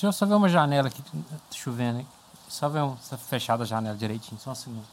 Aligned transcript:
Deixa 0.00 0.06
eu 0.06 0.12
só 0.14 0.24
ver 0.24 0.32
uma 0.32 0.48
janela 0.48 0.88
aqui, 0.88 1.02
tá 1.02 1.10
chovendo, 1.52 1.98
hein? 1.98 2.08
Só 2.48 2.70
ver 2.70 2.80
um, 2.80 2.96
só 3.02 3.18
fechada 3.18 3.64
a 3.64 3.66
janela 3.66 3.94
direitinho, 3.94 4.40
só 4.40 4.52
um 4.52 4.54
segundo. 4.54 4.86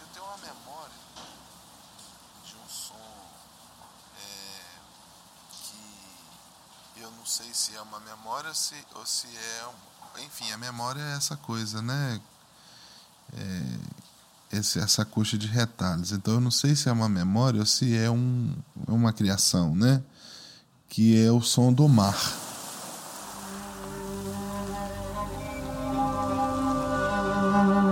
Eu 0.00 0.06
tenho 0.12 0.26
uma 0.26 0.36
memória 0.38 0.96
de 2.44 2.56
um 2.56 2.68
som 2.68 2.96
é, 4.18 4.62
que 6.94 7.00
eu 7.00 7.12
não 7.12 7.24
sei 7.24 7.54
se 7.54 7.76
é 7.76 7.82
uma 7.82 8.00
memória 8.00 8.48
ou 8.48 8.54
se, 8.56 8.84
ou 8.96 9.06
se 9.06 9.28
é. 9.28 9.68
Enfim, 10.24 10.50
a 10.50 10.58
memória 10.58 11.00
é 11.00 11.16
essa 11.16 11.36
coisa, 11.36 11.80
né? 11.80 12.20
É, 13.32 13.97
esse, 14.52 14.78
essa 14.78 15.04
coxa 15.04 15.36
de 15.36 15.46
retalhos. 15.46 16.12
Então 16.12 16.34
eu 16.34 16.40
não 16.40 16.50
sei 16.50 16.74
se 16.74 16.88
é 16.88 16.92
uma 16.92 17.08
memória 17.08 17.60
ou 17.60 17.66
se 17.66 17.96
é 17.96 18.10
um, 18.10 18.54
uma 18.86 19.12
criação, 19.12 19.74
né? 19.74 20.02
Que 20.88 21.22
é 21.22 21.30
o 21.30 21.40
som 21.40 21.72
do 21.72 21.88
mar. 21.88 22.16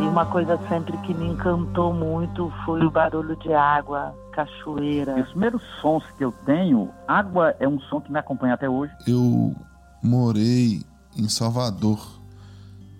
E 0.02 0.06
uma 0.06 0.26
coisa 0.26 0.58
sempre 0.68 0.96
que 0.98 1.12
me 1.12 1.26
encantou 1.26 1.92
muito 1.92 2.50
foi 2.64 2.82
o 2.84 2.90
barulho 2.90 3.36
de 3.36 3.52
água, 3.52 4.14
cachoeira. 4.32 5.20
Os 5.20 5.28
primeiros 5.30 5.62
sons 5.80 6.04
que 6.16 6.24
eu 6.24 6.32
tenho, 6.44 6.90
água 7.06 7.54
é 7.60 7.68
um 7.68 7.78
som 7.80 8.00
que 8.00 8.10
me 8.10 8.18
acompanha 8.18 8.54
até 8.54 8.68
hoje. 8.68 8.92
Eu 9.06 9.54
morei 10.02 10.82
em 11.16 11.28
Salvador 11.28 11.98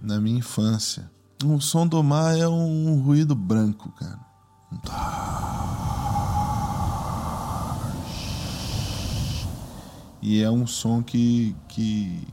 na 0.03 0.21
minha 0.21 0.39
infância. 0.39 1.11
O 1.45 1.61
som 1.61 1.87
do 1.87 2.03
mar 2.03 2.37
é 2.39 2.49
um 2.49 3.03
ruído 3.05 3.35
branco, 3.35 3.93
cara. 3.93 4.19
Um 4.73 4.79
E 10.23 10.43
é 10.43 10.51
um 10.51 10.67
som 10.67 11.03
que, 11.03 11.55
que 11.69 12.27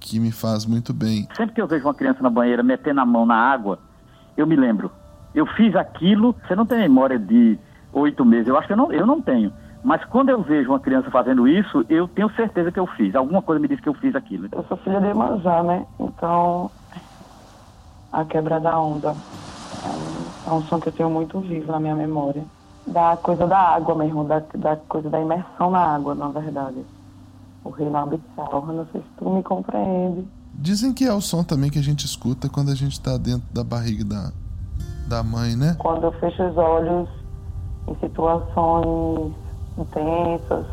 que 0.00 0.18
me 0.18 0.32
faz 0.32 0.64
muito 0.64 0.94
bem. 0.94 1.28
Sempre 1.36 1.54
que 1.54 1.60
eu 1.60 1.66
vejo 1.66 1.84
uma 1.84 1.94
criança 1.94 2.22
na 2.22 2.30
banheira 2.30 2.62
metendo 2.62 3.00
a 3.00 3.04
mão 3.06 3.26
na 3.26 3.36
água, 3.36 3.78
eu 4.36 4.46
me 4.46 4.56
lembro. 4.56 4.90
Eu 5.34 5.44
fiz 5.46 5.76
aquilo, 5.76 6.34
você 6.46 6.56
não 6.56 6.64
tem 6.64 6.78
memória 6.78 7.18
de 7.18 7.58
oito 7.92 8.24
meses, 8.24 8.48
eu 8.48 8.56
acho 8.56 8.66
que 8.66 8.72
eu 8.72 8.76
não, 8.76 8.90
eu 8.90 9.06
não 9.06 9.20
tenho. 9.20 9.52
Mas 9.84 10.02
quando 10.06 10.30
eu 10.30 10.42
vejo 10.42 10.70
uma 10.70 10.80
criança 10.80 11.10
fazendo 11.10 11.46
isso, 11.46 11.84
eu 11.88 12.08
tenho 12.08 12.30
certeza 12.30 12.72
que 12.72 12.80
eu 12.80 12.86
fiz. 12.86 13.14
Alguma 13.14 13.42
coisa 13.42 13.60
me 13.60 13.68
diz 13.68 13.78
que 13.80 13.88
eu 13.88 13.94
fiz 13.94 14.14
aquilo. 14.16 14.48
Eu 14.50 14.64
sou 14.64 14.76
filha 14.78 15.00
de 15.00 15.06
Iemanjá, 15.06 15.62
né? 15.62 15.86
Então, 16.00 16.70
a 18.12 18.24
quebra 18.24 18.58
da 18.58 18.78
onda 18.78 19.14
é 19.84 20.50
um, 20.50 20.50
é 20.50 20.58
um 20.58 20.62
som 20.64 20.80
que 20.80 20.88
eu 20.88 20.92
tenho 20.92 21.10
muito 21.10 21.40
vivo 21.40 21.70
na 21.72 21.80
minha 21.80 21.94
memória. 21.94 22.44
Da 22.86 23.16
coisa 23.16 23.46
da 23.46 23.58
água 23.58 23.94
mesmo, 23.94 24.24
da, 24.24 24.42
da 24.54 24.76
coisa 24.76 25.10
da 25.10 25.20
imersão 25.20 25.70
na 25.70 25.80
água, 25.80 26.14
na 26.14 26.28
verdade. 26.28 26.84
O 27.62 27.70
rei 27.70 27.90
na 27.90 28.02
abissal, 28.02 28.64
não 28.66 28.86
sei 28.92 29.02
se 29.02 29.06
tu 29.18 29.28
me 29.28 29.42
compreende. 29.42 30.26
Dizem 30.54 30.94
que 30.94 31.04
é 31.04 31.12
o 31.12 31.20
som 31.20 31.44
também 31.44 31.70
que 31.70 31.78
a 31.78 31.82
gente 31.82 32.06
escuta 32.06 32.48
quando 32.48 32.70
a 32.70 32.74
gente 32.74 32.98
tá 33.00 33.16
dentro 33.18 33.46
da 33.52 33.62
barriga 33.62 34.04
da, 34.04 34.32
da 35.06 35.22
mãe, 35.22 35.54
né? 35.54 35.76
Quando 35.78 36.04
eu 36.04 36.12
fecho 36.12 36.42
os 36.42 36.56
olhos 36.56 37.08
em 37.86 37.94
situações 37.96 39.32
intensas, 39.76 40.66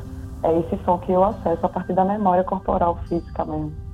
é 0.44 0.59
esse 0.59 0.83
som 0.86 0.97
que 1.00 1.11
eu 1.11 1.23
acesso 1.23 1.66
a 1.66 1.69
partir 1.69 1.94
da 1.94 2.06
memória 2.06 2.44
corporal 2.44 2.97
física 3.08 3.44
mesmo. 3.44 3.84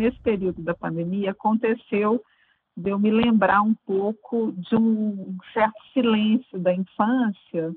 Nesse 0.00 0.18
período 0.20 0.62
da 0.62 0.74
pandemia, 0.74 1.32
aconteceu 1.32 2.24
de 2.74 2.90
eu 2.90 2.98
me 2.98 3.10
lembrar 3.10 3.60
um 3.60 3.74
pouco 3.86 4.52
de 4.52 4.74
um 4.74 5.36
certo 5.52 5.78
silêncio 5.92 6.58
da 6.58 6.72
infância, 6.72 7.74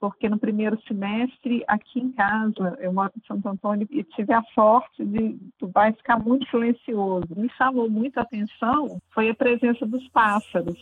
porque 0.00 0.28
no 0.28 0.38
primeiro 0.38 0.80
semestre, 0.88 1.62
aqui 1.68 2.00
em 2.00 2.10
casa, 2.10 2.76
eu 2.80 2.92
moro 2.92 3.12
em 3.16 3.26
Santo 3.26 3.48
Antônio 3.48 3.86
e 3.90 4.02
tive 4.02 4.32
a 4.32 4.42
sorte 4.54 5.04
de 5.04 5.38
do 5.60 5.68
bairro 5.68 5.96
ficar 5.96 6.18
muito 6.18 6.48
silencioso. 6.48 7.28
Me 7.36 7.48
chamou 7.50 7.88
muito 7.88 8.18
a 8.18 8.22
atenção 8.22 9.00
foi 9.10 9.28
a 9.28 9.34
presença 9.34 9.86
dos 9.86 10.08
pássaros, 10.08 10.80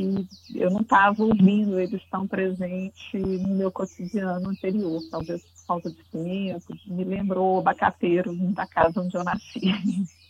que 0.00 0.58
eu 0.58 0.70
não 0.70 0.80
estava 0.80 1.22
ouvindo 1.22 1.78
eles 1.78 2.02
tão 2.08 2.26
presentes 2.26 3.12
no 3.12 3.54
meu 3.54 3.70
cotidiano 3.70 4.48
anterior, 4.48 5.00
talvez 5.10 5.42
por 5.42 5.66
falta 5.66 5.90
de 5.90 6.02
tempo. 6.04 6.74
Me 6.86 7.04
lembrou 7.04 7.56
o 7.56 7.58
abacateiro 7.60 8.34
da 8.52 8.66
casa 8.66 9.00
onde 9.00 9.16
eu 9.16 9.24
nasci. 9.24 9.60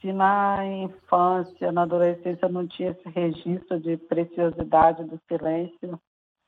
Se 0.00 0.12
na 0.12 0.66
infância, 0.66 1.70
na 1.70 1.82
adolescência, 1.82 2.48
não 2.48 2.66
tinha 2.66 2.90
esse 2.90 3.08
registro 3.08 3.78
de 3.78 3.96
preciosidade 3.96 5.04
do 5.04 5.20
silêncio, 5.28 6.00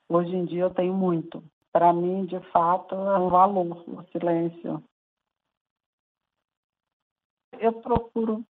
hoje 0.08 0.34
em 0.34 0.44
dia 0.44 0.62
eu 0.62 0.70
tenho 0.70 0.92
muito. 0.92 1.40
Para 1.72 1.92
mim, 1.92 2.26
de 2.26 2.40
fato, 2.50 2.96
é 2.96 3.18
um 3.18 3.28
valor 3.28 3.84
o 3.86 4.02
silêncio. 4.10 4.82
Eu 7.60 7.74
procuro 7.74 8.44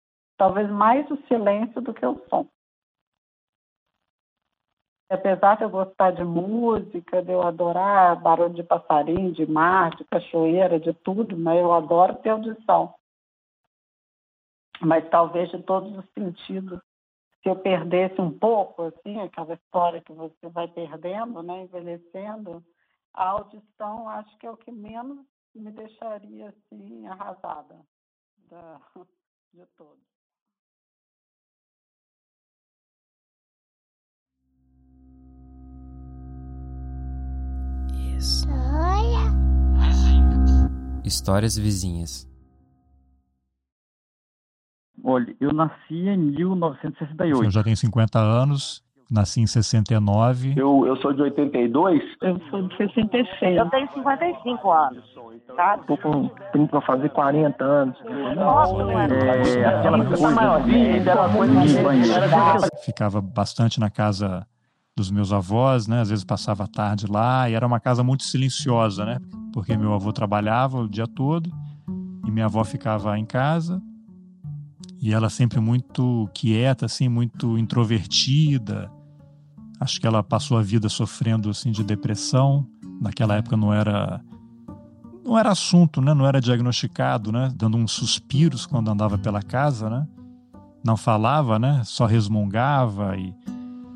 talvez 0.41 0.67
mais 0.71 1.07
o 1.11 1.17
silêncio 1.27 1.79
do 1.81 1.93
que 1.93 2.03
o 2.03 2.19
som. 2.27 2.47
Apesar 5.07 5.57
de 5.57 5.65
eu 5.65 5.69
gostar 5.69 6.09
de 6.09 6.23
música, 6.23 7.21
de 7.21 7.31
eu 7.31 7.43
adorar 7.43 8.19
barulho 8.19 8.55
de 8.55 8.63
passarinho, 8.63 9.31
de 9.31 9.45
mar, 9.45 9.95
de 9.95 10.03
cachoeira, 10.05 10.79
de 10.79 10.95
tudo, 10.95 11.37
mas 11.37 11.59
eu 11.59 11.71
adoro 11.71 12.15
ter 12.15 12.29
audição 12.29 12.95
mas 14.83 15.07
talvez 15.11 15.47
de 15.51 15.61
todos 15.61 15.95
os 15.95 16.09
sentidos. 16.13 16.79
Se 17.43 17.49
eu 17.49 17.55
perdesse 17.55 18.19
um 18.19 18.35
pouco, 18.35 18.81
assim, 18.81 19.19
aquela 19.19 19.53
história 19.53 20.01
que 20.01 20.11
você 20.11 20.49
vai 20.49 20.67
perdendo, 20.67 21.43
né, 21.43 21.61
envelhecendo, 21.61 22.65
a 23.13 23.29
audição 23.29 24.09
acho 24.09 24.35
que 24.39 24.47
é 24.47 24.49
o 24.49 24.57
que 24.57 24.71
menos 24.71 25.23
me 25.53 25.71
deixaria 25.71 26.49
assim 26.49 27.05
arrasada 27.05 27.79
da, 28.49 28.81
de 29.53 29.67
todos. 29.77 30.10
Histórias 41.03 41.57
vizinhas. 41.57 42.29
Olha, 45.03 45.35
eu 45.39 45.51
nasci 45.51 46.07
em 46.07 46.17
1968. 46.17 47.43
Eu 47.43 47.51
já 47.51 47.63
tenho 47.63 47.75
50 47.75 48.19
anos, 48.19 48.83
nasci 49.09 49.41
em 49.41 49.47
69. 49.47 50.53
Eu, 50.55 50.85
eu 50.85 50.95
sou 50.97 51.11
de 51.11 51.21
82. 51.21 52.01
Eu 52.21 52.39
sou 52.49 52.67
de 52.67 52.77
66. 52.77 53.57
Eu 53.57 53.69
tenho 53.69 53.91
55 53.93 54.71
anos, 54.71 55.03
tá? 55.55 55.77
Tô 55.79 55.97
com, 55.97 56.29
tenho 56.53 56.67
pra 56.67 56.81
fazer 56.81 57.09
40 57.09 57.63
anos. 57.63 57.97
Nossa, 58.35 58.73
mano. 58.73 59.13
É, 59.13 59.65
aquela 59.65 60.05
coisa 60.05 60.27
era 60.27 61.29
coisa 61.29 61.61
de 61.61 61.83
banheiro. 61.83 62.21
Ficava 62.85 63.19
bastante 63.21 63.79
na 63.79 63.89
casa 63.89 64.47
dos 65.01 65.11
meus 65.11 65.33
avós, 65.33 65.87
né? 65.87 66.01
Às 66.01 66.09
vezes 66.09 66.23
passava 66.23 66.63
a 66.63 66.67
tarde 66.67 67.07
lá 67.07 67.49
e 67.49 67.53
era 67.53 67.65
uma 67.65 67.79
casa 67.79 68.03
muito 68.03 68.23
silenciosa, 68.23 69.03
né? 69.03 69.19
Porque 69.51 69.75
meu 69.75 69.93
avô 69.93 70.13
trabalhava 70.13 70.79
o 70.79 70.87
dia 70.87 71.07
todo 71.07 71.51
e 72.25 72.31
minha 72.31 72.45
avó 72.45 72.63
ficava 72.63 73.17
em 73.17 73.25
casa 73.25 73.81
e 75.01 75.11
ela 75.11 75.29
sempre 75.29 75.59
muito 75.59 76.29
quieta, 76.33 76.85
assim, 76.85 77.09
muito 77.09 77.57
introvertida. 77.57 78.91
Acho 79.79 79.99
que 79.99 80.05
ela 80.05 80.21
passou 80.21 80.57
a 80.57 80.61
vida 80.61 80.87
sofrendo 80.87 81.49
assim 81.49 81.71
de 81.71 81.83
depressão. 81.83 82.67
Naquela 83.01 83.35
época 83.35 83.57
não 83.57 83.73
era 83.73 84.21
não 85.25 85.37
era 85.37 85.49
assunto, 85.49 86.01
né? 86.01 86.13
Não 86.13 86.27
era 86.27 86.39
diagnosticado, 86.39 87.31
né? 87.31 87.51
Dando 87.55 87.77
uns 87.77 87.91
suspiros 87.91 88.67
quando 88.67 88.91
andava 88.91 89.17
pela 89.17 89.41
casa, 89.41 89.89
né? 89.89 90.07
Não 90.83 90.95
falava, 90.95 91.57
né? 91.57 91.81
Só 91.83 92.05
resmungava 92.05 93.17
e, 93.17 93.33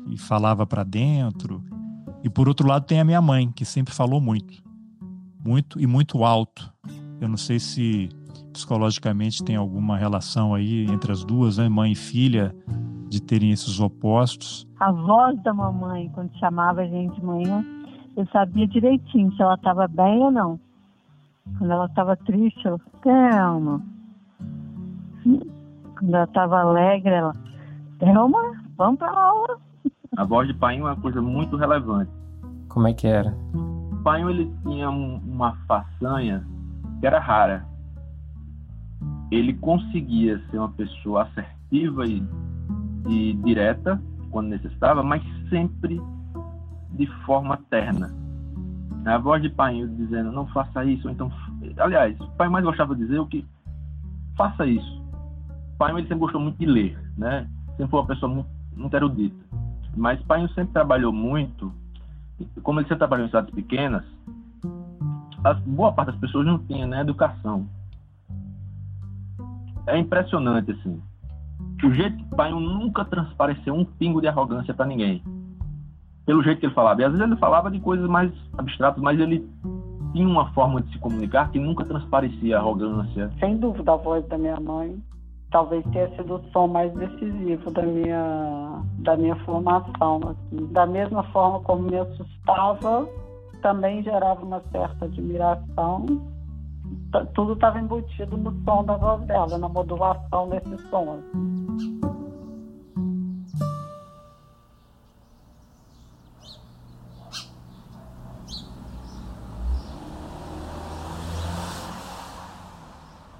e 0.06 0.18
falava 0.18 0.66
para 0.66 0.84
dentro. 0.84 1.62
E 2.22 2.28
por 2.28 2.48
outro 2.48 2.66
lado 2.66 2.84
tem 2.84 3.00
a 3.00 3.04
minha 3.04 3.20
mãe, 3.20 3.50
que 3.50 3.64
sempre 3.64 3.94
falou 3.94 4.20
muito. 4.20 4.62
Muito 5.44 5.80
e 5.80 5.86
muito 5.86 6.24
alto. 6.24 6.72
Eu 7.20 7.28
não 7.28 7.36
sei 7.36 7.58
se 7.58 8.08
psicologicamente 8.52 9.44
tem 9.44 9.56
alguma 9.56 9.96
relação 9.96 10.54
aí 10.54 10.86
entre 10.90 11.12
as 11.12 11.24
duas, 11.24 11.58
né, 11.58 11.68
mãe 11.68 11.92
e 11.92 11.94
filha, 11.94 12.54
de 13.08 13.20
terem 13.20 13.50
esses 13.52 13.78
opostos. 13.80 14.66
A 14.80 14.90
voz 14.90 15.40
da 15.42 15.52
mamãe, 15.52 16.10
quando 16.14 16.36
chamava 16.38 16.80
a 16.80 16.86
gente 16.86 17.14
de 17.14 17.24
manhã, 17.24 17.64
eu 18.16 18.26
sabia 18.32 18.66
direitinho 18.66 19.30
se 19.34 19.42
ela 19.42 19.54
estava 19.54 19.86
bem 19.86 20.18
ou 20.22 20.30
não. 20.30 20.58
Quando 21.58 21.70
ela 21.70 21.86
estava 21.86 22.16
triste, 22.16 22.66
ela 22.66 22.80
calma. 23.02 23.82
Quando 25.22 26.14
ela 26.14 26.24
estava 26.24 26.60
alegre, 26.60 27.12
ela, 27.12 27.36
calma, 28.00 28.64
vamos 28.76 28.98
para 28.98 29.10
aula. 29.10 29.65
A 30.16 30.24
voz 30.24 30.46
de 30.48 30.54
pai 30.54 30.78
é 30.78 30.82
uma 30.82 30.96
coisa 30.96 31.20
muito 31.20 31.56
relevante. 31.56 32.10
Como 32.68 32.88
é 32.88 32.92
que 32.94 33.06
era? 33.06 33.34
O 33.54 33.96
pai 34.02 34.22
ele 34.22 34.50
tinha 34.62 34.90
um- 34.90 35.16
uma 35.26 35.52
façanha 35.66 36.44
que 37.00 37.06
era 37.06 37.18
rara. 37.18 37.64
ele 39.30 39.54
conseguia 39.54 40.40
ser 40.48 40.58
uma 40.58 40.68
pessoa 40.70 41.24
assertiva 41.24 42.06
e, 42.06 42.22
e 43.08 43.32
direta 43.44 44.00
quando 44.30 44.46
necessitava, 44.48 45.02
mas 45.02 45.20
sempre 45.50 46.00
de 46.92 47.06
forma 47.24 47.56
terna. 47.68 48.14
A 49.04 49.18
voz 49.18 49.42
de 49.42 49.48
pai 49.48 49.84
dizendo 49.96 50.30
não 50.30 50.46
faça 50.46 50.84
isso, 50.84 51.10
então, 51.10 51.28
aliás, 51.78 52.18
o 52.20 52.28
pai 52.36 52.48
mais 52.48 52.64
gostava 52.64 52.94
de 52.94 53.02
dizer 53.02 53.18
o 53.18 53.26
que 53.26 53.44
faça 54.36 54.64
isso. 54.64 55.02
O 55.74 55.76
pai 55.78 55.90
ele 55.92 56.02
sempre 56.02 56.18
gostou 56.18 56.40
muito 56.40 56.58
de 56.58 56.66
ler, 56.66 56.96
né? 57.18 57.48
Sempre 57.70 57.88
foi 57.88 58.00
uma 58.00 58.06
pessoa 58.06 58.32
muito, 58.32 58.48
muito 58.76 58.94
erudita. 58.94 59.36
Mas 59.96 60.22
pai 60.22 60.46
sempre 60.48 60.74
trabalhou 60.74 61.12
muito, 61.12 61.72
como 62.62 62.78
ele 62.78 62.86
sempre 62.86 62.98
trabalhou 62.98 63.24
em 63.24 63.28
cidades 63.28 63.54
pequenas, 63.54 64.04
a 65.42 65.54
boa 65.54 65.92
parte 65.92 66.08
das 66.08 66.20
pessoas 66.20 66.44
não 66.44 66.58
tinha 66.58 66.86
né, 66.86 67.00
educação. 67.00 67.66
É 69.86 69.96
impressionante, 69.98 70.72
assim. 70.72 71.00
O 71.82 71.90
jeito 71.92 72.16
que 72.16 72.36
pai 72.36 72.50
nunca 72.50 73.04
transpareceu 73.04 73.72
um 73.72 73.84
pingo 73.84 74.20
de 74.20 74.28
arrogância 74.28 74.74
para 74.74 74.86
ninguém. 74.86 75.22
Pelo 76.26 76.42
jeito 76.42 76.58
que 76.60 76.66
ele 76.66 76.74
falava. 76.74 77.00
E 77.00 77.04
às 77.04 77.12
vezes 77.12 77.26
ele 77.26 77.36
falava 77.36 77.70
de 77.70 77.78
coisas 77.80 78.08
mais 78.08 78.32
abstratas, 78.58 79.00
mas 79.00 79.18
ele 79.18 79.48
tinha 80.12 80.28
uma 80.28 80.50
forma 80.52 80.82
de 80.82 80.92
se 80.92 80.98
comunicar 80.98 81.50
que 81.50 81.58
nunca 81.58 81.84
transparecia 81.84 82.58
arrogância. 82.58 83.30
Sem 83.38 83.56
dúvida, 83.56 83.92
a 83.92 83.96
voz 83.96 84.26
da 84.26 84.36
minha 84.36 84.58
mãe 84.58 85.00
talvez 85.56 85.82
tenha 85.86 86.14
sido 86.16 86.34
o 86.34 86.50
som 86.52 86.66
mais 86.66 86.92
decisivo 86.92 87.70
da 87.70 87.80
minha, 87.80 88.82
da 88.98 89.16
minha 89.16 89.36
formação. 89.36 90.20
Assim. 90.22 90.66
Da 90.66 90.84
mesma 90.84 91.22
forma 91.32 91.60
como 91.60 91.84
me 91.84 91.96
assustava, 91.96 93.08
também 93.62 94.02
gerava 94.02 94.44
uma 94.44 94.60
certa 94.70 95.06
admiração. 95.06 96.04
Tudo 97.32 97.54
estava 97.54 97.80
embutido 97.80 98.36
no 98.36 98.52
som 98.64 98.84
da 98.84 98.98
voz 98.98 99.22
dela, 99.22 99.56
na 99.56 99.66
modulação 99.66 100.50
desse 100.50 100.76
som. 100.90 101.14
Assim. 101.14 101.56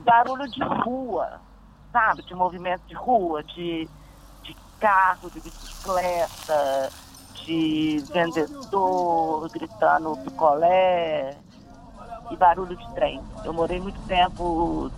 barulho 0.02 0.48
de 0.48 0.62
rua, 0.62 1.40
sabe? 1.92 2.22
De 2.22 2.34
movimento 2.34 2.82
de 2.86 2.94
rua, 2.94 3.42
de, 3.42 3.88
de 4.42 4.56
carro, 4.78 5.30
de 5.30 5.40
bicicleta, 5.40 6.90
de 7.44 8.02
vendedor 8.12 9.48
gritando 9.50 10.16
picolé 10.18 11.36
e 12.30 12.36
barulho 12.36 12.76
de 12.76 12.94
trem. 12.94 13.20
Eu 13.44 13.52
morei 13.52 13.80
muito 13.80 14.00
tempo 14.02 14.90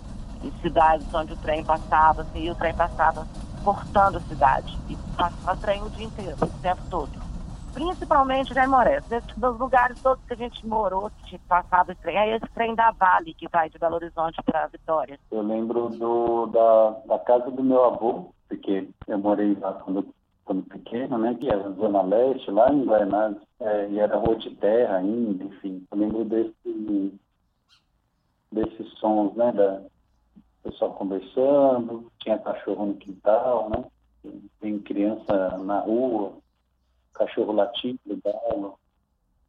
em 0.43 0.51
cidades 0.61 1.07
onde 1.13 1.33
o 1.33 1.37
trem 1.37 1.63
passava, 1.63 2.21
assim, 2.23 2.43
e 2.45 2.51
o 2.51 2.55
trem 2.55 2.73
passava 2.73 3.27
cortando 3.63 4.17
a 4.17 4.21
cidade. 4.21 4.77
E 4.89 4.95
passava 5.15 5.57
trem 5.57 5.83
o 5.83 5.89
dia 5.89 6.05
inteiro, 6.05 6.35
o 6.41 6.61
tempo 6.61 6.81
todo 6.89 7.28
principalmente 7.79 8.51
em 8.51 8.67
Morés. 8.67 9.05
Dos 9.37 9.57
lugares 9.57 10.01
todos 10.01 10.23
que 10.25 10.33
a 10.33 10.35
gente 10.35 10.67
morou, 10.67 11.09
que 11.25 11.39
passava 11.39 11.93
esse 11.93 12.01
trem, 12.01 12.17
é 12.17 12.35
esse 12.35 12.47
trem 12.53 12.75
da 12.75 12.91
Vale 12.91 13.33
que 13.33 13.47
vai 13.47 13.69
de 13.69 13.79
Belo 13.79 13.95
Horizonte 13.95 14.41
para 14.43 14.67
Vitória. 14.67 15.17
Eu 15.31 15.41
lembro 15.41 15.89
do, 15.89 16.47
da, 16.47 16.89
da 17.05 17.19
casa 17.19 17.49
do 17.49 17.63
meu 17.63 17.85
avô, 17.85 18.33
porque 18.49 18.89
eu 19.07 19.17
morei 19.17 19.55
lá 19.55 19.73
quando, 19.73 20.13
quando 20.43 20.63
pequeno, 20.63 21.17
né, 21.17 21.35
que 21.39 21.49
era 21.49 21.71
Zona 21.71 22.01
Leste, 22.01 22.51
lá 22.51 22.69
em 22.71 22.83
Guaianazes, 22.83 23.41
é, 23.61 23.89
e 23.89 23.99
era 23.99 24.17
rua 24.17 24.35
de 24.35 24.53
terra 24.55 24.97
ainda, 24.97 25.45
enfim. 25.45 25.85
Eu 25.89 25.97
lembro 25.97 26.25
desse, 26.25 27.19
desses 28.51 28.91
sons, 28.99 29.33
né, 29.35 29.53
da 29.53 29.81
pessoal 30.63 30.91
conversando, 30.95 32.11
tinha 32.19 32.37
cachorro 32.37 32.87
no 32.87 32.95
quintal, 32.95 33.69
né, 33.69 33.85
tem 34.59 34.77
criança 34.79 35.57
na 35.59 35.79
rua, 35.79 36.33
cachorro 37.19 37.51
latindo, 37.51 37.99
galo, 38.23 38.75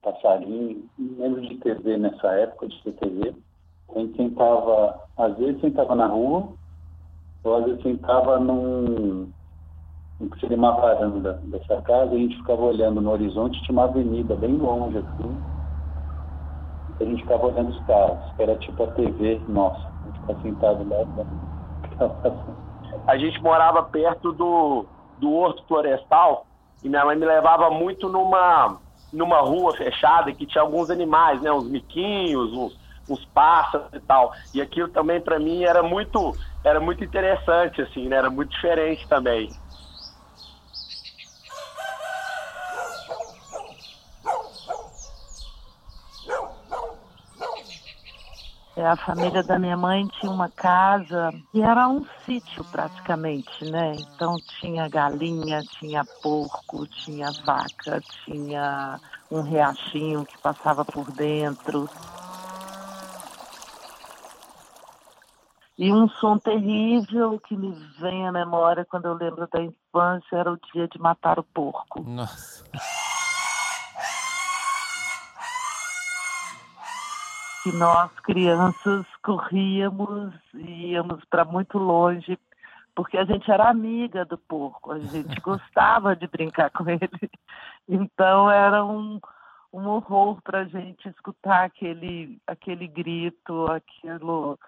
passarinho. 0.02 0.84
Lembro 0.99 1.40
de 1.43 1.56
TV 1.58 1.96
nessa 1.96 2.28
época, 2.32 2.67
de 2.67 2.82
ter 2.82 2.93
TV. 2.94 3.34
A 3.94 3.99
gente 3.99 4.17
sentava, 4.17 5.00
às 5.17 5.37
vezes 5.38 5.61
sentava 5.61 5.94
na 5.94 6.06
rua, 6.06 6.49
ou 7.44 7.56
às 7.56 7.64
vezes 7.64 7.82
sentava 7.82 8.38
num, 8.38 9.32
que 10.32 10.40
seria 10.40 10.56
uma 10.56 10.72
varanda 10.72 11.40
dessa 11.44 11.81
casa, 11.82 12.12
e 12.12 12.17
a 12.17 12.20
gente 12.20 12.37
ficava 12.37 12.62
olhando 12.62 13.00
no 13.00 13.11
horizonte, 13.11 13.62
tinha 13.62 13.72
uma 13.72 13.84
avenida 13.84 14.34
bem 14.37 14.56
longe 14.56 14.99
assim. 14.99 15.37
A 17.00 17.05
gente 17.05 17.22
ficava 17.22 17.46
olhando 17.46 17.70
os 17.70 17.81
carros, 17.87 18.32
que 18.37 18.43
era 18.43 18.56
tipo 18.56 18.82
a 18.82 18.87
TV 18.88 19.40
nossa. 19.49 19.88
A 19.88 20.06
gente 20.06 20.20
ficava 20.20 20.43
sentado 20.43 20.88
lá. 20.88 20.99
A 23.06 23.17
gente 23.17 23.43
morava 23.43 23.82
perto 23.84 24.32
do, 24.32 24.84
do 25.19 25.32
Horto 25.32 25.64
Florestal, 25.67 26.46
e 26.82 26.88
minha 26.88 27.05
mãe 27.05 27.17
me 27.17 27.27
levava 27.27 27.71
muito 27.71 28.09
numa, 28.09 28.81
numa 29.12 29.41
rua 29.41 29.77
fechada 29.77 30.32
que 30.32 30.47
tinha 30.47 30.62
alguns 30.62 30.91
animais, 30.91 31.41
né? 31.43 31.53
Uns 31.53 31.69
miquinhos, 31.69 32.53
uns, 32.53 32.79
uns 33.09 33.25
pássaros 33.27 33.88
e 33.93 34.00
tal. 34.00 34.32
E 34.55 34.61
aquilo 34.61 34.88
também 34.88 35.21
para 35.21 35.38
mim 35.38 35.65
era 35.65 35.82
muito, 35.82 36.37
era 36.65 36.81
muito 36.81 37.05
interessante, 37.05 37.82
assim, 37.82 38.09
né? 38.09 38.17
Era 38.17 38.31
muito 38.31 38.50
diferente 38.50 39.06
também. 39.09 39.56
É, 48.69 48.69
a 48.82 48.97
família 48.97 49.43
da 49.43 49.59
minha 49.59 49.77
mãe 49.77 50.06
tinha 50.19 50.31
uma 50.31 50.49
casa 50.49 51.31
que 51.53 51.62
era 51.62 51.88
um 51.88 52.05
sítio 52.25 52.65
praticamente, 52.65 53.65
né? 53.71 53.93
Então 53.97 54.37
tinha 54.61 54.88
galinha, 54.88 55.61
tinha 55.79 56.05
porco, 56.23 56.87
tinha 56.87 57.31
vaca, 57.44 58.00
tinha 58.25 59.00
um 59.31 59.43
riachinho 59.43 60.25
que 60.25 60.38
passava 60.38 60.85
por 60.85 61.11
dentro. 61.12 61.88
E 65.79 65.91
um 65.93 66.09
som 66.09 66.38
terrível 66.38 67.41
que 67.41 67.56
me 67.56 67.73
vem 67.99 68.29
à 68.29 68.32
memória 68.32 68.85
quando 68.85 69.06
eu 69.06 69.15
lembro 69.15 69.49
da 69.50 69.62
infância 69.62 70.37
era 70.37 70.53
o 70.53 70.59
dia 70.73 70.87
de 70.87 71.00
matar 71.00 71.38
o 71.38 71.43
porco. 71.43 72.03
Nossa. 72.03 72.65
Que 77.62 77.72
nós 77.72 78.10
crianças 78.20 79.06
corríamos 79.22 80.32
e 80.54 80.92
íamos 80.92 81.24
para 81.26 81.44
muito 81.44 81.78
longe 81.78 82.38
porque 82.94 83.17
a 83.17 83.24
gente 83.24 83.50
era 83.50 83.69
amiga 83.69 84.24
do 84.24 84.36
porco, 84.36 84.93
a 84.93 84.98
gente 84.98 85.40
gostava 85.40 86.14
de 86.14 86.26
brincar 86.26 86.70
com 86.70 86.88
ele. 86.88 87.31
Então 87.88 88.50
era 88.50 88.84
um, 88.84 89.20
um 89.72 89.86
horror 89.86 90.40
para 90.43 90.60
a 90.60 90.64
gente 90.64 91.08
escutar 91.08 91.64
aquele, 91.64 92.38
aquele 92.46 92.86
grito, 92.86 93.67
aquilo, 93.70 94.58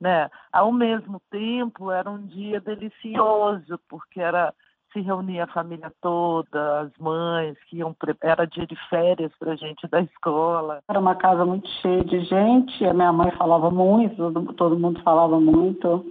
né? 0.00 0.30
Ao 0.52 0.70
mesmo 0.70 1.20
tempo 1.30 1.90
era 1.90 2.10
um 2.10 2.24
dia 2.26 2.60
delicioso, 2.60 3.78
porque 3.88 4.20
era 4.20 4.54
se 4.92 5.00
reunia 5.00 5.44
a 5.44 5.52
família 5.52 5.92
toda, 6.00 6.80
as 6.80 6.90
mães 6.98 7.56
que 7.68 7.78
iam 7.78 7.94
era 8.22 8.46
dia 8.46 8.66
de 8.66 8.76
férias 8.88 9.32
para 9.38 9.56
gente 9.56 9.86
da 9.88 10.00
escola. 10.00 10.82
Era 10.88 10.98
uma 10.98 11.14
casa 11.14 11.44
muito 11.44 11.68
cheia 11.80 12.04
de 12.04 12.20
gente, 12.24 12.84
a 12.84 12.94
minha 12.94 13.12
mãe 13.12 13.30
falava 13.32 13.70
muito, 13.70 14.16
todo, 14.16 14.52
todo 14.54 14.78
mundo 14.78 15.00
falava 15.02 15.40
muito. 15.40 16.04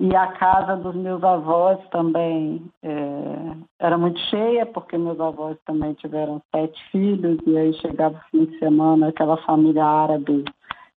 E 0.00 0.16
a 0.16 0.28
casa 0.28 0.76
dos 0.76 0.94
meus 0.94 1.22
avós 1.22 1.78
também 1.90 2.62
é, 2.82 3.54
era 3.78 3.98
muito 3.98 4.18
cheia, 4.30 4.64
porque 4.64 4.96
meus 4.96 5.20
avós 5.20 5.58
também 5.66 5.92
tiveram 5.92 6.40
sete 6.50 6.82
filhos, 6.90 7.38
e 7.46 7.58
aí 7.58 7.74
chegava 7.74 8.16
o 8.16 8.30
fim 8.30 8.46
de 8.46 8.58
semana 8.58 9.08
aquela 9.08 9.36
família 9.38 9.84
árabe 9.84 10.44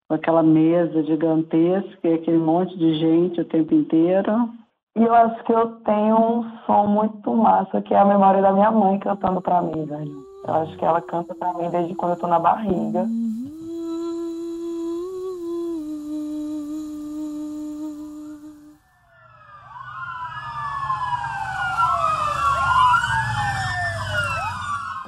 com 0.06 0.14
aquela 0.14 0.42
mesa 0.42 1.02
gigantesca 1.02 2.08
e 2.08 2.14
aquele 2.14 2.38
monte 2.38 2.78
de 2.78 2.94
gente 2.94 3.40
o 3.40 3.44
tempo 3.44 3.74
inteiro. 3.74 4.48
E 4.94 5.02
eu 5.02 5.14
acho 5.14 5.42
que 5.44 5.52
eu 5.52 5.70
tenho 5.86 6.16
um 6.18 6.58
som 6.66 6.86
muito 6.86 7.34
massa, 7.34 7.80
que 7.80 7.94
é 7.94 7.98
a 7.98 8.04
memória 8.04 8.42
da 8.42 8.52
minha 8.52 8.70
mãe 8.70 8.98
cantando 8.98 9.40
pra 9.40 9.62
mim, 9.62 9.86
velho. 9.86 10.22
Eu 10.46 10.54
acho 10.54 10.76
que 10.76 10.84
ela 10.84 11.00
canta 11.00 11.34
pra 11.34 11.54
mim 11.54 11.70
desde 11.70 11.94
quando 11.94 12.12
eu 12.12 12.18
tô 12.18 12.26
na 12.26 12.38
barriga. 12.38 13.06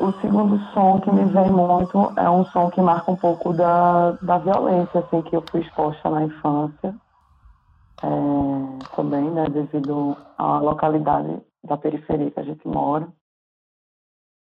O 0.00 0.12
segundo 0.22 0.58
som 0.72 0.98
que 1.00 1.10
me 1.10 1.24
vem 1.26 1.50
muito 1.50 2.10
é 2.16 2.30
um 2.30 2.46
som 2.46 2.70
que 2.70 2.80
marca 2.80 3.10
um 3.10 3.16
pouco 3.16 3.52
da, 3.52 4.12
da 4.22 4.38
violência 4.38 5.00
assim, 5.00 5.20
que 5.20 5.36
eu 5.36 5.44
fui 5.50 5.60
exposta 5.60 6.08
na 6.08 6.24
infância 6.24 6.94
é, 8.04 8.96
também, 8.96 9.30
né, 9.30 9.48
devido 9.48 10.16
à 10.36 10.58
localidade 10.58 11.40
da 11.62 11.76
periferia 11.76 12.30
que 12.30 12.40
a 12.40 12.44
gente 12.44 12.66
mora, 12.66 13.08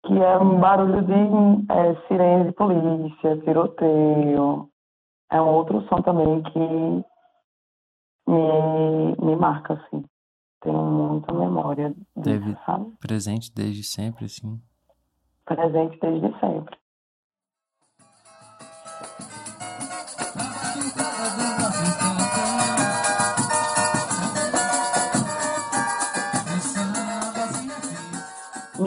que 0.05 0.13
é 0.13 0.37
um 0.37 0.59
barulho 0.59 1.01
de 1.03 1.73
é, 1.73 1.95
sirene 2.07 2.45
de 2.45 2.51
polícia, 2.53 3.37
tiroteio. 3.41 4.69
É 5.29 5.41
um 5.41 5.47
outro 5.47 5.81
som 5.89 6.01
também 6.01 6.41
que 6.43 6.59
me, 6.59 7.03
me 9.19 9.35
marca, 9.35 9.73
assim. 9.73 10.05
Tenho 10.61 10.77
muita 10.77 11.33
memória 11.33 11.89
disso, 11.89 12.21
Teve 12.23 12.55
sabe? 12.65 12.91
presente 12.99 13.51
desde 13.53 13.83
sempre, 13.83 14.25
assim. 14.25 14.61
Presente 15.45 15.99
desde 15.99 16.39
sempre. 16.39 16.77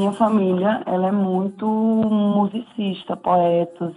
Minha 0.01 0.13
família, 0.13 0.83
ela 0.87 1.09
é 1.09 1.13
muito 1.13 1.67
musicista, 1.67 3.19
poetas. 3.19 3.93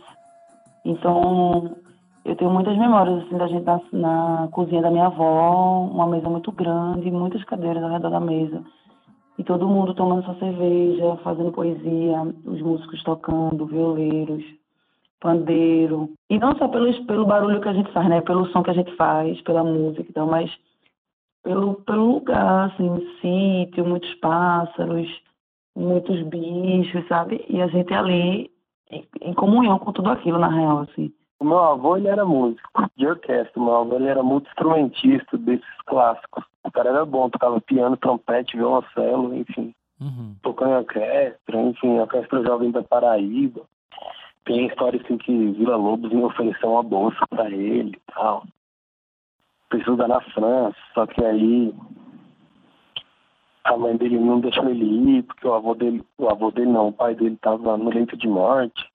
Então, 0.83 1.77
eu 2.25 2.35
tenho 2.35 2.51
muitas 2.51 2.77
memórias 2.77 3.23
assim 3.23 3.37
da 3.37 3.47
gente 3.47 3.63
na, 3.63 3.79
na 3.93 4.49
cozinha 4.51 4.81
da 4.81 4.91
minha 4.91 5.05
avó, 5.05 5.87
uma 5.89 6.05
mesa 6.05 6.27
muito 6.29 6.51
grande, 6.51 7.09
muitas 7.09 7.41
cadeiras 7.45 7.81
ao 7.81 7.89
redor 7.89 8.09
da 8.09 8.19
mesa. 8.19 8.61
E 9.37 9.45
todo 9.45 9.65
mundo 9.65 9.93
tomando 9.93 10.25
sua 10.25 10.35
cerveja, 10.39 11.15
fazendo 11.23 11.53
poesia, 11.53 12.21
os 12.47 12.61
músicos 12.61 13.01
tocando, 13.03 13.65
violeiros, 13.65 14.43
pandeiro. 15.21 16.09
E 16.29 16.37
não 16.37 16.53
só 16.57 16.67
pelo, 16.67 17.05
pelo 17.05 17.25
barulho 17.25 17.61
que 17.61 17.69
a 17.69 17.73
gente 17.73 17.89
faz, 17.93 18.09
né? 18.09 18.19
Pelo 18.19 18.45
som 18.47 18.61
que 18.61 18.71
a 18.71 18.75
gente 18.75 18.93
faz, 18.97 19.39
pela 19.43 19.63
música, 19.63 20.05
então, 20.09 20.27
mas 20.27 20.51
pelo, 21.41 21.75
pelo 21.75 22.15
lugar, 22.15 22.71
assim, 22.71 23.07
sítio, 23.21 23.85
muitos 23.85 24.13
pássaros, 24.15 25.07
muitos 25.75 26.21
bichos, 26.23 27.07
sabe? 27.07 27.43
E 27.49 27.61
a 27.61 27.67
gente 27.67 27.93
ali 27.93 28.51
em, 28.89 29.07
em 29.21 29.33
comunhão 29.33 29.79
com 29.79 29.91
tudo 29.91 30.09
aquilo, 30.09 30.39
na 30.39 30.47
real, 30.47 30.79
assim. 30.79 31.11
O 31.39 31.45
meu 31.45 31.59
avô, 31.59 31.97
ele 31.97 32.07
era 32.07 32.23
músico 32.23 32.89
de 32.95 33.05
orquestra. 33.05 33.59
O 33.59 33.65
meu 33.65 33.75
avô, 33.75 33.95
ele 33.95 34.07
era 34.07 34.23
muito 34.23 34.47
instrumentista 34.47 35.37
desses 35.37 35.81
clássicos. 35.85 36.43
O 36.63 36.71
cara 36.71 36.89
era 36.89 37.05
bom, 37.05 37.29
tocava 37.29 37.59
piano, 37.59 37.97
trompete, 37.97 38.55
violoncelo, 38.55 39.35
enfim. 39.35 39.73
Uhum. 39.99 40.35
Tocando 40.41 40.71
em 40.71 40.77
orquestra, 40.77 41.61
enfim, 41.61 41.99
orquestra 41.99 42.43
jovem 42.43 42.71
da 42.71 42.83
Paraíba. 42.83 43.61
Tem 44.45 44.67
história 44.67 45.01
assim 45.01 45.17
que 45.17 45.51
Vila 45.51 45.75
Lobos 45.75 46.11
ia 46.11 46.25
oferecer 46.25 46.65
uma 46.65 46.83
bolsa 46.83 47.19
pra 47.29 47.49
ele 47.49 47.91
e 47.91 48.13
tal. 48.13 48.45
Precisou 49.69 49.95
dar 49.95 50.07
na 50.07 50.21
França, 50.21 50.77
só 50.93 51.05
que 51.07 51.23
aí 51.23 51.73
a 53.63 53.77
mãe 53.77 53.95
dele 53.95 54.19
não 54.19 54.39
deixou 54.39 54.69
ele 54.69 55.17
ir, 55.17 55.23
porque 55.23 55.47
o 55.47 55.53
avô 55.53 55.73
dele, 55.73 56.03
o 56.17 56.29
avô 56.29 56.51
dele 56.51 56.71
não, 56.71 56.89
o 56.89 56.93
pai 56.93 57.15
dele 57.15 57.35
estava 57.35 57.77
no 57.77 57.89
leito 57.89 58.17
de 58.17 58.27
morte. 58.27 58.91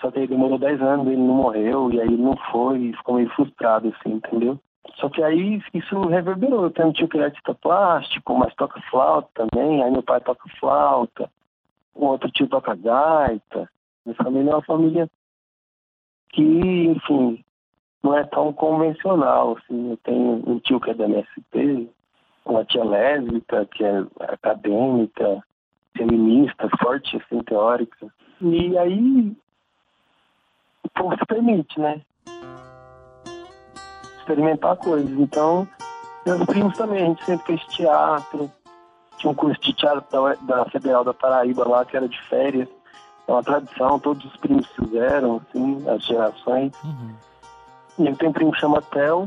Só 0.00 0.10
que 0.10 0.20
aí 0.20 0.26
demorou 0.26 0.58
10 0.58 0.80
anos, 0.82 1.06
ele 1.06 1.16
não 1.16 1.34
morreu, 1.34 1.92
e 1.92 2.00
aí 2.00 2.06
ele 2.06 2.22
não 2.22 2.36
foi, 2.50 2.92
ficou 2.92 3.16
meio 3.16 3.28
frustrado, 3.30 3.88
assim, 3.88 4.14
entendeu? 4.14 4.58
Só 4.96 5.08
que 5.08 5.22
aí 5.22 5.60
isso 5.72 6.00
reverberou. 6.02 6.64
Eu 6.64 6.70
tenho 6.70 6.88
um 6.88 6.92
tio 6.92 7.08
que 7.08 7.18
é 7.18 7.24
artista 7.24 7.54
plástico, 7.54 8.34
mas 8.34 8.54
toca 8.54 8.80
flauta 8.90 9.28
também, 9.34 9.82
aí 9.82 9.90
meu 9.90 10.02
pai 10.02 10.20
toca 10.20 10.48
flauta, 10.60 11.30
o 11.94 12.06
outro 12.06 12.30
tio 12.30 12.46
toca 12.46 12.74
gaita. 12.74 13.68
Minha 14.04 14.16
família 14.16 14.50
é 14.50 14.54
uma 14.54 14.62
família 14.62 15.10
que, 16.30 16.42
enfim, 16.42 17.42
não 18.02 18.16
é 18.16 18.24
tão 18.24 18.52
convencional, 18.52 19.56
assim. 19.56 19.90
Eu 19.90 19.96
tenho 19.98 20.42
um 20.46 20.58
tio 20.58 20.80
que 20.80 20.90
é 20.90 20.94
da 20.94 21.06
MST, 21.06 21.88
uma 22.44 22.64
tia 22.64 22.84
lésbica, 22.84 23.66
que 23.66 23.84
é 23.84 24.04
acadêmica, 24.20 25.42
feminista, 25.96 26.68
forte, 26.82 27.16
assim, 27.16 27.42
teórica. 27.42 28.06
E 28.40 28.76
aí 28.76 29.36
o 30.82 30.88
povo 30.90 31.16
se 31.16 31.26
permite, 31.26 31.80
né? 31.80 32.00
Experimentar 34.18 34.76
coisas. 34.76 35.10
Então, 35.18 35.66
meus 36.26 36.44
primos 36.46 36.76
também, 36.76 37.02
a 37.02 37.06
gente 37.06 37.24
sempre 37.24 37.46
fez 37.46 37.64
teatro. 37.66 38.50
Tinha 39.18 39.30
um 39.30 39.34
curso 39.34 39.60
de 39.60 39.72
teatro 39.72 40.04
da, 40.10 40.34
da 40.34 40.64
Federal 40.70 41.04
da 41.04 41.14
Paraíba 41.14 41.66
lá, 41.66 41.84
que 41.84 41.96
era 41.96 42.08
de 42.08 42.20
férias. 42.28 42.68
É 43.26 43.32
uma 43.32 43.42
tradição, 43.42 43.98
todos 43.98 44.24
os 44.24 44.36
primos 44.36 44.66
fizeram, 44.68 45.40
assim, 45.48 45.88
as 45.88 46.04
gerações. 46.04 46.72
E 47.98 48.06
eu 48.06 48.16
tenho 48.16 48.30
um 48.30 48.34
primo 48.34 48.52
que 48.52 48.60
chama 48.60 48.82
Theo, 48.82 49.26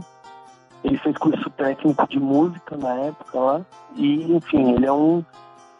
ele 0.87 0.97
fez 0.97 1.17
curso 1.17 1.49
técnico 1.51 2.07
de 2.07 2.19
música 2.19 2.77
na 2.77 2.93
época 2.95 3.39
lá. 3.39 3.61
E, 3.95 4.31
enfim, 4.33 4.73
ele 4.73 4.85
é 4.85 4.91
um, 4.91 5.23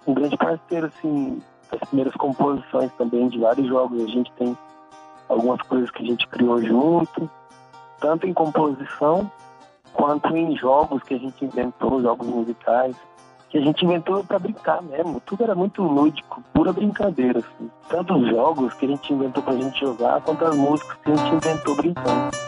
um 0.06 0.14
grande 0.14 0.38
parceiro, 0.38 0.88
assim, 0.88 1.42
das 1.72 1.82
primeiras 1.90 2.14
composições 2.16 2.92
também 2.98 3.30
de 3.30 3.40
vários 3.40 3.68
jogos. 3.68 4.04
A 4.04 4.08
gente 4.08 4.32
tem 4.34 4.58
algumas 5.30 5.62
coisas 5.62 5.90
que 5.92 6.04
a 6.04 6.06
gente 6.06 6.28
criou 6.28 6.62
junto, 6.62 7.30
tanto 8.00 8.28
em 8.28 8.34
composição 8.34 9.32
quanto 9.94 10.36
em 10.36 10.56
jogos 10.58 11.02
que 11.04 11.16
a 11.16 11.20
gente 11.20 11.46
inventou, 11.46 12.02
jogos 12.02 12.28
musicais, 12.28 12.96
que 13.50 13.58
a 13.58 13.62
gente 13.62 13.86
inventou 13.86 14.24
para 14.26 14.40
brincar 14.40 14.82
mesmo. 14.82 15.22
Tudo 15.22 15.44
era 15.44 15.56
muito 15.56 15.82
lúdico, 15.82 16.44
pura 16.54 16.74
brincadeira. 16.74 17.40
Assim. 17.40 17.72
Tanto 17.88 18.14
os 18.14 18.30
jogos 18.30 18.74
que 18.74 18.86
a 18.86 18.90
gente 18.90 19.14
inventou 19.14 19.42
pra 19.42 19.54
gente 19.54 19.80
jogar, 19.80 20.22
quanto 20.22 20.44
as 20.44 20.56
músicas 20.56 20.98
que 20.98 21.12
a 21.12 21.16
gente 21.16 21.36
inventou 21.36 21.76
brincando. 21.76 22.47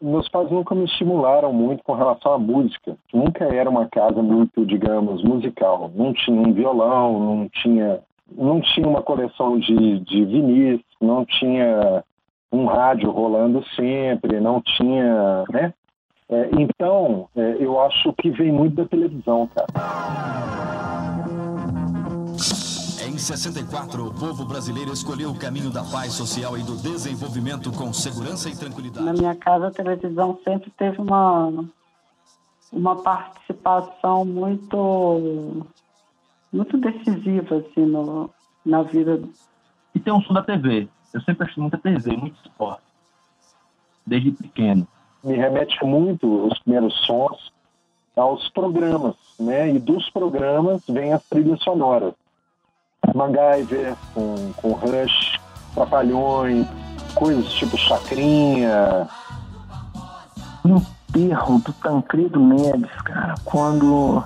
Meus 0.00 0.28
pais 0.28 0.50
nunca 0.50 0.74
me 0.74 0.84
estimularam 0.84 1.52
muito 1.52 1.84
com 1.84 1.94
relação 1.94 2.32
à 2.32 2.38
música. 2.38 2.96
Nunca 3.12 3.44
era 3.44 3.68
uma 3.68 3.86
casa 3.88 4.22
muito, 4.22 4.64
digamos, 4.64 5.22
musical. 5.22 5.90
Não 5.94 6.12
tinha 6.12 6.40
um 6.40 6.52
violão, 6.52 7.20
não 7.20 7.48
tinha, 7.48 8.00
não 8.36 8.60
tinha 8.60 8.88
uma 8.88 9.02
coleção 9.02 9.58
de, 9.58 10.00
de 10.00 10.24
vinis, 10.24 10.80
não 11.00 11.24
tinha 11.24 12.02
um 12.52 12.64
rádio 12.66 13.10
rolando 13.10 13.64
sempre, 13.76 14.40
não 14.40 14.60
tinha, 14.60 15.44
né? 15.50 15.72
É, 16.28 16.48
então, 16.52 17.28
é, 17.36 17.56
eu 17.58 17.80
acho 17.80 18.12
que 18.14 18.30
vem 18.30 18.52
muito 18.52 18.76
da 18.76 18.84
televisão, 18.84 19.48
cara. 19.48 20.89
Em 23.20 23.22
64, 23.22 24.06
o 24.06 24.14
povo 24.14 24.46
brasileiro 24.46 24.94
escolheu 24.94 25.30
o 25.30 25.38
caminho 25.38 25.70
da 25.70 25.84
paz 25.84 26.14
social 26.14 26.56
e 26.56 26.62
do 26.62 26.74
desenvolvimento 26.74 27.70
com 27.70 27.92
segurança 27.92 28.48
e 28.48 28.56
tranquilidade. 28.56 29.04
Na 29.04 29.12
minha 29.12 29.34
casa, 29.34 29.66
a 29.66 29.70
televisão 29.70 30.38
sempre 30.42 30.70
teve 30.70 31.02
uma, 31.02 31.52
uma 32.72 32.96
participação 33.02 34.24
muito, 34.24 35.66
muito 36.50 36.78
decisiva 36.78 37.58
assim, 37.58 37.84
no, 37.84 38.30
na 38.64 38.82
vida. 38.84 39.22
E 39.94 40.00
tem 40.00 40.14
um 40.14 40.22
som 40.22 40.32
da 40.32 40.42
TV. 40.42 40.88
Eu 41.12 41.20
sempre 41.20 41.46
achei 41.46 41.60
muita 41.60 41.76
TV, 41.76 42.16
muito 42.16 42.40
esporte. 42.42 42.82
Desde 44.06 44.30
pequeno. 44.30 44.88
Me 45.22 45.36
remete 45.36 45.76
muito 45.84 46.46
os 46.46 46.58
primeiros 46.60 46.94
sons 47.04 47.52
aos 48.16 48.48
programas, 48.48 49.14
né? 49.38 49.74
E 49.74 49.78
dos 49.78 50.08
programas 50.08 50.82
vem 50.88 51.12
as 51.12 51.22
trilhas 51.28 51.62
sonoras. 51.62 52.14
MacGyver, 53.14 53.94
com, 54.14 54.52
com 54.56 54.72
Rush, 54.72 55.38
Trapalhões, 55.74 56.66
coisas 57.14 57.52
tipo 57.52 57.76
Chacrinha. 57.76 59.08
No 60.64 60.84
enterro 61.10 61.58
do 61.58 61.72
Tancredo 61.72 62.40
Neves, 62.40 62.90
cara, 63.02 63.34
quando 63.44 64.22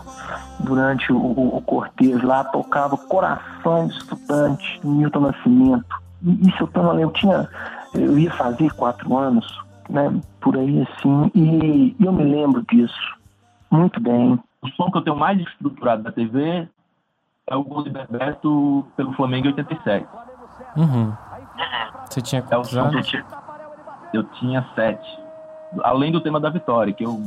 durante 0.61 1.13
o, 1.13 1.17
o, 1.17 1.57
o 1.57 1.63
cortejo 1.63 2.27
lá 2.27 2.45
tocava 2.45 2.97
Coração 2.97 3.87
Estudante, 3.87 4.81
Milton 4.85 5.21
Nascimento. 5.21 6.03
E 6.23 6.49
isso 6.49 6.63
eu 6.63 6.67
tava, 6.69 7.01
eu 7.01 7.11
tinha, 7.11 7.49
eu 7.95 8.19
ia 8.19 8.31
fazer 8.33 8.73
quatro 8.75 9.17
anos, 9.17 9.47
né, 9.89 10.13
por 10.41 10.57
aí 10.57 10.83
assim, 10.83 11.31
e 11.35 11.97
eu 12.01 12.13
me 12.13 12.25
lembro 12.25 12.65
disso 12.71 13.15
muito 13.71 14.01
bem. 14.01 14.39
O 14.63 14.69
som 14.71 14.91
que 14.91 14.99
eu 14.99 15.03
tenho 15.03 15.17
mais 15.17 15.39
estruturado 15.41 16.03
da 16.03 16.13
TV 16.13 16.69
é 17.47 17.57
o 17.57 17.63
gol 17.63 17.83
de 17.83 17.91
Bebeto 17.91 18.87
pelo 18.97 19.13
Flamengo 19.15 19.47
em 19.49 19.51
87. 19.51 20.07
Uhum. 20.77 21.13
Você 22.09 22.21
tinha 22.23 22.41
É 22.41 22.45
o 22.45 22.49
quantos 22.49 22.73
eu 22.73 22.85
anos? 22.85 23.07
tinha, 23.07 23.25
eu 24.13 24.25
tinha 24.25 24.67
sete. 24.75 25.19
Além 25.83 26.13
do 26.13 26.21
tema 26.21 26.41
da 26.41 26.49
vitória, 26.51 26.93
que 26.93 27.05
eu 27.05 27.23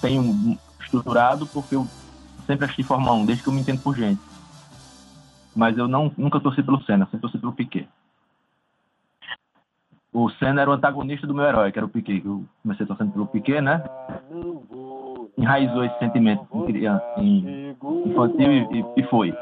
tenho 0.00 0.58
estruturado 0.80 1.46
porque 1.46 1.74
eu 1.74 1.86
sempre 2.46 2.66
achei 2.66 2.84
Fórmula 2.84 3.12
1, 3.14 3.26
desde 3.26 3.42
que 3.42 3.48
eu 3.48 3.52
me 3.52 3.60
entendo 3.60 3.82
por 3.82 3.96
gente. 3.96 4.20
Mas 5.56 5.76
eu 5.76 5.88
não, 5.88 6.12
nunca 6.16 6.38
torci 6.40 6.62
pelo 6.62 6.80
Senna, 6.84 7.04
sempre 7.06 7.20
torci 7.20 7.38
pelo 7.38 7.52
Piquet. 7.52 7.88
O 10.12 10.30
Senna 10.30 10.62
era 10.62 10.70
o 10.70 10.72
antagonista 10.74 11.26
do 11.26 11.34
meu 11.34 11.44
herói, 11.44 11.72
que 11.72 11.78
era 11.78 11.86
o 11.86 11.88
Piquet. 11.88 12.20
que 12.20 12.26
Eu 12.28 12.44
comecei 12.62 12.86
torcendo 12.86 13.12
pelo 13.12 13.26
Piquet, 13.26 13.60
né? 13.60 13.82
Enraizou 15.38 15.84
esse 15.84 15.98
sentimento 16.00 16.44
em 16.52 16.66
criança, 16.66 17.04
em 17.18 17.76
infantil 18.06 18.52
e, 18.52 18.84
e- 18.96 19.02
foi. 19.04 19.32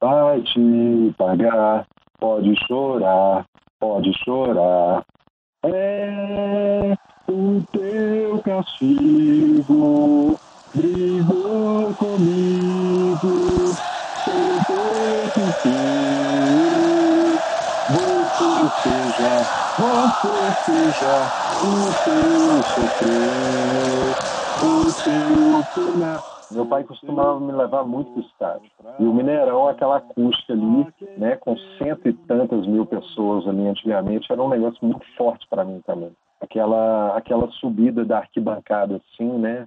Vai 0.00 0.40
te 0.42 1.14
pagar, 1.16 1.86
pode 2.18 2.54
chorar, 2.66 3.46
pode 3.78 4.12
chorar. 4.24 5.04
É 5.64 6.94
o 7.28 7.62
teu 7.72 8.42
castigo, 8.42 10.36
brigou 10.74 11.94
comigo, 11.94 13.76
pelo 14.24 14.64
teu 14.64 15.24
inteiro, 15.36 16.58
você 17.88 18.70
seja 18.82 19.46
Você 19.78 20.28
seja 20.66 21.30
o 21.62 21.94
teu 22.04 22.64
sofrer, 22.74 24.37
Meu 26.50 26.64
pai 26.64 26.82
costumava 26.82 27.38
me 27.38 27.52
levar 27.52 27.84
muito 27.84 28.10
para 28.10 28.20
o 28.20 28.24
estádio. 28.24 28.70
E 28.98 29.04
o 29.04 29.12
Mineirão, 29.12 29.68
aquela 29.68 29.98
acústica 29.98 30.54
ali, 30.54 30.86
né, 31.18 31.36
com 31.36 31.56
cento 31.76 32.08
e 32.08 32.12
tantas 32.12 32.66
mil 32.66 32.86
pessoas 32.86 33.46
ali 33.46 33.68
antigamente, 33.68 34.32
era 34.32 34.42
um 34.42 34.48
negócio 34.48 34.78
muito 34.82 35.04
forte 35.16 35.46
para 35.48 35.64
mim 35.64 35.80
também. 35.86 36.10
Aquela, 36.40 37.16
aquela 37.16 37.50
subida 37.52 38.04
da 38.04 38.18
arquibancada 38.18 38.96
assim, 38.96 39.30
né? 39.38 39.66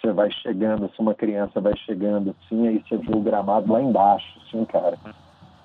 Você 0.00 0.12
vai 0.12 0.30
chegando, 0.30 0.86
assim, 0.86 0.96
uma 0.98 1.14
criança 1.14 1.60
vai 1.60 1.76
chegando 1.76 2.30
assim, 2.30 2.66
aí 2.66 2.82
você 2.86 2.96
vê 2.96 3.14
o 3.14 3.20
gramado 3.20 3.72
lá 3.72 3.80
embaixo, 3.80 4.26
assim, 4.42 4.64
cara. 4.64 4.98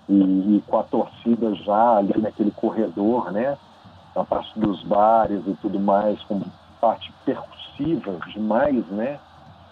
E, 0.08 0.58
e 0.58 0.62
com 0.68 0.78
a 0.78 0.84
torcida 0.84 1.56
já 1.56 1.98
ali 1.98 2.14
naquele 2.22 2.52
corredor, 2.52 3.32
né? 3.32 3.58
Na 4.16 4.24
parte 4.24 4.60
dos 4.60 4.84
bares 4.84 5.42
e 5.48 5.54
tudo 5.56 5.80
mais, 5.80 6.22
com 6.24 6.42
parte 6.80 7.14
percussiva 7.26 8.20
demais, 8.34 8.86
né? 8.88 9.20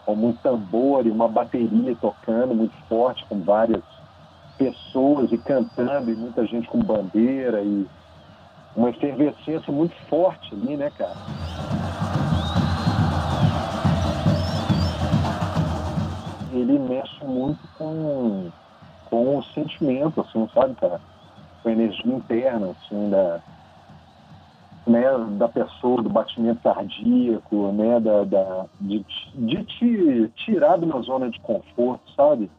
com 0.06 0.16
muito 0.16 0.40
tambor 0.42 1.06
e 1.06 1.12
uma 1.12 1.28
bateria 1.28 1.96
tocando 1.96 2.54
muito 2.54 2.76
forte, 2.88 3.26
com 3.26 3.40
várias 3.42 3.82
pessoas 4.58 5.32
e 5.32 5.38
cantando, 5.38 6.12
e 6.12 6.16
muita 6.16 6.46
gente 6.46 6.68
com 6.68 6.80
bandeira, 6.80 7.62
e 7.62 7.88
uma 8.76 8.90
efervescência 8.90 9.72
muito 9.72 9.96
forte 10.10 10.54
ali, 10.54 10.78
né, 10.78 10.92
cara? 10.92 11.16
Ele 16.52 16.78
mexe 16.80 17.24
muito 17.24 17.60
com, 17.78 18.50
com 19.10 19.38
o 19.38 19.44
sentimento, 19.54 20.22
assim, 20.22 20.48
sabe, 20.54 20.76
cara? 20.76 21.02
Com 21.62 21.70
a 21.70 21.72
energia 21.72 22.14
interna, 22.14 22.72
assim, 22.72 23.10
da, 23.10 23.42
né, 24.86 25.04
da 25.38 25.48
pessoa, 25.48 26.02
do 26.02 26.10
batimento 26.10 26.62
cardíaco, 26.62 27.72
né, 27.72 28.00
da, 28.00 28.24
da, 28.24 28.66
de, 28.80 29.06
de 29.36 29.64
te 29.64 30.32
tirar 30.36 30.78
de 30.78 30.86
uma 30.86 31.02
zona 31.02 31.30
de 31.30 31.40
conforto, 31.40 32.12
sabe? 32.16 32.50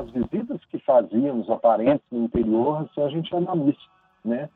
Nas 0.00 0.10
visitas 0.10 0.64
que 0.66 0.78
fazíamos 0.78 1.48
a 1.50 1.56
parentes 1.56 2.04
no 2.10 2.24
interior, 2.24 2.82
assim, 2.82 3.02
a 3.02 3.08
gente 3.08 3.30
ia 3.30 3.40
na 3.40 3.54
missa, 3.54 3.78
né? 4.24 4.48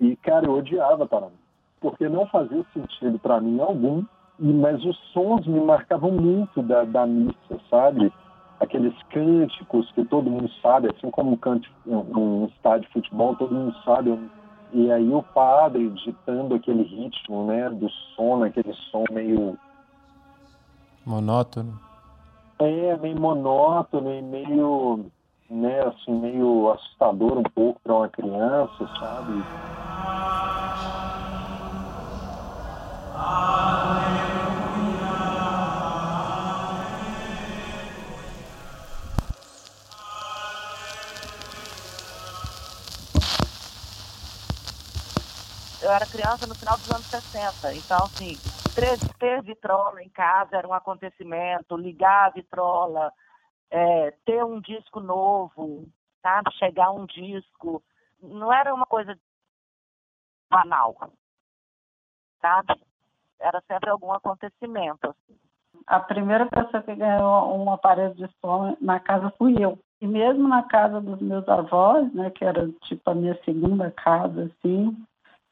E, 0.00 0.16
cara, 0.16 0.46
eu 0.46 0.54
odiava 0.54 1.06
Paraná, 1.06 1.32
porque 1.80 2.08
não 2.08 2.26
fazia 2.26 2.64
sentido 2.72 3.18
para 3.18 3.40
mim 3.40 3.60
algum, 3.60 4.04
mas 4.38 4.84
os 4.84 4.96
sons 5.12 5.46
me 5.46 5.60
marcavam 5.60 6.12
muito 6.12 6.62
da, 6.62 6.84
da 6.84 7.06
missa, 7.06 7.60
sabe? 7.70 8.12
Aqueles 8.60 8.94
cânticos 9.10 9.90
que 9.92 10.04
todo 10.04 10.30
mundo 10.30 10.50
sabe, 10.60 10.88
assim 10.88 11.10
como 11.10 11.32
um, 11.32 11.62
um, 11.86 12.42
um 12.42 12.46
estádio 12.46 12.86
de 12.86 12.92
futebol, 12.92 13.36
todo 13.36 13.54
mundo 13.54 13.74
sabe. 13.84 14.18
E 14.72 14.90
aí 14.90 15.08
o 15.12 15.22
padre 15.22 15.88
ditando 15.90 16.54
aquele 16.54 16.82
ritmo, 16.82 17.46
né, 17.46 17.70
do 17.70 17.88
som, 18.14 18.42
aquele 18.42 18.74
som 18.90 19.04
meio 19.10 19.56
monótono. 21.06 21.87
É, 22.60 22.96
meio 22.96 23.20
monótono 23.20 24.12
e 24.12 24.20
meio, 24.20 25.06
né, 25.48 25.80
assim, 25.82 26.12
meio 26.12 26.70
assustador 26.72 27.38
um 27.38 27.42
pouco 27.44 27.80
para 27.84 27.94
uma 27.94 28.08
criança, 28.08 28.88
sabe? 28.98 29.32
Eu 45.88 45.94
era 45.94 46.04
criança 46.04 46.46
no 46.46 46.54
final 46.54 46.76
dos 46.76 46.90
anos 46.90 47.06
60, 47.06 47.72
então, 47.72 47.96
assim, 48.04 48.36
ter, 48.74 48.98
ter 49.18 49.42
vitrola 49.42 50.02
em 50.02 50.08
casa 50.10 50.58
era 50.58 50.68
um 50.68 50.74
acontecimento, 50.74 51.78
ligar 51.78 52.26
a 52.26 52.30
vitrola, 52.30 53.10
é, 53.70 54.10
ter 54.26 54.44
um 54.44 54.60
disco 54.60 55.00
novo, 55.00 55.88
sabe? 56.20 56.52
Chegar 56.58 56.90
um 56.90 57.06
disco. 57.06 57.82
Não 58.22 58.52
era 58.52 58.74
uma 58.74 58.84
coisa 58.84 59.18
banal, 60.50 60.94
sabe? 62.42 62.78
Era 63.40 63.62
sempre 63.62 63.88
algum 63.88 64.12
acontecimento. 64.12 65.08
Assim. 65.08 65.38
A 65.86 66.00
primeira 66.00 66.44
pessoa 66.44 66.82
que 66.82 66.94
ganhou 66.94 67.56
um 67.56 67.72
aparelho 67.72 68.14
de 68.14 68.28
som 68.42 68.76
na 68.78 69.00
casa 69.00 69.32
fui 69.38 69.54
eu. 69.58 69.78
E 70.02 70.06
mesmo 70.06 70.46
na 70.48 70.64
casa 70.64 71.00
dos 71.00 71.18
meus 71.22 71.48
avós, 71.48 72.12
né, 72.12 72.28
que 72.28 72.44
era 72.44 72.68
tipo 72.82 73.10
a 73.10 73.14
minha 73.14 73.40
segunda 73.42 73.90
casa, 73.90 74.52
assim, 74.52 74.94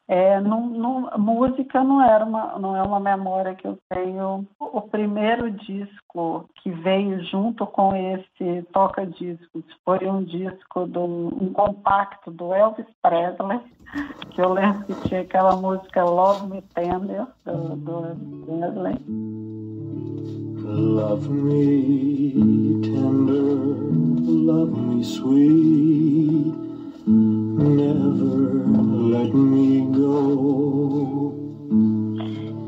é, 0.08 0.40
não, 0.40 0.66
não, 0.66 1.10
música 1.18 1.82
não 1.82 2.00
era 2.00 2.24
uma, 2.24 2.58
não 2.58 2.76
é 2.76 2.82
uma 2.82 3.00
memória 3.00 3.56
que 3.56 3.66
eu 3.66 3.76
tenho. 3.88 4.46
O 4.60 4.80
primeiro 4.82 5.50
disco 5.50 6.48
que 6.62 6.70
veio 6.70 7.24
junto 7.24 7.66
com 7.66 7.94
esse 7.94 8.62
toca-discos 8.72 9.64
foi 9.84 10.08
um 10.08 10.22
disco 10.22 10.86
do 10.86 11.04
um 11.04 11.52
compacto 11.52 12.30
do 12.30 12.54
Elvis 12.54 12.86
Presley, 13.02 13.60
que 14.30 14.40
eu 14.40 14.52
lembro 14.52 14.84
que 14.84 15.08
tinha 15.08 15.22
aquela 15.22 15.56
música 15.56 16.04
Love 16.04 16.46
Me 16.46 16.62
Tender 16.62 17.26
do, 17.44 17.76
do 17.76 18.06
Elvis 18.06 18.44
Presley. 18.44 19.56
Love 20.68 21.28
me 21.28 22.80
tender, 22.82 23.56
love 24.24 24.76
me 24.76 25.00
sweet, 25.04 26.54
never 27.56 28.66
let 29.12 29.34
me 29.34 29.86
go. 29.92 31.32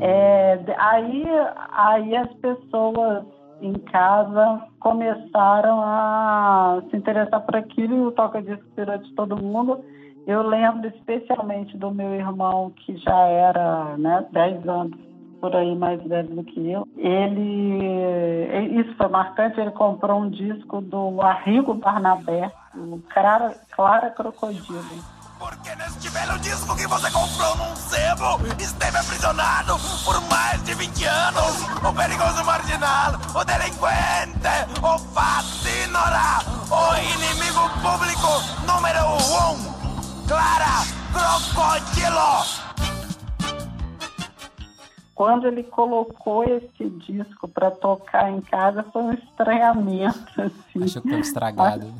É, 0.01 0.59
aí, 0.77 1.25
aí 1.71 2.15
as 2.15 2.33
pessoas 2.35 3.25
em 3.61 3.73
casa 3.73 4.61
começaram 4.79 5.81
a 5.81 6.81
se 6.89 6.97
interessar 6.97 7.41
por 7.45 7.55
aquilo 7.55 7.95
e 7.95 8.01
o 8.07 8.11
toca-disco 8.11 8.65
virou 8.75 8.97
de 8.97 9.13
todo 9.13 9.41
mundo. 9.41 9.83
Eu 10.25 10.47
lembro 10.47 10.87
especialmente 10.87 11.77
do 11.77 11.91
meu 11.91 12.13
irmão, 12.13 12.71
que 12.71 12.95
já 12.97 13.27
era 13.27 13.97
né, 13.97 14.25
10 14.31 14.67
anos 14.67 15.08
por 15.39 15.55
aí 15.55 15.75
mais 15.75 16.01
velho 16.03 16.29
do 16.35 16.43
que 16.43 16.71
eu. 16.71 16.87
Ele, 16.97 18.79
isso 18.79 18.95
foi 18.95 19.07
marcante, 19.07 19.59
ele 19.59 19.71
comprou 19.71 20.21
um 20.21 20.29
disco 20.29 20.81
do 20.81 21.21
Arrigo 21.21 21.73
Barnabé, 21.73 22.51
o 22.75 22.99
Clara, 23.13 23.55
Clara 23.71 24.09
Crocodilo. 24.11 24.83
Porque 25.39 25.73
neste 25.75 26.09
belo 26.09 26.37
disco 26.39 26.75
que 26.75 26.85
você 26.85 27.09
comprou 27.11 27.55
num 27.55 27.73
sebo 27.75 28.45
esteve 28.59 28.97
aprisionado 28.97 29.77
por 30.03 30.19
mais 30.29 30.61
de 30.65 30.73
20 30.73 31.05
anos 31.05 31.61
o 31.81 31.93
perigoso 31.93 32.43
marginal, 32.43 33.13
o 33.33 33.45
delinquente, 33.45 34.83
o 34.83 34.99
fascínora, 35.13 36.43
o 36.69 36.95
inimigo 37.15 37.69
público 37.81 38.27
número 38.67 39.05
um, 39.15 40.27
Clara 40.27 40.83
Crocodilo 41.13 42.68
quando 45.19 45.47
ele 45.47 45.63
colocou 45.63 46.45
esse 46.45 46.89
disco 46.91 47.45
para 47.45 47.69
tocar 47.69 48.31
em 48.31 48.39
casa 48.39 48.83
foi 48.83 49.01
um 49.01 49.11
estranhamento. 49.11 50.41
Assim. 50.41 50.81
Achou 50.81 51.01
que 51.01 51.09
estava 51.09 51.19
estragado. 51.19 51.93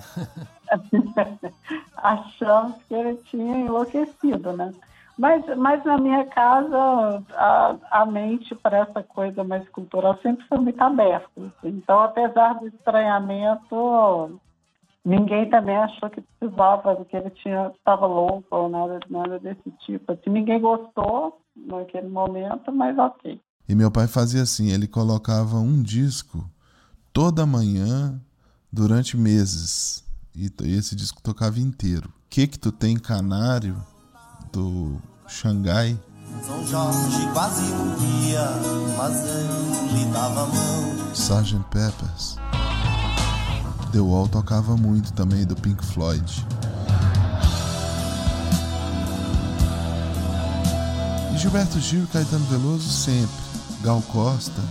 Achamos 1.98 2.78
que 2.88 2.94
ele 2.94 3.16
tinha 3.26 3.58
enlouquecido, 3.58 4.54
né? 4.54 4.74
Mas, 5.18 5.44
mas 5.58 5.84
na 5.84 5.98
minha 5.98 6.24
casa, 6.28 7.22
a, 7.34 7.76
a 7.92 8.06
mente 8.06 8.56
para 8.56 8.78
essa 8.78 9.04
coisa 9.04 9.44
mais 9.44 9.68
cultural 9.68 10.18
sempre 10.22 10.46
foi 10.48 10.60
muito 10.60 10.82
aberta. 10.82 11.30
Assim. 11.36 11.52
Então, 11.66 12.00
apesar 12.00 12.54
do 12.54 12.68
estranhamento, 12.68 14.40
ninguém 15.06 15.50
também 15.50 15.78
achou 15.78 16.10
que 16.10 16.22
precisava, 16.22 17.06
que 17.06 17.16
ele 17.16 17.30
tinha 17.32 17.72
estava 17.76 18.06
louco 18.06 18.46
ou 18.52 18.70
nada, 18.70 19.00
nada 19.10 19.40
desse 19.40 19.72
tipo. 19.86 20.12
Assim, 20.12 20.30
ninguém 20.30 20.60
gostou, 20.60 21.40
naquele 21.56 22.08
momento, 22.08 22.72
mas 22.72 22.98
ok. 22.98 23.40
E 23.68 23.76
meu 23.76 23.92
pai 23.92 24.08
fazia 24.08 24.42
assim: 24.42 24.72
ele 24.72 24.88
colocava 24.88 25.58
um 25.58 25.82
disco 25.82 26.44
toda 27.14 27.46
manhã 27.46 28.20
durante 28.72 29.18
meses. 29.18 30.04
E 30.36 30.50
esse 30.78 30.96
disco 30.96 31.22
tocava 31.22 31.60
inteiro. 31.60 32.12
Que 32.30 32.48
que 32.48 32.58
tu 32.58 32.72
tem 32.72 32.98
canário 32.98 33.76
do 34.54 34.98
Xangai? 35.28 35.98
São 36.42 36.66
Jorge 36.66 37.28
quase 37.34 37.74
morria, 37.74 38.46
mas 38.98 39.26
eu 39.28 39.98
lhe 39.98 40.06
dava 40.14 40.44
a 40.44 40.48
mão. 40.48 41.12
Sgt. 41.14 41.60
Peppers. 41.72 42.38
The 43.92 44.00
Wall 44.00 44.28
tocava 44.28 44.78
muito 44.78 45.12
também 45.14 45.46
do 45.46 45.56
Pink 45.56 45.84
Floyd. 45.84 46.46
E 51.34 51.38
Gilberto 51.38 51.80
Gil 51.80 52.04
e 52.04 52.08
Caetano 52.08 52.46
Veloso 52.46 52.88
sempre. 52.88 53.50
Gal 53.82 54.02
Costa, 54.12 54.62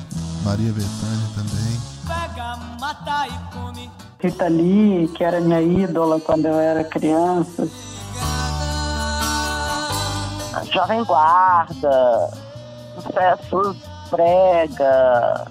Maria 0.45 0.73
Bethânia 0.73 1.29
também. 1.35 1.81
Pega, 2.07 2.57
mata 2.81 3.27
e 3.27 3.55
come. 3.55 3.91
Rita 4.21 4.49
Lee, 4.49 5.09
que 5.09 5.25
era 5.25 5.41
minha 5.41 5.63
ídola 5.63 6.21
quando 6.21 6.47
eu 6.47 6.55
era 6.55 6.85
criança. 6.85 7.69
Jovem 10.73 11.03
Guarda, 11.05 12.31
sucesso 12.95 13.77
brega 14.11 15.51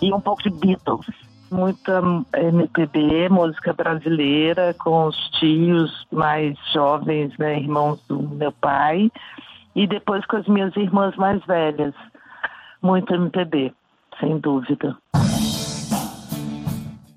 e 0.00 0.12
um 0.12 0.20
pouco 0.20 0.42
de 0.42 0.50
Beatles. 0.50 1.06
Muita 1.50 2.02
MPB, 2.34 3.28
música 3.30 3.72
brasileira, 3.72 4.74
com 4.74 5.06
os 5.06 5.16
tios 5.38 6.06
mais 6.12 6.56
jovens, 6.72 7.36
né, 7.38 7.58
irmãos 7.58 8.00
do 8.06 8.20
meu 8.20 8.52
pai, 8.52 9.10
e 9.74 9.86
depois 9.86 10.24
com 10.26 10.36
as 10.36 10.46
minhas 10.46 10.76
irmãs 10.76 11.16
mais 11.16 11.44
velhas. 11.46 11.94
Muito 12.82 13.14
MPB, 13.14 13.72
sem 14.20 14.38
dúvida. 14.38 14.96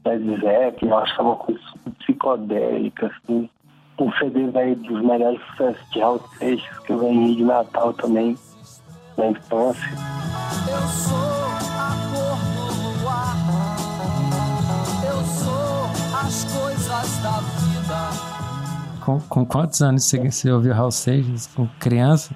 Led 0.05 0.41
Zeppelin, 0.41 0.91
eu 0.91 0.97
acho 0.97 1.13
que 1.13 1.21
é 1.21 1.23
uma 1.23 1.35
coisa 1.35 1.61
psicodélica, 1.99 3.07
assim. 3.07 3.49
Um 3.99 4.11
CD 4.13 4.47
velho 4.47 4.75
dos 4.77 5.01
melhores 5.03 5.39
sucessos 5.51 5.89
de 5.91 5.99
Raul 5.99 6.21
Seixas, 6.39 6.79
que 6.79 6.91
eu 6.91 6.99
ganhei 6.99 7.35
de 7.35 7.43
Natal 7.43 7.93
também, 7.93 8.35
na 9.15 9.27
infância. 9.27 9.91
Eu 10.67 10.87
sou 10.87 11.40
as 16.31 16.45
coisas 16.45 17.19
da 17.21 17.39
vida. 17.59 19.03
Com, 19.03 19.19
com 19.19 19.45
quantos 19.45 19.81
anos 19.81 20.05
você, 20.05 20.17
você 20.31 20.49
ouviu 20.49 20.73
Raul 20.73 20.89
Seixas? 20.91 21.47
Com 21.47 21.67
criança? 21.77 22.33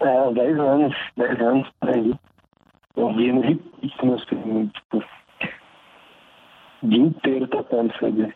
É, 0.00 0.32
10 0.32 0.58
anos, 0.58 0.96
10 1.14 1.40
anos 1.40 1.68
por 1.78 1.90
aí. 1.90 2.14
Eu 2.96 3.14
via 3.14 3.34
no 3.34 3.42
repeat 3.42 3.94
meus 4.02 4.24
filhos, 4.24 4.72
tipo, 4.72 5.04
o 6.82 6.88
dia 6.88 7.02
inteiro 7.02 7.46
tocando 7.48 7.92
CD. 7.98 8.32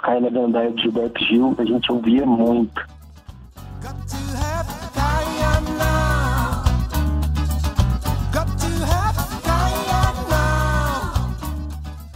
Raina 0.00 0.28
Gandaia 0.28 0.72
de 0.72 0.82
Gilberto 0.82 1.24
Gil, 1.24 1.54
a 1.56 1.64
gente 1.64 1.92
ouvia 1.92 2.26
muito. 2.26 2.84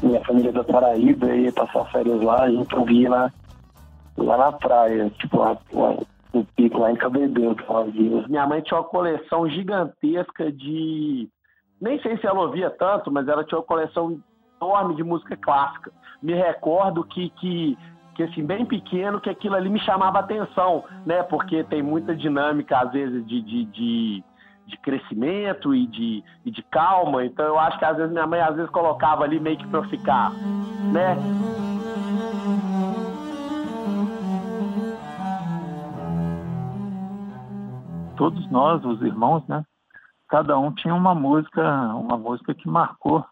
Minha 0.02 0.24
família 0.24 0.50
é 0.50 0.52
da 0.52 0.64
Paraíba 0.64 1.26
ia 1.34 1.52
passar 1.52 1.84
férias 1.86 2.20
lá, 2.22 2.42
a 2.42 2.50
gente 2.50 2.74
ouvia 2.74 3.10
lá, 3.10 3.32
lá 4.16 4.36
na 4.36 4.52
praia, 4.52 5.10
tipo, 5.18 5.38
lá, 5.38 5.56
lá 5.72 5.96
pico, 6.56 6.78
lá 6.78 6.92
em 6.92 6.96
Cabedelo, 6.96 7.56
que 7.56 7.64
ela 7.68 7.84
via. 7.84 8.24
Minha 8.28 8.46
mãe 8.46 8.60
tinha 8.60 8.78
uma 8.78 8.88
coleção 8.88 9.48
gigantesca 9.48 10.52
de. 10.52 11.28
Nem 11.80 12.00
sei 12.02 12.16
se 12.18 12.26
ela 12.26 12.40
ouvia 12.40 12.70
tanto, 12.70 13.10
mas 13.10 13.28
ela 13.28 13.44
tinha 13.44 13.58
uma 13.58 13.64
coleção 13.64 14.20
enorme 14.60 14.96
de 14.96 15.04
música 15.04 15.36
clássica. 15.36 15.92
Me 16.20 16.34
recordo 16.34 17.04
que, 17.04 17.30
que, 17.30 17.78
que 18.14 18.22
assim, 18.24 18.44
bem 18.44 18.66
pequeno, 18.66 19.20
que 19.20 19.30
aquilo 19.30 19.54
ali 19.54 19.68
me 19.68 19.80
chamava 19.80 20.18
atenção, 20.18 20.84
né? 21.06 21.22
Porque 21.22 21.62
tem 21.64 21.82
muita 21.82 22.14
dinâmica, 22.14 22.80
às 22.80 22.92
vezes, 22.92 23.24
de, 23.26 23.40
de, 23.40 23.64
de, 23.66 24.24
de 24.68 24.76
crescimento 24.78 25.74
e 25.74 25.86
de, 25.86 26.22
e 26.44 26.50
de 26.50 26.62
calma. 26.62 27.24
Então 27.24 27.44
eu 27.44 27.58
acho 27.58 27.78
que 27.78 27.84
às 27.84 27.96
vezes 27.96 28.12
minha 28.12 28.26
mãe 28.26 28.40
às 28.40 28.54
vezes 28.54 28.70
colocava 28.70 29.24
ali 29.24 29.40
meio 29.40 29.56
que 29.56 29.66
pra 29.66 29.80
eu 29.80 29.88
ficar, 29.88 30.30
né? 30.92 31.16
todos 38.18 38.50
nós, 38.50 38.84
os 38.84 39.00
irmãos, 39.00 39.46
né? 39.46 39.64
Cada 40.28 40.58
um 40.58 40.72
tinha 40.72 40.94
uma 40.94 41.14
música, 41.14 41.62
uma 41.94 42.18
música 42.18 42.52
que 42.52 42.68
marcou. 42.68 43.24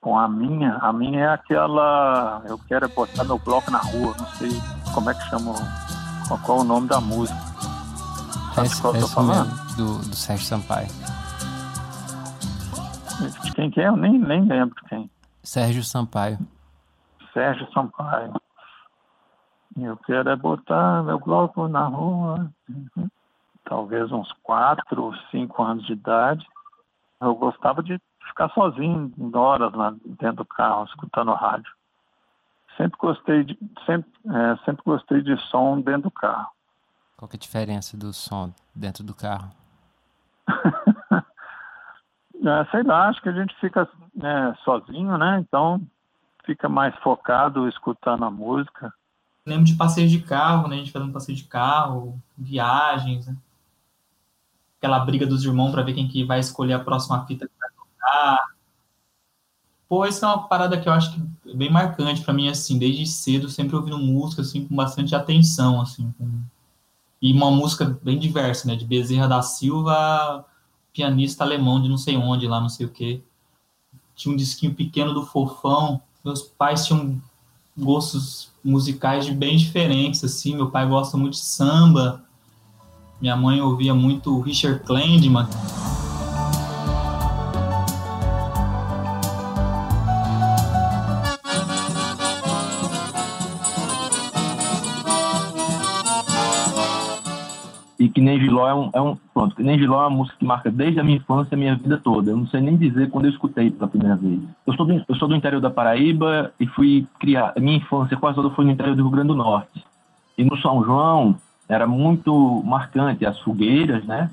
Com 0.00 0.16
a 0.16 0.28
minha, 0.28 0.76
a 0.76 0.92
minha 0.92 1.20
é 1.24 1.28
aquela, 1.28 2.42
eu 2.46 2.56
quero 2.68 2.88
botar 2.88 3.24
meu 3.24 3.36
bloco 3.38 3.68
na 3.68 3.78
rua, 3.78 4.14
não 4.16 4.26
sei 4.26 4.50
como 4.94 5.10
é 5.10 5.14
que 5.14 5.22
chama, 5.28 5.54
qual 6.44 6.58
é 6.58 6.60
o 6.60 6.64
nome 6.64 6.86
da 6.86 7.00
música. 7.00 7.47
Sabe 8.58 8.66
Esse, 8.66 8.82
qual 8.82 8.94
eu 8.94 9.00
tô 9.00 9.08
falando? 9.08 9.46
mesmo, 9.46 9.76
do, 9.76 10.08
do 10.08 10.16
Sérgio 10.16 10.46
Sampaio. 10.46 10.88
De 13.44 13.52
quem 13.52 13.70
que 13.70 13.80
é? 13.80 13.88
Eu 13.88 13.96
nem, 13.96 14.18
nem 14.18 14.44
lembro 14.44 14.74
quem. 14.88 15.08
Sérgio 15.44 15.84
Sampaio. 15.84 16.38
Sérgio 17.32 17.70
Sampaio. 17.72 18.32
Eu 19.76 19.96
quero 19.98 20.28
é 20.28 20.34
botar 20.36 21.04
meu 21.04 21.20
bloco 21.20 21.68
na 21.68 21.86
rua. 21.86 22.50
Uhum. 22.68 23.08
Talvez 23.64 24.10
uns 24.10 24.32
quatro 24.42 25.04
ou 25.04 25.14
cinco 25.30 25.62
anos 25.62 25.86
de 25.86 25.92
idade. 25.92 26.44
Eu 27.20 27.34
gostava 27.36 27.80
de 27.82 28.00
ficar 28.26 28.50
sozinho, 28.50 29.12
em 29.16 29.36
horas 29.36 29.72
lá 29.72 29.94
dentro 30.04 30.38
do 30.38 30.44
carro, 30.44 30.84
escutando 30.84 31.32
rádio. 31.32 31.72
Sempre 32.76 32.98
gostei 32.98 33.44
de, 33.44 33.58
sempre, 33.86 34.10
é, 34.26 34.56
sempre 34.64 34.82
gostei 34.84 35.22
de 35.22 35.36
som 35.48 35.80
dentro 35.80 36.02
do 36.02 36.10
carro. 36.10 36.48
Qual 37.18 37.28
que 37.28 37.34
é 37.34 37.38
a 37.38 37.40
diferença 37.40 37.96
do 37.96 38.12
som 38.12 38.54
dentro 38.74 39.04
do 39.04 39.14
carro? 39.14 39.50
É, 42.40 42.64
sei 42.70 42.84
lá, 42.84 43.08
acho 43.08 43.20
que 43.20 43.28
a 43.28 43.32
gente 43.32 43.52
fica 43.56 43.86
né, 44.14 44.56
sozinho, 44.64 45.18
né? 45.18 45.40
Então 45.40 45.82
fica 46.46 46.68
mais 46.68 46.94
focado 47.00 47.68
escutando 47.68 48.24
a 48.24 48.30
música. 48.30 48.94
Lembro 49.44 49.64
de 49.64 49.74
passeio 49.74 50.08
de 50.08 50.20
carro, 50.20 50.68
né? 50.68 50.76
A 50.76 50.78
gente 50.78 50.92
fazendo 50.92 51.12
passeio 51.12 51.36
de 51.36 51.44
carro, 51.44 52.16
viagens, 52.38 53.26
né? 53.26 53.36
Aquela 54.78 55.00
briga 55.00 55.26
dos 55.26 55.44
irmãos 55.44 55.72
para 55.72 55.82
ver 55.82 55.94
quem 55.94 56.06
que 56.06 56.24
vai 56.24 56.38
escolher 56.38 56.74
a 56.74 56.84
próxima 56.84 57.26
fita 57.26 57.48
que 57.48 57.54
vai 57.58 57.70
tocar. 57.70 58.38
Pô, 59.88 60.06
isso 60.06 60.24
é 60.24 60.28
uma 60.28 60.46
parada 60.46 60.80
que 60.80 60.88
eu 60.88 60.92
acho 60.92 61.12
que 61.12 61.50
é 61.50 61.54
bem 61.56 61.72
marcante 61.72 62.22
para 62.22 62.32
mim, 62.32 62.48
assim, 62.48 62.78
desde 62.78 63.04
cedo, 63.04 63.48
sempre 63.48 63.74
ouvindo 63.74 63.98
música, 63.98 64.42
assim, 64.42 64.64
com 64.64 64.76
bastante 64.76 65.12
atenção, 65.12 65.80
assim, 65.80 66.14
com... 66.16 66.40
e 67.20 67.32
uma 67.32 67.50
música 67.50 67.98
bem 68.02 68.18
diversa, 68.18 68.66
né? 68.68 68.76
De 68.76 68.84
Bezerra 68.84 69.26
da 69.26 69.42
Silva, 69.42 70.44
pianista 70.92 71.44
alemão 71.44 71.80
de 71.82 71.88
não 71.88 71.98
sei 71.98 72.16
onde, 72.16 72.46
lá 72.46 72.60
não 72.60 72.68
sei 72.68 72.86
o 72.86 72.90
quê. 72.90 73.20
Tinha 74.14 74.32
um 74.32 74.36
disquinho 74.36 74.74
pequeno 74.74 75.14
do 75.14 75.24
Fofão. 75.24 76.00
Meus 76.24 76.42
pais 76.42 76.86
tinham 76.86 77.20
gostos 77.76 78.50
musicais 78.64 79.24
de 79.24 79.32
bem 79.32 79.56
diferentes, 79.56 80.22
assim. 80.24 80.54
Meu 80.54 80.70
pai 80.70 80.86
gosta 80.86 81.16
muito 81.16 81.34
de 81.34 81.40
samba. 81.40 82.24
Minha 83.20 83.36
mãe 83.36 83.60
ouvia 83.60 83.94
muito 83.94 84.40
Richard 84.40 84.84
Kleinman. 84.84 85.46
E 98.08 98.10
que 98.10 98.22
nem 98.22 98.40
Giló 98.40 98.66
é 98.66 98.74
um, 98.74 98.90
é 98.94 99.02
um. 99.02 99.14
Pronto, 99.34 99.54
que 99.54 99.62
nem 99.62 99.78
Giló 99.78 100.02
é 100.02 100.06
uma 100.06 100.16
música 100.16 100.38
que 100.38 100.44
marca 100.46 100.70
desde 100.70 100.98
a 100.98 101.04
minha 101.04 101.18
infância 101.18 101.54
a 101.54 101.58
minha 101.58 101.76
vida 101.76 101.98
toda. 101.98 102.30
Eu 102.30 102.38
não 102.38 102.46
sei 102.46 102.58
nem 102.62 102.74
dizer 102.74 103.10
quando 103.10 103.26
eu 103.26 103.30
escutei 103.30 103.70
pela 103.70 103.86
primeira 103.86 104.16
vez. 104.16 104.40
Eu 104.66 104.72
sou 104.72 104.86
do, 104.86 105.04
eu 105.06 105.14
sou 105.16 105.28
do 105.28 105.36
interior 105.36 105.60
da 105.60 105.68
Paraíba 105.68 106.50
e 106.58 106.66
fui 106.66 107.06
criar. 107.20 107.52
A 107.54 107.60
minha 107.60 107.76
infância 107.76 108.16
quase 108.16 108.36
toda 108.36 108.48
foi 108.54 108.64
no 108.64 108.70
interior 108.70 108.96
do 108.96 109.02
Rio 109.02 109.10
Grande 109.10 109.28
do 109.28 109.34
Norte. 109.34 109.84
E 110.38 110.42
no 110.42 110.56
São 110.56 110.82
João 110.82 111.36
era 111.68 111.86
muito 111.86 112.62
marcante 112.64 113.26
as 113.26 113.38
fogueiras, 113.40 114.02
né? 114.06 114.30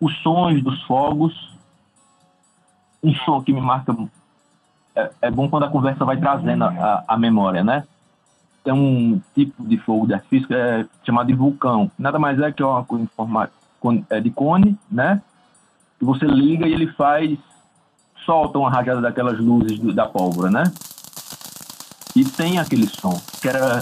Os 0.00 0.16
sons 0.22 0.62
dos 0.62 0.80
fogos. 0.84 1.34
Um 3.02 3.12
som 3.16 3.42
que 3.42 3.52
me 3.52 3.60
marca. 3.60 3.96
É, 4.94 5.10
é 5.22 5.30
bom 5.32 5.48
quando 5.48 5.64
a 5.64 5.70
conversa 5.70 6.04
vai 6.04 6.18
trazendo 6.18 6.62
a, 6.62 7.02
a, 7.08 7.18
memória, 7.18 7.64
né? 7.64 7.82
Tem 8.66 8.74
um 8.74 9.22
tipo 9.32 9.64
de 9.64 9.78
fogo 9.78 10.08
de 10.08 10.14
artifício 10.14 10.48
que 10.48 10.54
é 10.54 10.84
chamado 11.04 11.28
de 11.28 11.34
vulcão. 11.34 11.88
Nada 11.96 12.18
mais 12.18 12.40
é 12.40 12.50
que 12.50 12.64
uma 12.64 12.84
coisa 12.84 13.04
em 13.04 14.04
é 14.10 14.20
de 14.20 14.28
cone, 14.28 14.76
né? 14.90 15.22
Que 16.00 16.04
você 16.04 16.26
liga 16.26 16.66
e 16.66 16.72
ele 16.72 16.88
faz, 16.88 17.38
solta 18.24 18.58
uma 18.58 18.68
rajada 18.68 19.00
daquelas 19.00 19.38
luzes 19.38 19.78
do, 19.78 19.92
da 19.92 20.06
pólvora, 20.06 20.50
né? 20.50 20.64
E 22.16 22.24
tem 22.24 22.58
aquele 22.58 22.88
som, 22.88 23.20
que 23.40 23.46
era 23.46 23.80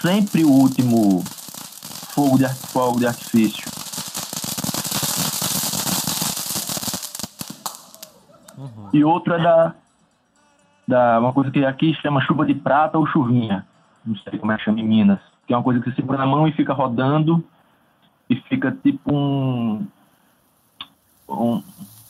sempre 0.00 0.44
o 0.44 0.50
último 0.50 1.24
fogo 2.14 2.38
de, 2.38 2.48
fogo 2.68 3.00
de 3.00 3.08
artifício. 3.08 3.68
E 8.92 9.02
outra 9.02 9.38
da, 9.40 9.74
da 10.86 11.18
uma 11.18 11.32
coisa 11.32 11.50
que 11.50 11.64
aqui 11.64 11.94
chama 11.94 12.20
chuva 12.20 12.46
de 12.46 12.54
prata 12.54 12.96
ou 12.96 13.06
chuvinha. 13.08 13.66
Não 14.04 14.16
sei 14.16 14.38
como 14.38 14.52
é 14.52 14.56
que 14.56 14.64
chama 14.64 14.80
em 14.80 14.86
Minas. 14.86 15.20
Que 15.46 15.52
é 15.52 15.56
uma 15.56 15.62
coisa 15.62 15.80
que 15.80 15.90
você 15.90 15.96
segura 15.96 16.18
na 16.18 16.26
mão 16.26 16.46
e 16.46 16.52
fica 16.52 16.72
rodando 16.72 17.44
e 18.28 18.36
fica 18.36 18.70
tipo 18.70 19.14
um, 19.14 19.86
um 21.28 21.62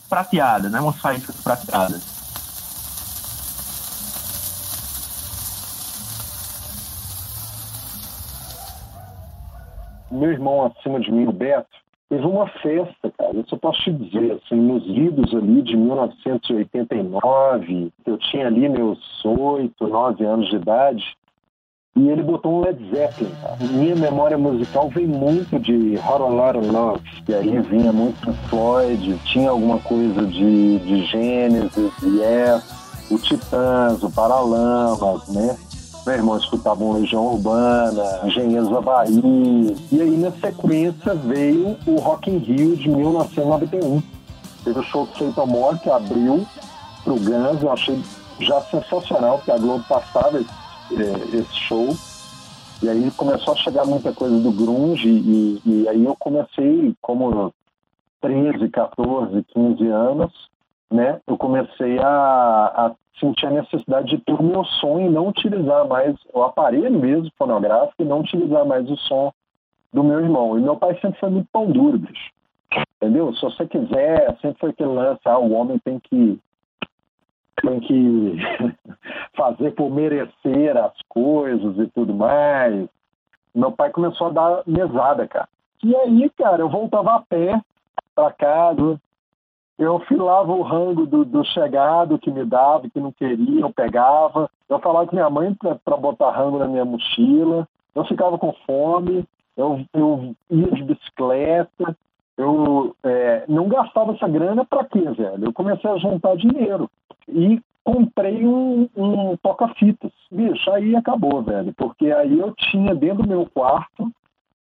prateada, 0.09 0.69
né? 0.69 0.81
Umas 0.81 1.01
faíscas 1.01 1.41
prateadas. 1.43 2.15
meu 10.15 10.31
irmão 10.31 10.67
acima 10.67 11.01
de 11.01 11.11
mim, 11.13 11.27
o 11.27 11.33
Beto, 11.33 11.77
teve 12.09 12.25
uma 12.25 12.47
festa, 12.47 13.13
cara. 13.19 13.33
Eu 13.35 13.45
posso 13.59 13.83
te 13.83 13.93
dizer, 13.93 14.31
assim, 14.33 14.57
nos 14.57 14.87
idos 14.87 15.35
ali 15.35 15.61
de 15.63 15.77
1989, 15.77 17.93
eu 18.07 18.17
tinha 18.19 18.47
ali 18.47 18.69
meus 18.69 19.25
oito, 19.25 19.89
nove 19.89 20.25
anos 20.25 20.49
de 20.49 20.55
idade, 20.57 21.17
e 21.97 22.09
ele 22.09 22.23
botou 22.23 22.59
um 22.59 22.61
Led 22.63 22.91
Zeppelin, 22.91 23.31
cara. 23.41 23.57
Minha 23.61 23.95
memória 23.95 24.37
musical 24.37 24.89
vem 24.89 25.07
muito 25.07 25.59
de 25.61 25.97
Hot 25.99 26.23
a 26.23 26.27
Lot 26.27 26.59
of 26.59 26.69
Love, 26.69 27.01
e 27.29 27.35
aí 27.35 27.61
vinha 27.61 27.93
muito 27.93 28.33
Floyd, 28.49 29.19
tinha 29.25 29.51
alguma 29.51 29.79
coisa 29.79 30.27
de, 30.27 30.79
de 30.81 31.07
Genesis, 31.07 31.93
Yes, 32.03 32.65
o 33.11 33.19
Titãs, 33.19 34.03
o 34.03 34.11
Paralamas, 34.11 35.29
né? 35.29 35.57
Meu 36.05 36.17
irmão 36.17 36.37
escutava 36.37 36.85
um 36.85 36.93
Legião 36.93 37.25
Urbana, 37.33 38.21
Engenheiros 38.25 38.69
da 38.69 38.81
Bahia. 38.81 39.75
E 39.91 40.03
aí, 40.03 40.17
na 40.19 40.31
sequência, 40.33 41.15
veio 41.15 41.79
o 41.87 41.97
Rock 41.97 42.31
in 42.31 42.39
Rio 42.39 42.77
de 42.77 42.91
1991. 42.91 44.03
Teve 44.65 44.79
o 44.79 44.83
show 44.83 45.07
do 45.07 45.13
Feito 45.15 45.41
Amor, 45.41 45.79
que 45.79 45.89
abriu 45.89 46.45
pro 47.05 47.15
Guns. 47.15 47.63
Eu 47.63 47.73
achei 47.73 47.99
já 48.39 48.61
sensacional, 48.63 49.39
porque 49.39 49.53
a 49.53 49.57
Globo 49.57 49.83
passava 49.89 50.39
esse, 50.39 50.51
é, 50.93 51.37
esse 51.37 51.55
show. 51.55 51.89
E 52.83 52.89
aí 52.89 53.11
começou 53.13 53.55
a 53.55 53.57
chegar 53.57 53.87
muita 53.87 54.13
coisa 54.13 54.39
do 54.41 54.53
grunge 54.53 55.09
e, 55.09 55.61
e 55.65 55.89
aí 55.89 56.05
eu 56.05 56.15
comecei, 56.17 56.95
como 57.01 57.53
13, 58.21 58.69
14, 58.69 59.43
15 59.45 59.87
anos, 59.89 60.33
né? 60.91 61.21
Eu 61.27 61.37
comecei 61.37 61.99
a, 61.99 62.07
a 62.07 62.93
senti 63.19 63.47
a 63.47 63.51
necessidade 63.51 64.09
de 64.09 64.19
ter 64.19 64.33
o 64.33 64.43
meu 64.43 64.65
som 64.65 64.99
e 65.01 65.09
não 65.09 65.29
utilizar 65.29 65.87
mais 65.87 66.17
o 66.33 66.43
aparelho 66.43 66.99
mesmo 66.99 67.31
fonográfico 67.39 68.03
e 68.03 68.05
não 68.05 68.21
utilizar 68.21 68.67
mais 68.67 68.91
o 68.91 68.97
som 68.97 69.33
do 69.93 70.03
meu 70.03 70.21
irmão. 70.21 70.59
E 70.59 70.63
meu 70.63 70.77
pai 70.77 70.99
sempre 71.01 71.21
foi 71.21 71.31
muito 71.31 71.49
pão 71.53 71.71
duro, 71.71 71.99
bicho. 71.99 72.33
Entendeu? 72.97 73.33
Se 73.35 73.43
você 73.43 73.67
quiser, 73.67 74.37
sempre 74.41 74.59
foi 74.59 74.71
aquele 74.71 74.91
lance, 74.91 75.21
ah, 75.25 75.39
o 75.39 75.53
homem 75.53 75.79
tem 75.79 76.01
que 76.01 76.39
tem 77.65 77.81
que 77.81 78.37
fazer 79.37 79.71
por 79.73 79.91
merecer 79.91 80.77
as 80.77 80.93
coisas 81.09 81.79
e 81.79 81.87
tudo 81.89 82.15
mais. 82.15 82.89
Meu 83.55 83.73
pai 83.73 83.91
começou 83.91 84.29
a 84.29 84.31
dar 84.31 84.63
mesada, 84.67 85.27
cara. 85.27 85.49
E 85.83 85.95
aí, 85.95 86.31
cara, 86.31 86.63
eu 86.63 86.69
voltava 86.69 87.15
a 87.15 87.21
pé 87.21 87.61
para 88.15 88.33
casa, 88.33 89.01
eu 89.79 89.99
filava 90.01 90.53
o 90.53 90.63
rango 90.63 91.07
do, 91.07 91.25
do, 91.25 91.45
chegado 91.45 92.19
que 92.19 92.31
me 92.31 92.45
dava, 92.45 92.89
que 92.89 93.01
não 93.01 93.13
queria, 93.13 93.61
eu 93.61 93.73
pegava. 93.73 94.49
Eu 94.69 94.79
falava 94.79 95.07
com 95.07 95.17
minha 95.17 95.29
mãe 95.29 95.55
para 95.85 95.97
botar 95.97 96.31
rango 96.31 96.59
na 96.59 96.69
minha 96.69 96.85
mochila. 96.85 97.69
Eu 97.95 98.05
ficava 98.05 98.39
com 98.39 98.53
fome, 98.67 99.25
eu, 99.57 99.85
eu 99.93 100.35
ia 100.51 100.71
de 100.71 100.83
bicicleta. 100.85 101.97
Eu 102.37 102.97
é, 103.05 103.45
não 103.49 103.69
gastava 103.69 104.13
essa 104.13 104.27
grana 104.29 104.65
para 104.65 104.85
quê, 104.85 105.01
velho? 105.01 105.45
Eu 105.45 105.53
comecei 105.53 105.89
a 105.89 105.99
juntar 105.99 106.37
dinheiro. 106.37 106.91
E 107.29 107.61
comprei 107.83 108.47
um, 108.47 108.89
um 108.97 109.37
toca-fitas. 109.39 110.13
Bicho, 110.31 110.71
aí 110.71 110.97
acabou, 110.97 111.43
velho. 111.43 111.73
Porque 111.77 112.11
aí 112.11 112.39
eu 112.39 112.53
tinha 112.55 112.95
dentro 112.95 113.23
do 113.23 113.29
meu 113.29 113.47
quarto 113.53 114.11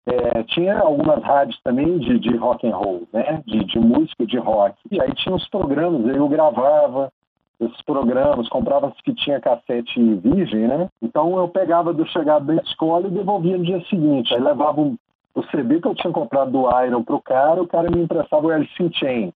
é, 0.06 0.44
tinha 0.44 0.80
algumas 0.80 1.24
rádios 1.24 1.60
também 1.64 1.98
de, 2.00 2.20
de 2.20 2.36
rock 2.36 2.68
and 2.68 2.76
roll, 2.76 3.08
né? 3.14 3.42
De, 3.46 3.64
de 3.64 3.80
música 3.80 4.26
de 4.26 4.38
rock. 4.38 4.76
E 4.92 5.02
aí 5.02 5.14
tinha 5.16 5.34
os 5.34 5.48
programas, 5.48 6.06
eu 6.14 6.28
gravava 6.28 7.12
esses 7.60 7.82
programas, 7.84 8.50
comprava 8.50 8.88
as 8.88 9.00
fitinhas 9.06 9.42
cassete 9.42 10.02
virgem, 10.16 10.68
né? 10.68 10.90
Então 11.02 11.38
eu 11.38 11.48
pegava 11.48 11.94
do 11.94 12.06
chegado 12.08 12.46
da 12.46 12.56
escola 12.56 13.08
e 13.08 13.12
devolvia 13.12 13.58
no 13.58 13.64
dia 13.64 13.82
seguinte. 13.86 14.34
Aí 14.34 14.42
levava 14.42 14.82
um, 14.82 14.98
o 15.34 15.44
CD 15.44 15.80
que 15.80 15.88
eu 15.88 15.96
tinha 15.96 16.12
comprado 16.12 16.52
do 16.52 16.84
Iron 16.84 17.04
pro 17.04 17.22
cara, 17.22 17.62
o 17.62 17.68
cara 17.68 17.90
me 17.90 18.04
emprestava 18.04 18.46
o 18.46 18.52
Alice 18.52 18.84
in 18.84 18.92
Chains. 18.92 19.34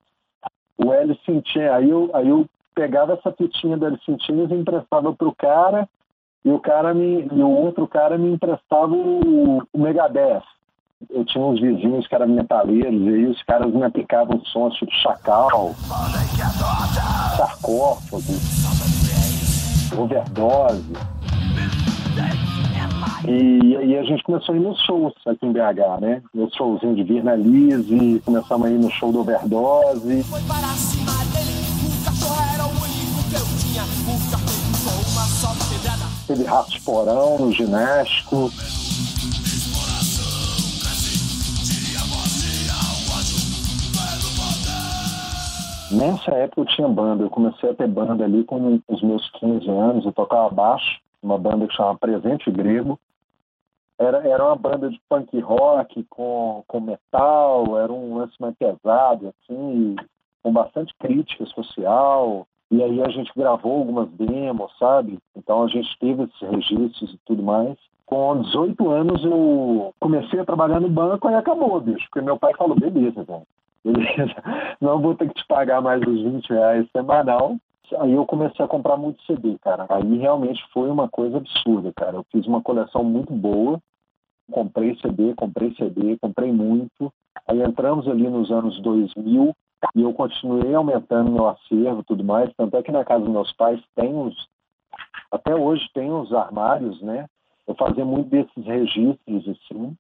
O 0.78 0.92
Alice 0.92 1.32
in 1.32 1.42
Chains, 1.46 1.72
aí 1.72 1.90
eu, 1.90 2.10
aí 2.14 2.28
eu 2.28 2.46
pegava 2.78 3.14
essa 3.14 3.32
fitinha 3.32 3.76
in 3.76 4.20
Chains 4.20 4.52
e 4.52 4.54
emprestava 4.54 5.12
pro 5.12 5.34
cara, 5.36 5.90
e 6.46 6.52
o 6.52 6.60
cara 6.60 6.94
me, 6.94 7.24
e 7.24 7.42
o 7.42 7.50
outro 7.50 7.88
cara 7.88 8.18
me 8.18 8.32
emprestava 8.32 8.94
o, 8.94 9.64
o 9.74 9.80
Megadeth 9.80 10.44
eu 11.12 11.24
tinha 11.26 11.44
uns 11.44 11.62
vizinhos 11.62 12.08
que 12.08 12.16
eram 12.16 12.28
metaleiros, 12.28 13.02
e 13.02 13.10
aí 13.10 13.28
os 13.28 13.44
caras 13.44 13.72
me 13.72 13.84
aplicavam 13.84 14.42
sons 14.46 14.76
tipo 14.76 14.92
chacal, 14.92 15.76
sarcófago, 17.38 18.24
overdose. 20.02 20.94
E 23.28 23.78
aí 23.78 23.98
a 23.98 24.04
gente 24.04 24.24
começou 24.24 24.56
a 24.56 24.58
ir 24.58 24.62
nos 24.62 24.80
shows 24.82 25.14
aqui 25.28 25.46
em 25.46 25.52
BH, 25.52 26.02
né? 26.02 26.24
Nos 26.34 26.54
showzinhos 26.56 26.96
de 26.96 27.04
Virnalize, 27.04 28.22
começamos 28.26 28.68
a 28.68 28.72
ir 28.72 28.80
no 28.80 28.90
show 28.90 29.12
do 29.12 29.20
Overdose. 29.20 30.26
Teve 36.26 36.44
rato 36.44 36.72
de 36.72 36.82
porão 36.82 37.38
no 37.38 37.52
ginástico. 37.52 38.50
Nessa 45.92 46.32
época 46.32 46.62
eu 46.62 46.66
tinha 46.66 46.88
banda, 46.88 47.24
eu 47.24 47.30
comecei 47.30 47.70
a 47.70 47.74
ter 47.74 47.88
banda 47.88 48.26
ali 48.26 48.44
com 48.44 48.82
os 48.88 49.02
meus 49.02 49.30
15 49.40 49.70
anos, 49.70 50.06
eu 50.06 50.12
tocava 50.12 50.50
baixo, 50.50 51.00
uma 51.22 51.38
banda 51.38 51.68
que 51.68 51.76
chama 51.76 51.98
Presente 51.98 52.52
Grego. 52.52 53.00
Era, 53.98 54.28
era 54.28 54.44
uma 54.44 54.56
banda 54.56 54.90
de 54.90 55.00
punk 55.08 55.40
rock 55.40 56.04
com, 56.10 56.64
com 56.68 56.80
metal, 56.80 57.80
era 57.80 57.92
um 57.92 58.18
lance 58.18 58.34
mais 58.40 58.56
pesado, 58.56 59.34
assim, 59.44 59.96
com 60.44 60.52
bastante 60.52 60.94
crítica 61.00 61.46
social. 61.46 62.48
E 62.70 62.84
aí 62.84 63.02
a 63.02 63.10
gente 63.10 63.32
gravou 63.36 63.80
algumas 63.80 64.10
demos, 64.12 64.72
sabe? 64.78 65.20
Então 65.36 65.64
a 65.64 65.68
gente 65.68 65.88
teve 66.00 66.24
esses 66.24 66.42
registros 66.42 67.14
e 67.14 67.20
tudo 67.26 67.42
mais. 67.42 67.78
Com 68.06 68.42
18 68.42 68.90
anos 68.90 69.24
eu 69.24 69.94
comecei 70.00 70.40
a 70.40 70.46
trabalhar 70.46 70.80
no 70.80 70.90
banco 70.90 71.30
e 71.30 71.36
acabou, 71.36 71.80
bicho. 71.80 72.06
Porque 72.10 72.22
meu 72.22 72.38
pai 72.38 72.54
falou, 72.56 72.78
beleza, 72.78 73.24
velho 73.24 73.44
beleza, 73.88 74.36
não 74.82 75.02
vou 75.02 75.16
ter 75.16 75.28
que 75.30 75.36
te 75.36 75.48
pagar 75.48 75.82
mais 75.82 76.02
os 76.02 76.22
20 76.22 76.50
reais 76.50 76.88
semanal. 76.92 77.58
Aí 78.00 78.12
eu 78.12 78.26
comecei 78.26 78.64
a 78.64 78.68
comprar 78.68 78.98
muito 78.98 79.22
CD, 79.24 79.58
cara. 79.60 79.86
Aí 79.90 80.18
realmente 80.18 80.62
foi 80.74 80.90
uma 80.90 81.08
coisa 81.08 81.38
absurda, 81.38 81.94
cara. 81.96 82.18
Eu 82.18 82.26
fiz 82.32 82.46
uma 82.46 82.62
coleção 82.62 83.04
muito 83.04 83.32
boa, 83.32 83.80
comprei 84.52 84.98
CD, 84.98 85.34
comprei 85.36 85.74
CD, 85.76 86.18
comprei 86.18 86.52
muito. 86.52 87.14
Aí 87.48 87.62
entramos 87.62 88.08
ali 88.08 88.30
nos 88.30 88.52
anos 88.52 88.80
2000 88.82 89.56
e 89.96 90.02
eu 90.02 90.14
continuei 90.14 90.74
aumentando 90.74 91.32
meu 91.32 91.48
acervo 91.48 92.04
tudo 92.04 92.24
mais. 92.24 92.52
Tanto 92.56 92.76
é 92.78 92.84
que 92.84 92.92
na 92.92 93.06
casa 93.06 93.24
dos 93.24 93.34
meus 93.34 93.52
pais 93.54 93.82
tem 93.96 94.14
uns, 94.14 94.36
até 95.32 95.56
hoje 95.56 95.88
tem 95.94 96.12
uns 96.12 96.32
armários, 96.34 97.02
né? 97.02 97.26
Eu 97.68 97.76
fazia 97.76 98.06
muito 98.06 98.30
desses 98.30 98.66
registros, 98.66 99.48
assim. 99.48 99.96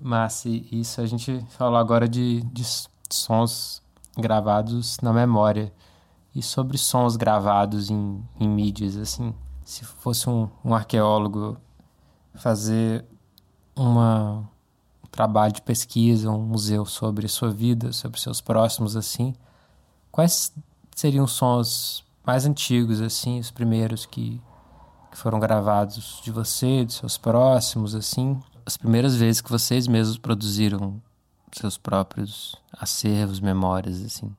Mas 0.00 0.44
isso 0.46 1.00
a 1.00 1.06
gente 1.06 1.40
falou 1.50 1.76
agora 1.76 2.08
de, 2.08 2.42
de 2.44 2.62
sons 3.10 3.82
gravados 4.16 4.98
na 5.02 5.12
memória. 5.12 5.72
E 6.34 6.42
sobre 6.42 6.78
sons 6.78 7.16
gravados 7.16 7.90
em, 7.90 8.22
em 8.38 8.48
mídias, 8.48 8.96
assim, 8.96 9.34
se 9.64 9.84
fosse 9.84 10.30
um, 10.30 10.48
um 10.64 10.74
arqueólogo 10.74 11.56
fazer 12.34 13.04
uma, 13.76 14.38
um 14.38 14.44
trabalho 15.10 15.52
de 15.52 15.62
pesquisa, 15.62 16.30
um 16.30 16.42
museu 16.42 16.84
sobre 16.84 17.26
sua 17.28 17.50
vida, 17.50 17.92
sobre 17.92 18.20
seus 18.20 18.40
próximos, 18.40 18.96
assim, 18.96 19.34
quais 20.10 20.52
seriam 20.94 21.24
os 21.24 21.32
sons 21.32 22.04
mais 22.26 22.44
antigos, 22.44 23.00
assim, 23.00 23.38
os 23.38 23.50
primeiros 23.50 24.04
que, 24.04 24.40
que 25.10 25.18
foram 25.18 25.40
gravados 25.40 26.20
de 26.22 26.30
você, 26.30 26.84
de 26.84 26.92
seus 26.92 27.16
próximos, 27.16 27.94
assim, 27.94 28.40
as 28.66 28.76
primeiras 28.76 29.16
vezes 29.16 29.40
que 29.40 29.50
vocês 29.50 29.86
mesmos 29.86 30.18
produziram 30.18 31.00
seus 31.52 31.78
próprios 31.78 32.54
acervos, 32.72 33.40
memórias, 33.40 34.02
assim? 34.02 34.30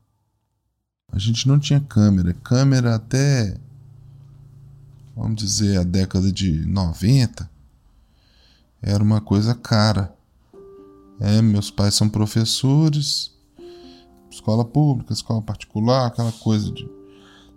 A 1.11 1.17
gente 1.17 1.47
não 1.47 1.57
tinha 1.57 1.79
câmera. 1.79 2.33
Câmera 2.43 2.95
até, 2.95 3.57
vamos 5.15 5.35
dizer, 5.35 5.79
a 5.79 5.83
década 5.83 6.31
de 6.31 6.65
90 6.67 7.49
era 8.81 9.03
uma 9.03 9.19
coisa 9.19 9.55
cara. 9.55 10.13
É, 11.19 11.41
meus 11.41 11.69
pais 11.69 11.95
são 11.95 12.07
professores 12.07 13.37
escola 14.31 14.63
pública, 14.63 15.13
escola 15.13 15.41
particular, 15.41 16.07
aquela 16.07 16.31
coisa 16.31 16.71
de 16.71 16.89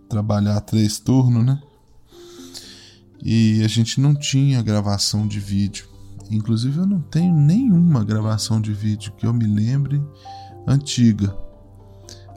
trabalhar 0.09 0.61
três 0.62 0.98
turnos, 0.98 1.44
né? 1.44 1.61
E 3.22 3.62
a 3.64 3.68
gente 3.68 4.01
não 4.01 4.14
tinha 4.14 4.62
gravação 4.62 5.27
de 5.27 5.38
vídeo. 5.38 5.87
Inclusive 6.31 6.79
eu 6.79 6.87
não 6.87 7.01
tenho 7.01 7.35
nenhuma 7.35 8.05
gravação 8.05 8.61
de 8.61 8.72
vídeo 8.72 9.12
que 9.12 9.27
eu 9.27 9.33
me 9.33 9.46
lembre 9.46 10.03
antiga. 10.66 11.37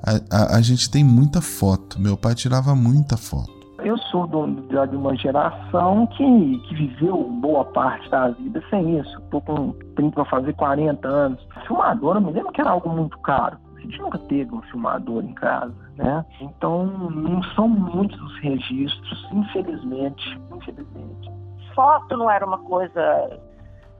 A, 0.03 0.37
a, 0.37 0.55
a 0.57 0.61
gente 0.61 0.89
tem 0.89 1.03
muita 1.03 1.41
foto. 1.41 1.99
Meu 1.99 2.15
pai 2.15 2.35
tirava 2.35 2.75
muita 2.75 3.17
foto. 3.17 3.54
Eu 3.85 3.99
sou 3.99 4.25
do, 4.25 4.47
de 4.47 4.95
uma 4.95 5.15
geração 5.15 6.07
que, 6.07 6.57
que 6.67 6.73
viveu 6.73 7.23
boa 7.39 7.63
parte 7.65 8.09
da 8.09 8.29
vida 8.29 8.59
sem 8.71 8.97
isso. 8.97 9.15
Estou 9.19 9.39
com 9.41 9.73
30 9.95 10.11
para 10.11 10.25
fazer 10.25 10.53
40 10.53 11.07
anos. 11.07 11.47
Filmadora, 11.67 12.19
me 12.19 12.31
lembro 12.31 12.51
que 12.51 12.61
era 12.61 12.71
algo 12.71 12.89
muito 12.89 13.15
caro. 13.19 13.59
A 13.77 13.79
gente 13.81 14.01
nunca 14.01 14.17
teve 14.17 14.51
um 14.55 14.61
filmador 14.63 15.23
em 15.23 15.35
casa, 15.35 15.75
né? 15.97 16.25
Então, 16.41 16.87
não 16.87 17.43
são 17.53 17.69
muitos 17.69 18.19
os 18.19 18.39
registros, 18.39 19.27
infelizmente. 19.31 20.41
Infelizmente. 20.51 21.31
Foto 21.75 22.17
não 22.17 22.27
era 22.27 22.43
uma 22.43 22.57
coisa 22.57 23.39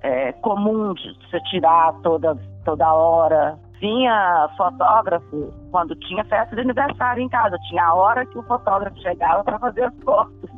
é, 0.01 0.31
comum 0.31 0.95
de 0.95 1.15
você 1.29 1.39
tirar 1.41 1.93
toda, 2.01 2.35
toda 2.63 2.91
hora. 2.91 3.59
Vinha 3.79 4.49
fotógrafo 4.57 5.53
quando 5.71 5.95
tinha 5.95 6.23
festa 6.25 6.55
de 6.55 6.61
aniversário 6.61 7.21
em 7.21 7.29
casa. 7.29 7.57
Tinha 7.69 7.85
a 7.85 7.93
hora 7.93 8.25
que 8.25 8.37
o 8.37 8.43
fotógrafo 8.43 8.97
chegava 9.01 9.43
para 9.43 9.59
fazer 9.59 9.83
as 9.83 9.95
fotos. 10.03 10.49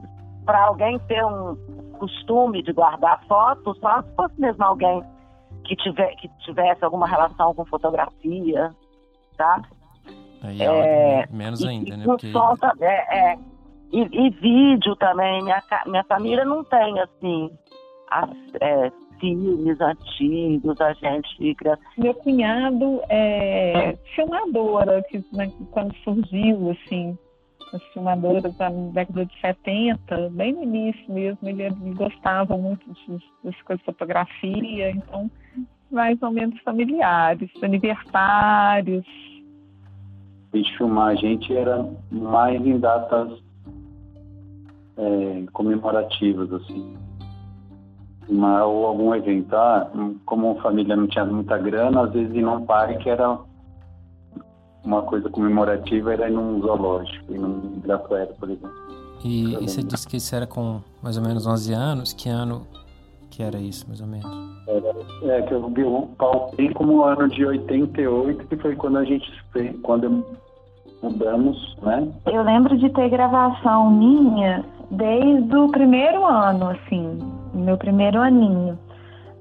Para 0.46 0.66
alguém 0.66 1.00
ter 1.08 1.26
um 1.26 1.56
costume 1.98 2.64
de 2.64 2.72
guardar 2.72 3.22
fotos, 3.28 3.78
só 3.80 4.02
se 4.02 4.16
fosse 4.16 4.40
mesmo 4.40 4.64
alguém 4.64 5.04
que, 5.66 5.76
tiver, 5.76 6.16
que 6.16 6.30
tivesse 6.46 6.84
alguma 6.86 7.08
relação 7.08 7.54
com 7.54 7.66
fotografia, 7.66 8.74
tá? 9.36 9.62
Aí 10.44 10.62
é, 10.62 11.28
menos 11.32 11.64
ainda, 11.66 11.96
e, 11.96 11.98
né? 11.98 12.06
Porque... 12.06 12.32
Solta, 12.32 12.72
é, 12.80 13.32
é, 13.32 13.40
e, 13.92 14.02
e, 14.02 14.30
vídeo 14.30 14.96
também. 14.96 15.44
Minha, 15.44 15.62
minha 15.86 16.04
família 16.04 16.46
não 16.46 16.64
tem, 16.64 17.00
assim, 17.00 17.50
as, 18.10 18.30
é, 18.62 18.92
filmes 19.20 19.80
antigos, 19.80 20.80
a 20.82 20.94
gente. 20.94 21.56
Meu 21.98 22.14
cunhado 22.14 23.02
é 23.10 23.98
filmadora, 24.16 25.04
que 25.10 25.24
né, 25.34 25.52
quando 25.72 25.96
surgiu, 26.04 26.72
assim, 26.72 27.18
as 27.74 27.84
filmadoras 27.94 28.56
da 28.56 28.70
década 28.70 29.26
de 29.26 29.42
70, 29.42 30.30
bem 30.32 30.54
no 30.54 30.64
início 30.64 31.12
mesmo, 31.12 31.48
ele, 31.48 31.64
ele 31.64 31.94
gostava 31.96 32.58
muito 32.58 32.86
das 33.44 33.62
coisas 33.62 33.80
de 33.80 33.86
fotografia, 33.86 34.92
então 34.92 35.30
mais 35.92 36.22
ou 36.22 36.32
menos 36.32 36.60
familiares, 36.62 37.50
aniversários. 37.62 39.06
De 40.54 40.78
filmar 40.78 41.10
a 41.10 41.16
gente 41.16 41.56
era 41.56 41.88
mais 42.12 42.66
em 42.66 42.80
datas 42.80 43.40
é, 44.98 45.46
comemorativas, 45.52 46.52
assim 46.54 46.98
uma, 48.30 48.66
ou 48.66 48.86
algum 48.86 49.16
evento. 49.16 49.56
Ah, 49.56 49.90
como 50.26 50.52
a 50.52 50.62
família 50.62 50.96
não 50.96 51.08
tinha 51.08 51.26
muita 51.26 51.58
grana, 51.58 52.04
às 52.04 52.12
vezes 52.12 52.34
ir 52.36 52.42
num 52.42 52.66
parque 52.66 53.10
era 53.10 53.38
uma 54.84 55.02
coisa 55.02 55.30
comemorativa, 55.30 56.14
era 56.14 56.30
ir 56.30 56.34
num 56.34 56.62
zoológico, 56.62 57.34
ir 57.34 57.40
num 57.40 57.74
Ibirapuera, 57.78 58.34
por 58.40 58.50
exemplo. 58.50 58.88
E, 59.24 59.56
e 59.56 59.68
você 59.68 59.84
disse 59.84 60.08
que 60.08 60.18
isso 60.18 60.36
era 60.36 60.46
com 60.46 60.82
mais 61.02 61.18
ou 61.18 61.24
menos 61.24 61.46
11 61.46 61.74
anos? 61.74 62.14
Que 62.14 62.30
ano 62.30 62.68
que 63.30 63.44
era 63.44 63.60
isso, 63.60 63.86
mais 63.88 64.02
ou 64.02 64.08
menos? 64.08 64.26
Era, 64.68 65.36
é, 65.36 65.42
que 65.44 65.54
eu 65.54 65.70
vi 65.70 65.84
o 65.84 66.08
palpei 66.18 66.74
como 66.74 66.98
o 66.98 67.04
ano 67.04 67.28
de 67.30 67.46
88, 67.46 68.48
que 68.48 68.56
foi 68.58 68.76
quando 68.76 68.98
a 68.98 69.04
gente 69.04 69.30
fez, 69.52 69.76
quando 69.82 70.26
mudamos, 71.04 71.76
né? 71.82 72.08
Eu 72.26 72.44
lembro 72.44 72.78
de 72.78 72.90
ter 72.90 73.10
gravação 73.10 73.92
minha 73.92 74.66
desde 74.90 75.56
o 75.56 75.70
primeiro 75.70 76.26
ano, 76.26 76.70
assim, 76.70 77.20
meu 77.60 77.78
primeiro 77.78 78.22
aninho. 78.22 78.78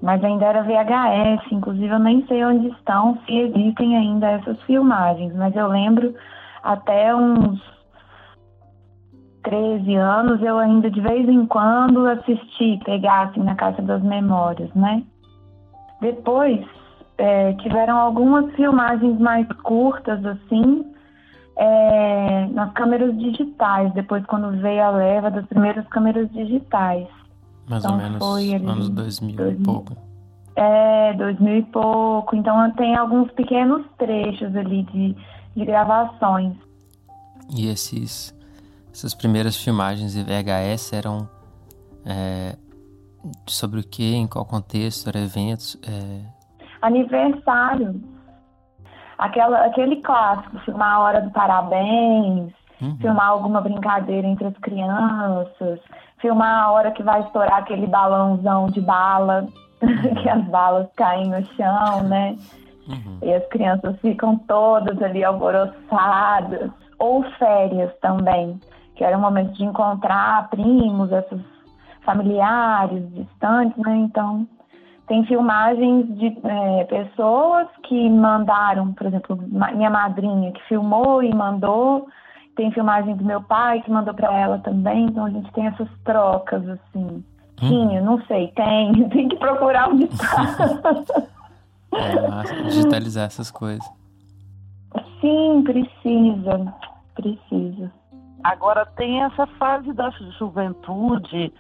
Mas 0.02 0.22
ainda 0.22 0.46
era 0.46 0.62
VHS, 0.62 1.50
inclusive 1.52 1.88
eu 1.88 1.98
nem 1.98 2.24
sei 2.26 2.44
onde 2.44 2.68
estão, 2.68 3.18
se 3.26 3.32
existem 3.32 3.96
ainda 3.96 4.26
essas 4.32 4.60
filmagens, 4.62 5.34
mas 5.34 5.56
eu 5.56 5.66
lembro 5.66 6.14
até 6.62 7.14
uns 7.14 7.60
13 9.42 9.94
anos 9.94 10.42
eu 10.42 10.58
ainda 10.58 10.90
de 10.90 11.00
vez 11.00 11.28
em 11.28 11.46
quando 11.46 12.06
assisti, 12.06 12.78
pegar 12.84 13.28
assim 13.28 13.42
na 13.42 13.54
Caixa 13.54 13.80
das 13.82 14.02
Memórias, 14.02 14.72
né? 14.74 15.02
Depois 16.00 16.64
é, 17.16 17.52
tiveram 17.54 17.96
algumas 17.96 18.52
filmagens 18.54 19.18
mais 19.18 19.46
curtas, 19.62 20.24
assim, 20.26 20.84
é, 21.56 22.46
nas 22.48 22.72
câmeras 22.72 23.16
digitais, 23.18 23.92
depois 23.94 24.24
quando 24.26 24.50
veio 24.60 24.82
a 24.82 24.90
leva 24.90 25.30
das 25.30 25.46
primeiras 25.46 25.86
câmeras 25.88 26.30
digitais. 26.32 27.08
Mais 27.68 27.84
então, 27.84 27.96
ou 27.96 28.02
menos 28.02 28.18
foi 28.18 28.54
ali, 28.54 28.66
anos 28.66 28.88
2000, 28.90 29.36
2000 29.36 29.60
e 29.60 29.64
pouco. 29.64 29.96
É, 30.54 31.12
2000 31.14 31.56
e 31.56 31.62
pouco. 31.64 32.36
Então 32.36 32.70
tem 32.72 32.96
alguns 32.96 33.30
pequenos 33.32 33.84
trechos 33.98 34.54
ali 34.56 34.84
de, 34.84 35.16
de 35.54 35.64
gravações. 35.64 36.56
E 37.54 37.68
esses, 37.68 38.34
essas 38.92 39.14
primeiras 39.14 39.56
filmagens 39.56 40.12
de 40.12 40.22
VHS 40.22 40.92
eram 40.92 41.28
é, 42.04 42.56
sobre 43.46 43.80
o 43.80 43.82
que, 43.82 44.14
em 44.14 44.26
qual 44.26 44.44
contexto, 44.44 45.08
eram 45.08 45.20
eventos? 45.20 45.76
É... 45.86 46.22
Aniversário. 46.82 48.00
Aquela, 49.18 49.64
aquele 49.64 49.96
clássico, 50.02 50.58
filmar 50.60 50.96
a 50.96 51.00
hora 51.00 51.20
do 51.22 51.30
parabéns, 51.30 52.52
uhum. 52.80 52.96
filmar 52.98 53.28
alguma 53.28 53.60
brincadeira 53.60 54.26
entre 54.26 54.46
as 54.46 54.56
crianças, 54.58 55.80
filmar 56.20 56.64
a 56.64 56.72
hora 56.72 56.90
que 56.90 57.02
vai 57.02 57.20
estourar 57.20 57.58
aquele 57.58 57.86
balãozão 57.86 58.66
de 58.66 58.80
bala, 58.80 59.46
que 60.22 60.28
as 60.28 60.44
balas 60.46 60.88
caem 60.96 61.28
no 61.28 61.44
chão, 61.54 62.02
né? 62.04 62.36
Uhum. 62.88 63.18
E 63.22 63.34
as 63.34 63.46
crianças 63.48 63.98
ficam 64.00 64.38
todas 64.38 65.00
ali 65.02 65.24
alvoroçadas. 65.24 66.70
Ou 66.98 67.22
férias 67.32 67.92
também, 68.00 68.58
que 68.94 69.04
era 69.04 69.18
o 69.18 69.20
momento 69.20 69.52
de 69.52 69.64
encontrar 69.64 70.48
primos, 70.48 71.12
esses 71.12 71.40
familiares 72.04 73.12
distantes, 73.12 73.76
né? 73.76 73.96
Então, 73.96 74.46
tem 75.06 75.24
filmagens 75.26 76.06
de 76.18 76.36
é, 76.42 76.84
pessoas 76.84 77.68
que 77.84 78.08
mandaram, 78.08 78.92
por 78.92 79.06
exemplo, 79.06 79.38
minha 79.74 79.90
madrinha 79.90 80.52
que 80.52 80.62
filmou 80.64 81.22
e 81.22 81.34
mandou 81.34 82.08
tem 82.56 82.72
filmagem 82.72 83.14
do 83.14 83.24
meu 83.24 83.42
pai 83.42 83.82
que 83.82 83.90
mandou 83.90 84.14
para 84.14 84.34
ela 84.34 84.58
também, 84.58 85.04
então 85.04 85.26
a 85.26 85.30
gente 85.30 85.52
tem 85.52 85.66
essas 85.66 85.88
trocas, 86.04 86.66
assim. 86.68 87.24
Hum. 87.62 87.68
Tinha, 87.68 88.00
não 88.00 88.20
sei, 88.26 88.48
tem, 88.48 88.92
tem 89.10 89.28
que 89.28 89.36
procurar 89.36 89.90
onde 89.90 90.04
está. 90.04 90.56
é 91.94 92.28
massa 92.28 92.62
digitalizar 92.62 93.26
essas 93.26 93.50
coisas. 93.50 93.86
Sim, 95.20 95.62
precisa, 95.64 96.74
precisa. 97.14 97.92
Agora 98.42 98.86
tem 98.86 99.22
essa 99.22 99.46
fase 99.58 99.92
da 99.92 100.10
juventude, 100.38 101.52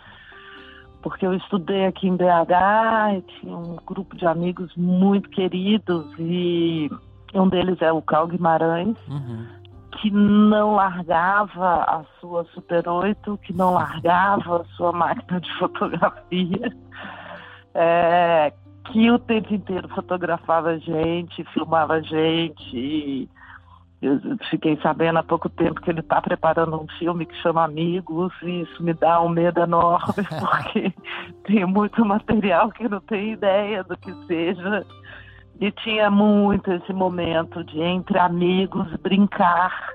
porque 1.02 1.26
eu 1.26 1.34
estudei 1.34 1.86
aqui 1.86 2.08
em 2.08 2.16
BH 2.16 3.18
e 3.18 3.22
tinha 3.22 3.56
um 3.56 3.76
grupo 3.84 4.16
de 4.16 4.26
amigos 4.26 4.74
muito 4.76 5.28
queridos 5.30 6.06
e 6.18 6.90
um 7.34 7.48
deles 7.48 7.80
é 7.82 7.92
o 7.92 8.00
Cal 8.00 8.26
Guimarães. 8.26 8.96
Uhum 9.08 9.65
que 9.96 10.10
não 10.10 10.74
largava 10.74 11.82
a 11.84 12.04
sua 12.20 12.44
Super 12.46 12.88
8, 12.88 13.38
que 13.38 13.52
não 13.52 13.74
largava 13.74 14.62
a 14.62 14.64
sua 14.76 14.92
máquina 14.92 15.40
de 15.40 15.52
fotografia, 15.58 16.76
é, 17.74 18.52
que 18.84 19.10
o 19.10 19.18
tempo 19.18 19.54
inteiro 19.54 19.88
fotografava 19.88 20.70
a 20.70 20.78
gente, 20.78 21.44
filmava 21.52 21.94
a 21.94 22.00
gente. 22.00 23.28
Eu 24.02 24.20
fiquei 24.50 24.78
sabendo 24.82 25.18
há 25.18 25.22
pouco 25.22 25.48
tempo 25.48 25.80
que 25.80 25.90
ele 25.90 26.00
está 26.00 26.20
preparando 26.20 26.80
um 26.80 26.86
filme 26.98 27.24
que 27.24 27.34
chama 27.36 27.64
Amigos, 27.64 28.32
e 28.42 28.60
isso 28.62 28.82
me 28.82 28.92
dá 28.92 29.20
um 29.22 29.28
medo 29.28 29.60
enorme, 29.60 30.24
porque 30.38 30.92
tem 31.44 31.64
muito 31.64 32.04
material 32.04 32.70
que 32.70 32.88
não 32.88 33.00
tem 33.00 33.32
ideia 33.32 33.82
do 33.82 33.96
que 33.96 34.12
seja. 34.26 34.84
E 35.58 35.72
tinha 35.72 36.10
muito 36.10 36.70
esse 36.70 36.92
momento 36.92 37.64
de 37.64 37.80
entre 37.80 38.18
amigos 38.18 38.94
brincar 38.96 39.94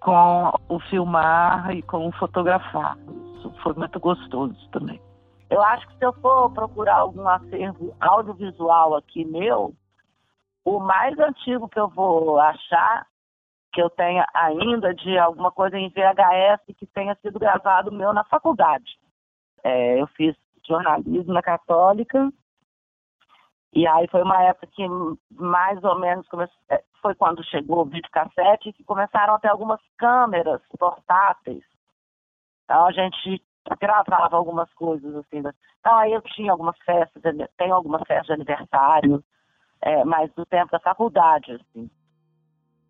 com 0.00 0.52
o 0.68 0.78
filmar 0.88 1.74
e 1.74 1.82
com 1.82 2.06
o 2.06 2.12
fotografar. 2.12 2.96
Isso 3.36 3.52
foi 3.62 3.74
muito 3.74 3.98
gostoso 3.98 4.56
também. 4.70 5.00
Eu 5.50 5.60
acho 5.62 5.86
que 5.88 5.98
se 5.98 6.04
eu 6.04 6.12
for 6.14 6.50
procurar 6.50 6.96
algum 6.96 7.26
acervo 7.28 7.94
audiovisual 8.00 8.94
aqui 8.94 9.24
meu, 9.24 9.74
o 10.64 10.78
mais 10.78 11.18
antigo 11.18 11.68
que 11.68 11.78
eu 11.78 11.88
vou 11.88 12.38
achar, 12.38 13.06
que 13.72 13.82
eu 13.82 13.90
tenha 13.90 14.24
ainda 14.32 14.94
de 14.94 15.18
alguma 15.18 15.50
coisa 15.50 15.76
em 15.76 15.88
VHS 15.88 16.76
que 16.78 16.86
tenha 16.86 17.16
sido 17.16 17.40
gravado 17.40 17.90
meu 17.90 18.12
na 18.12 18.22
faculdade. 18.24 18.96
É, 19.64 20.00
eu 20.00 20.06
fiz 20.08 20.36
jornalismo 20.66 21.32
na 21.32 21.42
Católica 21.42 22.32
E 23.74 23.88
aí 23.88 24.06
foi 24.08 24.22
uma 24.22 24.40
época 24.44 24.68
que 24.68 24.86
mais 25.30 25.82
ou 25.82 25.98
menos 25.98 26.26
come... 26.28 26.46
É, 26.70 26.82
foi 27.02 27.14
quando 27.16 27.44
chegou 27.44 27.82
o 27.82 27.84
videocassete 27.84 28.72
que 28.72 28.84
começaram 28.84 29.34
a 29.34 29.38
ter 29.38 29.48
algumas 29.48 29.80
câmeras 29.98 30.62
portáteis. 30.78 31.64
Então 32.64 32.86
a 32.86 32.92
gente 32.92 33.42
gravava 33.80 34.36
algumas 34.36 34.72
coisas 34.74 35.14
assim. 35.16 35.38
Então 35.80 35.96
aí 35.96 36.12
eu 36.12 36.22
tinha 36.22 36.52
algumas 36.52 36.78
festas, 36.78 37.20
tenho 37.56 37.74
algumas 37.74 38.02
festas 38.06 38.26
de 38.26 38.32
aniversário, 38.32 39.24
é, 39.82 40.04
mas 40.04 40.32
do 40.34 40.46
tempo 40.46 40.70
da 40.70 40.78
faculdade, 40.78 41.52
assim. 41.52 41.90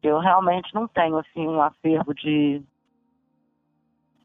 Eu 0.03 0.18
realmente 0.18 0.72
não 0.74 0.87
tenho 0.87 1.16
assim 1.18 1.49
um 1.49 1.62
acervo 1.62 2.12
de, 2.14 2.62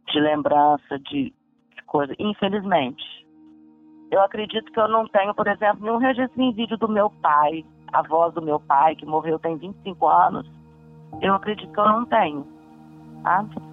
de 0.08 0.20
lembrança 0.20 1.00
de, 1.00 1.34
de 1.74 1.84
coisa, 1.86 2.14
infelizmente. 2.20 3.29
Eu 4.12 4.22
acredito 4.24 4.72
que 4.72 4.80
eu 4.80 4.88
não 4.88 5.08
tenho, 5.08 5.34
por 5.36 5.48
exemplo, 5.48 5.84
nenhum 5.84 5.98
registro 5.98 6.42
em 6.42 6.52
vídeo 6.52 6.78
do 6.78 6.90
meu 6.90 7.10
pai, 7.22 7.64
a 7.94 8.02
voz 8.02 8.34
do 8.34 8.42
meu 8.42 8.60
pai, 8.60 8.96
que 8.96 9.06
morreu 9.06 9.38
tem 9.38 9.56
25 9.56 10.08
anos. 10.08 10.48
Eu 11.22 11.34
acredito 11.36 11.72
que 11.72 11.80
eu 11.80 11.88
não 11.88 12.06
tenho. 12.06 12.46
Sabe? 13.22 13.70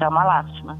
é 0.00 0.08
uma 0.08 0.24
lástima. 0.24 0.78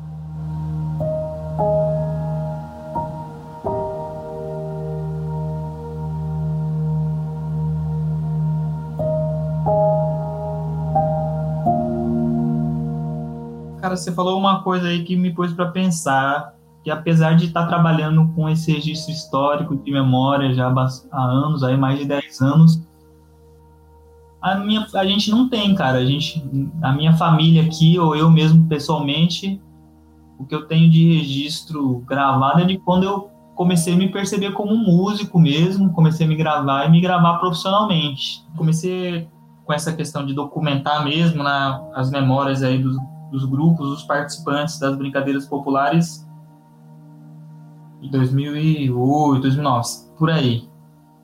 Cara, 13.81 13.97
você 13.97 14.13
falou 14.13 14.39
uma 14.39 14.63
coisa 14.63 14.89
aí 14.89 15.05
que 15.05 15.17
me 15.17 15.35
pôs 15.35 15.53
para 15.53 15.67
pensar 15.67 16.55
que 16.83 16.91
apesar 16.91 17.37
de 17.37 17.47
estar 17.47 17.67
trabalhando 17.67 18.29
com 18.35 18.49
esse 18.49 18.73
registro 18.73 19.13
histórico 19.13 19.77
de 19.77 19.93
memória 19.93 20.53
já 20.53 20.69
há 20.69 21.23
anos, 21.23 21.63
aí 21.63 21.77
mais 21.77 21.99
de 21.99 22.05
10 22.05 22.41
anos, 22.41 22.83
a, 24.41 24.57
minha, 24.57 24.85
a 24.95 25.07
gente 25.07 25.31
não 25.31 25.49
tem, 25.49 25.75
cara. 25.75 25.99
A, 25.99 26.05
gente, 26.05 26.45
a 26.83 26.93
minha 26.93 27.13
família 27.13 27.63
aqui, 27.63 27.97
ou 27.99 28.17
eu 28.17 28.29
mesmo 28.29 28.67
pessoalmente, 28.67 29.61
o 30.37 30.45
que 30.45 30.55
eu 30.55 30.67
tenho 30.67 30.91
de 30.91 31.19
registro 31.19 32.01
gravado 32.01 32.63
é 32.63 32.65
de 32.65 32.79
quando 32.79 33.05
eu 33.05 33.31
comecei 33.55 33.95
a 33.95 33.97
me 33.97 34.09
perceber 34.09 34.53
como 34.53 34.77
músico 34.77 35.39
mesmo, 35.39 35.93
comecei 35.93 36.27
a 36.27 36.29
me 36.29 36.35
gravar 36.35 36.87
e 36.87 36.91
me 36.91 37.01
gravar 37.01 37.39
profissionalmente. 37.39 38.45
Comecei 38.57 39.29
com 39.65 39.73
essa 39.73 39.93
questão 39.93 40.27
de 40.27 40.35
documentar 40.35 41.05
mesmo 41.05 41.45
né, 41.45 41.81
as 41.95 42.11
memórias 42.11 42.65
aí 42.65 42.83
dos, 42.83 42.97
dos 43.31 43.45
grupos, 43.45 43.89
dos 43.89 44.03
participantes 44.03 44.81
das 44.81 44.97
brincadeiras 44.97 45.47
populares 45.47 46.27
em 48.03 48.11
2008, 48.11 49.41
2009, 49.41 49.89
por 50.19 50.31
aí. 50.31 50.69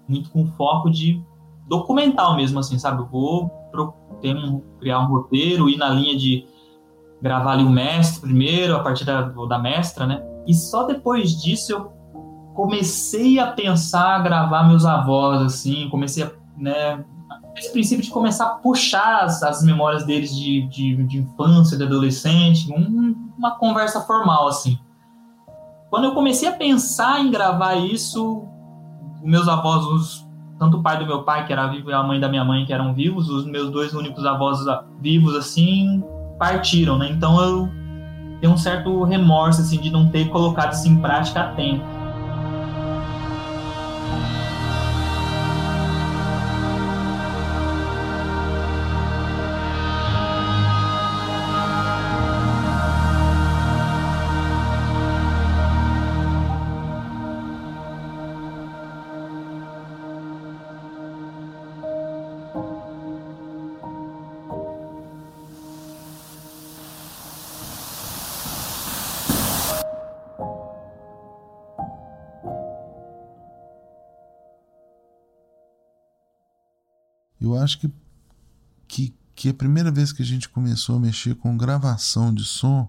Muito 0.08 0.30
com 0.30 0.46
foco 0.52 0.90
de 0.90 1.22
documental 1.66 2.36
mesmo, 2.36 2.60
assim, 2.60 2.78
sabe? 2.78 3.02
Vou 3.10 3.50
ter 4.20 4.34
um, 4.34 4.62
criar 4.78 5.00
um 5.00 5.06
roteiro, 5.06 5.68
ir 5.68 5.76
na 5.76 5.90
linha 5.90 6.16
de 6.16 6.46
gravar 7.20 7.52
ali 7.52 7.64
o 7.64 7.70
mestre 7.70 8.22
primeiro, 8.22 8.76
a 8.76 8.80
partir 8.80 9.04
da, 9.04 9.22
da 9.22 9.58
mestra, 9.58 10.06
né? 10.06 10.22
E 10.46 10.54
só 10.54 10.84
depois 10.84 11.32
disso 11.42 11.72
eu 11.72 11.92
comecei 12.54 13.38
a 13.38 13.48
pensar 13.52 14.16
a 14.16 14.18
gravar 14.20 14.64
meus 14.64 14.86
avós, 14.86 15.42
assim, 15.42 15.88
comecei 15.90 16.24
a, 16.24 16.32
né, 16.56 17.04
esse 17.56 17.72
princípio 17.72 18.04
de 18.04 18.10
começar 18.10 18.46
a 18.46 18.50
puxar 18.50 19.24
as, 19.24 19.42
as 19.42 19.62
memórias 19.62 20.04
deles 20.04 20.34
de, 20.34 20.62
de, 20.68 20.96
de 21.04 21.18
infância, 21.18 21.76
de 21.76 21.84
adolescente, 21.84 22.72
um, 22.72 23.14
uma 23.36 23.52
conversa 23.58 24.00
formal, 24.00 24.48
assim. 24.48 24.78
Quando 25.90 26.04
eu 26.04 26.14
comecei 26.14 26.48
a 26.48 26.52
pensar 26.52 27.20
em 27.20 27.30
gravar 27.30 27.76
isso, 27.76 28.44
meus 29.22 29.48
avós, 29.48 29.84
os, 29.86 30.28
tanto 30.58 30.78
o 30.78 30.82
pai 30.82 30.98
do 30.98 31.06
meu 31.06 31.22
pai, 31.22 31.46
que 31.46 31.52
era 31.52 31.66
vivo, 31.66 31.90
e 31.90 31.94
a 31.94 32.02
mãe 32.02 32.20
da 32.20 32.28
minha 32.28 32.44
mãe, 32.44 32.66
que 32.66 32.72
eram 32.72 32.92
vivos, 32.92 33.30
os 33.30 33.46
meus 33.46 33.70
dois 33.70 33.94
únicos 33.94 34.26
avós 34.26 34.58
vivos, 35.00 35.34
assim, 35.34 36.02
partiram, 36.38 36.98
né? 36.98 37.08
Então 37.10 37.40
eu 37.40 37.68
tenho 38.40 38.52
um 38.52 38.56
certo 38.56 39.02
remorso, 39.04 39.62
assim, 39.62 39.80
de 39.80 39.90
não 39.90 40.08
ter 40.08 40.28
colocado 40.28 40.72
isso 40.72 40.88
em 40.88 41.00
prática 41.00 41.40
a 41.40 41.52
tempo. 41.54 41.84
Eu 77.54 77.62
acho 77.62 77.78
que, 77.80 77.90
que, 78.86 79.14
que 79.34 79.48
a 79.48 79.54
primeira 79.54 79.90
vez 79.90 80.12
que 80.12 80.22
a 80.22 80.26
gente 80.26 80.48
começou 80.48 80.96
a 80.96 81.00
mexer 81.00 81.34
com 81.34 81.56
gravação 81.56 82.32
de 82.32 82.44
som 82.44 82.88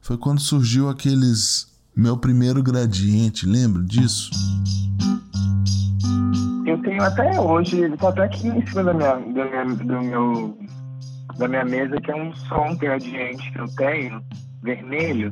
foi 0.00 0.18
quando 0.18 0.40
surgiu 0.40 0.88
aqueles 0.88 1.72
meu 1.94 2.16
primeiro 2.16 2.62
gradiente, 2.62 3.46
lembra 3.46 3.82
disso? 3.82 4.30
Eu 6.66 6.80
tenho 6.82 7.02
até 7.02 7.38
hoje, 7.40 7.80
ele 7.80 7.96
tá 7.96 8.08
até 8.08 8.24
aqui 8.24 8.48
em 8.48 8.66
cima 8.66 8.84
da 8.84 8.94
minha, 8.94 9.14
da 9.16 9.44
minha, 9.44 9.64
do 9.76 9.84
meu, 9.84 10.58
da 11.36 11.48
minha 11.48 11.64
mesa, 11.64 12.00
que 12.00 12.10
é 12.10 12.16
um 12.16 12.34
som 12.34 12.74
gradiente 12.76 13.52
que 13.52 13.58
eu 13.58 13.68
tenho, 13.76 14.24
vermelho. 14.62 15.30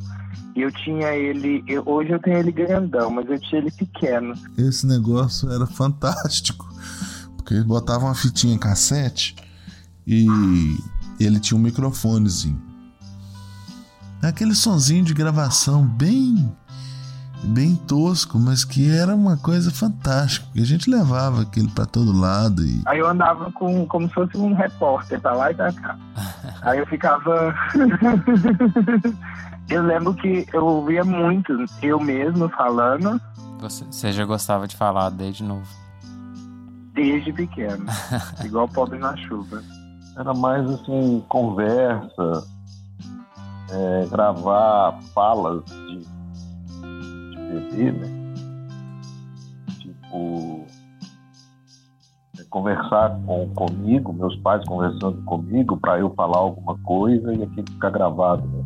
E 0.54 0.62
eu 0.62 0.72
tinha 0.72 1.14
ele, 1.14 1.64
eu, 1.66 1.82
hoje 1.86 2.10
eu 2.10 2.18
tenho 2.18 2.38
ele 2.38 2.52
grandão, 2.52 3.10
mas 3.10 3.28
eu 3.30 3.40
tinha 3.40 3.60
ele 3.62 3.70
pequeno. 3.70 4.34
Esse 4.58 4.86
negócio 4.86 5.50
era 5.50 5.66
fantástico. 5.66 6.68
Porque 7.50 7.64
botava 7.64 8.04
uma 8.04 8.14
fitinha 8.14 8.56
cassete 8.56 9.34
e 10.06 10.24
ele 11.18 11.40
tinha 11.40 11.58
um 11.58 11.60
microfonezinho. 11.60 12.62
Aquele 14.22 14.54
sonzinho 14.54 15.04
de 15.04 15.12
gravação 15.12 15.84
bem 15.84 16.56
bem 17.42 17.74
tosco, 17.74 18.38
mas 18.38 18.64
que 18.64 18.88
era 18.88 19.16
uma 19.16 19.36
coisa 19.36 19.72
fantástica. 19.72 20.46
A 20.54 20.64
gente 20.64 20.88
levava 20.88 21.42
aquele 21.42 21.66
para 21.68 21.86
todo 21.86 22.12
lado 22.12 22.64
e 22.64 22.82
Aí 22.86 23.00
eu 23.00 23.08
andava 23.08 23.50
com 23.50 23.84
como 23.84 24.06
se 24.06 24.14
fosse 24.14 24.36
um 24.36 24.54
repórter 24.54 25.20
pra 25.20 25.32
lá 25.32 25.50
e 25.50 25.54
pra 25.54 25.72
cá. 25.72 25.98
Aí 26.62 26.78
eu 26.78 26.86
ficava 26.86 27.52
Eu 29.68 29.82
lembro 29.82 30.14
que 30.14 30.46
eu 30.52 30.64
ouvia 30.64 31.02
muito 31.02 31.64
eu 31.82 31.98
mesmo 31.98 32.48
falando. 32.50 33.20
Você, 33.58 33.84
você 33.90 34.12
já 34.12 34.24
gostava 34.24 34.68
de 34.68 34.76
falar 34.76 35.10
desde 35.10 35.42
novo? 35.42 35.89
Desde 37.02 37.32
pequeno. 37.32 37.86
igual 38.44 38.68
pobre 38.68 38.98
na 38.98 39.16
chuva. 39.16 39.62
Era 40.18 40.34
mais 40.34 40.68
assim, 40.68 41.24
conversa, 41.28 42.46
é, 43.70 44.06
gravar 44.10 45.00
falas 45.14 45.64
de, 45.64 45.98
de 47.30 47.36
bebê, 47.36 47.92
né? 47.92 48.34
Tipo, 49.78 50.66
é, 52.38 52.44
conversar 52.50 53.18
com, 53.24 53.48
comigo, 53.54 54.12
meus 54.12 54.36
pais 54.42 54.62
conversando 54.66 55.22
comigo 55.22 55.78
para 55.78 55.98
eu 56.00 56.12
falar 56.14 56.36
alguma 56.36 56.76
coisa 56.80 57.32
e 57.32 57.42
aquilo 57.42 57.66
ficar 57.70 57.90
gravado, 57.90 58.46
né? 58.46 58.64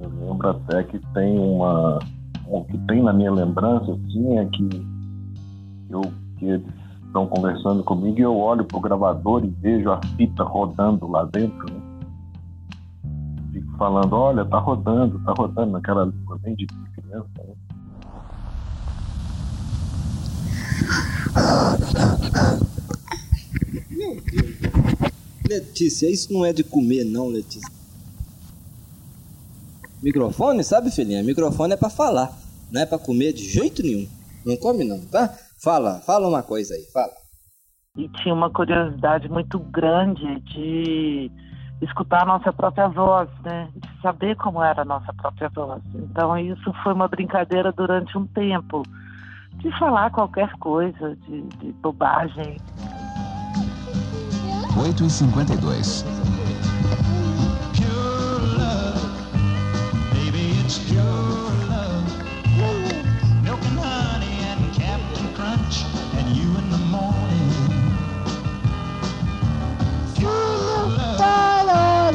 Eu 0.00 0.08
lembro 0.08 0.48
até 0.48 0.82
que 0.82 0.98
tem 1.14 1.38
uma. 1.38 2.00
O 2.48 2.64
que 2.64 2.76
tem 2.88 3.00
na 3.04 3.12
minha 3.12 3.30
lembrança, 3.30 3.92
assim, 3.92 4.36
é 4.36 4.44
que 4.46 4.91
eu 5.92 6.12
que 6.38 6.46
eles 6.46 6.66
estão 7.06 7.26
conversando 7.26 7.84
comigo 7.84 8.18
e 8.18 8.22
eu 8.22 8.36
olho 8.36 8.64
pro 8.64 8.80
gravador 8.80 9.44
e 9.44 9.48
vejo 9.48 9.90
a 9.90 10.00
fita 10.16 10.42
rodando 10.42 11.06
lá 11.06 11.24
dentro, 11.24 11.72
né? 11.72 11.80
Fico 13.52 13.76
falando, 13.76 14.14
olha, 14.14 14.44
tá 14.44 14.58
rodando, 14.58 15.22
tá 15.24 15.34
rodando 15.36 15.72
naquela 15.72 16.04
língua 16.04 16.38
bem 16.38 16.56
de 16.56 16.66
criança, 16.66 17.28
né? 17.38 17.54
Letícia, 25.48 26.10
isso 26.10 26.32
não 26.32 26.46
é 26.46 26.52
de 26.52 26.64
comer, 26.64 27.04
não, 27.04 27.28
Letícia. 27.28 27.70
Microfone, 30.02 30.64
sabe, 30.64 30.90
filhinha? 30.90 31.22
Microfone 31.22 31.74
é 31.74 31.76
pra 31.76 31.90
falar, 31.90 32.36
não 32.70 32.80
é 32.80 32.86
pra 32.86 32.98
comer 32.98 33.32
de 33.32 33.44
jeito 33.44 33.82
nenhum. 33.82 34.08
Não 34.44 34.56
come, 34.56 34.82
não, 34.82 34.98
tá? 34.98 35.32
Fala, 35.62 36.00
fala 36.00 36.26
uma 36.26 36.42
coisa 36.42 36.74
aí, 36.74 36.84
fala. 36.92 37.12
E 37.96 38.08
tinha 38.08 38.34
uma 38.34 38.50
curiosidade 38.50 39.28
muito 39.28 39.60
grande 39.60 40.40
de 40.40 41.30
escutar 41.80 42.22
a 42.22 42.26
nossa 42.26 42.52
própria 42.52 42.88
voz, 42.88 43.28
né? 43.44 43.68
De 43.76 44.00
saber 44.02 44.34
como 44.36 44.60
era 44.60 44.82
a 44.82 44.84
nossa 44.84 45.12
própria 45.12 45.48
voz. 45.50 45.80
Então 45.94 46.36
isso 46.36 46.72
foi 46.82 46.92
uma 46.92 47.06
brincadeira 47.06 47.70
durante 47.70 48.18
um 48.18 48.26
tempo 48.26 48.82
de 49.58 49.70
falar 49.78 50.10
qualquer 50.10 50.50
coisa, 50.54 51.14
de, 51.28 51.42
de 51.42 51.72
bobagem. 51.74 52.56
8 54.76 55.04
e 55.04 55.10
52 55.10 56.04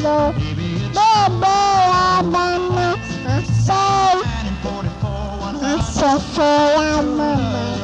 love. 0.01 0.35
Baby, 0.35 0.75
it's 0.85 0.97
Essa 5.77 6.19
foi 6.19 6.75
a 6.75 7.01
mamãe 7.01 7.77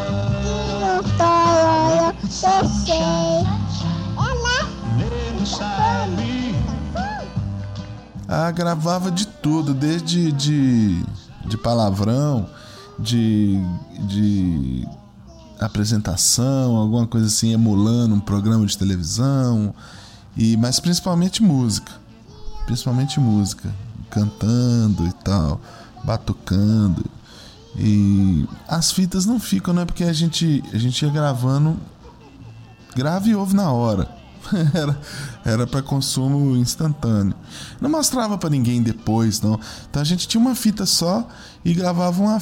não 0.79 1.03
falou, 1.17 2.13
eu 2.23 2.69
sei. 2.69 3.53
Ah, 8.27 8.49
gravava 8.49 9.11
de 9.11 9.27
tudo, 9.27 9.75
desde 9.75 10.31
de, 10.31 11.05
de 11.45 11.55
palavrão, 11.55 12.47
de, 12.97 13.59
de 14.07 14.87
apresentação, 15.59 16.75
alguma 16.75 17.05
coisa 17.05 17.27
assim, 17.27 17.53
emulando 17.53 18.15
um 18.15 18.19
programa 18.19 18.65
de 18.65 18.75
televisão, 18.75 19.73
e 20.35 20.57
mas 20.57 20.79
principalmente 20.79 21.43
música. 21.43 21.91
Principalmente 22.65 23.19
música. 23.19 23.73
Cantando 24.09 25.07
e 25.07 25.11
tal, 25.11 25.59
batucando. 26.03 27.03
E 27.75 28.47
as 28.67 28.91
fitas 28.91 29.25
não 29.25 29.39
ficam, 29.39 29.73
né? 29.73 29.85
Porque 29.85 30.03
a 30.03 30.13
gente, 30.13 30.63
a 30.71 30.77
gente 30.77 31.03
ia 31.03 31.11
gravando. 31.11 31.77
Grave 32.95 33.31
e 33.31 33.35
ouve 33.35 33.55
na 33.55 33.71
hora. 33.71 34.23
era 34.73 34.99
era 35.45 35.67
para 35.67 35.81
consumo 35.81 36.55
instantâneo. 36.55 37.35
Não 37.81 37.89
mostrava 37.89 38.37
para 38.37 38.49
ninguém 38.49 38.81
depois, 38.81 39.41
não. 39.41 39.59
Então 39.89 40.01
a 40.01 40.05
gente 40.05 40.27
tinha 40.27 40.39
uma 40.39 40.55
fita 40.55 40.85
só 40.85 41.27
e 41.63 41.73
gravava 41.73 42.21
uma 42.21 42.41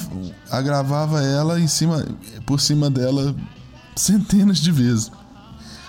a 0.50 0.62
gravava 0.62 1.22
ela 1.22 1.60
em 1.60 1.68
cima 1.68 2.06
por 2.46 2.60
cima 2.60 2.90
dela 2.90 3.36
centenas 3.96 4.58
de 4.58 4.72
vezes. 4.72 5.12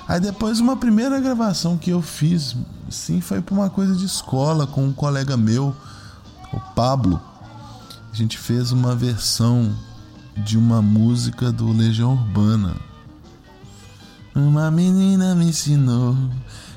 Aí 0.09 0.21
depois 0.21 0.61
uma 0.61 0.77
primeira 0.77 1.21
gravação 1.21 1.79
que 1.79 1.91
eu 1.91 2.03
fiz, 2.03 2.57
sim, 2.91 3.21
foi 3.21 3.41
para 3.41 3.55
uma 3.55 3.71
coisa 3.71 3.95
de 3.95 4.05
escola 4.05 4.67
com 4.67 4.85
um 4.85 4.93
colega 4.93 5.37
meu, 5.37 5.75
o 6.53 6.61
Pablo. 6.75 7.21
A 8.13 8.15
gente 8.15 8.37
fez 8.37 8.73
uma 8.73 8.95
versão 8.95 9.75
de 10.37 10.59
uma 10.59 10.83
música 10.83 11.53
do 11.53 11.73
Legião 11.73 12.13
Urbana. 12.13 12.77
Uma 14.35 14.71
menina 14.71 15.35
me 15.35 15.47
ensinou 15.47 16.17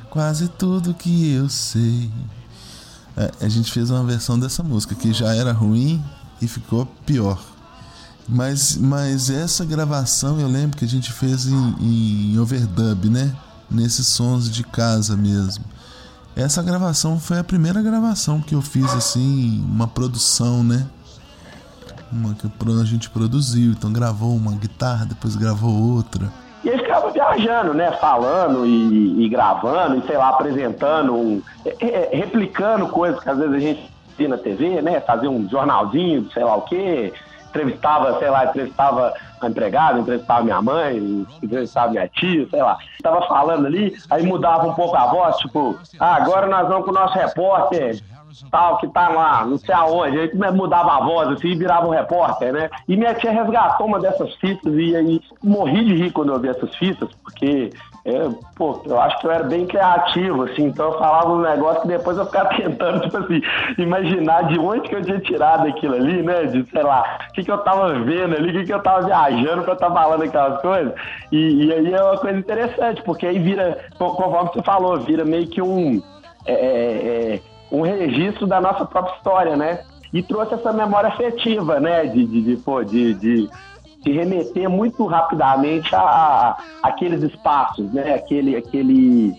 quase 0.10 0.48
tudo 0.48 0.94
que 0.94 1.34
eu 1.34 1.50
sei. 1.50 2.12
É, 3.18 3.32
a 3.42 3.50
gente 3.50 3.72
fez 3.72 3.90
uma 3.90 4.04
versão 4.04 4.38
dessa 4.38 4.62
música 4.62 4.94
que 4.94 5.14
já 5.14 5.34
era 5.34 5.52
ruim 5.52 6.04
e 6.42 6.48
ficou 6.48 6.86
pior. 7.06 7.55
Mas, 8.28 8.76
mas 8.78 9.30
essa 9.30 9.64
gravação 9.64 10.40
eu 10.40 10.48
lembro 10.48 10.78
que 10.78 10.86
a 10.86 10.88
gente 10.88 11.12
fez 11.12 11.46
em, 11.46 11.76
em 11.80 12.40
overdub, 12.40 13.10
né? 13.10 13.36
Nesses 13.70 14.08
sons 14.08 14.50
de 14.50 14.64
casa 14.64 15.16
mesmo. 15.16 15.64
Essa 16.36 16.62
gravação 16.62 17.20
foi 17.20 17.40
a 17.40 17.44
primeira 17.44 17.82
gravação 17.82 18.42
que 18.42 18.56
eu 18.56 18.62
fiz 18.62 18.94
assim, 18.94 19.64
uma 19.70 19.88
produção, 19.88 20.64
né? 20.64 20.86
Uma 22.12 22.34
que 22.34 22.48
a 22.48 22.84
gente 22.84 23.10
produziu, 23.10 23.72
então 23.72 23.92
gravou 23.92 24.36
uma 24.36 24.52
guitarra, 24.52 25.06
depois 25.06 25.36
gravou 25.36 25.96
outra. 25.96 26.32
E 26.64 26.68
ele 26.68 26.80
ficava 26.80 27.12
viajando, 27.12 27.74
né? 27.74 27.92
Falando 27.94 28.66
e, 28.66 29.24
e 29.24 29.30
gravando, 29.30 29.98
e 29.98 30.08
sei 30.08 30.18
lá, 30.18 30.30
apresentando, 30.30 31.14
um, 31.14 31.42
é, 31.64 31.86
é, 31.86 32.18
replicando 32.18 32.88
coisas 32.88 33.22
que 33.22 33.30
às 33.30 33.38
vezes 33.38 33.54
a 33.54 33.60
gente 33.60 33.92
via 34.18 34.28
na 34.28 34.38
TV, 34.38 34.82
né? 34.82 35.00
Fazia 35.02 35.30
um 35.30 35.48
jornalzinho, 35.48 36.30
sei 36.34 36.44
lá 36.44 36.56
o 36.56 36.64
quê, 36.64 37.14
entrevistava, 37.56 38.20
sei 38.20 38.30
lá, 38.30 38.46
entrevistava 38.46 39.14
a 39.40 39.48
empregada, 39.48 40.00
entrevistava 40.00 40.44
minha 40.44 40.62
mãe, 40.62 41.26
entrevistava 41.42 41.92
minha 41.92 42.08
tia, 42.10 42.48
sei 42.50 42.62
lá. 42.62 42.78
Tava 43.02 43.26
falando 43.28 43.66
ali, 43.66 43.96
aí 44.10 44.24
mudava 44.24 44.68
um 44.68 44.74
pouco 44.74 44.96
a 44.96 45.08
voz, 45.08 45.38
tipo, 45.38 45.78
ah, 46.00 46.16
agora 46.16 46.48
nós 46.48 46.68
vamos 46.68 46.86
com 46.86 46.92
o 46.92 46.94
nosso 46.94 47.14
repórter 47.14 48.02
tal, 48.52 48.78
que 48.80 48.88
tá 48.90 49.08
lá, 49.08 49.46
não 49.46 49.58
sei 49.58 49.74
aonde. 49.74 50.20
Aí 50.20 50.32
mudava 50.52 50.98
a 50.98 51.00
voz 51.00 51.30
assim 51.30 51.50
e 51.50 51.56
virava 51.56 51.88
um 51.88 51.92
repórter, 51.92 52.52
né? 52.52 52.70
E 52.88 52.98
minha 52.98 53.14
tia 53.14 53.32
resgatou 53.32 53.88
uma 53.88 54.00
dessas 54.00 54.34
fitas 54.36 54.74
e 54.74 54.96
aí 54.96 55.22
morri 55.42 55.86
de 55.86 55.96
rir 55.96 56.12
quando 56.12 56.34
eu 56.34 56.40
vi 56.40 56.50
essas 56.50 56.76
fitas, 56.76 57.10
porque 57.24 57.72
é, 58.06 58.30
pô, 58.56 58.80
eu 58.86 59.02
acho 59.02 59.20
que 59.20 59.26
eu 59.26 59.32
era 59.32 59.44
bem 59.46 59.66
criativo, 59.66 60.44
assim, 60.44 60.66
então 60.66 60.92
eu 60.92 61.00
falava 61.00 61.34
um 61.34 61.42
negócio 61.42 61.82
que 61.82 61.88
depois 61.88 62.16
eu 62.16 62.26
ficava 62.28 62.50
tentando, 62.56 63.02
tipo 63.02 63.18
assim, 63.18 63.42
imaginar 63.80 64.44
de 64.44 64.60
onde 64.60 64.88
que 64.88 64.94
eu 64.94 65.02
tinha 65.02 65.20
tirado 65.20 65.68
aquilo 65.68 65.96
ali, 65.96 66.22
né? 66.22 66.44
De, 66.44 66.64
sei 66.70 66.84
lá, 66.84 67.18
o 67.28 67.34
que, 67.34 67.44
que 67.44 67.52
eu 67.52 67.58
tava 67.58 67.96
vendo 67.96 68.36
ali, 68.36 68.52
o 68.52 68.54
que, 68.54 68.66
que 68.66 68.74
eu 68.74 68.84
tava 68.84 69.08
viajando 69.08 69.64
pra 69.64 69.74
estar 69.74 69.88
tá 69.88 69.94
falando 69.94 70.22
aquelas 70.22 70.62
coisas. 70.62 70.94
E, 71.32 71.66
e, 71.66 71.74
aí 71.74 71.94
é 71.94 72.04
uma 72.04 72.18
coisa 72.18 72.38
interessante, 72.38 73.02
porque 73.02 73.26
aí 73.26 73.40
vira, 73.40 73.80
conforme 73.98 74.52
você 74.54 74.62
falou, 74.62 75.00
vira 75.00 75.26
meio 75.26 75.48
que 75.48 75.62
um. 75.62 76.00
É, 76.46 76.54
é, 76.54 77.36
é 77.36 77.42
um 77.72 77.82
registro 77.82 78.46
da 78.46 78.62
nossa 78.62 78.86
própria 78.86 79.16
história, 79.16 79.58
né? 79.58 79.80
E 80.14 80.22
trouxe 80.22 80.54
essa 80.54 80.72
memória 80.72 81.10
afetiva, 81.10 81.80
né? 81.80 82.06
De, 82.06 82.24
de, 82.24 82.42
de, 82.44 82.58
pô, 82.58 82.84
de, 82.84 83.16
de, 83.16 83.50
de 84.06 84.12
remeter 84.12 84.70
muito 84.70 85.04
rapidamente 85.08 85.96
a, 85.96 86.00
a, 86.00 86.58
aqueles 86.84 87.24
espaços, 87.24 87.92
né? 87.92 88.14
Aquele, 88.14 88.56
aquele, 88.56 89.34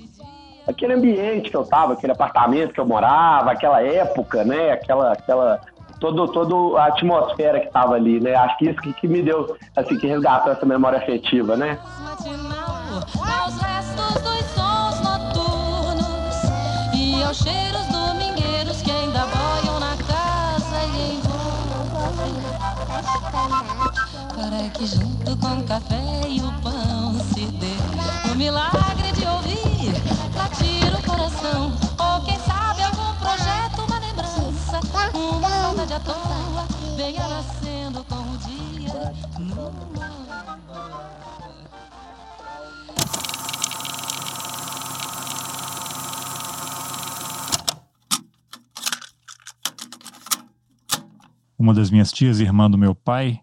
aquele 0.66 0.92
ambiente 0.92 1.50
que 1.50 1.56
eu 1.56 1.64
tava, 1.64 1.92
aquele 1.92 2.12
apartamento 2.12 2.72
que 2.72 2.80
eu 2.80 2.86
morava, 2.86 3.52
aquela 3.52 3.80
época, 3.80 4.44
né? 4.44 4.72
Aquela, 4.72 5.12
aquela 5.12 5.60
todo, 6.00 6.26
toda 6.32 6.80
a 6.80 6.86
atmosfera 6.86 7.60
que 7.60 7.68
tava 7.68 7.94
ali, 7.94 8.18
né? 8.18 8.34
Acho 8.34 8.58
que 8.58 8.68
isso 8.68 8.80
que, 8.80 8.92
que 8.94 9.06
me 9.06 9.22
deu, 9.22 9.56
assim, 9.76 9.96
que 9.98 10.08
resgatou 10.08 10.50
essa 10.50 10.66
memória 10.66 10.98
afetiva, 10.98 11.56
né? 11.56 11.78
Aos 12.18 13.60
restos 13.60 14.14
dos 14.20 14.44
sons 14.46 15.00
noturnos 15.00 16.42
e 16.92 17.22
aos 17.22 17.38
cheiros 17.38 17.86
domingueiros 17.86 18.82
que 18.82 18.90
ainda 18.90 19.26
boiam 19.26 19.78
na 19.78 19.96
casa 19.96 20.84
e 20.96 21.14
em 21.14 21.26
Para 24.36 24.68
que 24.68 24.86
junto 24.86 25.34
com 25.38 25.58
o 25.58 25.64
café 25.64 26.28
e 26.28 26.40
o 26.40 26.52
pão 26.60 27.18
se 27.32 27.46
dê 27.46 28.30
o 28.30 28.34
milagre 28.36 29.10
de 29.12 29.26
ouvir 29.26 29.94
latir 30.36 30.94
o 30.94 31.02
coração. 31.02 31.72
Ou 31.98 32.20
quem 32.26 32.38
sabe 32.40 32.82
algum 32.82 33.18
projeto, 33.18 33.80
uma 33.88 33.98
lembrança, 33.98 34.80
uma 35.14 35.48
saudade 35.48 35.92
à 35.94 36.00
toa, 36.00 36.66
venha 36.98 37.26
nascendo 37.28 38.04
com 38.04 38.16
o 38.16 38.38
dia. 38.38 39.14
Numa... 39.38 40.16
uma 51.58 51.72
das 51.72 51.90
minhas 51.90 52.12
tias, 52.12 52.38
irmã 52.38 52.70
do 52.70 52.76
meu 52.76 52.94
pai, 52.94 53.40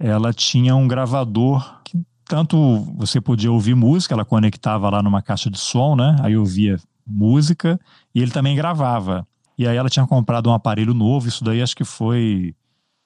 ela 0.00 0.32
tinha 0.32 0.74
um 0.74 0.88
gravador 0.88 1.82
que 1.84 2.02
tanto 2.24 2.56
você 2.96 3.20
podia 3.20 3.52
ouvir 3.52 3.74
música, 3.74 4.14
ela 4.14 4.24
conectava 4.24 4.88
lá 4.88 5.02
numa 5.02 5.20
caixa 5.20 5.50
de 5.50 5.58
som, 5.58 5.94
né? 5.94 6.16
Aí 6.22 6.36
ouvia 6.36 6.78
música 7.06 7.78
e 8.14 8.22
ele 8.22 8.30
também 8.30 8.56
gravava. 8.56 9.26
E 9.58 9.68
aí 9.68 9.76
ela 9.76 9.90
tinha 9.90 10.06
comprado 10.06 10.48
um 10.48 10.54
aparelho 10.54 10.94
novo, 10.94 11.28
isso 11.28 11.44
daí 11.44 11.60
acho 11.60 11.76
que 11.76 11.84
foi 11.84 12.54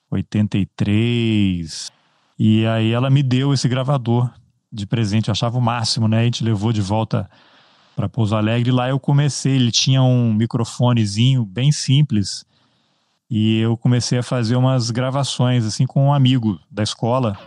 83. 0.09 1.91
E 2.39 2.65
aí 2.65 2.91
ela 2.91 3.09
me 3.09 3.21
deu 3.21 3.53
esse 3.53 3.67
gravador 3.67 4.31
de 4.71 4.87
presente, 4.87 5.27
eu 5.27 5.33
achava 5.33 5.57
o 5.57 5.61
máximo, 5.61 6.07
né? 6.07 6.21
A 6.21 6.23
gente 6.23 6.43
levou 6.43 6.71
de 6.71 6.81
volta 6.81 7.29
para 7.93 8.07
Pouso 8.07 8.35
Alegre. 8.35 8.71
Lá 8.71 8.87
eu 8.87 8.99
comecei, 8.99 9.55
ele 9.55 9.71
tinha 9.71 10.01
um 10.01 10.33
microfonezinho 10.33 11.43
bem 11.45 11.73
simples 11.73 12.45
e 13.29 13.59
eu 13.59 13.75
comecei 13.75 14.19
a 14.19 14.23
fazer 14.23 14.55
umas 14.55 14.91
gravações 14.91 15.65
assim 15.65 15.85
com 15.85 16.07
um 16.07 16.13
amigo 16.13 16.59
da 16.69 16.83
escola. 16.83 17.37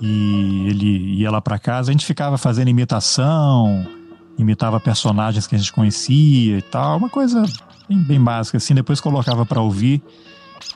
E 0.00 0.66
ele 0.68 1.14
ia 1.14 1.30
lá 1.30 1.40
para 1.40 1.58
casa, 1.58 1.90
a 1.90 1.92
gente 1.92 2.04
ficava 2.04 2.36
fazendo 2.36 2.68
imitação, 2.68 3.86
imitava 4.36 4.80
personagens 4.80 5.46
que 5.46 5.54
a 5.54 5.58
gente 5.58 5.72
conhecia 5.72 6.58
e 6.58 6.62
tal, 6.62 6.98
uma 6.98 7.08
coisa 7.08 7.44
bem, 7.88 7.98
bem 8.02 8.20
básica 8.20 8.58
assim, 8.58 8.74
depois 8.74 9.00
colocava 9.00 9.46
para 9.46 9.60
ouvir. 9.60 10.02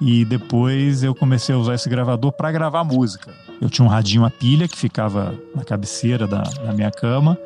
E 0.01 0.25
depois 0.25 1.03
eu 1.03 1.15
comecei 1.15 1.55
a 1.55 1.59
usar 1.59 1.75
esse 1.75 1.89
gravador 1.89 2.33
para 2.33 2.53
gravar 2.53 2.85
música. 2.85 3.33
Eu 3.61 3.71
tinha 3.71 3.85
um 3.85 3.89
radinho 3.89 4.25
a 4.25 4.31
pilha 4.31 4.69
que 4.69 4.77
ficava 4.77 5.35
na 5.55 5.65
cabeceira 5.65 6.27
da, 6.27 6.43
da 6.43 6.73
minha 6.73 6.91
cama 6.91 7.39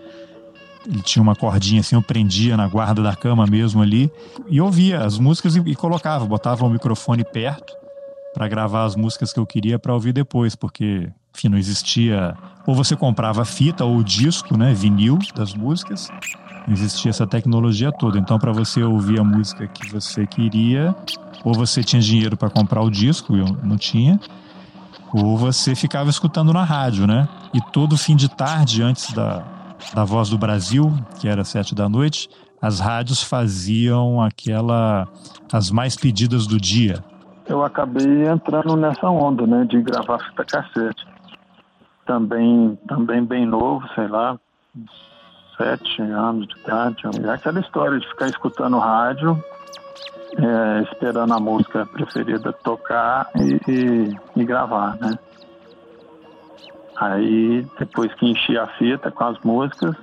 ele 0.86 1.02
tinha 1.02 1.22
uma 1.22 1.34
cordinha 1.34 1.80
assim, 1.80 1.94
eu 1.94 2.02
prendia 2.02 2.56
na 2.56 2.66
guarda 2.66 3.02
da 3.02 3.14
cama 3.14 3.46
mesmo 3.46 3.82
ali 3.82 4.10
e 4.48 4.60
ouvia 4.60 5.04
as 5.04 5.18
músicas 5.18 5.56
e, 5.56 5.60
e 5.60 5.74
colocava, 5.74 6.24
botava 6.26 6.64
o 6.64 6.70
microfone 6.70 7.24
perto 7.24 7.74
para 8.34 8.48
gravar 8.48 8.84
as 8.84 8.96
músicas 8.96 9.32
que 9.32 9.38
eu 9.38 9.46
queria 9.46 9.78
para 9.78 9.92
ouvir 9.92 10.12
depois, 10.12 10.54
porque, 10.56 11.10
enfim, 11.36 11.48
não 11.48 11.58
existia. 11.58 12.34
Ou 12.66 12.74
você 12.74 12.96
comprava 12.96 13.44
fita 13.44 13.84
ou 13.84 14.02
disco, 14.02 14.56
né, 14.56 14.72
vinil 14.72 15.18
das 15.34 15.54
músicas, 15.54 16.08
não 16.66 16.72
existia 16.72 17.10
essa 17.10 17.26
tecnologia 17.26 17.92
toda. 17.92 18.18
Então, 18.18 18.38
para 18.38 18.52
você 18.52 18.82
ouvir 18.82 19.20
a 19.20 19.24
música 19.24 19.66
que 19.66 19.90
você 19.90 20.26
queria, 20.26 20.94
ou 21.44 21.52
você 21.52 21.82
tinha 21.82 22.00
dinheiro 22.00 22.36
para 22.36 22.48
comprar 22.48 22.80
o 22.82 22.90
disco, 22.90 23.36
eu 23.36 23.46
não 23.62 23.76
tinha, 23.76 24.18
ou 25.12 25.36
você 25.36 25.74
ficava 25.74 26.08
escutando 26.08 26.52
na 26.52 26.64
rádio, 26.64 27.06
né? 27.06 27.28
E 27.52 27.60
todo 27.70 27.98
fim 27.98 28.16
de 28.16 28.30
tarde, 28.30 28.82
antes 28.82 29.12
da, 29.12 29.44
da 29.94 30.04
Voz 30.04 30.28
do 30.28 30.38
Brasil, 30.38 30.92
que 31.18 31.28
era 31.28 31.44
sete 31.44 31.74
da 31.74 31.88
noite, 31.88 32.28
as 32.60 32.78
rádios 32.78 33.22
faziam 33.22 34.22
aquela 34.22 35.08
as 35.52 35.70
mais 35.70 35.96
pedidas 35.96 36.46
do 36.46 36.60
dia. 36.60 37.02
Eu 37.46 37.64
acabei 37.64 38.26
entrando 38.26 38.76
nessa 38.76 39.10
onda, 39.10 39.46
né, 39.46 39.64
de 39.64 39.82
gravar 39.82 40.18
fita 40.18 40.44
cassete. 40.44 41.04
Também, 42.06 42.78
também 42.88 43.24
bem 43.24 43.46
novo, 43.46 43.86
sei 43.94 44.06
lá, 44.06 44.38
sete 45.56 46.02
anos 46.02 46.46
de 46.48 46.60
idade. 46.60 47.02
É 47.24 47.30
aquela 47.30 47.60
história 47.60 47.98
de 47.98 48.08
ficar 48.08 48.28
escutando 48.28 48.78
rádio, 48.78 49.42
é, 50.38 50.82
esperando 50.82 51.34
a 51.34 51.40
música 51.40 51.84
preferida 51.86 52.52
tocar 52.52 53.28
e, 53.36 53.60
e, 53.70 54.16
e 54.36 54.44
gravar, 54.44 54.96
né? 55.00 55.18
Aí, 57.02 57.66
depois 57.80 58.14
que 58.14 58.26
enchia 58.26 58.62
a 58.62 58.66
fita 58.78 59.10
com 59.10 59.24
as 59.24 59.36
músicas, 59.42 59.96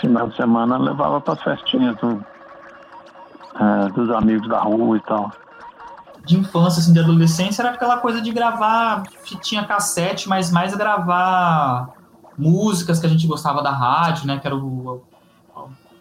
final 0.00 0.28
de 0.28 0.34
semana 0.34 0.76
levava 0.76 1.20
para 1.20 1.34
as 1.34 1.42
festinhas 1.42 1.96
do, 1.98 2.24
é, 3.60 3.88
dos 3.90 4.10
amigos 4.10 4.48
da 4.48 4.58
rua 4.58 4.96
e 4.96 5.00
tal. 5.00 5.30
De 6.24 6.36
infância, 6.36 6.80
assim, 6.80 6.92
de 6.92 6.98
adolescência, 6.98 7.62
era 7.62 7.70
aquela 7.70 7.98
coisa 7.98 8.20
de 8.20 8.32
gravar 8.32 9.04
fitinha 9.22 9.64
cassete, 9.64 10.28
mas 10.28 10.50
mais 10.50 10.74
gravar 10.74 11.90
músicas 12.36 12.98
que 12.98 13.06
a 13.06 13.08
gente 13.08 13.26
gostava 13.28 13.62
da 13.62 13.70
rádio, 13.70 14.26
né? 14.26 14.36
Que 14.38 14.48
era 14.48 14.56
o, 14.56 15.00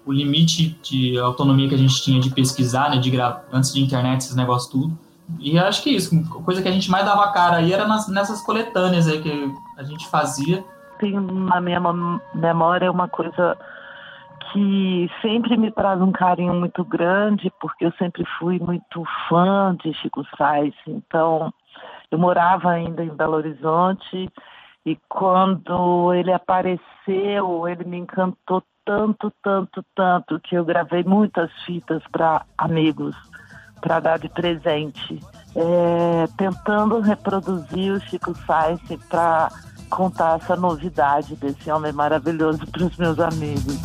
o 0.08 0.12
limite 0.12 0.80
de 0.82 1.20
autonomia 1.20 1.70
que 1.70 1.76
a 1.76 1.78
gente 1.78 2.02
tinha 2.02 2.20
de 2.20 2.32
pesquisar, 2.32 2.90
né? 2.90 2.98
De 2.98 3.12
antes 3.54 3.72
de 3.72 3.80
internet, 3.80 4.22
esses 4.22 4.36
negócios 4.36 4.72
tudo. 4.72 4.98
E 5.40 5.60
acho 5.60 5.84
que 5.84 5.92
isso, 5.92 6.20
coisa 6.44 6.64
que 6.64 6.68
a 6.68 6.72
gente 6.72 6.90
mais 6.90 7.06
dava 7.06 7.32
cara 7.32 7.58
aí 7.58 7.72
era 7.72 7.88
nas, 7.88 8.08
nessas 8.08 8.42
coletâneas 8.42 9.08
aí 9.08 9.22
que 9.22 9.54
a 9.78 9.84
gente 9.84 10.08
fazia. 10.10 10.64
Tem 11.00 11.14
na 11.14 11.62
minha 11.62 11.80
memória 12.34 12.92
uma 12.92 13.08
coisa 13.08 13.58
que 14.52 15.10
sempre 15.22 15.56
me 15.58 15.72
traz 15.72 16.02
um 16.02 16.12
carinho 16.12 16.54
muito 16.54 16.84
grande, 16.84 17.52
porque 17.62 17.86
eu 17.86 17.92
sempre 17.94 18.26
fui 18.40 18.60
muito 18.60 19.04
fã 19.30 19.76
de 19.84 19.94
Chico 19.94 20.26
Sainz. 20.38 20.76
Então, 20.88 21.54
eu 22.10 22.18
morava 22.18 22.72
ainda 22.72 23.04
em 23.04 23.16
Belo 23.16 23.36
Horizonte 23.36 24.30
e 24.86 24.98
quando 25.10 26.14
ele 26.14 26.32
apareceu, 26.32 27.68
ele 27.68 27.84
me 27.84 27.98
encantou 27.98 28.64
tanto, 28.86 29.32
tanto, 29.44 29.84
tanto 29.94 30.40
que 30.40 30.56
eu 30.56 30.64
gravei 30.64 31.04
muitas 31.04 31.52
fitas 31.66 32.02
para 32.10 32.46
amigos 32.58 33.16
para 33.82 34.00
dar 34.00 34.18
de 34.18 34.30
presente, 34.30 35.20
é, 35.58 36.28
tentando 36.38 37.00
reproduzir 37.00 37.92
o 37.92 38.00
Chico 38.00 38.36
Sainz 38.46 38.80
para 39.10 39.52
contar 39.90 40.40
essa 40.40 40.56
novidade 40.56 41.36
desse 41.36 41.72
homem 41.72 41.92
maravilhoso 41.92 42.60
para 42.68 42.86
os 42.86 42.96
meus 42.98 43.20
amigos. 43.20 43.76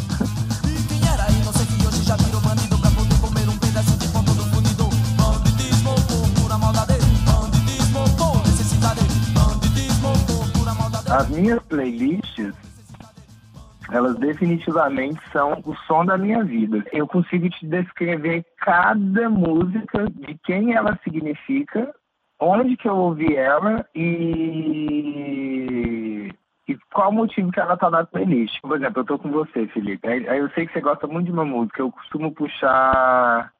As 11.08 11.28
minhas 11.28 11.62
playlists, 11.68 12.54
elas 13.92 14.16
definitivamente 14.16 15.20
são 15.30 15.60
o 15.64 15.74
som 15.86 16.04
da 16.04 16.16
minha 16.16 16.42
vida. 16.42 16.82
Eu 16.92 17.06
consigo 17.06 17.48
te 17.50 17.66
descrever 17.66 18.44
cada 18.58 19.28
música, 19.28 20.06
de 20.10 20.36
quem 20.44 20.74
ela 20.74 20.98
significa, 21.04 21.94
onde 22.40 22.76
que 22.76 22.88
eu 22.88 22.96
ouvi 22.96 23.36
ela 23.36 23.86
e, 23.94 25.12
e 26.66 26.76
qual 26.92 27.12
motivo 27.12 27.52
que 27.52 27.60
ela 27.60 27.76
tá 27.76 27.90
na 27.90 28.04
playlist. 28.04 28.60
Por 28.62 28.76
exemplo, 28.76 29.00
eu 29.00 29.04
tô 29.04 29.18
com 29.18 29.30
você, 29.30 29.66
Felipe. 29.68 30.08
Eu 30.08 30.48
sei 30.50 30.66
que 30.66 30.72
você 30.72 30.80
gosta 30.80 31.06
muito 31.06 31.26
de 31.26 31.32
uma 31.32 31.44
música. 31.44 31.82
Eu 31.82 31.92
costumo 31.92 32.32
puxar 32.32 33.52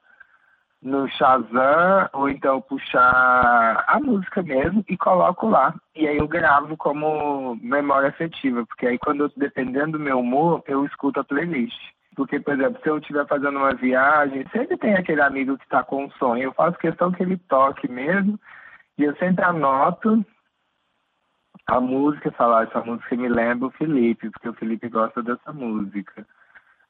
no 0.83 1.09
Shazam 1.09 2.09
ou 2.13 2.29
então 2.29 2.61
puxar 2.61 3.85
a 3.87 4.01
música 4.01 4.43
mesmo 4.43 4.85
e 4.89 4.97
coloco 4.97 5.49
lá. 5.49 5.75
E 5.95 6.09
aí 6.09 6.19
eu 6.19 6.27
gravo 6.27 6.77
como 6.77 7.57
memória 7.63 8.09
afetiva, 8.09 8.67
porque 8.67 8.87
aí 8.87 8.99
quando 8.99 9.25
eu, 9.25 9.33
dependendo 9.37 9.93
do 9.93 10.01
meu 10.01 10.19
humor, 10.19 10.63
eu 10.67 10.85
escuto 10.85 11.21
a 11.21 11.25
playlist. 11.25 11.79
Porque, 12.15 12.39
por 12.41 12.55
exemplo, 12.55 12.79
se 12.83 12.91
eu 12.91 12.99
estiver 12.99 13.27
fazendo 13.27 13.57
uma 13.57 13.75
viagem, 13.75 14.47
sempre 14.53 14.77
tem 14.77 14.95
aquele 14.95 15.23
amigo 15.23 15.57
que 15.57 15.65
está 15.65 15.83
com 15.83 16.05
um 16.05 16.11
sonho. 16.13 16.45
Eu 16.45 16.53
faço 16.53 16.77
questão 16.79 17.11
que 17.11 17.23
ele 17.23 17.39
toque 17.49 17.91
mesmo. 17.91 18.39
E 18.99 19.05
eu 19.05 19.17
sempre 19.17 19.43
anoto 19.43 20.23
a 21.67 21.81
música 21.81 22.29
e 22.29 22.33
falar, 22.33 22.61
ah, 22.61 22.65
essa 22.65 22.81
música 22.83 23.17
me 23.17 23.29
lembra 23.29 23.69
o 23.69 23.73
Felipe, 23.73 24.29
porque 24.31 24.49
o 24.49 24.55
Felipe 24.55 24.89
gosta 24.91 25.23
dessa 25.23 25.53
música. 25.53 26.27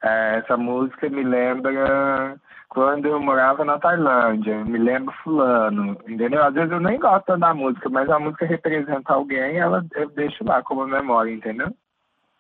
É, 0.03 0.39
essa 0.39 0.57
música 0.57 1.09
me 1.09 1.23
lembra 1.23 2.37
quando 2.69 3.07
eu 3.07 3.21
morava 3.21 3.65
na 3.65 3.79
Tailândia, 3.79 4.65
me 4.65 4.79
lembro 4.79 5.15
fulano, 5.23 5.97
entendeu? 6.09 6.43
Às 6.43 6.55
vezes 6.55 6.73
eu 6.73 6.81
nem 6.81 6.99
gosto 6.99 7.37
da 7.37 7.53
música, 7.55 7.89
mas 7.89 8.09
a 8.09 8.19
música 8.19 8.47
representa 8.47 9.13
alguém, 9.13 9.59
ela 9.59 9.85
eu 9.95 10.09
deixo 10.11 10.43
lá 10.45 10.63
como 10.63 10.87
memória, 10.87 11.31
entendeu? 11.31 11.69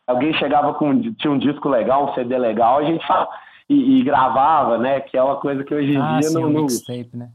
Alguém 0.07 0.33
chegava 0.35 0.75
com 0.75 1.01
tinha 1.13 1.31
um 1.31 1.39
disco 1.39 1.69
legal, 1.69 2.11
um 2.11 2.15
CD 2.15 2.37
legal, 2.37 2.79
a 2.79 2.85
gente 2.85 3.05
e, 3.69 4.01
e 4.01 4.03
gravava, 4.03 4.79
né? 4.79 5.01
Que 5.01 5.17
é 5.17 5.23
uma 5.23 5.37
coisa 5.37 5.63
que 5.63 5.75
hoje 5.75 5.93
em 5.93 6.01
ah, 6.01 6.19
dia 6.19 6.29
sim, 6.29 6.35
não, 6.35 6.49
um 6.49 6.63
mixtape, 6.63 7.11
né? 7.15 7.29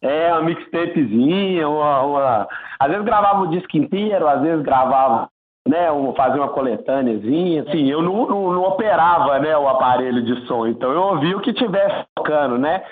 é 0.00 0.32
uma 0.32 0.42
mixtapezinha, 0.42 1.68
uma, 1.68 2.02
uma... 2.02 2.48
às 2.78 2.88
vezes 2.88 3.04
gravava 3.04 3.42
o 3.42 3.48
disco 3.48 3.76
inteiro, 3.76 4.28
às 4.28 4.40
vezes 4.40 4.64
gravava 4.64 5.28
né, 5.68 5.92
um, 5.92 6.14
fazer 6.14 6.38
uma 6.38 6.48
coletâneazinha. 6.48 7.62
Assim, 7.62 7.86
eu 7.88 8.02
não, 8.02 8.26
não, 8.26 8.52
não, 8.52 8.62
operava, 8.64 9.38
né, 9.38 9.56
o 9.56 9.68
aparelho 9.68 10.24
de 10.24 10.46
som, 10.46 10.66
então 10.66 10.90
eu 10.90 11.02
ouvia 11.02 11.36
o 11.36 11.40
que 11.40 11.52
tivesse 11.52 12.06
tocando, 12.14 12.58
né? 12.58 12.82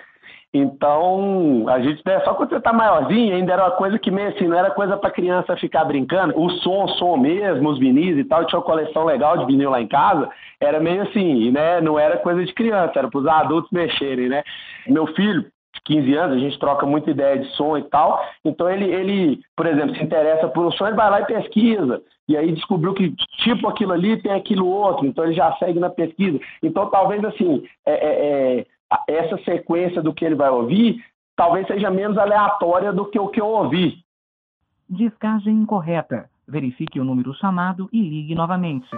Então, 0.53 1.67
a 1.69 1.81
gente, 1.81 2.03
né, 2.07 2.21
só 2.21 2.33
quando 2.35 2.51
você 2.51 2.61
tá 2.61 2.73
maiorzinho, 2.73 3.35
ainda 3.35 3.53
era 3.53 3.65
uma 3.65 3.73
coisa 3.73 3.99
que 3.99 4.11
meio 4.11 4.29
assim, 4.29 4.47
não 4.47 4.57
era 4.57 4.71
coisa 4.71 4.97
para 4.97 5.11
criança 5.11 5.57
ficar 5.57 5.85
brincando. 5.85 6.39
O 6.39 6.49
som, 6.49 6.85
o 6.85 6.89
som 6.91 7.17
mesmo, 7.17 7.69
os 7.69 7.79
vinis 7.79 8.17
e 8.17 8.25
tal, 8.25 8.45
tinha 8.47 8.59
uma 8.59 8.65
coleção 8.65 9.05
legal 9.05 9.37
de 9.39 9.47
vinil 9.47 9.71
lá 9.71 9.81
em 9.81 9.89
casa, 9.89 10.31
era 10.61 10.81
meio 10.81 11.03
assim, 11.03 11.51
né, 11.51 11.81
não 11.81 11.99
era 11.99 12.19
coisa 12.19 12.45
de 12.45 12.55
criança, 12.55 12.93
era 12.99 13.09
para 13.09 13.21
os 13.21 13.27
adultos 13.27 13.71
mexerem, 13.71 14.29
né? 14.29 14.43
Meu 14.87 15.07
filho, 15.09 15.45
15 15.85 16.15
anos, 16.15 16.37
a 16.37 16.41
gente 16.41 16.59
troca 16.59 16.87
muita 16.87 17.11
ideia 17.11 17.39
de 17.39 17.49
som 17.55 17.77
e 17.77 17.83
tal. 17.83 18.21
Então 18.45 18.69
ele, 18.69 18.85
ele, 18.85 19.41
por 19.55 19.67
exemplo, 19.67 19.95
se 19.95 20.03
interessa 20.03 20.49
por 20.49 20.65
um 20.65 20.73
som, 20.73 20.87
ele 20.87 20.97
vai 20.97 21.11
lá 21.11 21.21
e 21.21 21.27
pesquisa. 21.27 22.03
E 22.29 22.37
aí 22.37 22.53
descobriu 22.53 22.93
que 22.93 23.15
tipo 23.39 23.69
aquilo 23.69 23.93
ali 23.93 24.21
tem 24.21 24.33
aquilo 24.33 24.67
outro, 24.67 25.07
então 25.07 25.25
ele 25.25 25.35
já 25.35 25.53
segue 25.57 25.79
na 25.79 25.91
pesquisa. 25.91 26.41
Então 26.63 26.91
talvez 26.91 27.25
assim, 27.25 27.65
é, 27.85 27.93
é, 27.93 28.59
é, 28.59 28.67
essa 29.09 29.39
sequência 29.45 30.03
do 30.03 30.13
que 30.13 30.25
ele 30.25 30.35
vai 30.35 30.51
ouvir, 30.51 31.05
talvez 31.37 31.67
seja 31.67 31.91
menos 31.91 32.19
aleatória 32.19 32.93
do 32.93 33.07
que 33.07 33.19
o 33.19 33.29
que 33.29 33.41
eu 33.41 33.47
ouvi. 33.47 33.99
Descagem 34.89 35.55
incorreta. 35.55 36.29
Verifique 36.49 37.01
o 37.01 37.05
número 37.05 37.35
chamado 37.35 37.89
e 37.93 38.01
ligue 38.01 38.35
novamente. 38.35 38.89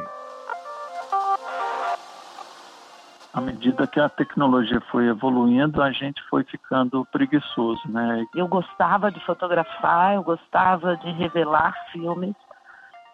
à 3.39 3.41
medida 3.41 3.87
que 3.87 4.01
a 4.01 4.09
tecnologia 4.09 4.81
foi 4.91 5.07
evoluindo, 5.07 5.81
a 5.81 5.93
gente 5.93 6.21
foi 6.29 6.43
ficando 6.43 7.05
preguiçoso, 7.07 7.81
né? 7.89 8.27
Eu 8.35 8.49
gostava 8.49 9.13
de 9.13 9.25
fotografar, 9.25 10.15
eu 10.15 10.25
gostava 10.25 10.97
de 10.97 11.11
revelar 11.13 11.73
filmes. 11.93 12.35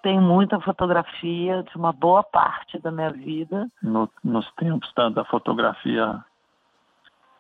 Tem 0.04 0.20
muita 0.20 0.60
fotografia 0.60 1.62
de 1.62 1.74
uma 1.78 1.90
boa 1.90 2.22
parte 2.22 2.78
da 2.78 2.90
minha 2.90 3.10
vida. 3.10 3.66
No, 3.82 4.06
nos 4.22 4.46
tempos 4.52 4.92
da, 4.94 5.08
da 5.08 5.24
fotografia 5.24 6.22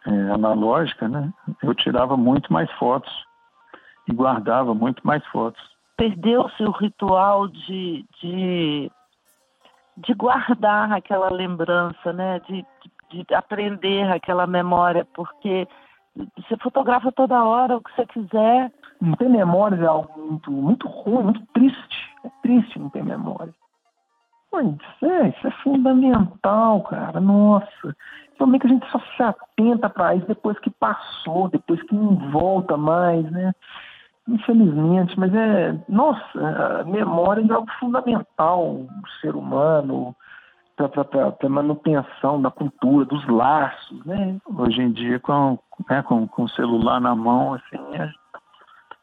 é, 0.06 0.10
analógica, 0.32 1.06
né? 1.06 1.30
Eu 1.62 1.74
tirava 1.74 2.16
muito 2.16 2.50
mais 2.50 2.70
fotos 2.78 3.12
e 4.08 4.14
guardava 4.14 4.74
muito 4.74 5.06
mais 5.06 5.22
fotos. 5.26 5.62
Perdeu-se 5.94 6.62
o 6.62 6.70
ritual 6.70 7.48
de, 7.48 8.06
de 8.22 8.90
de 9.98 10.14
guardar 10.14 10.90
aquela 10.90 11.30
lembrança, 11.30 12.14
né? 12.14 12.40
De, 12.48 12.64
de, 13.10 13.24
de, 13.24 13.34
aprender 13.34 14.10
aquela 14.10 14.46
memória, 14.46 15.06
porque 15.14 15.68
você 16.16 16.56
fotografa 16.58 17.10
toda 17.12 17.44
hora 17.44 17.76
o 17.76 17.82
que 17.82 17.94
você 17.94 18.06
quiser. 18.06 18.72
Não 19.00 19.14
ter 19.14 19.28
memória 19.28 19.76
é 19.76 19.86
algo 19.86 20.12
muito, 20.18 20.50
muito 20.50 20.88
ruim, 20.88 21.24
muito 21.24 21.42
triste. 21.52 22.14
É 22.24 22.30
triste 22.42 22.78
não 22.78 22.88
ter 22.88 23.04
memória. 23.04 23.52
Pô, 24.50 24.60
isso 24.60 25.06
é, 25.06 25.28
isso 25.28 25.46
é 25.46 25.50
fundamental, 25.62 26.82
cara. 26.82 27.20
Nossa. 27.20 27.96
Também 28.38 28.60
que 28.60 28.66
a 28.66 28.70
gente 28.70 28.88
só 28.90 29.00
se 29.00 29.22
atenta 29.22 29.90
para 29.90 30.14
isso 30.14 30.26
depois 30.26 30.58
que 30.60 30.70
passou, 30.70 31.48
depois 31.48 31.82
que 31.82 31.94
não 31.94 32.30
volta 32.30 32.76
mais, 32.76 33.28
né? 33.30 33.52
Infelizmente, 34.28 35.18
mas 35.18 35.34
é. 35.34 35.76
Nossa, 35.88 36.80
a 36.80 36.84
memória 36.84 37.44
é 37.46 37.52
algo 37.52 37.70
fundamental 37.78 38.74
do 38.74 39.08
ser 39.20 39.34
humano 39.34 40.14
para 40.76 40.90
a 41.42 41.48
manutenção 41.48 42.40
da 42.40 42.50
cultura, 42.50 43.04
dos 43.04 43.26
laços, 43.28 44.04
né? 44.04 44.38
Hoje 44.56 44.82
em 44.82 44.90
dia, 44.90 45.20
com, 45.20 45.58
né, 45.88 46.02
com, 46.02 46.26
com 46.26 46.44
o 46.44 46.48
celular 46.50 47.00
na 47.00 47.14
mão, 47.14 47.54
assim, 47.54 47.78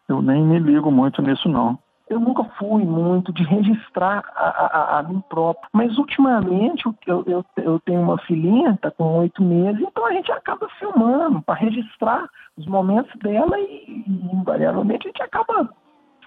eu 0.08 0.22
nem 0.22 0.44
me 0.44 0.60
ligo 0.60 0.92
muito 0.92 1.22
nisso, 1.22 1.48
não 1.48 1.78
eu 2.12 2.20
nunca 2.20 2.44
fui 2.60 2.84
muito 2.84 3.32
de 3.32 3.42
registrar 3.44 4.22
a, 4.36 4.50
a, 4.50 5.00
a 5.00 5.04
mim 5.04 5.24
próprio. 5.30 5.70
Mas 5.72 5.98
ultimamente 5.98 6.84
eu, 7.08 7.24
eu, 7.26 7.46
eu 7.56 7.80
tenho 7.80 8.02
uma 8.02 8.18
filhinha, 8.20 8.72
está 8.72 8.92
com 8.92 9.20
oito 9.20 9.42
meses, 9.42 9.82
então 9.82 10.06
a 10.06 10.12
gente 10.12 10.30
acaba 10.30 10.68
filmando 10.78 11.42
para 11.42 11.56
registrar 11.56 12.28
os 12.58 12.68
momentos 12.68 13.12
dela 13.22 13.58
e, 13.58 14.04
e 14.06 14.36
invariavelmente 14.36 15.08
a 15.08 15.10
gente 15.10 15.24
acaba 15.24 15.70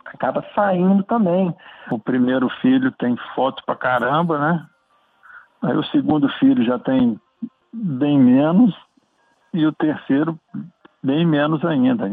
acaba 0.07 0.45
saindo 0.55 1.03
também. 1.05 1.55
O 1.91 1.99
primeiro 1.99 2.49
filho 2.61 2.91
tem 2.93 3.17
foto 3.35 3.63
pra 3.67 3.75
caramba, 3.75 4.39
né? 4.39 4.67
Aí 5.63 5.77
o 5.77 5.85
segundo 5.85 6.29
filho 6.39 6.65
já 6.65 6.79
tem 6.79 7.21
bem 7.73 8.19
menos 8.19 8.75
e 9.55 9.65
o 9.65 9.73
terceiro 9.73 10.39
bem 11.03 11.25
menos 11.25 11.65
ainda. 11.65 12.11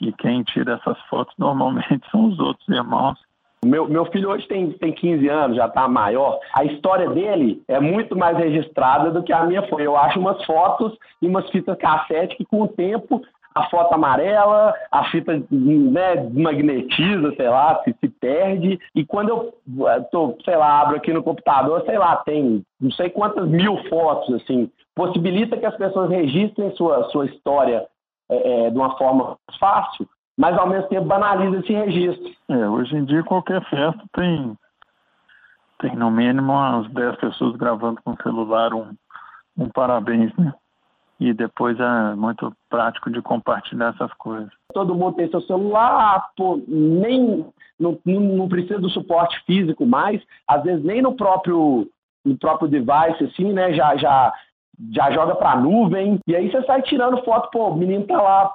E, 0.00 0.12
quem 0.12 0.42
tira 0.42 0.74
essas 0.74 0.98
fotos 1.08 1.34
normalmente 1.36 2.00
são 2.10 2.26
os 2.26 2.38
outros 2.38 2.68
irmãos. 2.68 3.18
Meu, 3.64 3.88
meu 3.88 4.04
filho 4.06 4.28
hoje 4.28 4.46
tem, 4.46 4.70
tem 4.72 4.92
15 4.92 5.26
anos, 5.28 5.56
já 5.56 5.66
está 5.66 5.88
maior. 5.88 6.38
A 6.54 6.64
história 6.64 7.08
dele 7.08 7.62
é 7.66 7.80
muito 7.80 8.16
mais 8.16 8.36
registrada 8.36 9.10
do 9.10 9.22
que 9.22 9.32
a 9.32 9.44
minha 9.44 9.66
foi. 9.68 9.86
Eu 9.86 9.96
acho 9.96 10.20
umas 10.20 10.44
fotos 10.44 10.92
e 11.20 11.26
umas 11.26 11.48
fitas 11.48 11.76
cassete 11.78 12.36
que, 12.36 12.44
com 12.44 12.60
o 12.62 12.68
tempo, 12.68 13.22
a 13.54 13.62
foto 13.70 13.94
amarela, 13.94 14.74
a 14.92 15.04
fita 15.04 15.42
né, 15.50 16.28
magnetiza, 16.34 17.34
sei 17.36 17.48
lá, 17.48 17.80
se, 17.84 17.94
se 17.98 18.08
perde. 18.08 18.78
E 18.94 19.04
quando 19.04 19.30
eu 19.30 19.54
tô, 20.10 20.36
sei 20.44 20.56
lá, 20.56 20.82
abro 20.82 20.96
aqui 20.96 21.12
no 21.12 21.22
computador, 21.22 21.82
sei 21.86 21.96
lá, 21.96 22.16
tem 22.16 22.62
não 22.78 22.90
sei 22.90 23.08
quantas 23.08 23.48
mil 23.48 23.78
fotos, 23.88 24.34
assim, 24.34 24.70
possibilita 24.94 25.56
que 25.56 25.66
as 25.66 25.76
pessoas 25.76 26.10
registrem 26.10 26.74
sua, 26.76 27.04
sua 27.10 27.26
história 27.26 27.86
é, 28.28 28.66
é, 28.66 28.70
de 28.70 28.76
uma 28.76 28.96
forma 28.96 29.36
fácil, 29.58 30.08
mas 30.36 30.56
ao 30.56 30.68
mesmo 30.68 30.88
tempo 30.88 31.06
banaliza 31.06 31.58
esse 31.58 31.72
registro. 31.72 32.32
É, 32.48 32.68
hoje 32.68 32.96
em 32.96 33.04
dia 33.04 33.22
qualquer 33.22 33.62
festa 33.68 34.02
tem, 34.12 34.56
tem 35.80 35.96
no 35.96 36.10
mínimo 36.10 36.52
umas 36.52 36.88
10 36.90 37.16
pessoas 37.16 37.56
gravando 37.56 38.00
com 38.02 38.12
o 38.12 38.22
celular 38.22 38.72
um, 38.72 38.94
um 39.56 39.68
parabéns, 39.68 40.34
né? 40.36 40.52
E 41.20 41.32
depois 41.32 41.78
é 41.78 42.14
muito 42.16 42.52
prático 42.68 43.08
de 43.08 43.22
compartilhar 43.22 43.94
essas 43.94 44.12
coisas. 44.14 44.50
Todo 44.72 44.96
mundo 44.96 45.14
tem 45.14 45.30
seu 45.30 45.40
celular, 45.42 46.28
pô, 46.36 46.60
nem 46.66 47.46
não, 47.78 47.98
não 48.04 48.48
precisa 48.48 48.80
do 48.80 48.90
suporte 48.90 49.40
físico 49.46 49.86
mais, 49.86 50.20
às 50.46 50.62
vezes 50.64 50.84
nem 50.84 51.00
no 51.00 51.14
próprio 51.14 51.88
no 52.24 52.38
próprio 52.38 52.68
device, 52.68 53.24
assim, 53.24 53.52
né? 53.52 53.74
Já, 53.74 53.96
já, 53.96 54.32
já 54.92 55.10
joga 55.12 55.34
pra 55.34 55.56
nuvem, 55.56 56.18
e 56.26 56.34
aí 56.34 56.50
você 56.50 56.62
sai 56.64 56.82
tirando 56.82 57.24
foto, 57.24 57.50
pô, 57.50 57.70
o 57.70 57.76
menino 57.76 58.06
tá 58.06 58.20
lá, 58.20 58.50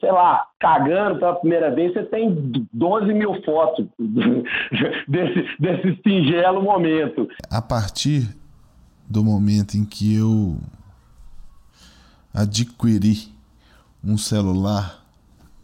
sei 0.00 0.12
lá, 0.12 0.46
cagando 0.60 1.18
pela 1.18 1.34
primeira 1.36 1.74
vez, 1.74 1.92
você 1.92 2.04
tem 2.04 2.34
12 2.72 3.12
mil 3.12 3.42
fotos 3.42 3.86
desse, 5.08 5.60
desse 5.60 6.00
singelo 6.02 6.62
momento. 6.62 7.28
A 7.50 7.62
partir 7.62 8.28
do 9.08 9.24
momento 9.24 9.74
em 9.74 9.84
que 9.84 10.16
eu 10.16 10.58
adquiri 12.32 13.32
um 14.04 14.16
celular 14.16 15.02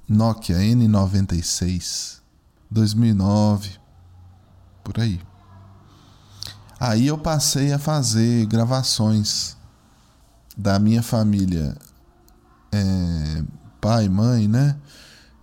Nokia 0.09 0.57
N96 0.57 2.21
2009 2.71 3.79
por 4.83 5.01
aí. 5.01 5.21
Aí 6.79 7.07
eu 7.07 7.17
passei 7.17 7.73
a 7.73 7.79
fazer 7.79 8.47
gravações 8.47 9.57
da 10.57 10.79
minha 10.79 11.03
família, 11.03 11.77
é, 12.73 13.45
pai, 13.81 14.09
mãe, 14.09 14.49
né? 14.49 14.77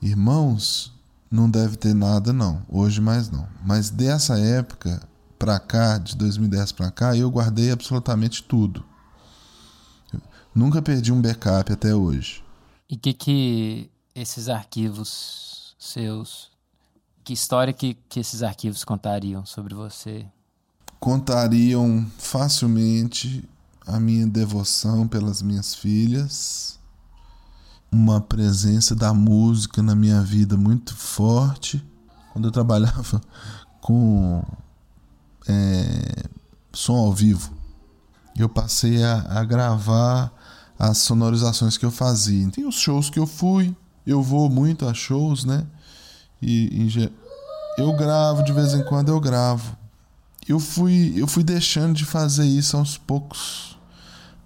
Irmãos, 0.01 0.93
não 1.29 1.49
deve 1.49 1.77
ter 1.77 1.93
nada 1.93 2.33
não. 2.33 2.65
Hoje 2.67 2.99
mais 2.99 3.29
não. 3.29 3.47
Mas 3.63 3.89
dessa 3.89 4.37
época 4.39 5.01
para 5.37 5.59
cá, 5.59 5.97
de 5.97 6.15
2010 6.17 6.71
para 6.73 6.91
cá, 6.91 7.15
eu 7.15 7.29
guardei 7.29 7.71
absolutamente 7.71 8.43
tudo. 8.43 8.85
Eu 10.13 10.21
nunca 10.53 10.81
perdi 10.81 11.11
um 11.11 11.21
backup 11.21 11.71
até 11.71 11.95
hoje. 11.95 12.43
E 12.89 12.97
que 12.97 13.13
que 13.13 13.89
esses 14.13 14.49
arquivos 14.49 15.75
seus, 15.79 16.51
que 17.23 17.33
história 17.33 17.73
que, 17.73 17.95
que 18.07 18.19
esses 18.19 18.43
arquivos 18.43 18.83
contariam 18.83 19.45
sobre 19.45 19.73
você? 19.73 20.25
Contariam 20.99 22.05
facilmente 22.19 23.49
a 23.85 23.99
minha 23.99 24.27
devoção 24.27 25.07
pelas 25.07 25.41
minhas 25.41 25.73
filhas, 25.73 26.79
uma 27.91 28.21
presença 28.21 28.95
da 28.95 29.13
música 29.13 29.81
na 29.81 29.95
minha 29.95 30.21
vida 30.21 30.55
muito 30.55 30.95
forte. 30.95 31.83
Quando 32.31 32.47
eu 32.47 32.51
trabalhava 32.51 33.21
com 33.81 34.43
é, 35.47 36.23
som 36.71 36.95
ao 36.95 37.13
vivo, 37.13 37.51
eu 38.37 38.47
passei 38.47 39.03
a, 39.03 39.39
a 39.39 39.43
gravar 39.43 40.31
as 40.79 40.99
sonorizações 40.99 41.77
que 41.77 41.85
eu 41.85 41.91
fazia. 41.91 42.49
Tem 42.49 42.65
os 42.65 42.75
shows 42.75 43.09
que 43.09 43.19
eu 43.19 43.27
fui, 43.27 43.75
eu 44.05 44.21
vou 44.21 44.49
muito 44.49 44.87
a 44.87 44.93
shows, 44.93 45.43
né? 45.43 45.67
E, 46.41 46.87
e 46.87 47.11
eu 47.77 47.95
gravo 47.95 48.43
de 48.43 48.51
vez 48.51 48.73
em 48.73 48.83
quando 48.83 49.09
eu 49.09 49.19
gravo. 49.19 49.77
Eu 50.51 50.59
fui 50.59 51.13
eu 51.15 51.27
fui 51.27 51.45
deixando 51.45 51.93
de 51.93 52.03
fazer 52.03 52.45
isso 52.45 52.75
aos 52.75 52.97
poucos 52.97 53.79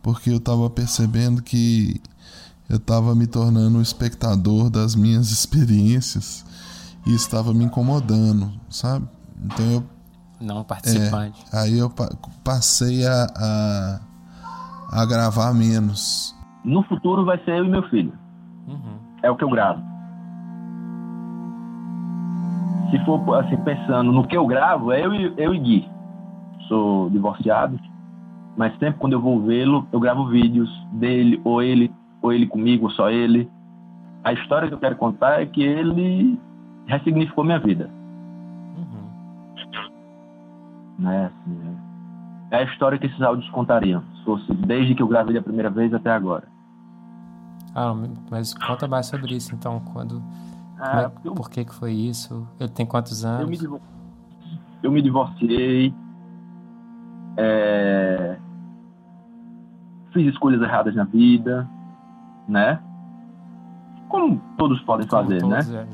porque 0.03 0.29
eu 0.29 0.37
estava 0.37 0.69
percebendo 0.69 1.41
que 1.41 1.99
eu 2.69 2.77
estava 2.77 3.15
me 3.15 3.25
tornando 3.25 3.79
um 3.79 3.81
espectador 3.81 4.69
das 4.69 4.93
minhas 4.95 5.31
experiências 5.33 6.45
e 7.07 7.15
estava 7.15 7.55
me 7.55 7.63
incomodando, 7.63 8.51
sabe? 8.69 9.07
Então 9.43 9.65
eu 9.65 9.83
não 10.41 10.63
participante. 10.63 11.43
É, 11.51 11.57
aí 11.57 11.79
eu 11.79 11.91
passei 12.43 13.03
a, 13.07 13.25
a, 13.35 13.99
a, 15.01 15.05
gravar 15.07 15.55
menos. 15.55 16.35
No 16.63 16.83
futuro 16.83 17.25
vai 17.25 17.43
ser 17.43 17.57
eu 17.57 17.65
e 17.65 17.69
meu 17.69 17.81
filho. 17.89 18.13
Uhum. 18.67 18.99
É 19.23 19.31
o 19.31 19.35
que 19.35 19.43
eu 19.43 19.49
gravo. 19.49 19.81
Se 22.91 23.03
for 23.05 23.43
assim 23.43 23.57
pensando 23.57 24.11
no 24.11 24.27
que 24.27 24.37
eu 24.37 24.45
gravo, 24.45 24.91
é 24.91 25.03
eu 25.03 25.11
e, 25.11 25.33
eu 25.35 25.51
e 25.51 25.59
Gui. 25.59 25.94
Sou 26.67 27.09
divorciado 27.09 27.79
mas 28.57 28.71
sempre 28.79 28.99
quando 28.99 29.13
eu 29.13 29.21
vou 29.21 29.41
vê-lo, 29.41 29.87
eu 29.91 29.99
gravo 29.99 30.27
vídeos 30.27 30.69
dele, 30.93 31.41
ou 31.43 31.61
ele, 31.61 31.93
ou 32.21 32.31
ele 32.31 32.47
comigo, 32.47 32.85
ou 32.85 32.91
só 32.91 33.09
ele. 33.09 33.49
A 34.23 34.33
história 34.33 34.67
que 34.67 34.73
eu 34.73 34.79
quero 34.79 34.95
contar 34.95 35.41
é 35.41 35.45
que 35.45 35.61
ele 35.61 36.39
ressignificou 36.87 37.43
minha 37.43 37.59
vida. 37.59 37.89
Uhum. 38.77 39.09
Né, 40.99 41.25
assim, 41.25 41.77
é 42.51 42.57
a 42.57 42.63
história 42.63 42.97
que 42.97 43.07
esses 43.07 43.21
áudios 43.21 43.49
contariam, 43.49 44.01
se 44.15 44.23
fosse 44.23 44.53
desde 44.53 44.95
que 44.95 45.01
eu 45.01 45.07
gravei 45.07 45.37
a 45.37 45.41
primeira 45.41 45.69
vez 45.69 45.93
até 45.93 46.11
agora. 46.11 46.47
Ah, 47.73 47.93
mas 48.31 48.53
conta 48.53 48.87
mais 48.87 49.07
sobre 49.07 49.35
isso, 49.35 49.53
então, 49.53 49.81
quando... 49.91 50.23
Ah, 50.79 51.11
é, 51.23 51.27
eu, 51.27 51.33
por 51.33 51.49
que 51.49 51.65
que 51.65 51.73
foi 51.73 51.91
isso? 51.91 52.47
Ele 52.57 52.69
tem 52.69 52.85
quantos 52.85 53.25
anos? 53.25 53.61
Eu 53.61 53.71
me, 53.71 53.81
eu 54.83 54.91
me 54.91 55.01
divorciei, 55.01 55.93
é, 57.37 58.37
fiz 60.11 60.27
escolhas 60.27 60.61
erradas 60.61 60.95
na 60.95 61.03
vida, 61.03 61.67
né? 62.47 62.79
Como 64.07 64.41
todos 64.57 64.79
podem 64.81 65.07
Como 65.07 65.23
fazer, 65.23 65.41
todos, 65.41 65.67
né? 65.67 65.87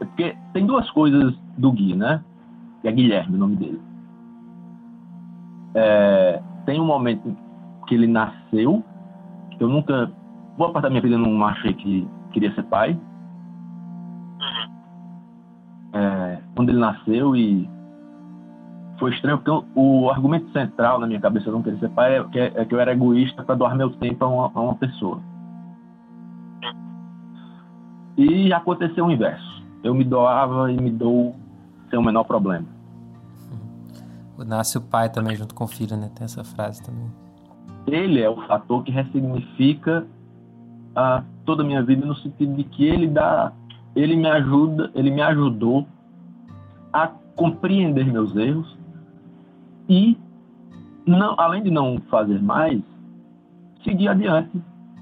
é 0.00 0.04
porque 0.04 0.36
tem 0.52 0.66
duas 0.66 0.90
coisas 0.90 1.34
do 1.56 1.72
Gui, 1.72 1.94
né? 1.94 2.22
Que 2.80 2.88
é 2.88 2.92
Guilherme, 2.92 3.36
o 3.36 3.38
nome 3.38 3.56
dele. 3.56 3.80
É, 5.74 6.42
tem 6.64 6.80
um 6.80 6.86
momento 6.86 7.36
que 7.86 7.94
ele 7.94 8.06
nasceu, 8.06 8.82
que 9.50 9.62
eu 9.62 9.68
nunca, 9.68 10.10
boa 10.56 10.72
parte 10.72 10.84
da 10.84 10.90
minha 10.90 11.02
vida 11.02 11.16
eu 11.16 11.18
não 11.18 11.44
achei 11.44 11.74
que 11.74 12.08
queria 12.32 12.54
ser 12.54 12.62
pai. 12.64 12.98
Uhum. 14.40 14.70
É, 15.92 16.38
quando 16.54 16.70
ele 16.70 16.78
nasceu 16.78 17.36
e 17.36 17.68
foi 18.98 19.12
estranho 19.12 19.38
porque 19.38 19.66
o 19.74 20.10
argumento 20.10 20.50
central 20.52 20.98
na 20.98 21.06
minha 21.06 21.20
cabeça 21.20 21.46
de 21.46 21.52
não 21.52 21.62
querer 21.62 21.78
ser 21.78 21.88
pai 21.90 22.18
é 22.18 22.24
que, 22.24 22.38
é 22.38 22.64
que 22.64 22.74
eu 22.74 22.80
era 22.80 22.92
egoísta 22.92 23.42
para 23.42 23.54
doar 23.54 23.76
meu 23.76 23.90
tempo 23.90 24.24
a 24.24 24.28
uma, 24.28 24.52
a 24.54 24.60
uma 24.60 24.74
pessoa. 24.74 25.20
E 28.16 28.52
aconteceu 28.52 29.06
o 29.06 29.10
inverso. 29.10 29.62
Eu 29.82 29.94
me 29.94 30.02
doava 30.02 30.72
e 30.72 30.76
me 30.76 30.90
dou 30.90 31.36
sem 31.88 31.98
o 31.98 32.02
menor 32.02 32.24
problema. 32.24 32.66
Nasce 34.44 34.78
o 34.78 34.80
pai 34.80 35.08
também 35.08 35.36
junto 35.36 35.54
com 35.54 35.64
o 35.64 35.68
filho, 35.68 35.96
né? 35.96 36.10
Tem 36.14 36.24
essa 36.24 36.44
frase 36.44 36.82
também. 36.82 37.06
Ele 37.86 38.20
é 38.20 38.28
o 38.28 38.36
fator 38.46 38.82
que 38.84 38.90
ressignifica 38.90 40.06
a 40.94 41.22
toda 41.44 41.62
a 41.62 41.66
minha 41.66 41.82
vida 41.82 42.04
no 42.04 42.14
sentido 42.16 42.54
de 42.54 42.64
que 42.64 42.84
ele 42.84 43.06
dá, 43.06 43.52
ele 43.96 44.16
me 44.16 44.28
ajuda, 44.28 44.90
ele 44.94 45.10
me 45.10 45.22
ajudou 45.22 45.86
a 46.92 47.08
compreender 47.34 48.04
meus 48.06 48.34
erros 48.36 48.77
e 49.88 50.18
não, 51.06 51.34
além 51.38 51.62
de 51.62 51.70
não 51.70 51.98
fazer 52.10 52.40
mais, 52.42 52.82
seguir 53.82 54.08
adiante 54.08 54.50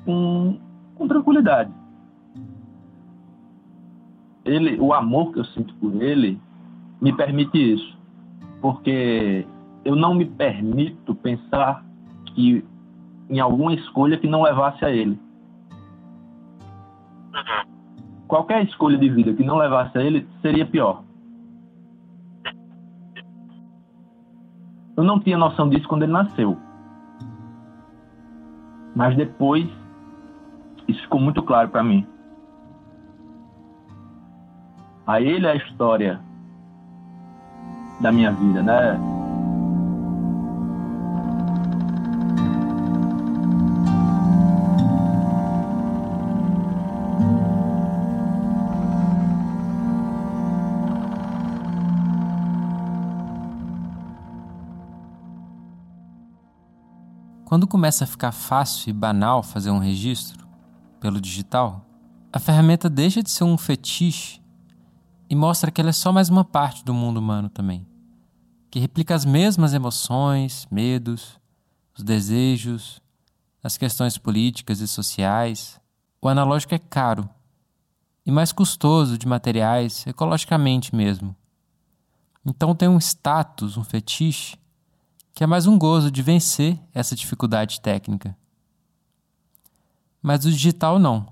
com, 0.05 0.59
com 0.95 1.09
tranquilidade. 1.09 1.71
Ele, 4.45 4.79
o 4.79 4.95
amor 4.95 5.33
que 5.33 5.41
eu 5.41 5.45
sinto 5.47 5.75
por 5.77 6.01
ele 6.01 6.41
me 7.01 7.13
permite 7.13 7.75
isso, 7.75 7.99
porque 8.61 9.45
eu 9.85 9.97
não 9.97 10.15
me 10.15 10.25
permito 10.25 11.15
pensar 11.17 11.85
que 12.27 12.65
em 13.29 13.41
alguma 13.41 13.75
escolha 13.75 14.17
que 14.17 14.29
não 14.29 14.43
levasse 14.43 14.85
a 14.85 14.91
ele. 14.91 15.19
Qualquer 18.29 18.65
escolha 18.65 18.97
de 18.97 19.09
vida 19.09 19.35
que 19.35 19.45
não 19.45 19.57
levasse 19.57 19.99
a 19.99 20.03
ele 20.03 20.27
seria 20.43 20.67
pior. 20.67 21.03
Eu 24.97 25.05
não 25.05 25.21
tinha 25.21 25.37
noção 25.37 25.69
disso 25.69 25.87
quando 25.87 26.03
ele 26.05 26.13
nasceu. 26.13 26.57
Mas 28.95 29.15
depois 29.17 29.69
isso 30.89 31.03
ficou 31.03 31.21
muito 31.21 31.43
claro 31.43 31.69
para 31.69 31.83
mim. 31.83 32.07
A 35.07 35.21
ele 35.21 35.47
é 35.47 35.51
a 35.51 35.57
história 35.57 36.21
da 38.01 38.11
minha 38.11 38.33
vida, 38.33 38.63
né? 38.63 39.16
Quando 57.57 57.67
começa 57.67 58.05
a 58.05 58.07
ficar 58.07 58.33
fácil 58.33 58.91
e 58.91 58.93
banal 58.93 59.43
fazer 59.43 59.71
um 59.71 59.79
registro 59.79 60.47
pelo 61.01 61.19
digital, 61.19 61.87
a 62.31 62.39
ferramenta 62.39 62.91
deixa 62.91 63.23
de 63.23 63.31
ser 63.31 63.45
um 63.45 63.57
fetiche 63.57 64.43
e 65.27 65.35
mostra 65.35 65.71
que 65.71 65.81
ela 65.81 65.89
é 65.89 65.93
só 65.95 66.13
mais 66.13 66.29
uma 66.29 66.45
parte 66.45 66.85
do 66.85 66.93
mundo 66.93 67.17
humano 67.17 67.49
também, 67.49 67.87
que 68.71 68.79
replica 68.79 69.15
as 69.15 69.25
mesmas 69.25 69.73
emoções, 69.73 70.69
medos, 70.71 71.41
os 71.97 72.05
desejos, 72.05 73.01
as 73.65 73.79
questões 73.79 74.19
políticas 74.19 74.81
e 74.81 74.87
sociais. 74.87 75.81
O 76.21 76.29
analógico 76.29 76.75
é 76.75 76.79
caro 76.79 77.27
e 78.27 78.31
mais 78.31 78.53
custoso 78.53 79.17
de 79.17 79.27
materiais, 79.27 80.07
ecologicamente 80.07 80.95
mesmo. 80.95 81.35
Então 82.45 82.75
tem 82.75 82.87
um 82.87 82.99
status, 82.99 83.79
um 83.79 83.83
fetiche 83.83 84.59
que 85.37 85.45
é 85.45 85.47
mais 85.47 85.67
um 85.67 85.79
gozo 85.79 86.11
de 86.11 86.23
vencer 86.23 86.81
essa 86.95 87.15
dificuldade 87.15 87.79
técnica. 87.83 88.35
Mas 90.23 90.47
o 90.47 90.51
digital 90.51 90.99
não. 90.99 91.31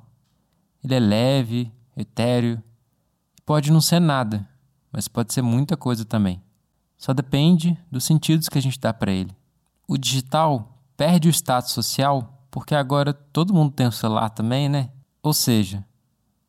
Ele 0.84 0.94
é 0.94 1.00
leve, 1.00 1.72
etéreo, 1.96 2.62
pode 3.46 3.72
não 3.72 3.80
ser 3.80 4.00
nada, 4.00 4.46
mas 4.92 5.08
pode 5.08 5.32
ser 5.32 5.40
muita 5.40 5.74
coisa 5.74 6.04
também. 6.04 6.42
Só 6.98 7.14
depende 7.14 7.78
dos 7.90 8.04
sentidos 8.04 8.50
que 8.50 8.58
a 8.58 8.60
gente 8.60 8.78
dá 8.78 8.92
para 8.92 9.10
ele. 9.10 9.34
O 9.88 9.96
digital 9.96 10.78
perde 10.98 11.26
o 11.26 11.32
status 11.32 11.72
social 11.72 12.46
porque 12.50 12.74
agora 12.74 13.14
todo 13.14 13.54
mundo 13.54 13.72
tem 13.72 13.86
um 13.86 13.90
celular 13.90 14.28
também, 14.28 14.68
né? 14.68 14.90
Ou 15.22 15.32
seja, 15.32 15.82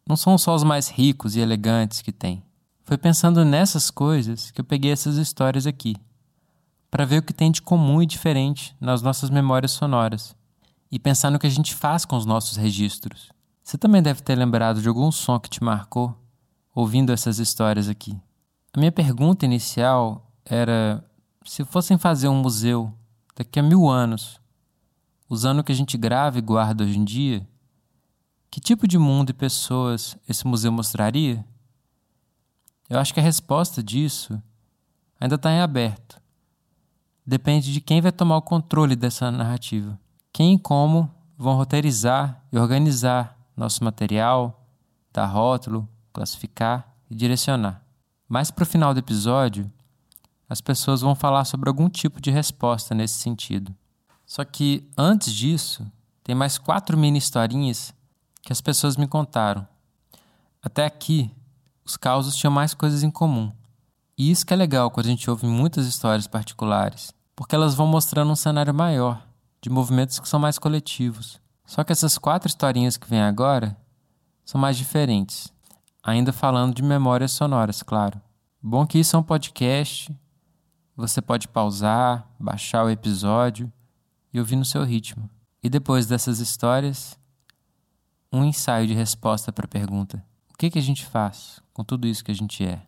não 0.06 0.18
são 0.18 0.38
só 0.38 0.53
os 0.53 0.64
mais 0.66 0.89
ricos 0.89 1.38
e 1.38 1.39
elegantes 1.39 2.01
que 2.01 2.12
têm. 2.12 2.43
Foi 2.84 2.97
pensando 2.97 3.45
nessas 3.45 3.89
coisas 3.89 4.51
que 4.51 4.60
eu 4.60 4.66
peguei 4.66 4.91
essas 4.91 5.16
histórias 5.16 5.66
aqui 5.66 5.95
para 6.96 7.04
ver 7.04 7.18
o 7.18 7.24
que 7.24 7.34
tem 7.34 7.52
de 7.52 7.62
comum 7.62 8.02
e 8.02 8.06
diferente 8.06 8.74
nas 8.80 9.02
nossas 9.02 9.30
memórias 9.30 9.74
sonoras 9.74 10.34
e 10.89 10.98
pensar 10.98 11.30
no 11.30 11.38
que 11.38 11.46
a 11.46 11.50
gente 11.50 11.76
faz 11.76 12.06
com 12.06 12.16
os 12.16 12.26
nossos 12.26 12.56
registros. 12.56 13.34
Você 13.62 13.78
também 13.78 14.02
deve 14.02 14.22
ter 14.22 14.34
lembrado 14.34 14.82
de 14.82 14.88
algum 14.88 15.12
som 15.12 15.38
que 15.38 15.50
te 15.50 15.62
marcou 15.62 16.18
ouvindo 16.74 17.12
essas 17.12 17.38
histórias 17.38 17.89
aqui. 17.89 18.18
A 18.74 18.80
minha 18.80 18.93
pergunta 18.93 19.43
inicial 19.43 20.32
era 20.46 21.04
se 21.43 21.66
fossem 21.66 21.98
fazer 21.98 22.30
um 22.30 22.41
museu 22.41 22.93
daqui 23.36 23.60
a 23.60 23.64
mil 23.64 23.89
anos, 23.89 24.39
usando 25.30 25.60
o 25.60 25.64
que 25.66 25.74
a 25.74 25.76
gente 25.76 25.98
grava 25.98 26.38
e 26.38 26.41
guarda 26.41 26.86
hoje 26.86 26.98
em 26.98 27.04
dia, 27.04 27.46
que 28.50 28.62
tipo 28.62 28.88
de 28.88 28.98
mundo 28.98 29.32
e 29.32 29.34
pessoas 29.34 30.18
esse 30.30 30.48
museu 30.48 30.72
mostraria? 30.72 31.46
Eu 32.89 32.98
acho 33.00 33.14
que 33.14 33.20
a 33.20 33.24
resposta 33.24 33.84
disso 33.84 34.41
ainda 35.20 35.36
está 35.36 35.52
em 35.52 35.60
aberto 35.60 36.24
depende 37.26 37.73
de 37.73 37.82
quem 37.82 38.01
vai 38.01 38.11
tomar 38.11 38.38
o 38.38 38.41
controle 38.41 38.95
dessa 38.95 39.32
narrativa. 39.32 39.99
Quem 40.32 40.55
e 40.55 40.59
como 40.59 41.09
vão 41.38 41.55
roteirizar 41.55 42.43
e 42.51 42.57
organizar 42.57 43.38
nosso 43.55 43.84
material, 43.84 44.65
dar 45.11 45.26
rótulo, 45.26 45.88
classificar 46.13 46.93
e 47.09 47.15
direcionar. 47.15 47.82
Mais 48.28 48.51
para 48.51 48.63
o 48.63 48.67
final 48.67 48.93
do 48.93 48.99
episódio, 48.99 49.71
as 50.47 50.61
pessoas 50.61 51.01
vão 51.01 51.15
falar 51.15 51.45
sobre 51.45 51.69
algum 51.69 51.89
tipo 51.89 52.21
de 52.21 52.32
resposta 52.32 52.93
nesse 52.93 53.15
sentido. 53.15 53.73
Só 54.26 54.43
que 54.43 54.89
antes 54.97 55.34
disso, 55.34 55.86
tem 56.23 56.36
mais 56.36 56.57
quatro 56.57 56.97
mini 56.97 57.17
historinhas 57.17 57.93
que 58.41 58.51
as 58.51 58.61
pessoas 58.61 58.97
me 58.97 59.07
contaram. 59.07 59.67
Até 60.61 60.86
aqui, 60.86 61.32
os 61.84 61.95
causos 61.95 62.36
tinham 62.36 62.51
mais 62.51 62.73
coisas 62.73 63.03
em 63.03 63.11
comum. 63.11 63.51
E 64.18 64.32
isso 64.32 64.45
que 64.45 64.53
é 64.53 64.55
legal 64.55 64.89
quando 64.89 65.07
a 65.07 65.09
gente 65.09 65.30
ouve 65.30 65.45
muitas 65.45 65.86
histórias 65.86 66.26
particulares, 66.26 67.13
porque 67.36 67.53
elas 67.53 67.76
vão 67.76 67.86
mostrando 67.86 68.32
um 68.32 68.36
cenário 68.36 68.74
maior, 68.74 69.22
de 69.61 69.70
movimentos 69.70 70.20
que 70.20 70.30
são 70.30 70.39
mais 70.39 70.57
coletivos. 70.57 71.41
Só 71.66 71.84
que 71.84 71.91
essas 71.91 72.18
quatro 72.18 72.47
historinhas 72.47 72.95
que 72.95 73.09
vêm 73.09 73.22
agora 73.22 73.76
são 74.45 74.61
mais 74.61 74.78
diferentes, 74.78 75.51
ainda 76.01 76.32
falando 76.32 76.74
de 76.74 76.82
memórias 76.82 77.34
sonoras, 77.34 77.84
claro. 77.84 78.22
Bom 78.61 78.88
que 78.88 78.99
isso 78.99 79.18
é 79.18 79.20
um 79.20 79.24
podcast, 79.24 80.16
você 80.95 81.22
pode 81.22 81.49
pausar, 81.49 82.26
baixar 82.39 82.86
o 82.86 82.89
episódio 82.89 83.72
e 84.32 84.39
ouvir 84.39 84.55
no 84.55 84.63
seu 84.63 84.84
ritmo. 84.84 85.30
E 85.61 85.70
depois 85.70 86.07
dessas 86.07 86.39
histórias, 86.39 87.20
um 88.32 88.45
ensaio 88.45 88.88
de 88.88 88.93
resposta 88.93 89.51
para 89.51 89.66
a 89.66 89.68
pergunta: 89.70 90.24
o 90.53 90.57
que, 90.57 90.70
que 90.70 90.80
a 90.80 90.82
gente 90.82 91.05
faz 91.05 91.61
com 91.74 91.84
tudo 91.84 92.07
isso 92.07 92.24
que 92.24 92.32
a 92.32 92.36
gente 92.36 92.66
é? 92.66 92.82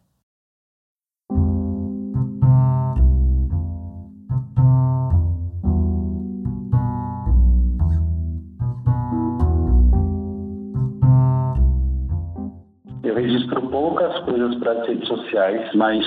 Registro 13.17 13.61
poucas 13.69 14.17
coisas 14.19 14.55
para 14.55 14.73
as 14.73 14.87
redes 14.87 15.07
sociais, 15.07 15.73
mas 15.73 16.05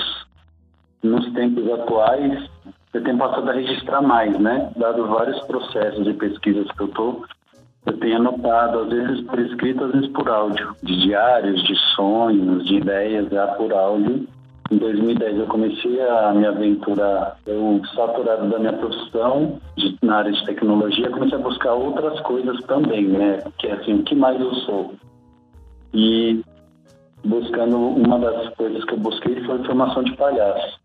nos 1.03 1.31
tempos 1.33 1.69
atuais 1.71 2.49
eu 2.93 3.03
tenho 3.03 3.17
passado 3.17 3.49
a 3.49 3.53
registrar 3.53 4.01
mais, 4.01 4.37
né? 4.39 4.71
Dado 4.75 5.07
vários 5.07 5.39
processos 5.41 6.03
de 6.03 6.13
pesquisas 6.13 6.69
que 6.71 6.81
eu 6.81 6.87
estou, 6.87 7.25
eu 7.85 7.97
tenho 7.97 8.17
anotado, 8.17 8.79
às 8.79 8.89
vezes 8.89 9.21
por 9.25 9.39
escrito, 9.39 9.83
às 9.85 9.91
vezes 9.91 10.07
por 10.09 10.29
áudio, 10.29 10.75
de 10.83 11.01
diários, 11.01 11.63
de 11.63 11.75
sonhos, 11.95 12.65
de 12.65 12.75
ideias, 12.75 13.29
já 13.29 13.47
por 13.47 13.73
áudio. 13.73 14.27
Em 14.69 14.77
2010 14.77 15.37
eu 15.37 15.47
comecei 15.47 16.01
a 16.01 16.33
minha 16.33 16.49
aventura, 16.49 17.35
eu 17.45 17.81
saturado 17.93 18.49
da 18.49 18.59
minha 18.59 18.73
profissão 18.73 19.59
de, 19.75 19.97
na 20.01 20.17
área 20.17 20.31
de 20.31 20.45
tecnologia, 20.45 21.09
comecei 21.09 21.37
a 21.37 21.41
buscar 21.41 21.73
outras 21.73 22.19
coisas 22.21 22.57
também, 22.63 23.05
né? 23.07 23.39
Que 23.57 23.67
é 23.67 23.73
assim, 23.73 23.95
o 23.95 24.03
que 24.03 24.15
mais 24.15 24.39
eu 24.39 24.53
sou? 24.55 24.93
E 25.93 26.41
buscando 27.23 27.77
uma 27.77 28.19
das 28.19 28.49
coisas 28.55 28.83
que 28.85 28.93
eu 28.93 28.99
busquei 28.99 29.43
foi 29.43 29.63
formação 29.63 30.03
de 30.03 30.15
palhaço. 30.15 30.79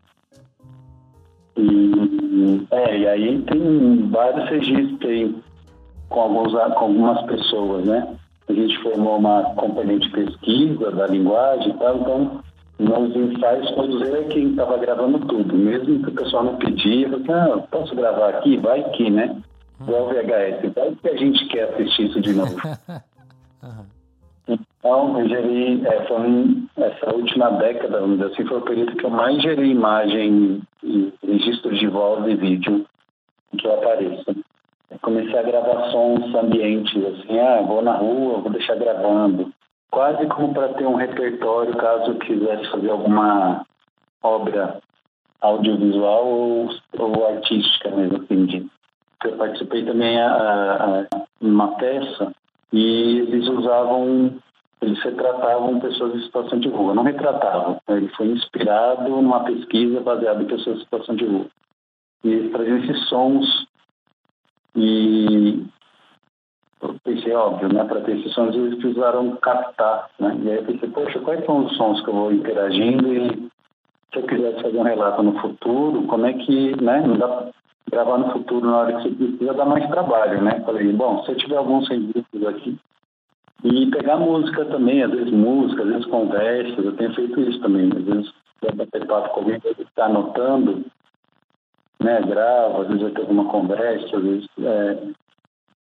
E, 1.57 2.67
é, 2.71 2.99
e 2.99 3.07
aí 3.07 3.41
tem 3.43 4.09
vários 4.09 4.49
registros 4.49 5.09
aí 5.09 5.35
com, 6.09 6.19
alguns, 6.19 6.51
com 6.51 6.85
algumas 6.85 7.21
pessoas, 7.23 7.85
né? 7.85 8.15
A 8.47 8.53
gente 8.53 8.77
formou 8.81 9.17
uma 9.17 9.43
companhia 9.55 9.99
de 9.99 10.09
pesquisa 10.09 10.91
da 10.91 11.07
linguagem 11.07 11.69
e 11.69 11.77
tal, 11.77 11.97
então 11.97 12.41
nos 12.79 13.15
ensaios 13.15 13.71
todos 13.71 14.01
ele 14.01 14.19
é 14.19 14.23
quem 14.25 14.51
estava 14.51 14.77
gravando 14.77 15.19
tudo, 15.25 15.57
mesmo 15.57 16.03
que 16.03 16.09
o 16.09 16.13
pessoal 16.13 16.43
não 16.43 16.55
pedia, 16.57 17.07
eu 17.07 17.25
falei, 17.25 17.53
ah, 17.53 17.67
posso 17.71 17.95
gravar 17.95 18.29
aqui? 18.29 18.57
Vai 18.57 18.83
que, 18.91 19.09
né? 19.09 19.35
Igual 19.81 20.09
VHS, 20.09 20.73
vai 20.73 20.95
que 20.95 21.09
a 21.09 21.17
gente 21.17 21.45
quer 21.47 21.69
assistir 21.69 22.07
isso 22.07 22.21
de 22.21 22.33
novo. 22.33 22.55
Então, 24.47 25.19
eu 25.19 25.91
é, 25.91 26.05
foi 26.07 26.63
essa 26.77 27.13
última 27.13 27.49
década, 27.51 27.99
vamos 27.99 28.17
dizer 28.17 28.31
assim, 28.31 28.45
foi 28.45 28.57
o 28.57 28.65
período 28.65 28.95
que 28.95 29.03
eu 29.03 29.09
mais 29.09 29.41
gerei 29.41 29.69
imagem 29.71 30.61
e 30.83 31.13
registro 31.25 31.75
de 31.75 31.87
voz 31.87 32.25
e 32.27 32.35
vídeo 32.35 32.85
que 33.57 33.67
eu 33.67 33.73
apareça. 33.73 34.35
Eu 34.89 34.99
comecei 35.01 35.37
a 35.37 35.43
gravar 35.43 35.91
sons 35.91 36.33
ambientes, 36.33 36.95
assim, 37.03 37.37
ah, 37.39 37.61
vou 37.61 37.81
na 37.81 37.97
rua, 37.97 38.39
vou 38.39 38.51
deixar 38.51 38.75
gravando. 38.75 39.51
Quase 39.91 40.25
como 40.27 40.53
para 40.53 40.73
ter 40.73 40.85
um 40.85 40.95
repertório 40.95 41.75
caso 41.75 42.11
eu 42.11 42.19
quisesse 42.19 42.69
fazer 42.71 42.89
alguma 42.89 43.65
obra 44.23 44.79
audiovisual 45.41 46.25
ou, 46.25 46.69
ou 46.97 47.27
artística 47.27 47.89
mesmo, 47.91 48.23
assim, 48.23 48.45
de 48.45 48.67
eu 49.25 49.35
participei 49.35 49.83
também 49.83 50.21
a, 50.21 51.05
a 51.11 51.25
uma 51.41 51.75
peça 51.75 52.31
e 52.71 53.19
eles 53.19 53.47
usavam, 53.47 54.37
eles 54.81 55.01
retratavam 55.03 55.79
pessoas 55.79 56.15
em 56.15 56.23
situação 56.23 56.59
de 56.59 56.69
rua. 56.69 56.93
Não 56.93 57.03
retratavam, 57.03 57.79
ele 57.89 58.07
foi 58.09 58.27
inspirado 58.27 59.09
numa 59.09 59.43
pesquisa 59.43 60.01
baseada 60.01 60.43
em 60.43 60.47
pessoas 60.47 60.77
em 60.77 60.83
situação 60.83 61.15
de 61.15 61.25
rua. 61.25 61.45
E 62.23 62.29
eles 62.29 62.51
traziam 62.51 62.77
esses 62.77 63.07
sons 63.07 63.67
e 64.75 65.65
eu 66.81 66.95
pensei, 67.03 67.33
óbvio, 67.33 67.73
né, 67.73 67.83
para 67.85 68.01
ter 68.01 68.17
esses 68.17 68.33
sons 68.33 68.55
eles 68.55 68.77
precisaram 68.79 69.35
captar, 69.37 70.09
né? 70.19 70.37
E 70.43 70.51
aí 70.51 70.57
eu 70.57 70.65
pensei, 70.65 70.89
poxa, 70.89 71.19
quais 71.19 71.43
são 71.45 71.65
os 71.65 71.75
sons 71.75 72.01
que 72.01 72.09
eu 72.09 72.13
vou 72.13 72.31
interagindo 72.31 73.13
e 73.13 73.49
se 74.11 74.19
eu 74.19 74.23
quisesse 74.23 74.61
fazer 74.61 74.77
um 74.77 74.83
relato 74.83 75.23
no 75.23 75.39
futuro, 75.39 76.03
como 76.03 76.25
é 76.25 76.33
que, 76.33 76.81
né, 76.81 77.01
não 77.01 77.17
dá 77.17 77.49
gravar 77.91 78.17
no 78.17 78.31
futuro 78.31 78.65
na 78.65 78.77
hora 78.77 78.97
que 78.97 79.03
você 79.03 79.15
precisa 79.15 79.53
dá 79.53 79.65
mais 79.65 79.87
trabalho, 79.87 80.41
né? 80.41 80.61
Falei, 80.65 80.91
bom, 80.93 81.23
se 81.23 81.31
eu 81.31 81.37
tiver 81.37 81.57
alguns 81.57 81.87
registros 81.87 82.45
aqui 82.47 82.77
e 83.63 83.89
pegar 83.89 84.17
música 84.17 84.65
também, 84.65 85.03
às 85.03 85.11
vezes 85.11 85.31
música, 85.31 85.83
às 85.83 85.89
vezes 85.89 86.05
conversas, 86.05 86.85
eu 86.85 86.95
tenho 86.95 87.13
feito 87.15 87.39
isso 87.41 87.59
também, 87.59 87.89
às 87.91 88.03
vezes 88.03 88.33
vai 88.61 88.71
bater 88.73 89.05
papo 89.07 89.29
com 89.29 89.39
alguém, 89.39 89.59
está 89.79 90.05
anotando, 90.05 90.85
né, 91.99 92.21
grava, 92.21 92.81
às 92.81 92.87
vezes 92.87 93.01
vai 93.01 93.11
ter 93.11 93.21
alguma 93.21 93.45
conversa, 93.45 94.17
às 94.17 94.23
vezes 94.23 94.47
é, 94.59 95.03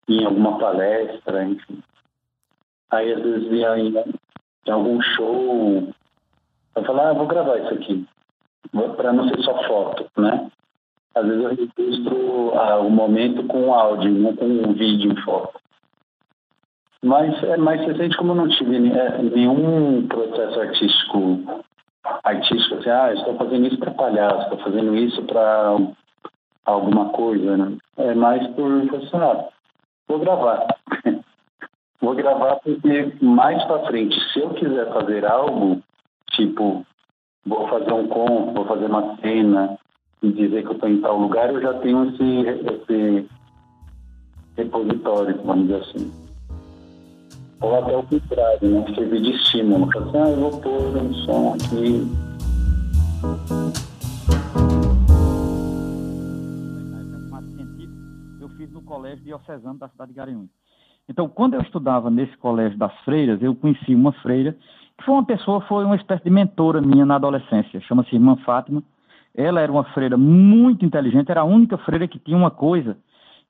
em 0.08 0.24
alguma 0.24 0.58
palestra, 0.58 1.44
enfim. 1.44 1.82
Aí 2.90 3.12
às 3.12 3.22
vezes 3.22 3.50
ia 3.50 3.78
em, 3.78 3.94
em 4.66 4.70
algum 4.70 5.00
show, 5.00 5.88
eu 6.76 6.84
falar, 6.84 7.10
ah, 7.10 7.14
vou 7.14 7.26
gravar 7.26 7.58
isso 7.58 7.74
aqui, 7.74 8.06
para 8.96 9.12
não 9.12 9.28
ser 9.28 9.40
só 9.42 9.62
foto, 9.64 10.06
né? 10.18 10.50
Às 11.14 11.26
vezes 11.26 11.42
eu 11.42 11.50
registro 11.50 12.52
ah, 12.54 12.78
o 12.80 12.90
momento 12.90 13.44
com 13.46 13.74
áudio, 13.74 14.10
não 14.10 14.34
com 14.34 14.46
um 14.46 14.72
vídeo 14.72 15.12
em 15.12 15.16
foto. 15.22 15.60
Mas 17.04 17.42
é 17.42 17.56
mais 17.56 17.80
recente 17.84 18.16
como 18.16 18.32
eu 18.32 18.36
não 18.36 18.48
tive 18.48 18.76
é, 18.76 19.22
nenhum 19.22 20.06
processo 20.06 20.60
artístico 20.60 21.62
artístico 22.24 22.76
assim, 22.76 22.90
ah, 22.90 23.12
estou 23.12 23.36
fazendo 23.36 23.66
isso 23.66 23.78
para 23.78 23.92
palhaço, 23.92 24.42
estou 24.42 24.58
fazendo 24.58 24.94
isso 24.96 25.22
para 25.24 25.76
alguma 26.64 27.10
coisa, 27.10 27.56
né? 27.56 27.76
É 27.96 28.14
mais 28.14 28.46
por 28.48 28.70
assim, 28.70 29.16
ah, 29.16 29.48
vou 30.08 30.18
gravar. 30.18 30.66
vou 32.00 32.14
gravar 32.14 32.56
porque 32.56 33.12
mais 33.20 33.62
para 33.64 33.86
frente, 33.86 34.18
se 34.32 34.40
eu 34.40 34.50
quiser 34.50 34.92
fazer 34.92 35.24
algo, 35.24 35.80
tipo, 36.30 36.84
vou 37.46 37.68
fazer 37.68 37.92
um 37.92 38.08
conto, 38.08 38.52
vou 38.52 38.64
fazer 38.64 38.86
uma 38.86 39.16
cena, 39.16 39.78
e 40.22 40.32
dizer 40.32 40.62
que 40.62 40.68
eu 40.68 40.72
estou 40.72 40.88
em 40.88 41.00
tal 41.00 41.18
lugar, 41.18 41.52
eu 41.52 41.60
já 41.60 41.74
tenho 41.80 42.08
esse, 42.08 42.22
esse 42.22 43.28
repositório, 44.56 45.36
vamos 45.44 45.66
dizer 45.66 45.80
assim. 45.80 46.12
Ou 47.60 47.76
até 47.76 47.96
o 47.96 48.02
contrário, 48.04 48.70
né? 48.70 48.94
Servir 48.94 49.22
de 49.22 49.30
estímulo. 49.30 49.88
Assim, 49.90 50.18
ah, 50.18 50.30
eu 50.30 50.36
vou 50.36 50.60
pôr 50.60 50.96
um 50.96 51.14
som 51.14 51.54
aqui. 51.54 52.06
Eu 58.40 58.48
fiz 58.50 58.72
no 58.72 58.82
colégio 58.82 59.24
diocesano 59.24 59.78
da 59.78 59.88
cidade 59.88 60.10
de 60.10 60.16
Garanhuns. 60.16 60.50
Então, 61.08 61.28
quando 61.28 61.54
eu 61.54 61.60
estudava 61.62 62.10
nesse 62.10 62.36
colégio 62.36 62.78
das 62.78 62.96
freiras, 63.00 63.42
eu 63.42 63.54
conheci 63.56 63.94
uma 63.94 64.12
freira 64.12 64.56
que 64.98 65.04
foi 65.04 65.14
uma 65.14 65.24
pessoa, 65.24 65.60
foi 65.62 65.84
uma 65.84 65.96
espécie 65.96 66.22
de 66.22 66.30
mentora 66.30 66.80
minha 66.80 67.04
na 67.04 67.16
adolescência. 67.16 67.80
Chama-se 67.80 68.14
Irmã 68.14 68.36
Fátima 68.44 68.82
ela 69.34 69.60
era 69.60 69.72
uma 69.72 69.84
freira 69.84 70.16
muito 70.16 70.84
inteligente, 70.84 71.30
era 71.30 71.40
a 71.40 71.44
única 71.44 71.78
freira 71.78 72.06
que 72.06 72.18
tinha 72.18 72.36
uma 72.36 72.50
coisa 72.50 72.96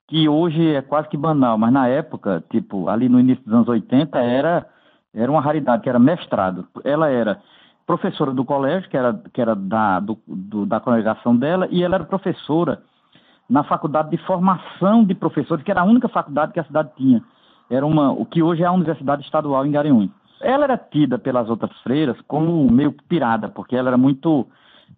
que 0.06 0.28
hoje 0.28 0.74
é 0.74 0.82
quase 0.82 1.08
que 1.08 1.16
banal, 1.16 1.56
mas 1.56 1.72
na 1.72 1.88
época, 1.88 2.44
tipo, 2.50 2.88
ali 2.88 3.08
no 3.08 3.18
início 3.18 3.42
dos 3.44 3.54
anos 3.54 3.68
80, 3.68 4.18
era, 4.18 4.66
era 5.14 5.30
uma 5.30 5.40
raridade, 5.40 5.82
que 5.82 5.88
era 5.88 5.98
mestrado. 5.98 6.66
Ela 6.84 7.08
era 7.08 7.40
professora 7.86 8.32
do 8.32 8.44
colégio, 8.44 8.88
que 8.90 8.96
era, 8.96 9.18
que 9.32 9.40
era 9.40 9.54
da, 9.54 10.00
do, 10.00 10.18
do, 10.26 10.66
da 10.66 10.80
congregação 10.80 11.36
dela, 11.36 11.66
e 11.70 11.82
ela 11.82 11.96
era 11.96 12.04
professora 12.04 12.82
na 13.48 13.64
faculdade 13.64 14.10
de 14.10 14.18
formação 14.18 15.04
de 15.04 15.14
professores, 15.14 15.64
que 15.64 15.70
era 15.70 15.80
a 15.80 15.84
única 15.84 16.08
faculdade 16.08 16.52
que 16.52 16.60
a 16.60 16.64
cidade 16.64 16.90
tinha. 16.96 17.22
Era 17.70 17.86
uma, 17.86 18.12
o 18.12 18.26
que 18.26 18.42
hoje 18.42 18.62
é 18.62 18.66
a 18.66 18.72
Universidade 18.72 19.22
Estadual 19.22 19.64
em 19.64 19.70
Garanhuns. 19.70 20.10
Ela 20.40 20.64
era 20.64 20.76
tida 20.76 21.18
pelas 21.18 21.48
outras 21.48 21.72
freiras 21.82 22.20
como 22.26 22.70
meio 22.70 22.92
pirada, 23.08 23.48
porque 23.48 23.76
ela 23.76 23.88
era 23.88 23.96
muito 23.96 24.46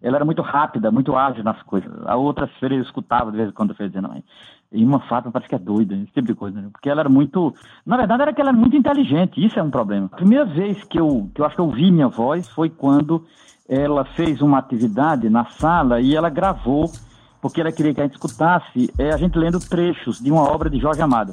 ela 0.01 0.17
era 0.17 0.25
muito 0.25 0.41
rápida, 0.41 0.91
muito 0.91 1.15
ágil 1.15 1.43
nas 1.43 1.61
coisas. 1.63 1.91
A 2.05 2.15
outra 2.15 2.47
feira 2.59 2.75
eu 2.75 2.81
escutava 2.81 3.31
de 3.31 3.37
vez 3.37 3.49
em 3.49 3.53
quando 3.53 3.75
eu 3.77 3.87
dizendo, 3.87 4.09
e 4.71 4.83
uma 4.83 4.99
Fátima 4.99 5.31
parece 5.31 5.49
que 5.49 5.55
é 5.55 5.59
doida, 5.59 5.95
esse 5.95 6.11
tipo 6.11 6.27
de 6.27 6.35
coisa, 6.35 6.59
né? 6.59 6.69
Porque 6.71 6.89
ela 6.89 7.01
era 7.01 7.09
muito. 7.09 7.53
Na 7.85 7.97
verdade, 7.97 8.23
era 8.23 8.33
que 8.33 8.41
ela 8.41 8.49
era 8.49 8.57
muito 8.57 8.75
inteligente, 8.75 9.43
isso 9.43 9.57
é 9.59 9.63
um 9.63 9.69
problema. 9.69 10.07
A 10.11 10.15
primeira 10.15 10.45
vez 10.45 10.83
que 10.83 10.99
eu, 10.99 11.29
que 11.33 11.41
eu 11.41 11.45
acho 11.45 11.55
que 11.55 11.61
eu 11.61 11.65
ouvi 11.65 11.91
minha 11.91 12.07
voz 12.07 12.49
foi 12.49 12.69
quando 12.69 13.25
ela 13.69 14.03
fez 14.03 14.41
uma 14.41 14.57
atividade 14.57 15.29
na 15.29 15.45
sala 15.45 16.01
e 16.01 16.15
ela 16.15 16.29
gravou, 16.29 16.91
porque 17.41 17.61
ela 17.61 17.71
queria 17.71 17.93
que 17.93 18.01
a 18.01 18.03
gente 18.03 18.13
escutasse, 18.13 18.91
é, 18.99 19.11
a 19.11 19.17
gente 19.17 19.37
lendo 19.37 19.59
trechos 19.59 20.19
de 20.19 20.31
uma 20.31 20.43
obra 20.43 20.69
de 20.69 20.79
Jorge 20.79 21.01
Amado. 21.01 21.31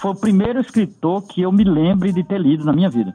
Foi 0.00 0.12
o 0.12 0.20
primeiro 0.20 0.60
escritor 0.60 1.26
que 1.26 1.42
eu 1.42 1.50
me 1.50 1.64
lembre 1.64 2.12
de 2.12 2.22
ter 2.22 2.40
lido 2.40 2.64
na 2.64 2.72
minha 2.72 2.88
vida 2.88 3.14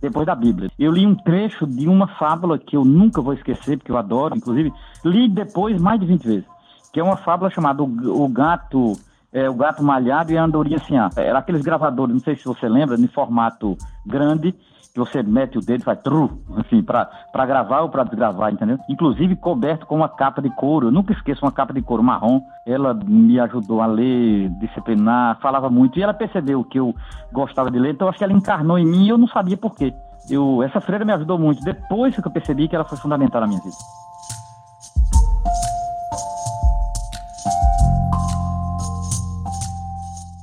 depois 0.00 0.26
da 0.26 0.34
Bíblia. 0.34 0.70
Eu 0.78 0.92
li 0.92 1.06
um 1.06 1.14
trecho 1.14 1.66
de 1.66 1.88
uma 1.88 2.06
fábula 2.06 2.58
que 2.58 2.76
eu 2.76 2.84
nunca 2.84 3.20
vou 3.20 3.32
esquecer, 3.32 3.76
porque 3.78 3.90
eu 3.92 3.96
adoro, 3.96 4.36
inclusive, 4.36 4.72
li 5.04 5.28
depois 5.28 5.80
mais 5.80 6.00
de 6.00 6.06
20 6.06 6.24
vezes, 6.24 6.44
que 6.92 7.00
é 7.00 7.02
uma 7.02 7.16
fábula 7.16 7.50
chamada 7.50 7.82
O, 7.82 8.28
Gato 8.28 8.94
é, 9.32 9.48
o 9.48 9.54
gato 9.54 9.82
malhado 9.82 10.32
e 10.32 10.38
a 10.38 10.42
andorinha 10.42 10.78
ah, 10.92 11.10
era 11.16 11.38
aqueles 11.38 11.62
gravadores, 11.62 12.12
não 12.12 12.20
sei 12.20 12.34
se 12.36 12.44
você 12.44 12.68
lembra, 12.68 12.96
em 12.96 13.06
formato 13.06 13.76
grande, 14.04 14.54
que 14.92 14.98
você 14.98 15.22
mete 15.22 15.56
o 15.56 15.60
dedo 15.60 15.80
e 15.80 15.84
faz 15.84 16.00
tru, 16.00 16.42
assim, 16.56 16.82
para 16.82 17.46
gravar 17.46 17.80
ou 17.80 17.88
para 17.88 18.04
desgravar, 18.04 18.52
entendeu? 18.52 18.78
Inclusive 18.88 19.36
coberto 19.36 19.86
com 19.86 19.96
uma 19.96 20.08
capa 20.08 20.42
de 20.42 20.50
couro. 20.50 20.88
Eu 20.88 20.90
nunca 20.90 21.12
esqueço 21.12 21.44
uma 21.44 21.52
capa 21.52 21.72
de 21.72 21.80
couro 21.80 22.02
marrom. 22.02 22.42
Ela 22.66 22.92
me 22.92 23.38
ajudou 23.38 23.80
a 23.80 23.86
ler, 23.86 24.48
disciplinar, 24.60 25.38
falava 25.40 25.70
muito. 25.70 25.98
E 25.98 26.02
ela 26.02 26.12
percebeu 26.12 26.64
que 26.64 26.78
eu 26.78 26.94
gostava 27.32 27.70
de 27.70 27.78
ler, 27.78 27.92
então 27.92 28.08
acho 28.08 28.18
que 28.18 28.24
ela 28.24 28.32
encarnou 28.32 28.78
em 28.78 28.86
mim 28.86 29.06
e 29.06 29.08
eu 29.08 29.18
não 29.18 29.28
sabia 29.28 29.56
por 29.56 29.76
quê. 29.76 29.94
Eu, 30.28 30.62
essa 30.62 30.80
freira 30.80 31.04
me 31.04 31.12
ajudou 31.12 31.38
muito. 31.38 31.62
Depois 31.62 32.14
que 32.14 32.26
eu 32.26 32.30
percebi 32.30 32.66
que 32.66 32.74
ela 32.74 32.84
foi 32.84 32.98
fundamental 32.98 33.40
na 33.40 33.46
minha 33.46 33.60
vida. 33.60 33.76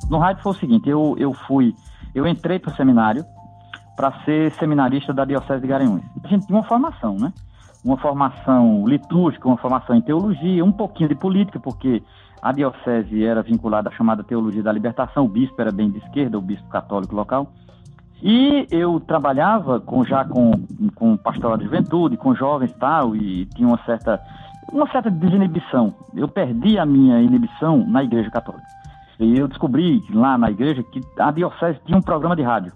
No 0.09 0.19
rádio 0.19 0.41
foi 0.41 0.53
o 0.53 0.55
seguinte, 0.55 0.89
eu, 0.89 1.15
eu 1.19 1.33
fui, 1.33 1.75
eu 2.15 2.25
entrei 2.25 2.59
para 2.59 2.71
o 2.71 2.75
seminário, 2.75 3.25
para 3.97 4.13
ser 4.23 4.51
seminarista 4.51 5.11
da 5.11 5.25
Diocese 5.25 5.59
de 5.59 5.67
Garanhuns. 5.67 6.03
A 6.23 6.27
gente 6.27 6.45
tinha 6.45 6.57
uma 6.57 6.63
formação, 6.63 7.17
né? 7.17 7.33
Uma 7.83 7.97
formação 7.97 8.87
litúrgica, 8.87 9.47
uma 9.47 9.57
formação 9.57 9.95
em 9.95 10.01
teologia, 10.01 10.63
um 10.63 10.71
pouquinho 10.71 11.09
de 11.09 11.15
política, 11.15 11.59
porque 11.59 12.03
a 12.39 12.51
diocese 12.51 13.25
era 13.25 13.41
vinculada 13.41 13.89
à 13.89 13.91
chamada 13.91 14.23
teologia 14.23 14.61
da 14.61 14.71
libertação, 14.71 15.25
o 15.25 15.27
bispo 15.27 15.59
era 15.59 15.71
bem 15.71 15.89
de 15.89 15.97
esquerda, 15.97 16.37
o 16.37 16.41
bispo 16.41 16.67
católico 16.69 17.15
local. 17.15 17.51
E 18.21 18.67
eu 18.69 18.99
trabalhava 18.99 19.79
com, 19.79 20.03
já 20.03 20.23
com, 20.23 20.51
com 20.93 21.17
pastoral 21.17 21.57
de 21.57 21.65
juventude, 21.65 22.17
com 22.17 22.35
jovens 22.35 22.71
e 22.71 22.75
tal, 22.75 23.15
e 23.15 23.45
tinha 23.47 23.67
uma 23.67 23.79
certa, 23.83 24.21
uma 24.71 24.87
certa 24.91 25.09
desinibição. 25.09 25.93
Eu 26.15 26.27
perdi 26.27 26.77
a 26.77 26.85
minha 26.85 27.19
inibição 27.19 27.83
na 27.87 28.03
igreja 28.03 28.29
católica. 28.29 28.65
E 29.19 29.37
eu 29.37 29.47
descobri 29.47 30.03
lá 30.13 30.37
na 30.37 30.51
igreja 30.51 30.83
que 30.83 31.01
a 31.17 31.31
diocese 31.31 31.79
tinha 31.85 31.97
um 31.97 32.01
programa 32.01 32.35
de 32.35 32.43
rádio 32.43 32.71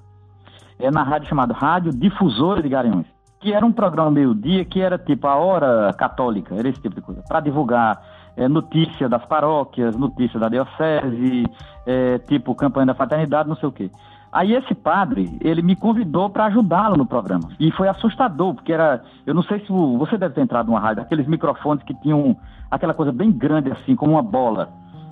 é 0.82 0.92
na 0.92 1.04
rádio 1.04 1.30
chamada 1.30 1.54
Rádio 1.54 1.92
Difusora 1.92 2.62
de 2.62 2.70
Garanhuns, 2.70 3.06
que 3.40 3.54
era 3.54 3.66
um 3.66 3.72
programa 3.72 4.12
meio-dia 4.12 4.66
que 4.66 4.82
era 4.82 4.98
tipo 4.98 5.28
a 5.28 5.36
hora 5.36 5.94
católica, 5.94 6.56
era 6.56 6.68
esse 6.68 6.82
tipo 6.82 6.96
de 6.96 7.02
coisa, 7.02 7.24
para 7.28 7.40
divulgar 7.40 8.02
é, 8.36 8.48
notícia 8.48 9.08
das 9.08 9.24
paróquias, 9.26 9.96
notícia 9.96 10.40
da 10.40 10.50
diocese, 10.50 11.46
é, 11.86 12.18
tipo 12.20 12.56
campanha 12.56 12.88
da 12.88 12.96
fraternidade, 12.96 13.48
não 13.48 13.56
sei 13.56 13.70
o 13.70 13.72
quê. 13.72 13.92
Aí 14.32 14.54
esse 14.54 14.74
padre, 14.74 15.38
ele 15.42 15.62
me 15.62 15.76
convidou 15.76 16.30
para 16.30 16.46
ajudá-lo 16.46 16.96
no 16.96 17.06
programa. 17.06 17.50
E 17.60 17.70
foi 17.72 17.90
assustador, 17.90 18.56
porque 18.56 18.72
era, 18.72 19.04
eu 19.26 19.34
não 19.34 19.44
sei 19.44 19.60
se 19.60 19.68
você 19.68 20.18
deve 20.18 20.36
ter 20.36 20.42
entrado 20.42 20.68
numa 20.68 20.80
rádio, 20.80 21.04
aqueles 21.04 21.28
microfones 21.28 21.84
que 21.84 21.94
tinham 21.96 22.38
aquela 22.70 22.94
coisa 22.94 23.12
bem 23.12 23.30
grande 23.30 23.70
assim, 23.70 23.94
como 23.96 24.14
uma 24.14 24.24
bola. 24.24 24.70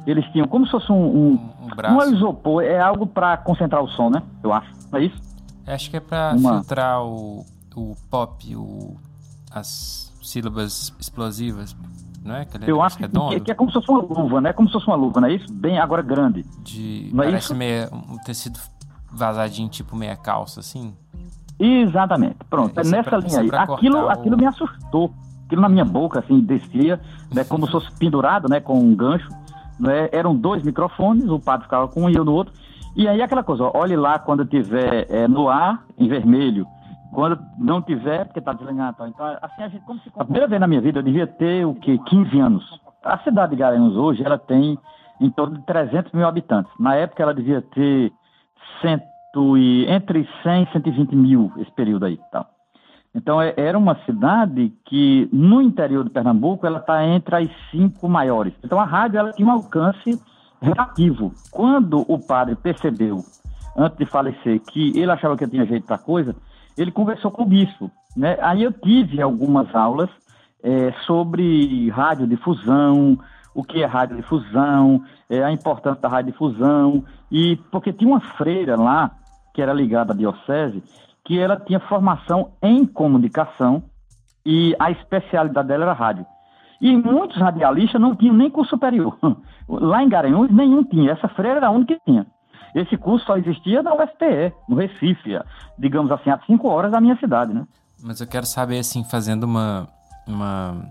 Eles 0.07 0.26
tinham 0.32 0.47
como 0.47 0.65
se 0.65 0.72
fosse 0.72 0.89
um 0.89 0.95
um, 0.95 1.39
um, 1.61 1.97
um 1.97 2.13
isopor, 2.13 2.63
é 2.63 2.80
algo 2.80 3.05
para 3.05 3.36
concentrar 3.36 3.84
o 3.84 3.89
som, 3.89 4.09
né? 4.09 4.24
Eu 4.41 4.53
acho. 4.53 4.72
Não 4.89 4.99
é 4.99 5.03
isso? 5.03 5.29
Acho 5.74 5.89
que 5.89 5.97
é 5.97 5.99
pra 5.99 6.34
Uma... 6.38 6.55
filtrar 6.55 7.03
o, 7.03 7.45
o 7.76 7.95
pop, 8.09 8.55
o, 8.55 8.97
as, 9.51 10.11
sílabas 10.22 10.93
explosivas, 10.99 11.76
não 12.24 12.36
é? 12.36 12.41
Aquele 12.41 12.70
Eu 12.70 12.82
acho 12.82 12.97
que, 12.97 13.07
que, 13.07 13.39
que 13.41 13.51
é 13.51 13.55
como 13.55 13.70
se 13.72 13.74
fosse 13.76 13.89
uma 13.89 14.01
luva, 14.01 14.41
né? 14.41 14.53
Como 14.53 14.67
se 14.67 14.74
fosse 14.74 14.88
uma 14.88 14.95
luva, 14.95 15.22
não 15.22 15.28
é 15.28 15.34
isso? 15.34 15.51
Bem 15.51 15.80
agora 15.80 16.01
grande. 16.01 16.43
De, 16.63 17.09
não 17.13 17.24
é 17.24 17.28
parece 17.28 17.45
isso? 17.45 17.55
meia, 17.55 17.89
um 17.91 18.17
tecido 18.17 18.59
vazadinho, 19.11 19.70
tipo 19.70 19.95
meia 19.95 20.15
calça, 20.15 20.59
assim. 20.59 20.93
Exatamente. 21.59 22.38
Pronto, 22.49 22.78
é, 22.78 22.82
é 22.82 22.86
nessa 22.86 23.09
pra- 23.09 23.20
linha 23.20 23.38
é 23.38 23.41
aí. 23.41 23.49
Aquilo, 23.51 24.05
o- 24.05 24.09
aquilo 24.09 24.38
me 24.38 24.45
assustou. 24.45 25.11
Aquilo 25.45 25.61
na 25.61 25.70
minha 25.70 25.86
boca, 25.86 26.20
assim, 26.20 26.39
descia, 26.41 27.01
né, 27.34 27.43
como 27.43 27.65
se 27.65 27.72
fosse 27.72 27.91
pendurado, 27.93 28.47
né, 28.47 28.59
com 28.59 28.80
um 28.80 28.95
gancho. 28.95 29.30
Né, 29.80 30.09
eram 30.11 30.36
dois 30.36 30.61
microfones, 30.61 31.30
o 31.30 31.39
padre 31.39 31.63
ficava 31.63 31.88
com 31.88 32.03
um 32.03 32.09
e 32.09 32.15
eu 32.15 32.26
no 32.26 32.34
outro. 32.34 32.53
E 32.96 33.08
aí 33.08 33.22
aquela 33.22 33.44
coisa, 33.44 33.64
ó, 33.64 33.72
olhe 33.76 33.96
lá 33.96 34.20
quando 34.20 34.46
tiver 34.46 35.06
é, 35.10 35.28
no 35.28 35.50
ar, 35.50 35.84
em 35.98 36.08
vermelho. 36.08 36.66
Quando 37.14 37.40
não 37.58 37.82
tiver, 37.82 38.26
porque 38.26 38.42
tá 38.42 38.54
desligado. 38.54 39.08
Então, 39.08 39.26
assim, 39.42 39.64
a 39.64 39.68
gente, 39.68 39.84
como 39.86 40.00
se... 40.00 40.12
A 40.16 40.24
primeira 40.24 40.48
vez 40.48 40.62
na 40.62 40.68
minha 40.68 40.82
vida, 40.82 41.00
eu 41.00 41.04
devia 41.04 41.26
ter, 41.26 41.66
o 41.66 41.74
quê? 41.74 41.98
15 42.06 42.40
anos. 42.40 42.80
A 43.04 43.18
cidade 43.20 43.52
de 43.52 43.58
Garanhuns 43.58 43.96
hoje, 43.96 44.24
ela 44.24 44.38
tem 44.38 44.78
em 45.20 45.30
torno 45.32 45.58
de 45.58 45.66
300 45.66 46.12
mil 46.12 46.28
habitantes. 46.28 46.72
Na 46.80 46.96
época, 46.96 47.24
ela 47.24 47.34
devia 47.34 47.62
ter 47.62 48.12
cento 48.82 49.58
e, 49.58 49.86
entre 49.90 50.28
100 50.44 50.64
e 50.64 50.72
120 50.72 51.16
mil, 51.16 51.52
esse 51.58 51.72
período 51.72 52.06
aí. 52.06 52.20
Tal. 52.32 52.46
Então, 53.14 53.42
é- 53.42 53.54
era 53.58 53.78
uma 53.78 53.96
cidade 54.06 54.72
que, 54.86 55.28
no 55.34 55.62
interior 55.62 56.04
de 56.04 56.12
Pernambuco, 56.12 56.66
ela 56.66 56.80
está 56.80 57.04
entre 57.06 57.36
as 57.36 57.50
cinco 57.72 58.08
maiores. 58.08 58.54
Então, 58.64 58.80
a 58.80 58.86
rádio 58.86 59.20
ela 59.20 59.32
tinha 59.32 59.48
um 59.48 59.52
alcance 59.52 60.20
relativo. 60.62 61.34
Quando 61.51 62.05
o 62.07 62.20
padre 62.20 62.55
percebeu, 62.55 63.24
antes 63.76 63.97
de 63.97 64.05
falecer, 64.05 64.60
que 64.60 64.97
ele 64.99 65.12
achava 65.12 65.38
que 65.38 65.43
eu 65.43 65.49
tinha 65.49 65.66
jeito 65.66 65.86
para 65.86 65.97
coisa, 65.97 66.36
ele 66.78 66.91
conversou 66.91 67.32
com 67.32 67.43
o 67.43 67.45
bispo. 67.45 67.91
Né? 68.16 68.38
Aí 68.41 68.64
eu 68.64 68.72
tive 68.72 69.22
algumas 69.22 69.74
aulas 69.74 70.10
eh, 70.64 70.93
sobre 71.05 71.89
radiodifusão, 71.89 73.18
o 73.53 73.64
que 73.64 73.82
é 73.82 73.86
radiodifusão, 73.86 75.03
eh, 75.30 75.43
a 75.43 75.51
importância 75.51 76.01
da 76.01 76.10
radiodifusão, 76.10 77.03
e 77.32 77.55
porque 77.72 77.93
tinha 77.93 78.10
uma 78.10 78.22
freira 78.22 78.76
lá, 78.76 79.12
que 79.53 79.62
era 79.62 79.74
ligada 79.74 80.14
à 80.14 80.16
diocese, 80.16 80.84
que 81.24 81.39
ela 81.39 81.57
tinha 81.57 81.80
formação 81.80 82.53
em 82.62 82.86
comunicação 82.86 83.84
e 84.45 84.76
a 84.80 84.89
especialidade 84.89 85.68
dela 85.68 85.84
era 85.84 85.93
rádio. 85.93 86.26
E 86.82 86.96
muitos 86.96 87.38
radialistas 87.38 88.00
não 88.00 88.16
tinham 88.16 88.36
nem 88.36 88.50
curso 88.50 88.72
superior. 88.72 89.18
Lá 89.68 90.02
em 90.02 90.10
Garanhuns, 90.10 90.50
nenhum 90.50 90.84
tinha. 90.84 91.12
Essa 91.12 91.28
freira 91.28 91.58
era 91.58 91.68
a 91.68 91.72
única 91.72 91.96
que 91.96 92.02
tinha. 92.06 92.26
Esse 92.74 92.98
curso 92.98 93.26
só 93.26 93.38
existia 93.38 93.82
na 93.82 93.94
UFPE, 93.94 94.54
no 94.68 94.76
Recife, 94.76 95.40
digamos 95.78 96.12
assim, 96.12 96.30
a 96.30 96.40
cinco 96.46 96.68
horas 96.70 96.92
da 96.92 97.02
minha 97.02 97.18
cidade, 97.18 97.54
né? 97.54 97.66
Mas 98.02 98.22
eu 98.22 98.28
quero 98.28 98.46
saber, 98.46 98.80
assim, 98.80 99.04
fazendo 99.04 99.44
uma, 99.44 99.88
uma 100.28 100.86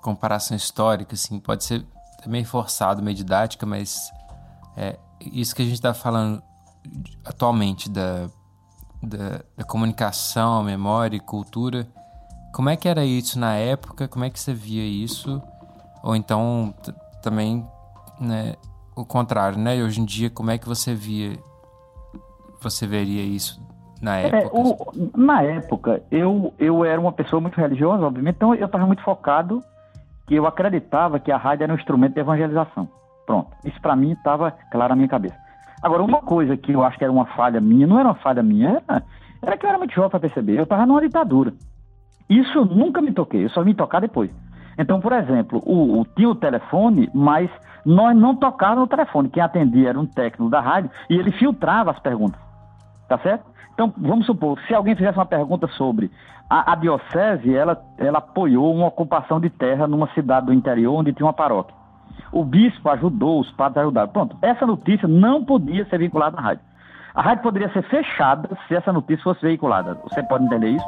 comparação 0.00 0.56
histórica, 0.56 1.14
assim, 1.14 1.38
pode 1.40 1.64
ser 1.64 1.84
meio 2.26 2.46
forçado, 2.46 3.02
meio 3.02 3.16
didática, 3.16 3.66
mas 3.66 4.10
é, 4.76 4.98
isso 5.20 5.54
que 5.54 5.62
a 5.62 5.64
gente 5.64 5.74
está 5.74 5.92
falando 5.92 6.42
atualmente 7.24 7.90
da, 7.90 8.28
da, 9.02 9.42
da 9.56 9.64
comunicação, 9.64 10.62
memória 10.62 11.16
e 11.16 11.20
cultura, 11.20 11.86
como 12.52 12.68
é 12.68 12.76
que 12.76 12.88
era 12.88 13.04
isso 13.04 13.38
na 13.38 13.54
época? 13.54 14.08
Como 14.08 14.24
é 14.24 14.30
que 14.30 14.38
você 14.40 14.52
via 14.52 14.84
isso? 14.84 15.42
Ou 16.02 16.16
então 16.16 16.74
também, 17.22 17.66
né, 18.20 18.54
o 18.96 19.04
contrário, 19.04 19.58
né? 19.58 19.82
Hoje 19.82 20.00
em 20.00 20.04
dia, 20.04 20.30
como 20.30 20.50
é 20.50 20.58
que 20.58 20.66
você 20.68 20.94
via, 20.94 21.38
você 22.60 22.86
veria 22.86 23.22
isso 23.22 23.60
na 24.00 24.18
É, 24.18 24.26
época? 24.28 24.56
o- 24.56 25.10
na 25.16 25.42
época, 25.42 26.02
eu, 26.10 26.52
eu 26.58 26.84
era 26.84 27.00
uma 27.00 27.12
pessoa 27.12 27.40
muito 27.40 27.56
religiosa, 27.60 28.04
obviamente, 28.06 28.36
então 28.36 28.54
eu 28.54 28.66
estava 28.66 28.86
muito 28.86 29.02
focado 29.02 29.62
que 30.26 30.34
eu 30.34 30.46
acreditava 30.46 31.18
que 31.18 31.30
a 31.32 31.36
rádio 31.36 31.64
era 31.64 31.72
um 31.72 31.76
instrumento 31.76 32.14
de 32.14 32.20
evangelização. 32.20 32.88
Pronto. 33.26 33.48
Isso 33.64 33.80
para 33.80 33.94
mim 33.96 34.12
estava 34.12 34.50
claro 34.70 34.90
na 34.90 34.96
minha 34.96 35.08
cabeça. 35.08 35.36
Agora, 35.82 36.02
uma 36.02 36.20
coisa 36.20 36.56
que 36.56 36.72
eu 36.72 36.82
acho 36.82 36.98
que 36.98 37.04
era 37.04 37.12
uma 37.12 37.26
falha 37.26 37.60
minha, 37.60 37.86
não 37.86 37.98
era 37.98 38.08
uma 38.08 38.14
falha 38.14 38.42
minha, 38.42 38.82
era, 38.88 39.02
era 39.42 39.56
que 39.56 39.64
eu 39.64 39.68
era 39.70 39.78
muito 39.78 39.94
jovem 39.94 40.10
para 40.10 40.20
perceber. 40.20 40.58
Eu 40.58 40.64
estava 40.64 40.84
numa 40.86 41.00
ditadura. 41.00 41.52
Isso 42.30 42.56
eu 42.56 42.64
nunca 42.64 43.02
me 43.02 43.12
toquei, 43.12 43.44
eu 43.44 43.50
só 43.50 43.62
me 43.64 43.74
tocar 43.74 44.00
depois. 44.00 44.30
Então, 44.78 45.00
por 45.00 45.12
exemplo, 45.12 45.60
o, 45.66 46.00
o- 46.00 46.04
tinha 46.16 46.28
o 46.30 46.34
telefone, 46.34 47.10
mas 47.12 47.50
nós 47.84 48.16
não 48.16 48.34
tocávamos 48.36 48.82
no 48.82 48.86
telefone. 48.86 49.28
Quem 49.28 49.42
atendia 49.42 49.90
era 49.90 49.98
um 50.00 50.06
técnico 50.06 50.48
da 50.50 50.60
rádio 50.60 50.90
e 51.10 51.14
ele 51.16 51.32
filtrava 51.32 51.90
as 51.90 51.98
perguntas. 51.98 52.40
Tá 53.08 53.18
certo? 53.18 53.44
Então, 53.74 53.92
vamos 53.96 54.26
supor, 54.26 54.58
se 54.66 54.74
alguém 54.74 54.94
fizesse 54.94 55.18
uma 55.18 55.26
pergunta 55.26 55.66
sobre 55.68 56.10
a, 56.48 56.72
a 56.72 56.74
diocese, 56.76 57.54
ela, 57.54 57.82
ela 57.98 58.18
apoiou 58.18 58.72
uma 58.74 58.86
ocupação 58.86 59.40
de 59.40 59.50
terra 59.50 59.86
numa 59.86 60.08
cidade 60.14 60.46
do 60.46 60.52
interior 60.52 60.94
onde 60.94 61.12
tinha 61.12 61.26
uma 61.26 61.32
paróquia. 61.32 61.74
O 62.32 62.44
bispo 62.44 62.88
ajudou, 62.90 63.40
os 63.40 63.50
padres 63.52 63.78
ajudaram. 63.82 64.08
Pronto, 64.12 64.36
essa 64.40 64.64
notícia 64.66 65.08
não 65.08 65.44
podia 65.44 65.84
ser 65.86 65.98
vinculada 65.98 66.38
à 66.38 66.40
rádio. 66.40 66.64
A 67.14 67.22
rádio 67.22 67.42
poderia 67.42 67.72
ser 67.72 67.82
fechada 67.82 68.48
se 68.68 68.74
essa 68.74 68.92
notícia 68.92 69.24
fosse 69.24 69.40
veiculada. 69.42 69.94
Você 70.04 70.22
pode 70.22 70.44
entender 70.44 70.68
isso? 70.70 70.86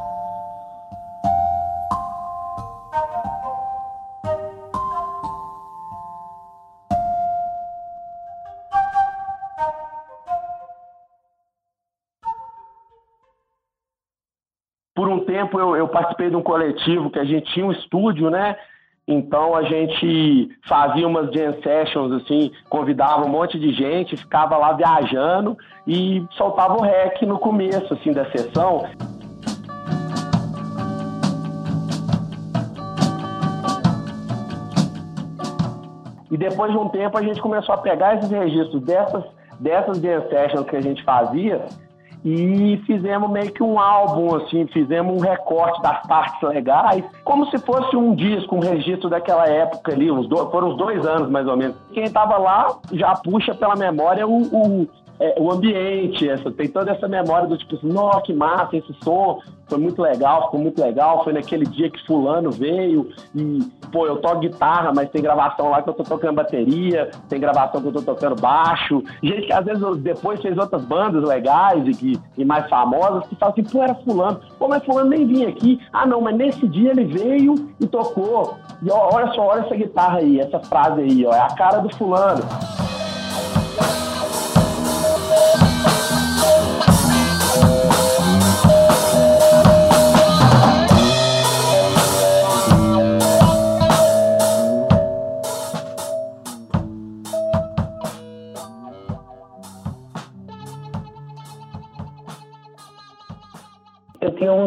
Tempo 15.32 15.58
eu, 15.58 15.74
eu 15.74 15.88
participei 15.88 16.28
de 16.28 16.36
um 16.36 16.42
coletivo 16.42 17.10
que 17.10 17.18
a 17.18 17.24
gente 17.24 17.50
tinha 17.54 17.64
um 17.64 17.72
estúdio, 17.72 18.28
né? 18.28 18.54
Então 19.08 19.56
a 19.56 19.62
gente 19.62 20.50
fazia 20.68 21.08
umas 21.08 21.32
jam 21.32 21.54
sessions, 21.62 22.12
assim, 22.12 22.52
convidava 22.68 23.24
um 23.24 23.28
monte 23.28 23.58
de 23.58 23.72
gente, 23.72 24.16
ficava 24.16 24.56
lá 24.58 24.74
viajando 24.74 25.56
e 25.86 26.24
soltava 26.32 26.74
o 26.74 26.82
rec 26.82 27.22
no 27.22 27.38
começo, 27.38 27.92
assim, 27.94 28.12
da 28.12 28.30
sessão. 28.30 28.84
E 36.30 36.36
depois 36.36 36.70
de 36.72 36.78
um 36.78 36.88
tempo 36.90 37.16
a 37.18 37.22
gente 37.22 37.40
começou 37.40 37.74
a 37.74 37.78
pegar 37.78 38.16
esses 38.18 38.30
registros 38.30 38.82
dessas, 38.82 39.24
dessas 39.58 39.98
jam 39.98 40.28
sessions 40.28 40.68
que 40.68 40.76
a 40.76 40.80
gente 40.80 41.02
fazia 41.02 41.66
e 42.24 42.80
fizemos 42.86 43.30
meio 43.30 43.50
que 43.52 43.62
um 43.62 43.78
álbum, 43.78 44.36
assim, 44.36 44.66
fizemos 44.68 45.14
um 45.14 45.20
recorte 45.20 45.82
das 45.82 46.00
partes 46.06 46.40
legais, 46.48 47.04
como 47.24 47.46
se 47.46 47.58
fosse 47.58 47.96
um 47.96 48.14
disco, 48.14 48.56
um 48.56 48.60
registro 48.60 49.10
daquela 49.10 49.46
época 49.48 49.92
ali, 49.92 50.10
uns 50.10 50.28
dois, 50.28 50.50
foram 50.50 50.68
uns 50.68 50.76
dois 50.76 51.04
anos 51.06 51.28
mais 51.28 51.46
ou 51.48 51.56
menos. 51.56 51.76
Quem 51.92 52.04
estava 52.04 52.38
lá 52.38 52.78
já 52.92 53.14
puxa 53.14 53.54
pela 53.54 53.74
memória 53.74 54.26
o, 54.26 54.42
o, 54.42 54.88
é, 55.22 55.34
o 55.38 55.52
ambiente, 55.52 56.28
essa, 56.28 56.50
tem 56.50 56.66
toda 56.66 56.90
essa 56.90 57.06
memória 57.06 57.46
do 57.46 57.56
tipo 57.56 57.76
assim, 57.76 57.86
nossa, 57.86 58.22
que 58.22 58.32
massa, 58.32 58.76
esse 58.76 58.92
som 59.04 59.40
foi 59.68 59.78
muito 59.78 60.02
legal, 60.02 60.46
ficou 60.46 60.58
muito 60.58 60.82
legal, 60.82 61.22
foi 61.22 61.32
naquele 61.32 61.64
dia 61.64 61.88
que 61.88 62.04
fulano 62.04 62.50
veio 62.50 63.08
e, 63.32 63.60
pô, 63.92 64.04
eu 64.04 64.16
toco 64.16 64.40
guitarra, 64.40 64.92
mas 64.92 65.08
tem 65.10 65.22
gravação 65.22 65.70
lá 65.70 65.80
que 65.80 65.88
eu 65.88 65.94
tô 65.94 66.02
tocando 66.02 66.34
bateria, 66.34 67.08
tem 67.28 67.38
gravação 67.38 67.80
que 67.80 67.86
eu 67.86 67.92
tô 67.92 68.02
tocando 68.02 68.34
baixo, 68.40 69.00
gente 69.22 69.46
que 69.46 69.52
às 69.52 69.64
vezes 69.64 69.96
depois 69.98 70.42
fez 70.42 70.58
outras 70.58 70.84
bandas 70.84 71.22
legais 71.22 71.86
e, 71.86 71.92
que, 71.92 72.20
e 72.36 72.44
mais 72.44 72.68
famosas, 72.68 73.24
que 73.28 73.36
falam 73.36 73.54
assim, 73.56 73.62
pô, 73.62 73.80
era 73.80 73.94
fulano, 73.94 74.40
pô, 74.58 74.66
mas 74.66 74.84
fulano 74.84 75.10
nem 75.10 75.24
vinha 75.24 75.48
aqui, 75.50 75.80
ah 75.92 76.04
não, 76.04 76.20
mas 76.20 76.36
nesse 76.36 76.66
dia 76.66 76.90
ele 76.90 77.04
veio 77.04 77.54
e 77.80 77.86
tocou, 77.86 78.56
e 78.82 78.90
ó, 78.90 79.10
olha 79.14 79.32
só, 79.34 79.46
olha 79.46 79.60
essa 79.60 79.76
guitarra 79.76 80.18
aí, 80.18 80.40
essa 80.40 80.58
frase 80.58 81.00
aí, 81.00 81.24
ó, 81.24 81.32
é 81.32 81.40
a 81.40 81.54
cara 81.54 81.78
do 81.78 81.94
fulano. 81.96 82.42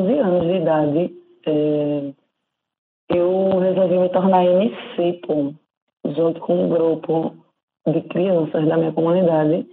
11 0.06 0.20
anos 0.20 0.44
de 0.44 0.54
idade. 0.58 1.16
é, 1.48 2.14
eu 3.10 3.60
resolvi 3.60 3.98
me 3.98 4.10
tornar 4.10 4.46
MC, 4.46 5.20
pô, 5.26 5.54
junto 6.06 6.40
com 6.42 6.66
um 6.66 6.70
grupo 6.70 7.36
de 7.88 8.02
crianças 8.02 8.68
da 8.68 8.78
minha 8.78 8.92
comunidade. 8.94 9.68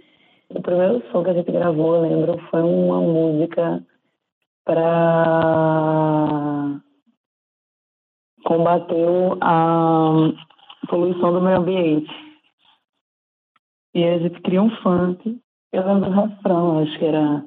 O 0.49 0.61
primeiro 0.61 1.03
som 1.11 1.23
que 1.23 1.31
a 1.31 1.33
gente 1.33 1.51
gravou, 1.51 1.95
eu 1.95 2.01
lembro, 2.01 2.37
foi 2.49 2.61
uma 2.61 3.01
música 3.01 3.83
para 4.65 4.83
combater 8.45 9.37
a 9.41 10.11
poluição 10.87 11.33
do 11.33 11.41
meio 11.41 11.57
ambiente. 11.57 12.11
E 13.95 14.03
a 14.03 14.17
gente 14.19 14.41
funk. 14.81 15.39
Eu 15.71 15.87
lembro 15.87 16.11
do 16.11 16.21
refrão, 16.21 16.79
acho 16.79 16.99
que 16.99 17.05
era 17.05 17.43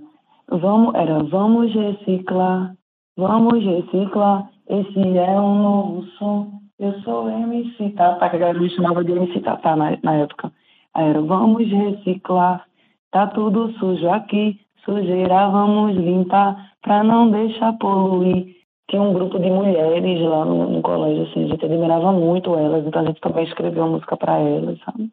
Vamos, 0.48 0.94
era 0.94 1.22
vamos 1.24 1.72
reciclar, 1.74 2.76
Vamos 3.18 3.64
reciclar, 3.64 4.50
esse 4.68 5.00
é 5.00 5.40
um 5.40 5.62
novo 5.62 6.02
som. 6.18 6.60
Eu 6.78 6.92
sou 7.00 7.30
MC 7.30 7.88
Tata, 7.96 8.28
que 8.28 8.36
a 8.36 8.38
galera 8.38 8.60
me 8.60 8.68
chamava 8.68 9.02
de 9.02 9.10
MC 9.10 9.40
Tata 9.40 9.74
na, 9.74 9.96
na 10.02 10.16
época. 10.16 10.52
Aí 10.92 11.08
era, 11.08 11.22
vamos 11.22 11.66
reciclar, 11.66 12.66
tá 13.10 13.26
tudo 13.28 13.72
sujo 13.78 14.10
aqui, 14.10 14.60
sujeira 14.84 15.48
vamos 15.48 15.96
limpar, 15.96 16.72
pra 16.82 17.02
não 17.02 17.30
deixar 17.30 17.72
poluir. 17.78 18.54
Tinha 18.90 19.00
um 19.00 19.14
grupo 19.14 19.38
de 19.38 19.48
mulheres 19.48 20.20
lá 20.20 20.44
no, 20.44 20.68
no 20.68 20.82
colégio, 20.82 21.22
assim, 21.22 21.44
a 21.44 21.48
gente 21.48 21.64
admirava 21.64 22.12
muito 22.12 22.54
elas, 22.54 22.86
então 22.86 23.00
a 23.00 23.06
gente 23.06 23.20
também 23.22 23.44
escreveu 23.44 23.82
uma 23.82 23.92
música 23.92 24.14
pra 24.14 24.38
elas, 24.38 24.78
sabe? 24.84 25.10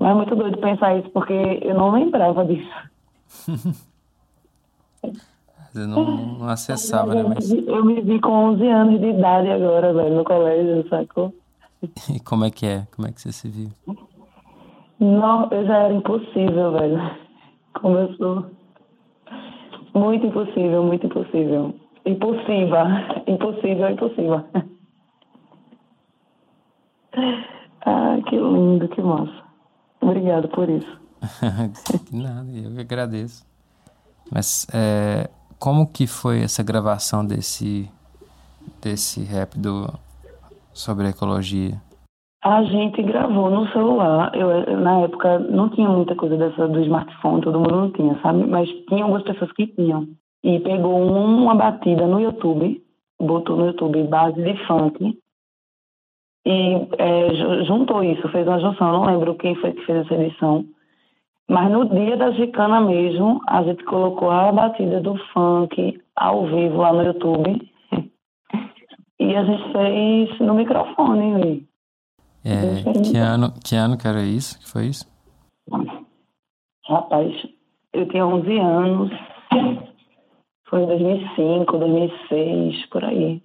Mas 0.00 0.10
é 0.10 0.14
muito 0.14 0.34
doido 0.34 0.58
pensar 0.58 0.98
isso, 0.98 1.08
porque 1.10 1.60
eu 1.62 1.76
não 1.76 1.92
lembrava 1.92 2.44
disso. 2.44 2.90
Você 5.72 5.86
não, 5.86 6.38
não 6.38 6.48
acessava, 6.48 7.14
né? 7.14 7.22
Mas 7.22 7.50
Eu 7.50 7.84
me 7.84 8.00
vi 8.00 8.20
com 8.20 8.30
11 8.30 8.66
anos 8.66 9.00
de 9.00 9.06
idade 9.06 9.50
agora, 9.50 9.92
velho, 9.92 10.16
no 10.16 10.24
colégio, 10.24 10.88
sacou? 10.88 11.32
e 12.12 12.20
como 12.20 12.44
é 12.44 12.50
que 12.50 12.66
é? 12.66 12.86
Como 12.94 13.06
é 13.06 13.12
que 13.12 13.20
você 13.20 13.32
se 13.32 13.48
viu? 13.48 13.70
Não, 14.98 15.48
eu 15.50 15.64
já 15.64 15.78
era 15.78 15.94
impossível, 15.94 16.72
velho. 16.72 17.00
Como 17.80 17.96
eu 17.98 18.12
sou. 18.14 18.46
Muito 19.94 20.26
impossível, 20.26 20.82
muito 20.82 21.06
impossível. 21.06 21.74
Impulsiva. 22.04 22.84
Impossível, 23.26 23.90
impossível. 23.90 24.44
Ah, 27.86 28.18
que 28.28 28.36
lindo, 28.36 28.88
que 28.88 29.00
massa. 29.00 29.42
Obrigado 30.02 30.48
por 30.48 30.68
isso. 30.68 31.00
Nada, 32.12 32.50
eu 32.50 32.74
que 32.74 32.80
agradeço. 32.80 33.44
Mas 34.32 34.66
é, 34.72 35.28
como 35.58 35.86
que 35.86 36.06
foi 36.06 36.42
essa 36.42 36.62
gravação 36.62 37.24
desse, 37.26 37.90
desse 38.80 39.22
rap 39.22 39.58
do, 39.58 39.92
sobre 40.72 41.08
ecologia? 41.08 41.80
A 42.42 42.62
gente 42.64 43.02
gravou 43.02 43.50
no 43.50 43.70
celular. 43.70 44.34
Eu, 44.34 44.50
eu, 44.50 44.80
na 44.80 45.00
época 45.00 45.38
não 45.38 45.68
tinha 45.68 45.88
muita 45.88 46.14
coisa 46.14 46.36
dessa 46.36 46.66
do 46.66 46.80
smartphone, 46.80 47.42
todo 47.42 47.58
mundo 47.60 47.76
não 47.76 47.90
tinha, 47.92 48.18
sabe? 48.22 48.46
Mas 48.46 48.68
tinha 48.88 49.02
algumas 49.04 49.22
pessoas 49.24 49.52
que 49.52 49.66
tinham. 49.66 50.08
E 50.42 50.58
pegou 50.60 51.06
uma 51.06 51.54
batida 51.54 52.06
no 52.06 52.18
YouTube, 52.18 52.82
botou 53.20 53.56
no 53.58 53.66
YouTube 53.66 54.02
base 54.04 54.42
de 54.42 54.66
funk 54.66 55.18
e 56.46 56.88
é, 56.96 57.34
ju- 57.34 57.64
juntou 57.66 58.02
isso, 58.02 58.26
fez 58.30 58.46
uma 58.46 58.58
junção. 58.58 58.88
Eu 58.88 58.92
não 58.94 59.04
lembro 59.04 59.34
quem 59.34 59.54
foi 59.56 59.72
que 59.72 59.84
fez 59.84 60.06
essa 60.06 60.14
edição. 60.14 60.64
Mas 61.50 61.68
no 61.68 61.84
dia 61.88 62.16
da 62.16 62.30
gicana 62.30 62.80
mesmo, 62.80 63.40
a 63.48 63.60
gente 63.64 63.82
colocou 63.82 64.30
a 64.30 64.52
batida 64.52 65.00
do 65.00 65.16
funk 65.32 66.00
ao 66.14 66.46
vivo 66.46 66.76
lá 66.76 66.92
no 66.92 67.02
YouTube. 67.02 67.68
E 69.18 69.34
a 69.34 69.44
gente 69.44 69.72
fez 69.72 70.38
no 70.38 70.54
microfone. 70.54 71.34
véi. 71.34 71.68
É, 72.44 73.02
que, 73.02 73.16
ano, 73.16 73.52
que 73.64 73.74
ano 73.74 73.98
que 73.98 74.06
era 74.06 74.22
isso? 74.22 74.60
Que 74.60 74.68
foi 74.68 74.86
isso? 74.86 75.04
Rapaz, 76.86 77.34
eu 77.94 78.08
tinha 78.08 78.24
11 78.24 78.58
anos. 78.58 79.10
Foi 80.68 80.82
em 80.84 80.86
2005, 80.86 81.78
2006, 81.78 82.86
por 82.90 83.04
aí. 83.04 83.42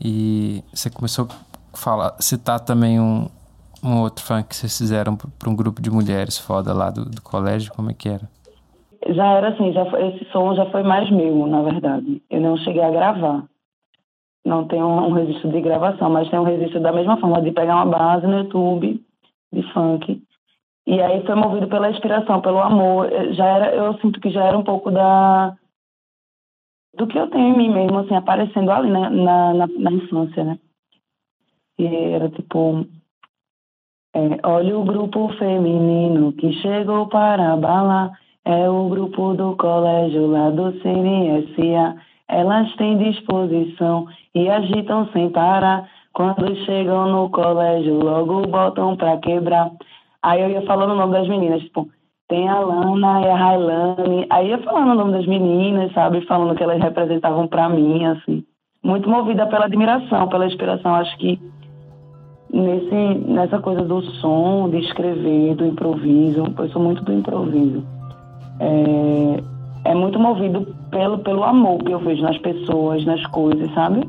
E 0.00 0.62
você 0.72 0.88
começou 0.88 1.26
a 1.26 1.76
falar, 1.76 2.16
citar 2.20 2.60
também 2.60 3.00
um, 3.00 3.28
um 3.84 4.00
outro 4.00 4.24
funk 4.24 4.48
que 4.48 4.56
vocês 4.56 4.76
fizeram 4.76 5.16
para 5.16 5.50
um 5.50 5.54
grupo 5.56 5.80
de 5.82 5.90
mulheres 5.90 6.38
foda 6.38 6.72
lá 6.72 6.90
do, 6.90 7.04
do 7.04 7.20
colégio, 7.22 7.72
como 7.74 7.90
é 7.90 7.94
que 7.94 8.08
era? 8.08 8.28
Já 9.08 9.26
era 9.32 9.48
assim, 9.48 9.72
já 9.72 9.84
foi- 9.90 10.08
esse 10.08 10.24
som 10.32 10.54
já 10.54 10.64
foi 10.70 10.82
mais 10.82 11.10
meu, 11.10 11.46
na 11.46 11.62
verdade. 11.62 12.22
Eu 12.30 12.40
não 12.40 12.56
cheguei 12.56 12.82
a 12.82 12.90
gravar. 12.90 13.44
Não 14.46 14.66
tem 14.66 14.82
um, 14.82 15.12
registro 15.12 15.50
de 15.50 15.60
gravação, 15.60 16.10
mas 16.10 16.28
tem 16.30 16.38
um 16.38 16.44
registro 16.44 16.80
da 16.80 16.92
mesma 16.92 17.18
forma, 17.18 17.40
de 17.42 17.50
pegar 17.50 17.76
uma 17.76 17.86
base 17.86 18.26
no 18.26 18.38
YouTube 18.38 19.02
de 19.52 19.62
funk. 19.72 20.22
E 20.86 21.00
aí 21.00 21.24
foi 21.24 21.34
movido 21.34 21.66
pela 21.68 21.90
inspiração, 21.90 22.40
pelo 22.42 22.58
amor. 22.58 23.10
Eh, 23.10 23.32
Já 23.32 23.46
era, 23.46 23.74
eu 23.74 23.94
sinto 24.00 24.20
que 24.20 24.30
já 24.30 24.44
era 24.44 24.56
um 24.58 24.64
pouco 24.64 24.90
da 24.90 25.56
do 26.96 27.06
que 27.08 27.18
eu 27.18 27.28
tenho 27.28 27.48
em 27.54 27.56
mim 27.56 27.72
mesmo, 27.72 27.98
assim, 27.98 28.14
aparecendo 28.14 28.70
ali 28.70 28.88
né, 28.90 29.08
na, 29.10 29.52
na, 29.54 29.66
na 29.66 29.92
infância, 29.92 30.44
né? 30.44 30.58
E 31.78 31.86
era 31.86 32.28
tipo, 32.30 32.86
é, 34.14 34.38
olha 34.44 34.78
o 34.78 34.84
grupo 34.84 35.28
feminino 35.38 36.32
que 36.34 36.52
chegou 36.54 37.08
para 37.08 37.56
balar. 37.56 38.12
É 38.44 38.68
o 38.70 38.88
grupo 38.88 39.34
do 39.34 39.56
colégio 39.56 40.26
lá 40.28 40.50
do 40.50 40.72
CNSA. 40.80 41.96
Elas 42.28 42.72
têm 42.76 42.96
disposição 42.98 44.06
e 44.34 44.48
agitam 44.48 45.08
sem 45.12 45.30
parar. 45.30 45.88
Quando 46.12 46.54
chegam 46.64 47.08
no 47.10 47.28
colégio, 47.30 47.98
logo 47.98 48.42
botam 48.42 48.96
pra 48.96 49.16
quebrar. 49.16 49.72
Aí 50.22 50.40
eu 50.40 50.48
ia 50.48 50.62
falando 50.62 50.92
o 50.92 50.96
nome 50.96 51.12
das 51.12 51.28
meninas, 51.28 51.62
tipo, 51.62 51.88
tem 52.28 52.48
a 52.48 52.60
Lana 52.60 53.20
e 53.20 53.28
a 53.28 53.36
Railane. 53.36 54.26
Aí 54.30 54.48
ia 54.48 54.58
falando 54.58 54.92
o 54.92 54.94
nome 54.94 55.12
das 55.12 55.26
meninas, 55.26 55.92
sabe? 55.92 56.24
Falando 56.26 56.56
que 56.56 56.62
elas 56.62 56.80
representavam 56.80 57.48
pra 57.48 57.68
mim, 57.68 58.04
assim. 58.06 58.44
Muito 58.82 59.08
movida 59.08 59.46
pela 59.46 59.64
admiração, 59.64 60.28
pela 60.28 60.46
inspiração. 60.46 60.94
Acho 60.94 61.16
que 61.18 61.40
nesse, 62.54 63.18
nessa 63.26 63.58
coisa 63.58 63.82
do 63.82 64.00
som, 64.20 64.68
de 64.70 64.78
escrever, 64.78 65.56
do 65.56 65.66
improviso, 65.66 66.44
eu 66.56 66.68
sou 66.68 66.80
muito 66.80 67.02
do 67.02 67.12
improviso. 67.12 67.82
É, 68.60 69.90
é 69.90 69.94
muito 69.94 70.18
movido 70.18 70.66
pelo, 70.90 71.18
pelo 71.18 71.42
amor 71.42 71.78
que 71.78 71.90
eu 71.90 71.98
vejo 71.98 72.22
nas 72.22 72.38
pessoas, 72.38 73.04
nas 73.04 73.24
coisas, 73.26 73.72
sabe? 73.74 74.08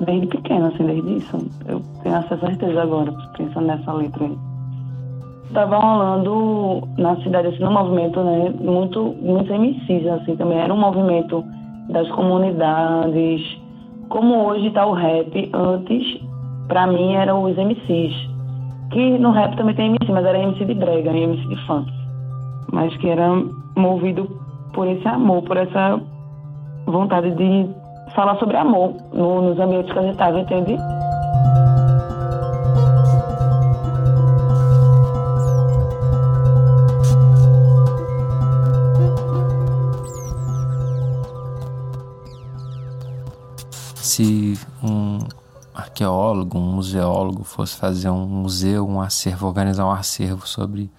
Desde 0.00 0.26
pequena, 0.26 0.68
assim, 0.68 0.84
desde 0.84 1.16
isso. 1.16 1.38
Eu 1.66 1.82
tenho 2.02 2.16
essa 2.16 2.36
certeza 2.36 2.82
agora, 2.82 3.12
pensando 3.36 3.66
nessa 3.66 3.92
letra 3.92 4.24
aí. 4.24 4.38
Tava 5.54 5.78
rolando 5.78 6.86
na 6.98 7.16
cidade, 7.22 7.48
assim, 7.48 7.64
no 7.64 7.70
movimento, 7.70 8.20
né? 8.20 8.52
Muito, 8.60 9.16
muitos 9.22 9.50
MCs, 9.50 10.06
assim, 10.06 10.36
também. 10.36 10.58
Era 10.58 10.74
um 10.74 10.78
movimento 10.78 11.42
das 11.88 12.06
comunidades. 12.10 13.58
Como 14.10 14.44
hoje 14.44 14.70
tá 14.70 14.86
o 14.86 14.92
rap, 14.92 15.50
antes, 15.54 16.27
pra 16.68 16.86
mim, 16.86 17.14
eram 17.14 17.42
os 17.44 17.56
MCs. 17.56 18.14
Que 18.90 19.18
no 19.18 19.32
rap 19.32 19.56
também 19.56 19.74
tem 19.74 19.86
MC, 19.88 20.10
mas 20.12 20.24
era 20.24 20.38
MC 20.38 20.64
de 20.64 20.74
brega, 20.74 21.10
MC 21.10 21.46
de 21.48 21.66
funk. 21.66 21.90
Mas 22.72 22.96
que 22.98 23.08
era 23.08 23.28
movido 23.76 24.28
por 24.72 24.86
esse 24.86 25.06
amor, 25.08 25.42
por 25.42 25.56
essa 25.56 26.00
vontade 26.86 27.30
de 27.32 27.68
falar 28.14 28.36
sobre 28.38 28.56
amor 28.56 28.94
no- 29.12 29.42
nos 29.42 29.58
ambientes 29.58 29.92
que 29.92 29.98
a 29.98 30.02
gente 30.02 30.12
estava, 30.12 30.40
entende? 30.40 30.76
Se 43.96 44.54
um 44.82 45.18
arqueólogo, 45.78 46.58
um 46.58 46.72
museólogo 46.74 47.44
fosse 47.44 47.78
fazer 47.78 48.10
um 48.10 48.26
museu, 48.26 48.86
um 48.86 49.00
acervo, 49.00 49.46
organizar 49.46 49.86
um 49.86 49.92
acervo 49.92 50.46
sobre 50.46 50.90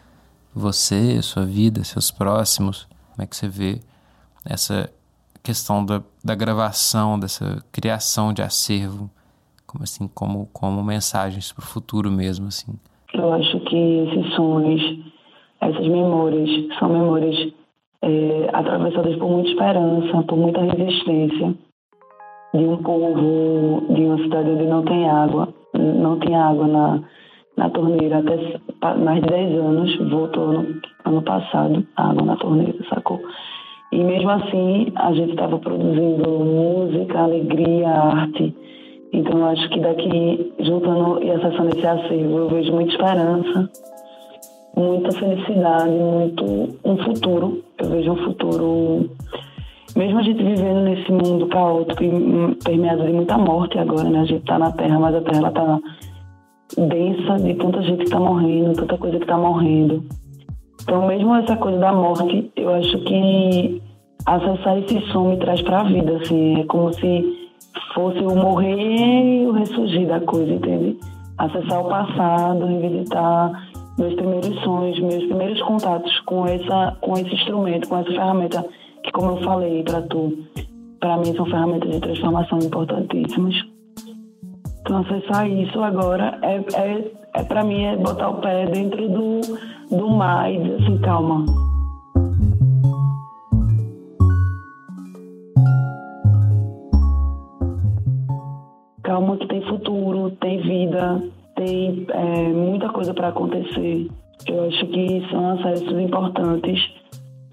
você, 0.56 1.22
sua 1.22 1.45
vida, 1.45 1.84
seus 1.84 2.10
próximos, 2.10 2.88
como 3.11 3.23
é 3.23 3.27
que 3.27 3.35
você 3.35 3.47
vê 3.47 3.80
essa 4.45 4.89
questão 5.43 5.85
da, 5.85 6.01
da 6.23 6.34
gravação, 6.34 7.19
dessa 7.19 7.64
criação 7.72 8.31
de 8.31 8.41
acervo, 8.41 9.10
como 9.68 9.84
assim, 9.84 10.07
como, 10.07 10.47
como 10.53 10.81
mensagens 10.81 11.51
para 11.51 11.64
o 11.64 11.68
futuro 11.68 12.10
mesmo, 12.10 12.47
assim. 12.47 12.73
Eu 13.14 13.34
acho 13.34 13.60
que 13.61 13.76
esses 13.76 14.34
sonhos, 14.34 14.81
essas 15.60 15.88
memórias, 15.88 16.49
são 16.80 16.89
memórias 16.89 17.53
é, 18.01 18.49
atravessadas 18.53 19.15
por 19.18 19.30
muita 19.30 19.49
esperança, 19.49 20.23
por 20.23 20.38
muita 20.38 20.61
resistência 20.61 21.56
de 22.53 22.65
um 22.65 22.77
povo, 22.77 23.85
de 23.93 24.01
uma 24.01 24.17
cidade 24.17 24.49
onde 24.49 24.65
não 24.65 24.84
tem 24.84 25.09
água, 25.09 25.49
não 25.73 26.19
tinha 26.19 26.43
água 26.45 26.67
na, 26.67 27.03
na 27.57 27.69
torneira 27.69 28.19
até 28.19 28.95
mais 28.97 29.21
de 29.21 29.30
10 29.30 29.59
anos, 29.59 30.09
voltou 30.09 30.53
no 30.53 30.81
ano 31.05 31.21
passado, 31.21 31.85
água 31.95 32.23
na 32.23 32.35
torneira, 32.38 32.77
sacou? 32.89 33.21
E 33.91 34.03
mesmo 34.03 34.30
assim, 34.30 34.91
a 34.95 35.11
gente 35.13 35.31
estava 35.31 35.57
produzindo 35.57 36.30
música, 36.30 37.19
alegria, 37.19 37.89
arte. 37.89 38.55
Então, 39.11 39.39
eu 39.39 39.45
acho 39.47 39.67
que 39.69 39.80
daqui, 39.80 40.53
juntando 40.59 41.23
e 41.23 41.31
acessando 41.31 41.76
esse 41.76 41.88
acervo, 41.88 42.38
eu 42.38 42.49
vejo 42.49 42.71
muita 42.71 42.91
esperança, 42.91 43.69
muita 44.76 45.11
felicidade, 45.13 45.89
muito 45.91 46.45
um 46.85 46.97
futuro. 46.97 47.63
Eu 47.80 47.89
vejo 47.89 48.11
um 48.11 48.17
futuro, 48.17 49.09
mesmo 49.95 50.20
a 50.20 50.24
gente 50.24 50.44
vivendo 50.44 50.82
nesse 50.82 51.11
mundo 51.11 51.48
caótico 51.48 52.03
e 52.03 52.10
hum, 52.10 52.56
permeado 52.64 53.06
de 53.06 53.14
muita 53.14 53.38
morte 53.38 53.78
agora, 53.78 54.10
né? 54.10 54.20
A 54.20 54.26
gente 54.26 54.45
tá 54.45 54.60
na 54.60 54.72
Terra, 54.72 54.99
mas 54.99 55.16
a 55.16 55.22
Terra 55.22 55.38
ela 55.38 55.52
tá 55.52 55.80
densa 56.78 57.36
de 57.44 57.53
tanta 57.56 57.82
gente 57.82 58.06
que 58.06 58.11
tá 58.11 58.20
morrendo, 58.20 58.74
tanta 58.74 58.98
coisa 58.98 59.20
que 59.20 59.26
tá 59.26 59.38
morrendo. 59.38 60.03
Então, 60.82 61.07
mesmo 61.07 61.36
essa 61.36 61.56
coisa 61.57 61.78
da 61.80 61.91
morte, 61.91 62.52
eu 62.56 62.74
acho 62.74 62.98
que 63.03 63.82
acessar 64.26 64.78
esse 64.78 64.99
som 65.11 65.30
me 65.30 65.38
traz 65.38 65.61
pra 65.61 65.84
vida, 65.84 66.18
assim, 66.18 66.61
é 66.61 66.64
como 66.66 66.94
se 66.94 67.49
fosse 67.94 68.20
o 68.20 68.36
morrer 68.36 69.41
e 69.44 69.48
o 69.48 69.52
ressurgir 69.52 70.07
da 70.07 70.20
coisa, 70.20 70.52
entende? 70.52 70.98
Acessar 71.38 71.82
o 71.82 71.90
passado, 71.90 72.66
revisitar 72.66 73.70
meus 73.98 74.14
primeiros 74.14 74.60
sonhos, 74.61 74.99
meus 74.99 75.26
primeiros 75.26 75.61
contatos 75.64 76.20
com 76.22 76.45
essa, 76.45 76.98
com 77.02 77.14
esse 77.14 77.34
instrumento, 77.34 77.88
com 77.88 77.98
essa 77.98 78.11
ferramenta 78.11 78.66
que, 79.03 79.11
como 79.11 79.31
eu 79.31 79.43
falei 79.43 79.84
para 79.84 80.01
tu, 80.03 80.38
para 80.99 81.17
mim 81.17 81.35
são 81.35 81.45
ferramentas 81.45 81.91
de 81.91 81.99
transformação 81.99 82.59
importantíssimas. 82.59 83.55
Então 84.81 84.99
acessar 84.99 85.49
isso 85.49 85.81
agora 85.84 86.39
é, 86.41 86.55
é, 86.73 87.11
é 87.35 87.43
para 87.43 87.63
mim 87.63 87.84
é 87.84 87.95
botar 87.95 88.30
o 88.30 88.41
pé 88.41 88.65
dentro 88.65 89.07
do, 89.07 89.41
do 89.95 90.09
mar 90.09 90.51
e 90.51 90.57
dizer 90.57 90.84
assim, 90.84 90.97
calma, 90.99 91.45
calma 99.03 99.38
que 99.38 99.47
tem 99.47 99.61
futuro, 99.63 100.31
tem 100.41 100.61
vida, 100.61 101.23
tem 101.55 102.07
é, 102.09 102.47
muita 102.49 102.89
coisa 102.89 103.13
para 103.13 103.30
acontecer. 103.30 104.07
Eu 104.47 104.67
acho 104.67 104.88
que 104.88 105.27
são 105.30 105.51
acessos 105.51 105.99
importantes 105.99 106.80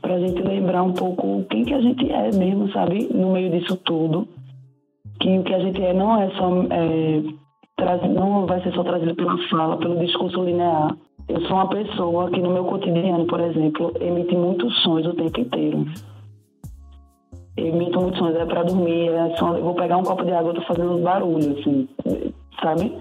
para 0.06 0.14
a 0.14 0.20
gente 0.20 0.40
lembrar 0.40 0.84
um 0.84 0.92
pouco 0.92 1.44
quem 1.50 1.64
que 1.64 1.74
a 1.74 1.80
gente 1.80 2.10
é 2.12 2.30
mesmo, 2.30 2.70
sabe? 2.70 3.08
No 3.12 3.32
meio 3.32 3.50
disso 3.50 3.76
tudo. 3.78 4.28
Que 5.20 5.36
o 5.36 5.42
que 5.42 5.52
a 5.52 5.58
gente 5.58 5.82
é 5.82 5.92
não 5.92 6.20
é 6.20 6.30
só. 6.30 6.48
É, 6.70 8.08
não 8.08 8.46
vai 8.46 8.62
ser 8.62 8.72
só 8.72 8.84
trazido 8.84 9.16
pela 9.16 9.36
fala, 9.48 9.76
pelo 9.78 9.98
discurso 9.98 10.44
linear. 10.44 10.96
Eu 11.28 11.40
sou 11.42 11.56
uma 11.56 11.68
pessoa 11.68 12.30
que 12.30 12.40
no 12.40 12.52
meu 12.52 12.64
cotidiano, 12.64 13.26
por 13.26 13.40
exemplo, 13.40 13.92
emite 14.00 14.36
muitos 14.36 14.72
sons 14.82 15.04
o 15.06 15.14
tempo 15.14 15.40
inteiro 15.40 15.84
emito 17.56 18.00
muitos 18.00 18.18
sons, 18.18 18.36
é 18.36 18.44
para 18.44 18.64
dormir, 18.64 19.08
é 19.08 19.34
só, 19.36 19.56
eu 19.56 19.64
vou 19.64 19.74
pegar 19.74 19.96
um 19.96 20.02
copo 20.02 20.24
de 20.24 20.32
água, 20.32 20.50
eu 20.50 20.56
tô 20.56 20.62
fazendo 20.62 20.98
barulho, 20.98 21.58
assim, 21.58 21.88
sabe? 22.62 22.92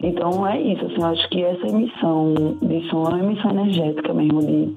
Então 0.00 0.46
é 0.46 0.60
isso, 0.60 0.84
assim, 0.86 1.00
eu 1.00 1.06
acho 1.06 1.28
que 1.28 1.42
essa 1.42 1.66
emissão 1.66 2.34
de 2.62 2.88
som 2.88 3.04
é 3.04 3.08
uma 3.08 3.24
emissão 3.24 3.50
energética 3.50 4.14
mesmo, 4.14 4.40
de, 4.40 4.76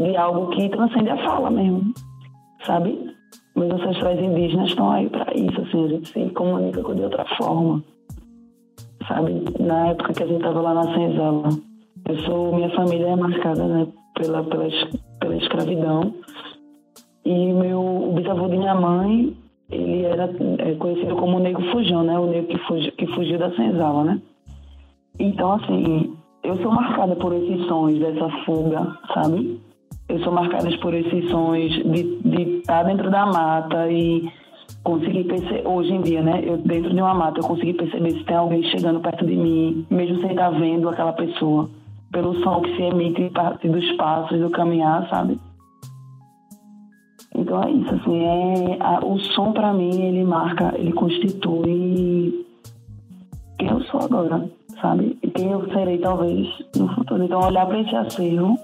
de, 0.00 0.10
de 0.10 0.16
algo 0.16 0.48
que 0.50 0.68
transcende 0.68 1.10
a 1.10 1.16
fala 1.24 1.50
mesmo, 1.50 1.92
sabe? 2.64 3.14
Meus 3.56 3.72
ancestrais 3.72 4.20
indígenas 4.20 4.70
estão 4.70 4.90
aí 4.90 5.08
para 5.08 5.32
isso, 5.34 5.60
assim, 5.60 5.84
a 5.84 5.88
gente 5.88 6.08
se 6.08 6.30
comunica 6.30 6.82
de 6.82 7.02
outra 7.02 7.24
forma, 7.36 7.82
sabe? 9.06 9.44
Na 9.58 9.88
época 9.88 10.12
que 10.12 10.22
a 10.22 10.26
gente 10.26 10.42
tava 10.42 10.60
lá 10.60 10.74
na 10.74 10.94
senzala, 10.94 11.48
eu 12.08 12.18
sou, 12.20 12.54
minha 12.54 12.70
família 12.70 13.08
é 13.08 13.16
marcada, 13.16 13.66
né, 13.66 13.86
pela, 14.14 14.42
pela, 14.44 14.68
pela 15.20 15.36
escravidão, 15.36 16.14
e 17.24 17.52
meu, 17.52 17.80
o 17.80 18.12
bisavô 18.14 18.48
de 18.48 18.56
minha 18.56 18.74
mãe, 18.74 19.36
ele 19.70 20.04
era 20.04 20.30
é, 20.58 20.74
conhecido 20.74 21.14
como 21.16 21.36
o 21.36 21.40
Negro 21.40 21.62
Fujão, 21.70 22.02
né? 22.02 22.18
O 22.18 22.26
negro 22.26 22.48
que, 22.48 22.58
fugiu, 22.66 22.92
que 22.92 23.06
fugiu 23.08 23.38
da 23.38 23.54
senzala, 23.54 24.04
né? 24.04 24.20
Então, 25.18 25.52
assim, 25.52 26.16
eu 26.42 26.56
sou 26.56 26.72
marcada 26.72 27.14
por 27.16 27.32
esses 27.34 27.66
sons 27.66 27.98
dessa 27.98 28.28
fuga, 28.44 28.98
sabe? 29.14 29.60
Eu 30.10 30.18
sou 30.24 30.32
marcada 30.32 30.68
por 30.78 30.92
esses 30.92 31.30
sons 31.30 31.70
de, 31.70 32.18
de 32.18 32.42
estar 32.58 32.82
dentro 32.82 33.08
da 33.12 33.24
mata 33.26 33.88
e 33.88 34.28
conseguir 34.82 35.22
perceber, 35.22 35.64
hoje 35.64 35.92
em 35.92 36.00
dia, 36.00 36.20
né? 36.20 36.40
Eu 36.42 36.56
dentro 36.56 36.92
de 36.92 37.00
uma 37.00 37.14
mata, 37.14 37.38
eu 37.38 37.44
consegui 37.44 37.74
perceber 37.74 38.10
se 38.10 38.24
tem 38.24 38.34
alguém 38.36 38.60
chegando 38.64 38.98
perto 38.98 39.24
de 39.24 39.36
mim, 39.36 39.86
mesmo 39.88 40.20
sem 40.20 40.30
estar 40.30 40.50
vendo 40.50 40.88
aquela 40.88 41.12
pessoa, 41.12 41.70
pelo 42.10 42.34
som 42.42 42.60
que 42.60 42.74
se 42.74 42.82
emite 42.82 43.30
dos 43.62 43.92
passos 43.92 44.40
do 44.40 44.50
caminhar, 44.50 45.08
sabe? 45.08 45.38
Então 47.36 47.62
é 47.62 47.70
isso, 47.70 47.94
assim, 47.94 48.24
é, 48.24 48.78
a, 48.80 49.06
o 49.06 49.16
som 49.20 49.52
para 49.52 49.72
mim, 49.72 50.02
ele 50.02 50.24
marca, 50.24 50.74
ele 50.76 50.92
constitui 50.92 52.44
quem 53.60 53.68
eu 53.68 53.80
sou 53.82 54.00
agora, 54.00 54.50
sabe? 54.80 55.16
E 55.22 55.30
quem 55.30 55.52
eu 55.52 55.64
serei 55.72 55.98
talvez 55.98 56.48
no 56.76 56.88
futuro. 56.96 57.22
Então 57.22 57.40
olhar 57.40 57.66
para 57.66 57.80
esse 57.80 57.94
acervo 57.94 58.58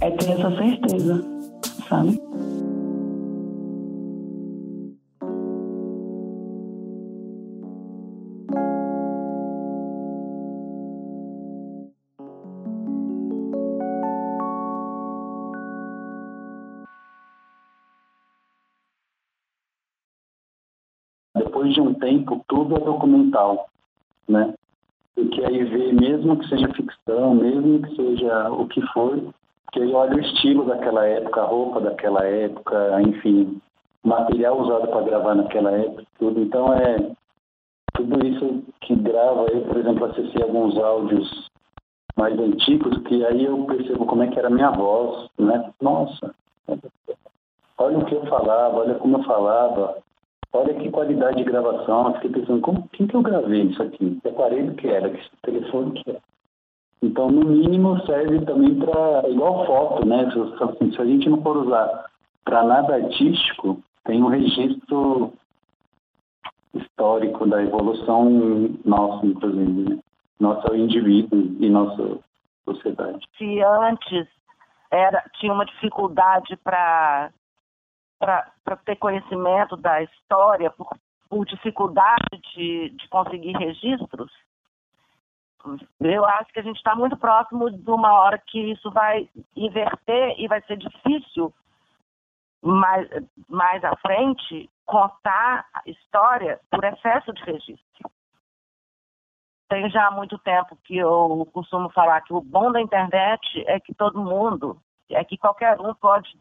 é 0.00 0.10
ter 0.10 0.30
essa 0.30 0.50
certeza, 0.56 1.24
sabe? 1.88 2.20
depois 21.64 21.72
de 21.72 21.80
um 21.80 21.94
tempo, 21.94 22.44
tudo 22.48 22.76
é 22.76 22.80
documental, 22.80 23.68
né? 24.28 24.54
Porque 25.14 25.44
aí 25.44 25.64
vê, 25.64 25.92
mesmo 25.92 26.36
que 26.36 26.48
seja 26.48 26.68
ficção, 26.74 27.34
mesmo 27.34 27.80
que 27.82 27.96
seja 27.96 28.50
o 28.50 28.66
que 28.66 28.82
for, 28.92 29.32
que 29.72 29.80
aí 29.80 29.92
olha 29.92 30.16
o 30.16 30.20
estilo 30.20 30.64
daquela 30.64 31.06
época, 31.06 31.40
a 31.40 31.46
roupa 31.46 31.80
daquela 31.80 32.24
época, 32.24 33.02
enfim, 33.02 33.60
material 34.04 34.60
usado 34.60 34.88
para 34.88 35.02
gravar 35.02 35.34
naquela 35.34 35.72
época, 35.72 36.04
tudo. 36.18 36.40
Então 36.40 36.72
é 36.74 36.96
tudo 37.94 38.26
isso 38.26 38.62
que 38.80 38.94
grava, 38.96 39.46
eu, 39.46 39.62
por 39.62 39.76
exemplo, 39.76 40.04
acessei 40.06 40.42
alguns 40.42 40.76
áudios 40.78 41.50
mais 42.16 42.38
antigos, 42.38 42.96
que 43.04 43.24
aí 43.24 43.44
eu 43.44 43.64
percebo 43.64 44.06
como 44.06 44.22
é 44.22 44.28
que 44.28 44.38
era 44.38 44.48
a 44.48 44.50
minha 44.50 44.70
voz, 44.70 45.28
né? 45.38 45.72
Nossa, 45.80 46.34
olha 47.78 47.98
o 47.98 48.04
que 48.04 48.14
eu 48.14 48.24
falava, 48.26 48.78
olha 48.78 48.94
como 48.94 49.18
eu 49.18 49.24
falava, 49.24 49.96
Olha 50.54 50.72
que 50.72 50.88
qualidade 50.88 51.38
de 51.38 51.44
gravação. 51.44 52.06
Eu 52.06 52.14
fiquei 52.14 52.30
pensando, 52.30 52.60
como, 52.60 52.88
quem 52.92 53.08
que 53.08 53.16
eu 53.16 53.22
gravei 53.22 53.62
isso 53.62 53.82
aqui? 53.82 54.20
Que 54.22 54.28
aparelho 54.28 54.72
que 54.74 54.86
era? 54.86 55.10
Que 55.10 55.20
telefone 55.42 56.00
que 56.00 56.10
era? 56.10 56.20
Então, 57.04 57.30
no 57.30 57.44
mínimo, 57.44 58.00
serve 58.06 58.44
também 58.46 58.74
para. 58.76 59.28
igual 59.28 59.66
foto, 59.66 60.06
né? 60.06 60.24
Se, 60.30 60.94
se 60.94 61.00
a 61.00 61.04
gente 61.04 61.28
não 61.28 61.42
for 61.42 61.58
usar 61.58 62.06
para 62.44 62.62
nada 62.64 62.94
artístico, 62.94 63.82
tem 64.04 64.22
um 64.22 64.28
registro 64.28 65.32
histórico 66.72 67.46
da 67.46 67.62
evolução 67.62 68.30
nossa, 68.84 69.26
inclusive, 69.26 69.90
né? 69.90 69.98
Nosso 70.40 70.74
indivíduo 70.74 71.38
e 71.60 71.68
nossa 71.68 72.18
sociedade. 72.64 73.24
Se 73.36 73.60
antes 73.62 74.26
era, 74.90 75.22
tinha 75.34 75.52
uma 75.52 75.66
dificuldade 75.66 76.56
para 76.56 77.30
ter 78.84 78.96
conhecimento 78.96 79.76
da 79.76 80.02
história 80.02 80.70
por, 80.70 80.88
por 81.28 81.44
dificuldade 81.44 82.40
de, 82.54 82.90
de 82.90 83.08
conseguir 83.08 83.52
registros, 83.52 84.32
eu 86.00 86.24
acho 86.24 86.52
que 86.52 86.60
a 86.60 86.62
gente 86.62 86.76
está 86.76 86.94
muito 86.94 87.16
próximo 87.16 87.70
de 87.70 87.90
uma 87.90 88.12
hora 88.12 88.38
que 88.38 88.72
isso 88.72 88.90
vai 88.90 89.28
inverter 89.56 90.34
e 90.38 90.46
vai 90.46 90.60
ser 90.62 90.76
difícil 90.76 91.52
mais, 92.62 93.08
mais 93.48 93.82
à 93.84 93.96
frente 93.96 94.70
contar 94.84 95.66
a 95.72 95.82
história 95.86 96.60
por 96.70 96.84
excesso 96.84 97.32
de 97.32 97.42
registro. 97.44 98.10
Tem 99.68 99.88
já 99.90 100.10
muito 100.10 100.38
tempo 100.38 100.76
que 100.84 100.96
eu 100.96 101.48
costumo 101.52 101.90
falar 101.90 102.20
que 102.20 102.32
o 102.34 102.40
bom 102.40 102.70
da 102.70 102.80
internet 102.80 103.64
é 103.66 103.80
que 103.80 103.94
todo 103.94 104.22
mundo, 104.22 104.80
é 105.10 105.24
que 105.24 105.38
qualquer 105.38 105.80
um 105.80 105.94
pode 105.94 106.38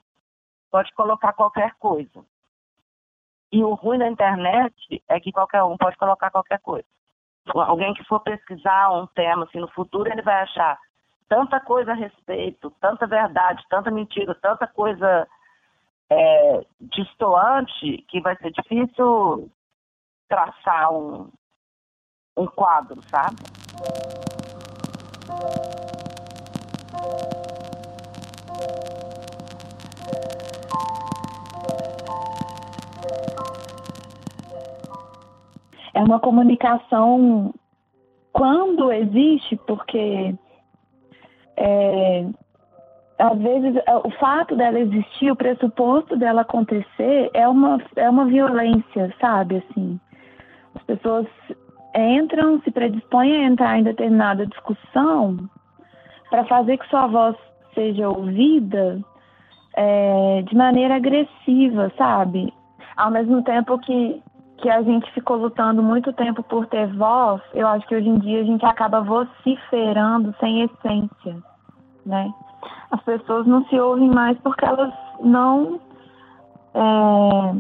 pode 0.70 0.92
colocar 0.94 1.34
qualquer 1.34 1.76
coisa. 1.76 2.26
E 3.52 3.64
o 3.64 3.76
ruim 3.76 4.00
da 4.00 4.10
internet 4.10 5.04
é 5.08 5.20
que 5.20 5.32
qualquer 5.32 5.64
um 5.64 5.78
pode 5.78 5.96
colocar 5.98 6.32
qualquer 6.32 6.60
coisa. 6.60 6.88
Alguém 7.48 7.94
que 7.94 8.04
for 8.06 8.20
pesquisar 8.22 8.92
um 8.92 9.06
tema 9.08 9.44
assim, 9.44 9.60
no 9.60 9.68
futuro, 9.70 10.10
ele 10.10 10.22
vai 10.22 10.42
achar 10.42 10.80
tanta 11.28 11.60
coisa 11.60 11.92
a 11.92 11.96
respeito, 11.96 12.72
tanta 12.80 13.06
verdade, 13.06 13.64
tanta 13.70 13.92
mentira, 13.92 14.34
tanta 14.36 14.68
coisa 14.68 15.28
é, 16.10 16.66
distoante, 16.80 18.06
que 18.08 18.22
vai 18.22 18.36
ser 18.38 18.52
difícil 18.52 19.50
traçar 20.30 20.92
um, 20.94 21.30
um 22.38 22.48
quadro, 22.48 23.02
sabe? 23.10 23.36
É 35.94 36.02
uma 36.02 36.20
comunicação 36.20 37.54
quando 38.32 38.92
existe, 38.92 39.56
porque 39.68 40.34
é, 41.56 42.26
às 43.20 43.38
vezes 43.38 43.76
o 44.04 44.10
fato 44.12 44.56
dela 44.56 44.80
existir, 44.80 45.32
o 45.32 45.36
pressuposto 45.36 46.18
dela 46.18 46.42
acontecer 46.42 47.30
é 47.34 47.48
uma, 47.48 47.80
é 47.96 48.10
uma 48.10 48.26
violência, 48.26 49.14
sabe? 49.22 49.58
Assim, 49.58 50.00
as 50.76 50.84
pessoas 50.84 51.28
entram, 51.96 52.60
se 52.62 52.72
predispõem 52.72 53.36
a 53.36 53.44
entrar 53.44 53.78
em 53.78 53.84
determinada 53.84 54.48
discussão 54.48 55.38
para 56.30 56.44
fazer 56.46 56.78
que 56.78 56.90
sua 56.90 57.06
voz 57.06 57.36
seja 57.76 58.10
ouvida 58.10 59.00
é, 59.76 60.42
de 60.42 60.56
maneira 60.56 60.96
agressiva, 60.96 61.92
sabe? 61.98 62.52
Ao 62.98 63.12
mesmo 63.12 63.44
tempo 63.44 63.78
que, 63.80 64.22
que 64.64 64.70
a 64.70 64.82
gente 64.82 65.12
ficou 65.12 65.36
lutando 65.36 65.84
muito 65.84 66.14
tempo 66.14 66.42
por 66.42 66.66
ter 66.68 66.88
voz, 66.96 67.42
eu 67.54 67.68
acho 67.68 67.86
que 67.86 67.98
hoje 67.98 68.08
em 68.08 68.18
dia 68.20 68.40
a 68.40 68.46
gente 68.46 68.66
acaba 68.66 69.02
vociferando 69.02 70.34
sem 70.40 70.62
essência, 70.62 71.36
né? 72.06 72.34
As 72.90 73.04
pessoas 73.04 73.46
não 73.46 73.66
se 73.66 73.78
ouvem 73.78 74.10
mais 74.10 74.38
porque 74.40 74.64
elas 74.64 74.94
não 75.20 75.82
é, 76.74 77.56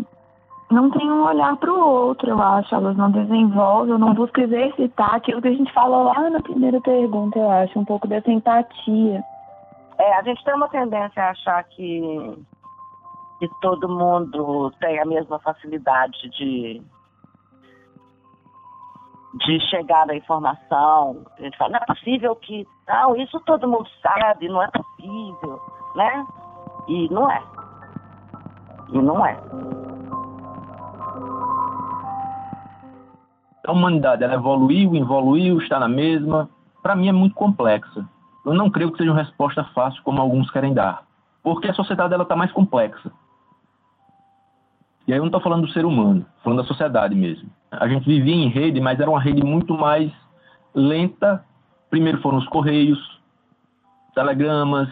não 0.72 0.90
têm 0.92 1.12
um 1.12 1.26
olhar 1.26 1.58
para 1.58 1.74
o 1.74 1.78
outro, 1.78 2.30
eu 2.30 2.42
acho. 2.42 2.74
Elas 2.74 2.96
não 2.96 3.12
desenvolvem, 3.12 3.98
não 3.98 4.14
buscam 4.14 4.44
exercitar 4.44 5.16
aquilo 5.16 5.42
que 5.42 5.50
a 5.50 5.54
gente 5.54 5.74
falou 5.74 6.04
lá 6.04 6.30
na 6.30 6.42
primeira 6.42 6.80
pergunta, 6.80 7.38
eu 7.38 7.52
acho, 7.52 7.78
um 7.78 7.84
pouco 7.84 8.08
dessa 8.08 8.32
empatia. 8.32 9.22
É, 9.98 10.18
a 10.18 10.24
gente 10.24 10.42
tem 10.46 10.54
uma 10.54 10.70
tendência 10.70 11.22
a 11.22 11.32
achar 11.32 11.64
que, 11.66 12.34
que 13.40 13.50
todo 13.60 13.90
mundo 13.90 14.72
tem 14.80 15.02
a 15.02 15.06
mesma 15.06 15.38
facilidade 15.40 16.30
de, 16.30 16.82
de 19.34 19.60
chegar 19.70 20.06
na 20.06 20.16
informação. 20.16 21.24
A 21.38 21.42
gente 21.42 21.58
fala, 21.58 21.72
não 21.72 21.80
é 21.80 21.86
possível 21.86 22.36
que. 22.36 22.68
Não, 22.88 23.16
isso 23.16 23.40
todo 23.42 23.68
mundo 23.68 23.88
sabe, 24.02 24.48
não 24.48 24.62
é 24.62 24.68
possível, 24.68 25.60
né? 25.96 26.26
E 26.88 27.10
não 27.10 27.30
é. 27.30 27.42
E 28.90 28.98
não 29.02 29.26
é. 29.26 29.38
A 33.66 33.72
humanidade, 33.72 34.24
ela 34.24 34.34
evoluiu, 34.34 34.94
evoluiu, 34.96 35.58
está 35.60 35.80
na 35.80 35.88
mesma. 35.88 36.50
Para 36.82 36.96
mim 36.96 37.08
é 37.08 37.14
muito 37.14 37.34
complexa. 37.34 38.06
Eu 38.46 38.54
não 38.54 38.70
creio 38.70 38.92
que 38.92 38.98
seja 38.98 39.12
uma 39.12 39.22
resposta 39.22 39.64
fácil 39.74 40.04
como 40.04 40.22
alguns 40.22 40.52
querem 40.52 40.74
dar. 40.74 41.04
Porque 41.42 41.70
a 41.70 41.74
sociedade 41.74 42.14
ela 42.14 42.24
está 42.24 42.36
mais 42.36 42.52
complexa. 42.52 43.10
E 45.08 45.12
aí 45.12 45.20
eu 45.20 45.24
não 45.24 45.28
estou 45.28 45.42
falando 45.42 45.66
do 45.66 45.74
ser 45.74 45.86
humano, 45.86 46.26
falando 46.44 46.62
da 46.62 46.68
sociedade 46.68 47.14
mesmo. 47.14 47.50
A 47.72 47.88
gente 47.88 48.06
vivia 48.06 48.36
em 48.36 48.48
rede, 48.48 48.80
mas 48.80 49.00
era 49.00 49.10
uma 49.10 49.20
rede 49.20 49.44
muito 49.44 49.78
mais 49.78 50.12
lenta. 50.74 51.44
Primeiro 51.90 52.22
foram 52.22 52.38
os 52.38 52.48
correios, 52.48 53.00
telegramas, 54.16 54.90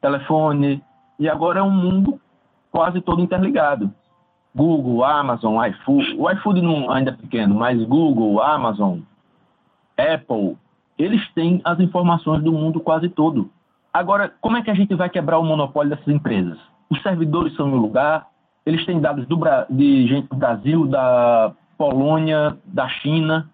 telefone, 0.00 0.82
e 1.18 1.28
agora 1.28 1.60
é 1.60 1.62
um 1.62 1.70
mundo 1.70 2.20
quase 2.70 3.00
todo 3.00 3.22
interligado. 3.22 3.92
Google, 4.54 5.04
Amazon, 5.04 5.64
iFood. 5.66 6.16
O 6.18 6.30
iFood 6.30 6.60
não, 6.60 6.90
ainda 6.90 7.10
é 7.10 7.14
pequeno, 7.14 7.54
mas 7.54 7.82
Google, 7.84 8.40
Amazon, 8.42 9.00
Apple, 9.96 10.56
eles 10.98 11.26
têm 11.32 11.60
as 11.64 11.80
informações 11.80 12.42
do 12.42 12.52
mundo 12.52 12.80
quase 12.80 13.08
todo. 13.08 13.50
Agora, 13.92 14.32
como 14.40 14.56
é 14.56 14.62
que 14.62 14.70
a 14.70 14.74
gente 14.74 14.94
vai 14.94 15.08
quebrar 15.08 15.38
o 15.38 15.44
monopólio 15.44 15.90
dessas 15.90 16.08
empresas? 16.08 16.58
Os 16.90 17.00
servidores 17.02 17.54
são 17.54 17.68
em 17.68 17.72
um 17.72 17.76
lugar, 17.76 18.26
eles 18.64 18.84
têm 18.86 19.00
dados 19.00 19.26
do, 19.26 19.38
de 19.70 20.06
gente 20.06 20.28
do 20.28 20.36
Brasil, 20.36 20.86
da 20.86 21.52
Polônia, 21.76 22.56
da 22.64 22.88
China. 22.88 23.50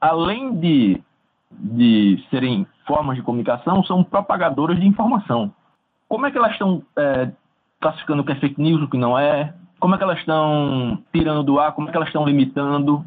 Além 0.00 0.56
de, 0.56 1.02
de 1.50 2.24
serem 2.30 2.66
formas 2.86 3.16
de 3.16 3.22
comunicação, 3.22 3.84
são 3.84 4.02
propagadoras 4.02 4.78
de 4.78 4.86
informação. 4.86 5.52
Como 6.08 6.26
é 6.26 6.30
que 6.30 6.38
elas 6.38 6.52
estão 6.52 6.82
é, 6.96 7.30
classificando 7.80 8.22
o 8.22 8.24
que 8.24 8.32
é 8.32 8.36
fake 8.36 8.60
news, 8.60 8.82
o 8.82 8.88
que 8.88 8.98
não 8.98 9.18
é? 9.18 9.54
Como 9.78 9.94
é 9.94 9.98
que 9.98 10.04
elas 10.04 10.18
estão 10.18 11.02
tirando 11.12 11.42
do 11.42 11.58
ar? 11.58 11.72
Como 11.72 11.88
é 11.88 11.90
que 11.90 11.96
elas 11.96 12.08
estão 12.08 12.24
limitando? 12.24 13.04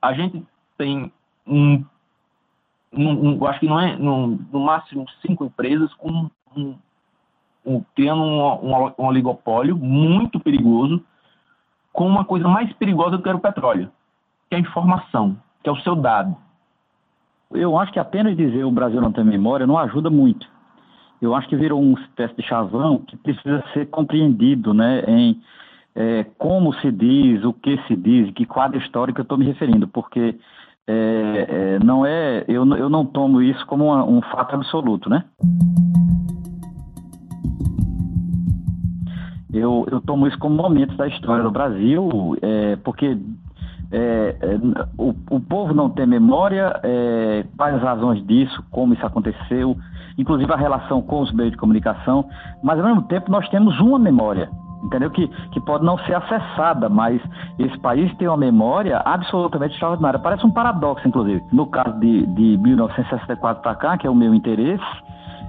A 0.00 0.12
gente 0.12 0.44
tem 0.76 1.10
um 1.46 1.84
eu 2.92 3.46
acho 3.46 3.60
que 3.60 3.66
não 3.66 3.80
é, 3.80 3.96
no, 3.96 4.38
no 4.52 4.60
máximo 4.60 5.06
cinco 5.26 5.46
empresas 5.46 5.92
com 5.94 6.28
um, 6.54 6.76
um, 7.64 7.82
criando 7.94 8.22
um, 8.22 8.40
um, 8.40 8.92
um, 8.98 9.06
oligopólio 9.06 9.76
muito 9.76 10.40
perigoso, 10.40 11.02
com 11.92 12.06
uma 12.06 12.24
coisa 12.24 12.48
mais 12.48 12.72
perigosa 12.74 13.16
do 13.16 13.22
que 13.22 13.28
era 13.28 13.38
o 13.38 13.40
petróleo, 13.40 13.90
que 14.48 14.54
é 14.54 14.58
a 14.58 14.60
informação, 14.60 15.36
que 15.62 15.68
é 15.68 15.72
o 15.72 15.80
seu 15.80 15.94
dado. 15.94 16.36
Eu 17.50 17.78
acho 17.78 17.92
que 17.92 17.98
apenas 17.98 18.36
dizer 18.36 18.64
o 18.64 18.70
Brasil 18.70 19.00
não 19.00 19.12
tem 19.12 19.24
memória 19.24 19.66
não 19.66 19.78
ajuda 19.78 20.08
muito. 20.08 20.46
Eu 21.20 21.34
acho 21.34 21.48
que 21.48 21.56
virou 21.56 21.80
uma 21.80 22.00
espécie 22.00 22.34
de 22.34 22.42
chavão 22.42 22.98
que 22.98 23.16
precisa 23.16 23.62
ser 23.72 23.86
compreendido, 23.90 24.74
né, 24.74 25.04
em 25.06 25.40
é, 25.94 26.24
como 26.38 26.72
se 26.74 26.90
diz, 26.90 27.44
o 27.44 27.52
que 27.52 27.78
se 27.86 27.94
diz, 27.94 28.32
que 28.32 28.46
quadro 28.46 28.78
histórico 28.78 29.20
eu 29.20 29.22
estou 29.22 29.36
me 29.36 29.44
referindo, 29.44 29.86
porque 29.86 30.38
é, 30.86 31.46
é, 31.48 31.78
não 31.84 32.04
é, 32.04 32.44
eu, 32.48 32.66
eu 32.76 32.88
não 32.88 33.04
tomo 33.04 33.40
isso 33.42 33.64
como 33.66 33.86
uma, 33.86 34.04
um 34.04 34.20
fato 34.22 34.54
absoluto, 34.54 35.08
né? 35.08 35.24
Eu, 39.52 39.86
eu 39.90 40.00
tomo 40.00 40.26
isso 40.26 40.38
como 40.38 40.54
momentos 40.54 40.96
da 40.96 41.06
história 41.06 41.42
do 41.42 41.50
Brasil, 41.50 42.36
é, 42.40 42.76
porque 42.76 43.18
é, 43.92 44.36
é, 44.40 44.58
o, 44.96 45.14
o 45.30 45.40
povo 45.40 45.74
não 45.74 45.90
tem 45.90 46.06
memória, 46.06 46.80
é, 46.82 47.44
quais 47.56 47.74
as 47.76 47.82
razões 47.82 48.26
disso, 48.26 48.64
como 48.70 48.94
isso 48.94 49.04
aconteceu, 49.04 49.76
inclusive 50.16 50.50
a 50.50 50.56
relação 50.56 51.02
com 51.02 51.20
os 51.20 51.30
meios 51.32 51.52
de 51.52 51.58
comunicação, 51.58 52.24
mas 52.62 52.78
ao 52.78 52.86
mesmo 52.86 53.02
tempo 53.02 53.30
nós 53.30 53.46
temos 53.50 53.78
uma 53.80 53.98
memória 53.98 54.48
entendeu? 54.82 55.10
Que, 55.10 55.28
que 55.52 55.60
pode 55.60 55.84
não 55.84 55.96
ser 55.98 56.14
acessada, 56.14 56.88
mas 56.88 57.22
esse 57.58 57.78
país 57.78 58.12
tem 58.16 58.26
uma 58.26 58.36
memória 58.36 59.00
absolutamente 59.04 59.74
extraordinária. 59.74 60.18
Parece 60.18 60.44
um 60.44 60.50
paradoxo, 60.50 61.06
inclusive. 61.06 61.40
No 61.52 61.66
caso 61.66 61.98
de, 62.00 62.26
de 62.26 62.58
1964 62.58 63.62
para 63.62 63.74
cá, 63.76 63.96
que 63.96 64.06
é 64.06 64.10
o 64.10 64.14
meu 64.14 64.34
interesse, 64.34 64.84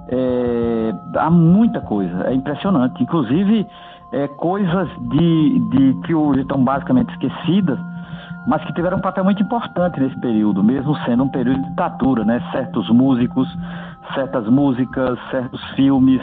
é, 0.09 0.93
há 1.17 1.29
muita 1.29 1.81
coisa, 1.81 2.27
é 2.27 2.33
impressionante. 2.33 3.01
Inclusive, 3.01 3.65
é, 4.13 4.27
coisas 4.27 4.87
de, 5.09 5.59
de 5.59 5.93
que 6.05 6.13
hoje 6.13 6.41
estão 6.41 6.63
basicamente 6.63 7.11
esquecidas, 7.13 7.79
mas 8.45 8.63
que 8.63 8.73
tiveram 8.73 8.97
um 8.97 9.01
papel 9.01 9.23
muito 9.23 9.41
importante 9.41 9.99
nesse 9.99 10.19
período, 10.19 10.63
mesmo 10.63 10.95
sendo 10.99 11.23
um 11.23 11.29
período 11.29 11.61
de 11.61 11.69
ditadura, 11.69 12.23
né? 12.23 12.41
Certos 12.51 12.89
músicos, 12.89 13.47
certas 14.13 14.47
músicas, 14.47 15.17
certos 15.31 15.61
filmes, 15.71 16.21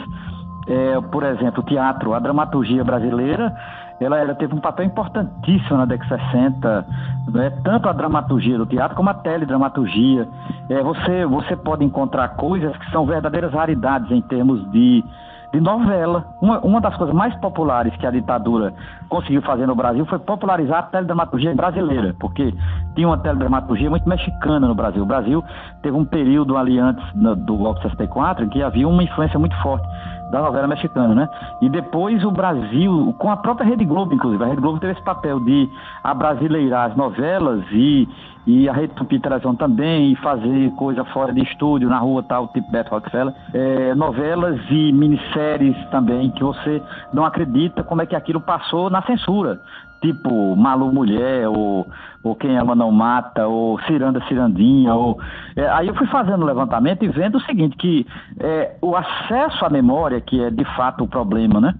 é, 0.67 1.01
por 1.01 1.23
exemplo, 1.23 1.61
o 1.61 1.65
teatro, 1.65 2.13
a 2.13 2.19
dramaturgia 2.19 2.83
brasileira, 2.83 3.53
ela, 3.99 4.17
ela, 4.17 4.33
teve 4.33 4.55
um 4.55 4.59
papel 4.59 4.85
importantíssimo 4.85 5.77
na 5.77 5.85
década 5.85 6.17
de 6.17 6.23
60, 6.31 6.85
né? 7.33 7.49
tanto 7.63 7.87
a 7.87 7.93
dramaturgia 7.93 8.57
do 8.57 8.65
teatro 8.65 8.95
como 8.95 9.09
a 9.09 9.13
teledramaturgia. 9.13 10.27
É, 10.69 10.81
você, 10.81 11.25
você 11.25 11.55
pode 11.55 11.83
encontrar 11.83 12.29
coisas 12.29 12.75
que 12.77 12.89
são 12.91 13.05
verdadeiras 13.05 13.53
raridades 13.53 14.09
em 14.11 14.21
termos 14.21 14.69
de, 14.71 15.03
de 15.51 15.59
novela. 15.59 16.25
Uma, 16.41 16.59
uma 16.59 16.81
das 16.81 16.95
coisas 16.95 17.15
mais 17.15 17.35
populares 17.35 17.95
que 17.97 18.05
a 18.05 18.11
ditadura 18.11 18.73
conseguiu 19.09 19.41
fazer 19.41 19.67
no 19.67 19.75
Brasil 19.75 20.05
foi 20.05 20.19
popularizar 20.19 20.79
a 20.79 20.83
teledramaturgia 20.83 21.53
brasileira, 21.53 22.15
porque 22.19 22.53
tinha 22.95 23.07
uma 23.07 23.17
teledramaturgia 23.17 23.89
muito 23.89 24.07
mexicana 24.07 24.67
no 24.67 24.75
Brasil. 24.75 25.03
O 25.03 25.05
Brasil 25.05 25.43
teve 25.81 25.95
um 25.95 26.05
período 26.05 26.57
ali 26.57 26.79
antes 26.79 27.03
do 27.13 27.57
golpe 27.57 27.81
de 27.81 27.89
64 27.89 28.45
em 28.45 28.49
que 28.49 28.63
havia 28.63 28.87
uma 28.87 29.03
influência 29.03 29.37
muito 29.37 29.55
forte 29.61 29.87
da 30.31 30.41
novela 30.41 30.67
mexicana, 30.67 31.13
né? 31.13 31.29
E 31.61 31.69
depois 31.69 32.23
o 32.23 32.31
Brasil, 32.31 33.13
com 33.19 33.29
a 33.29 33.37
própria 33.37 33.67
Rede 33.67 33.85
Globo, 33.85 34.13
inclusive, 34.15 34.43
a 34.43 34.47
Rede 34.47 34.61
Globo 34.61 34.79
teve 34.79 34.93
esse 34.93 35.03
papel 35.03 35.39
de 35.41 35.69
abrasileirar 36.03 36.89
as 36.89 36.97
novelas 36.97 37.63
e, 37.71 38.07
e 38.47 38.69
a 38.69 38.73
Rede 38.73 38.93
Tupi 38.95 39.19
Televisão 39.19 39.53
também, 39.55 40.13
e 40.13 40.15
fazer 40.15 40.71
coisa 40.71 41.03
fora 41.05 41.33
de 41.33 41.43
estúdio, 41.43 41.89
na 41.89 41.99
rua 41.99 42.23
tal, 42.23 42.47
tipo 42.47 42.71
Beto 42.71 42.91
Rockefeller. 42.91 43.33
É, 43.53 43.93
novelas 43.93 44.59
e 44.69 44.91
minisséries 44.93 45.75
também, 45.89 46.31
que 46.31 46.43
você 46.43 46.81
não 47.13 47.25
acredita 47.25 47.83
como 47.83 48.01
é 48.01 48.05
que 48.05 48.15
aquilo 48.15 48.39
passou 48.39 48.89
na 48.89 49.01
censura 49.03 49.59
tipo 50.01 50.55
Malu 50.55 50.91
Mulher, 50.91 51.47
ou, 51.47 51.87
ou 52.23 52.35
Quem 52.35 52.57
Ama 52.57 52.75
Não 52.75 52.91
Mata, 52.91 53.47
ou 53.47 53.79
Ciranda 53.81 54.21
Cirandinha. 54.27 54.93
Ou, 54.93 55.19
é, 55.55 55.67
aí 55.69 55.87
eu 55.87 55.95
fui 55.95 56.07
fazendo 56.07 56.41
o 56.41 56.45
levantamento 56.45 57.03
e 57.03 57.07
vendo 57.07 57.37
o 57.37 57.41
seguinte, 57.41 57.77
que 57.77 58.05
é, 58.39 58.75
o 58.81 58.95
acesso 58.95 59.63
à 59.63 59.69
memória, 59.69 60.19
que 60.19 60.43
é 60.43 60.49
de 60.49 60.65
fato 60.75 61.03
o 61.03 61.07
problema, 61.07 61.61
né? 61.61 61.75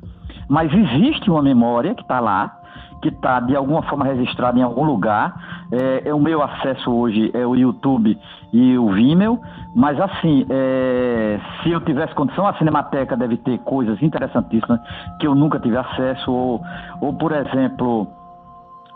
Mas 0.48 0.72
existe 0.74 1.30
uma 1.30 1.42
memória 1.42 1.96
que 1.96 2.02
está 2.02 2.20
lá, 2.20 2.61
que 3.02 3.10
está 3.10 3.40
de 3.40 3.56
alguma 3.56 3.82
forma 3.84 4.06
registrada 4.06 4.60
em 4.60 4.62
algum 4.62 4.84
lugar. 4.84 5.34
É, 5.72 6.10
é, 6.10 6.14
o 6.14 6.20
meu 6.20 6.42
acesso 6.42 6.92
hoje 6.92 7.32
é 7.34 7.46
o 7.46 7.56
YouTube 7.56 8.18
e 8.54 8.78
o 8.78 8.92
Vimeo, 8.92 9.40
mas 9.76 10.00
assim, 10.00 10.46
é, 10.50 11.40
se 11.62 11.72
eu 11.72 11.82
tivesse 11.82 12.14
condição, 12.14 12.46
a 12.46 12.54
Cinemateca 12.56 13.16
deve 13.16 13.38
ter 13.38 13.58
coisas 13.60 14.02
interessantíssimas 14.02 14.80
que 15.20 15.26
eu 15.26 15.34
nunca 15.34 15.60
tive 15.60 15.78
acesso, 15.78 16.32
ou, 16.32 16.62
ou 17.00 17.14
por 17.14 17.32
exemplo, 17.32 18.08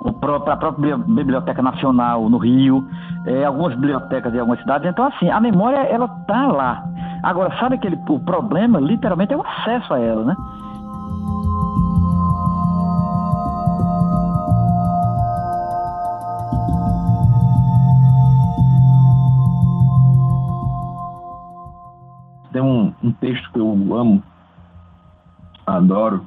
a 0.05 0.11
própria 0.11 0.97
Biblioteca 0.97 1.61
Nacional 1.61 2.29
no 2.29 2.37
Rio, 2.37 2.85
é, 3.25 3.45
algumas 3.45 3.73
bibliotecas 3.73 4.31
de 4.31 4.39
algumas 4.39 4.59
cidades. 4.59 4.87
Então, 4.87 5.05
assim, 5.05 5.29
a 5.29 5.39
memória, 5.39 5.77
ela 5.77 6.07
tá 6.27 6.47
lá. 6.47 6.83
Agora, 7.23 7.57
sabe 7.59 7.75
aquele 7.75 7.97
o 8.07 8.19
problema, 8.19 8.79
literalmente, 8.79 9.33
é 9.33 9.37
o 9.37 9.41
acesso 9.41 9.93
a 9.93 9.99
ela, 9.99 10.25
né? 10.25 10.35
Tem 22.55 22.61
um, 22.61 22.93
um 23.03 23.11
texto 23.11 23.51
que 23.51 23.59
eu 23.59 23.69
amo, 23.69 24.23
adoro. 25.67 26.25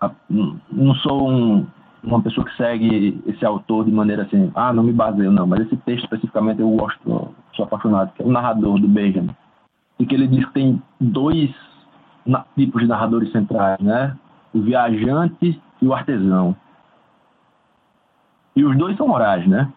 A- 0.00 0.12
não- 0.30 0.94
sou 0.96 1.28
um, 1.28 1.66
uma 2.04 2.22
pessoa 2.22 2.46
que 2.46 2.56
segue 2.56 3.20
esse 3.26 3.44
autor 3.44 3.84
de 3.86 3.90
maneira 3.90 4.22
assim, 4.22 4.52
ah, 4.54 4.72
não 4.72 4.84
me 4.84 4.92
baseio, 4.92 5.32
não, 5.32 5.48
mas 5.48 5.62
esse 5.62 5.76
texto 5.78 6.04
especificamente 6.04 6.60
eu 6.60 6.70
gosto, 6.70 7.34
sou 7.54 7.64
apaixonado, 7.64 8.12
que 8.12 8.22
é 8.22 8.24
o 8.24 8.30
narrador 8.30 8.78
do 8.78 8.86
Benjamin. 8.86 9.34
E 9.98 10.06
que 10.06 10.14
ele 10.14 10.28
diz 10.28 10.46
que 10.46 10.52
tem 10.52 10.80
dois 11.00 11.52
tipos 12.56 12.82
de 12.82 12.86
narradores 12.86 13.32
centrais, 13.32 13.80
né? 13.80 14.16
O 14.54 14.60
viajante 14.60 15.60
e 15.82 15.86
o 15.86 15.92
artesão. 15.92 16.54
E 18.54 18.64
os 18.64 18.78
dois 18.78 18.96
são 18.96 19.08
morais, 19.08 19.44
né? 19.48 19.72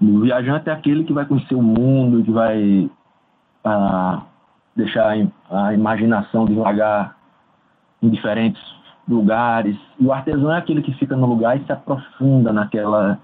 O 0.00 0.20
viajante 0.20 0.68
é 0.68 0.72
aquele 0.72 1.04
que 1.04 1.12
vai 1.12 1.24
conhecer 1.24 1.54
o 1.54 1.62
mundo, 1.62 2.24
que 2.24 2.30
vai 2.32 2.90
ah, 3.66 4.22
deixar 4.76 5.08
a 5.08 5.16
im- 5.16 5.32
a 5.50 5.74
imaginação 5.74 6.46
devagar 6.46 7.16
em 8.00 8.08
diferentes 8.08 8.62
lugares. 9.08 9.76
E 9.98 10.06
o 10.06 10.12
artesão 10.12 10.52
é 10.52 10.58
aquele 10.58 10.82
que 10.82 10.92
fica 10.94 11.16
no 11.16 11.26
lugar 11.26 11.56
e 11.56 11.64
se 11.64 11.72
aprofunda 11.72 12.52
naquela 12.52 13.18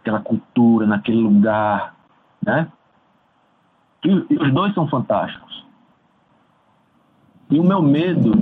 aquela 0.00 0.20
cultura, 0.20 0.86
naquele 0.86 1.20
lugar, 1.22 1.94
né? 2.44 2.68
E, 4.04 4.26
e 4.30 4.36
os 4.36 4.52
dois 4.52 4.74
são 4.74 4.86
fantásticos. 4.88 5.64
E 7.50 7.58
o 7.58 7.64
meu 7.64 7.80
medo 7.80 8.32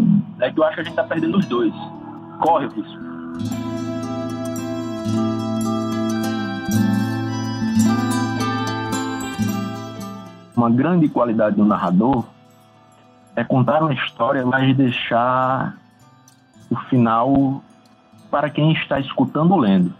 é 0.40 0.51
que 0.51 0.59
eu 0.59 0.64
acho 0.64 0.74
que 0.74 0.81
a 0.81 0.85
gente 0.85 0.93
está 0.93 1.05
perdendo 1.05 1.39
os 1.39 1.47
dois. 1.47 1.73
Corre 2.40 2.66
o 2.66 2.70
Uma 10.57 10.70
grande 10.70 11.09
qualidade 11.09 11.57
do 11.57 11.65
narrador 11.65 12.27
é 13.35 13.43
contar 13.43 13.83
uma 13.83 13.95
história, 13.95 14.45
mas 14.45 14.77
deixar 14.77 15.77
o 16.70 16.77
final 16.89 17.62
para 18.31 18.51
quem 18.51 18.73
está 18.73 19.01
escutando 19.01 19.57
lendo. 19.57 19.93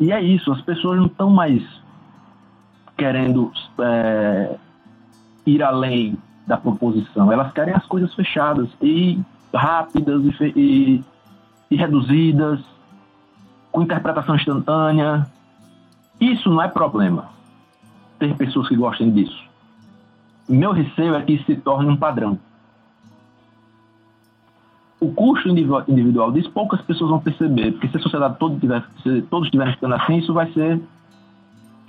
E 0.00 0.10
é 0.12 0.20
isso, 0.20 0.50
as 0.52 0.60
pessoas 0.62 0.98
não 0.98 1.06
estão 1.06 1.30
mais 1.30 1.62
querendo 2.96 3.52
é, 3.80 4.56
ir 5.46 5.62
além 5.62 6.16
da 6.46 6.56
proposição, 6.56 7.32
elas 7.32 7.52
querem 7.52 7.74
as 7.74 7.86
coisas 7.86 8.12
fechadas 8.14 8.68
e 8.82 9.18
rápidas 9.54 10.22
e, 10.40 10.52
e- 10.56 11.04
e 11.70 11.76
reduzidas, 11.76 12.60
com 13.72 13.82
interpretação 13.82 14.36
instantânea. 14.36 15.26
Isso 16.20 16.50
não 16.50 16.60
é 16.62 16.68
problema, 16.68 17.30
ter 18.28 18.36
pessoas 18.36 18.68
que 18.68 18.76
gostem 18.76 19.10
disso. 19.10 19.44
Meu 20.48 20.72
receio 20.72 21.14
é 21.14 21.22
que 21.22 21.32
isso 21.34 21.44
se 21.44 21.56
torne 21.56 21.90
um 21.90 21.96
padrão. 21.96 22.38
O 25.00 25.12
custo 25.12 25.48
individual, 25.48 26.32
disso 26.32 26.50
poucas 26.50 26.80
pessoas 26.82 27.10
vão 27.10 27.20
perceber, 27.20 27.72
porque 27.72 27.88
se 27.88 27.96
a 27.96 28.00
sociedade 28.00 28.38
toda 28.38 28.58
tiver, 28.58 28.84
se 29.02 29.22
todos 29.22 29.46
estiverem 29.46 29.74
ficando 29.74 29.94
assim, 29.94 30.16
isso 30.16 30.32
vai 30.32 30.50
ser 30.52 30.80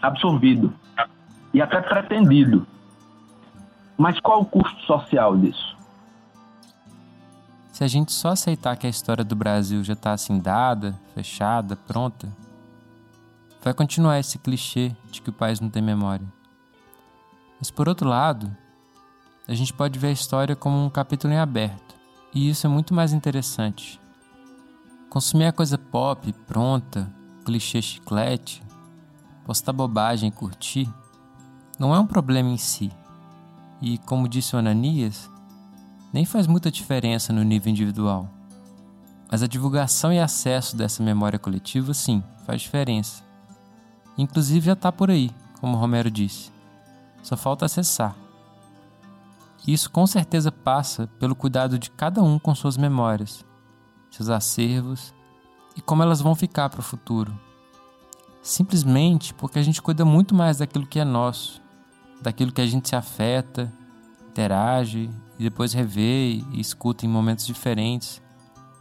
absorvido 0.02 0.74
e 1.54 1.62
até 1.62 1.82
pretendido. 1.82 2.68
Mas 3.98 4.20
qual 4.20 4.42
o 4.42 4.46
custo 4.46 4.80
social 4.82 5.38
disso? 5.38 5.76
Se 7.72 7.84
a 7.84 7.88
gente 7.88 8.12
só 8.12 8.30
aceitar 8.30 8.76
que 8.76 8.88
a 8.88 8.90
história 8.90 9.24
do 9.24 9.36
Brasil 9.36 9.84
já 9.84 9.94
está 9.94 10.12
assim 10.12 10.40
dada, 10.40 10.94
fechada, 11.14 11.76
pronta, 11.76 12.28
vai 13.66 13.74
continuar 13.74 14.20
esse 14.20 14.38
clichê 14.38 14.96
de 15.12 15.24
que 15.24 15.32
o 15.32 15.34
país 15.34 15.60
não 15.60 15.72
tem 15.72 15.82
memória. 15.82 16.32
Mas 17.58 17.72
por 17.72 17.90
outro 17.90 18.08
lado, 18.08 18.56
a 19.48 19.56
gente 19.56 19.74
pode 19.74 19.98
ver 19.98 20.10
a 20.10 20.12
história 20.12 20.56
como 20.56 20.86
um 20.86 20.88
capítulo 20.88 21.34
em 21.34 21.40
aberto, 21.40 21.96
e 22.32 22.48
isso 22.48 22.68
é 22.68 22.70
muito 22.70 22.94
mais 22.94 23.12
interessante. 23.12 24.00
Consumir 25.10 25.46
a 25.46 25.52
coisa 25.52 25.80
pop, 25.80 26.32
pronta, 26.46 27.12
clichê 27.44 27.82
chiclete, 27.82 28.62
postar 29.44 29.74
bobagem 29.74 30.30
e 30.30 30.32
curtir, 30.32 30.88
não 31.80 31.94
é 31.96 32.00
um 32.00 32.06
problema 32.06 32.50
em 32.50 32.58
si. 32.58 32.92
E, 33.82 33.98
como 33.98 34.30
disse 34.30 34.56
o 34.56 34.60
Ananias, 34.60 35.28
nem 36.14 36.24
faz 36.24 36.46
muita 36.46 36.70
diferença 36.70 37.34
no 37.34 37.42
nível 37.42 37.72
individual. 37.72 38.30
Mas 39.32 39.42
a 39.42 39.48
divulgação 39.48 40.14
e 40.14 40.20
acesso 40.20 40.78
dessa 40.78 41.02
memória 41.02 41.40
coletiva, 41.40 41.96
sim, 41.96 42.24
faz 42.46 42.62
diferença. 42.62 43.25
Inclusive 44.18 44.68
já 44.68 44.74
está 44.74 44.92
por 44.92 45.10
aí, 45.10 45.32
como 45.60 45.78
Romero 45.78 46.10
disse. 46.10 46.52
Só 47.22 47.36
falta 47.36 47.66
acessar. 47.66 48.16
Isso 49.68 49.90
com 49.90 50.06
certeza 50.06 50.52
passa 50.52 51.08
pelo 51.20 51.36
cuidado 51.36 51.80
de 51.80 51.90
cada 51.90 52.22
um 52.22 52.38
com 52.38 52.54
suas 52.54 52.78
memórias, 52.78 53.44
seus 54.12 54.30
acervos 54.30 55.14
e 55.76 55.82
como 55.82 56.04
elas 56.04 56.22
vão 56.22 56.36
ficar 56.36 56.70
para 56.70 56.82
o 56.82 56.84
futuro. 56.84 57.38
Simplesmente 58.42 59.34
porque 59.34 59.58
a 59.58 59.64
gente 59.64 59.82
cuida 59.82 60.06
muito 60.06 60.36
mais 60.36 60.60
daquilo 60.60 60.86
que 60.86 61.00
é 61.00 61.04
nosso, 61.04 61.62
daquilo 62.22 62.52
que 62.52 62.62
a 62.62 62.68
gente 62.68 62.90
se 62.90 62.96
afeta, 62.96 63.74
interage 64.30 65.10
e 65.40 65.44
depois 65.44 65.74
revê 65.74 66.44
e 66.54 66.60
escuta 66.60 67.06
em 67.06 67.10
momentos 67.10 67.46
diferentes, 67.46 68.22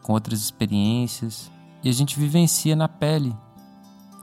com 0.02 0.12
outras 0.12 0.40
experiências, 0.40 1.51
e 1.82 1.89
a 1.89 1.93
gente 1.93 2.19
vivencia 2.19 2.77
na 2.77 2.89
pele 2.89 3.35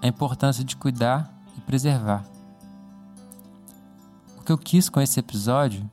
a 0.01 0.07
importância 0.07 0.63
de 0.63 0.75
cuidar 0.75 1.31
e 1.57 1.61
preservar. 1.61 2.25
O 4.37 4.43
que 4.43 4.51
eu 4.51 4.57
quis 4.57 4.89
com 4.89 4.99
esse 4.99 5.19
episódio 5.19 5.89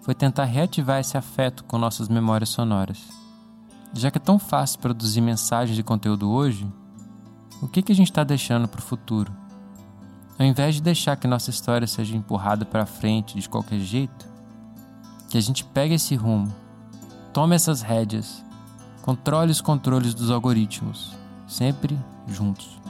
foi 0.00 0.14
tentar 0.14 0.44
reativar 0.44 0.98
esse 0.98 1.16
afeto 1.16 1.62
com 1.64 1.78
nossas 1.78 2.08
memórias 2.08 2.48
sonoras. 2.48 2.98
Já 3.94 4.10
que 4.10 4.18
é 4.18 4.20
tão 4.20 4.38
fácil 4.38 4.80
produzir 4.80 5.20
mensagens 5.20 5.76
de 5.76 5.82
conteúdo 5.82 6.30
hoje, 6.30 6.66
o 7.60 7.68
que, 7.68 7.82
que 7.82 7.92
a 7.92 7.94
gente 7.94 8.10
está 8.10 8.24
deixando 8.24 8.66
para 8.66 8.80
o 8.80 8.82
futuro? 8.82 9.32
Ao 10.36 10.44
invés 10.44 10.74
de 10.74 10.82
deixar 10.82 11.16
que 11.16 11.28
nossa 11.28 11.50
história 11.50 11.86
seja 11.86 12.16
empurrada 12.16 12.64
para 12.64 12.86
frente 12.86 13.38
de 13.38 13.48
qualquer 13.48 13.78
jeito, 13.78 14.26
que 15.28 15.38
a 15.38 15.40
gente 15.40 15.64
pegue 15.64 15.94
esse 15.94 16.16
rumo, 16.16 16.52
tome 17.32 17.54
essas 17.54 17.80
rédeas, 17.80 18.44
controle 19.02 19.52
os 19.52 19.60
controles 19.60 20.14
dos 20.14 20.30
algoritmos, 20.30 21.14
sempre 21.46 21.96
juntos. 22.26 22.80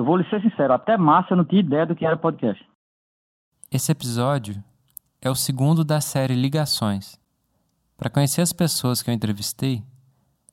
Eu 0.00 0.04
vou 0.06 0.16
lhe 0.16 0.26
ser 0.30 0.40
sincero, 0.40 0.72
até 0.72 0.96
massa 0.96 1.34
eu 1.34 1.36
não 1.36 1.44
tinha 1.44 1.60
ideia 1.60 1.84
do 1.84 1.94
que 1.94 2.06
era 2.06 2.16
podcast. 2.16 2.66
Esse 3.70 3.92
episódio 3.92 4.64
é 5.20 5.28
o 5.28 5.34
segundo 5.34 5.84
da 5.84 6.00
série 6.00 6.34
Ligações. 6.34 7.20
Para 7.98 8.08
conhecer 8.08 8.40
as 8.40 8.50
pessoas 8.50 9.02
que 9.02 9.10
eu 9.10 9.14
entrevistei, 9.14 9.82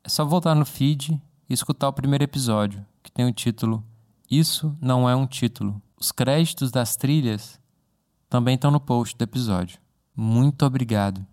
é 0.03 0.09
só 0.09 0.25
voltar 0.25 0.53
no 0.53 0.65
feed 0.65 1.13
e 1.49 1.53
escutar 1.53 1.87
o 1.87 1.93
primeiro 1.93 2.25
episódio, 2.25 2.85
que 3.01 3.09
tem 3.09 3.25
o 3.25 3.31
título 3.31 3.81
Isso 4.29 4.77
Não 4.81 5.09
É 5.09 5.15
um 5.15 5.25
Título. 5.25 5.81
Os 5.97 6.11
créditos 6.11 6.69
das 6.69 6.97
trilhas 6.97 7.57
também 8.29 8.55
estão 8.55 8.69
no 8.69 8.81
post 8.81 9.15
do 9.17 9.23
episódio. 9.23 9.79
Muito 10.13 10.65
obrigado. 10.65 11.25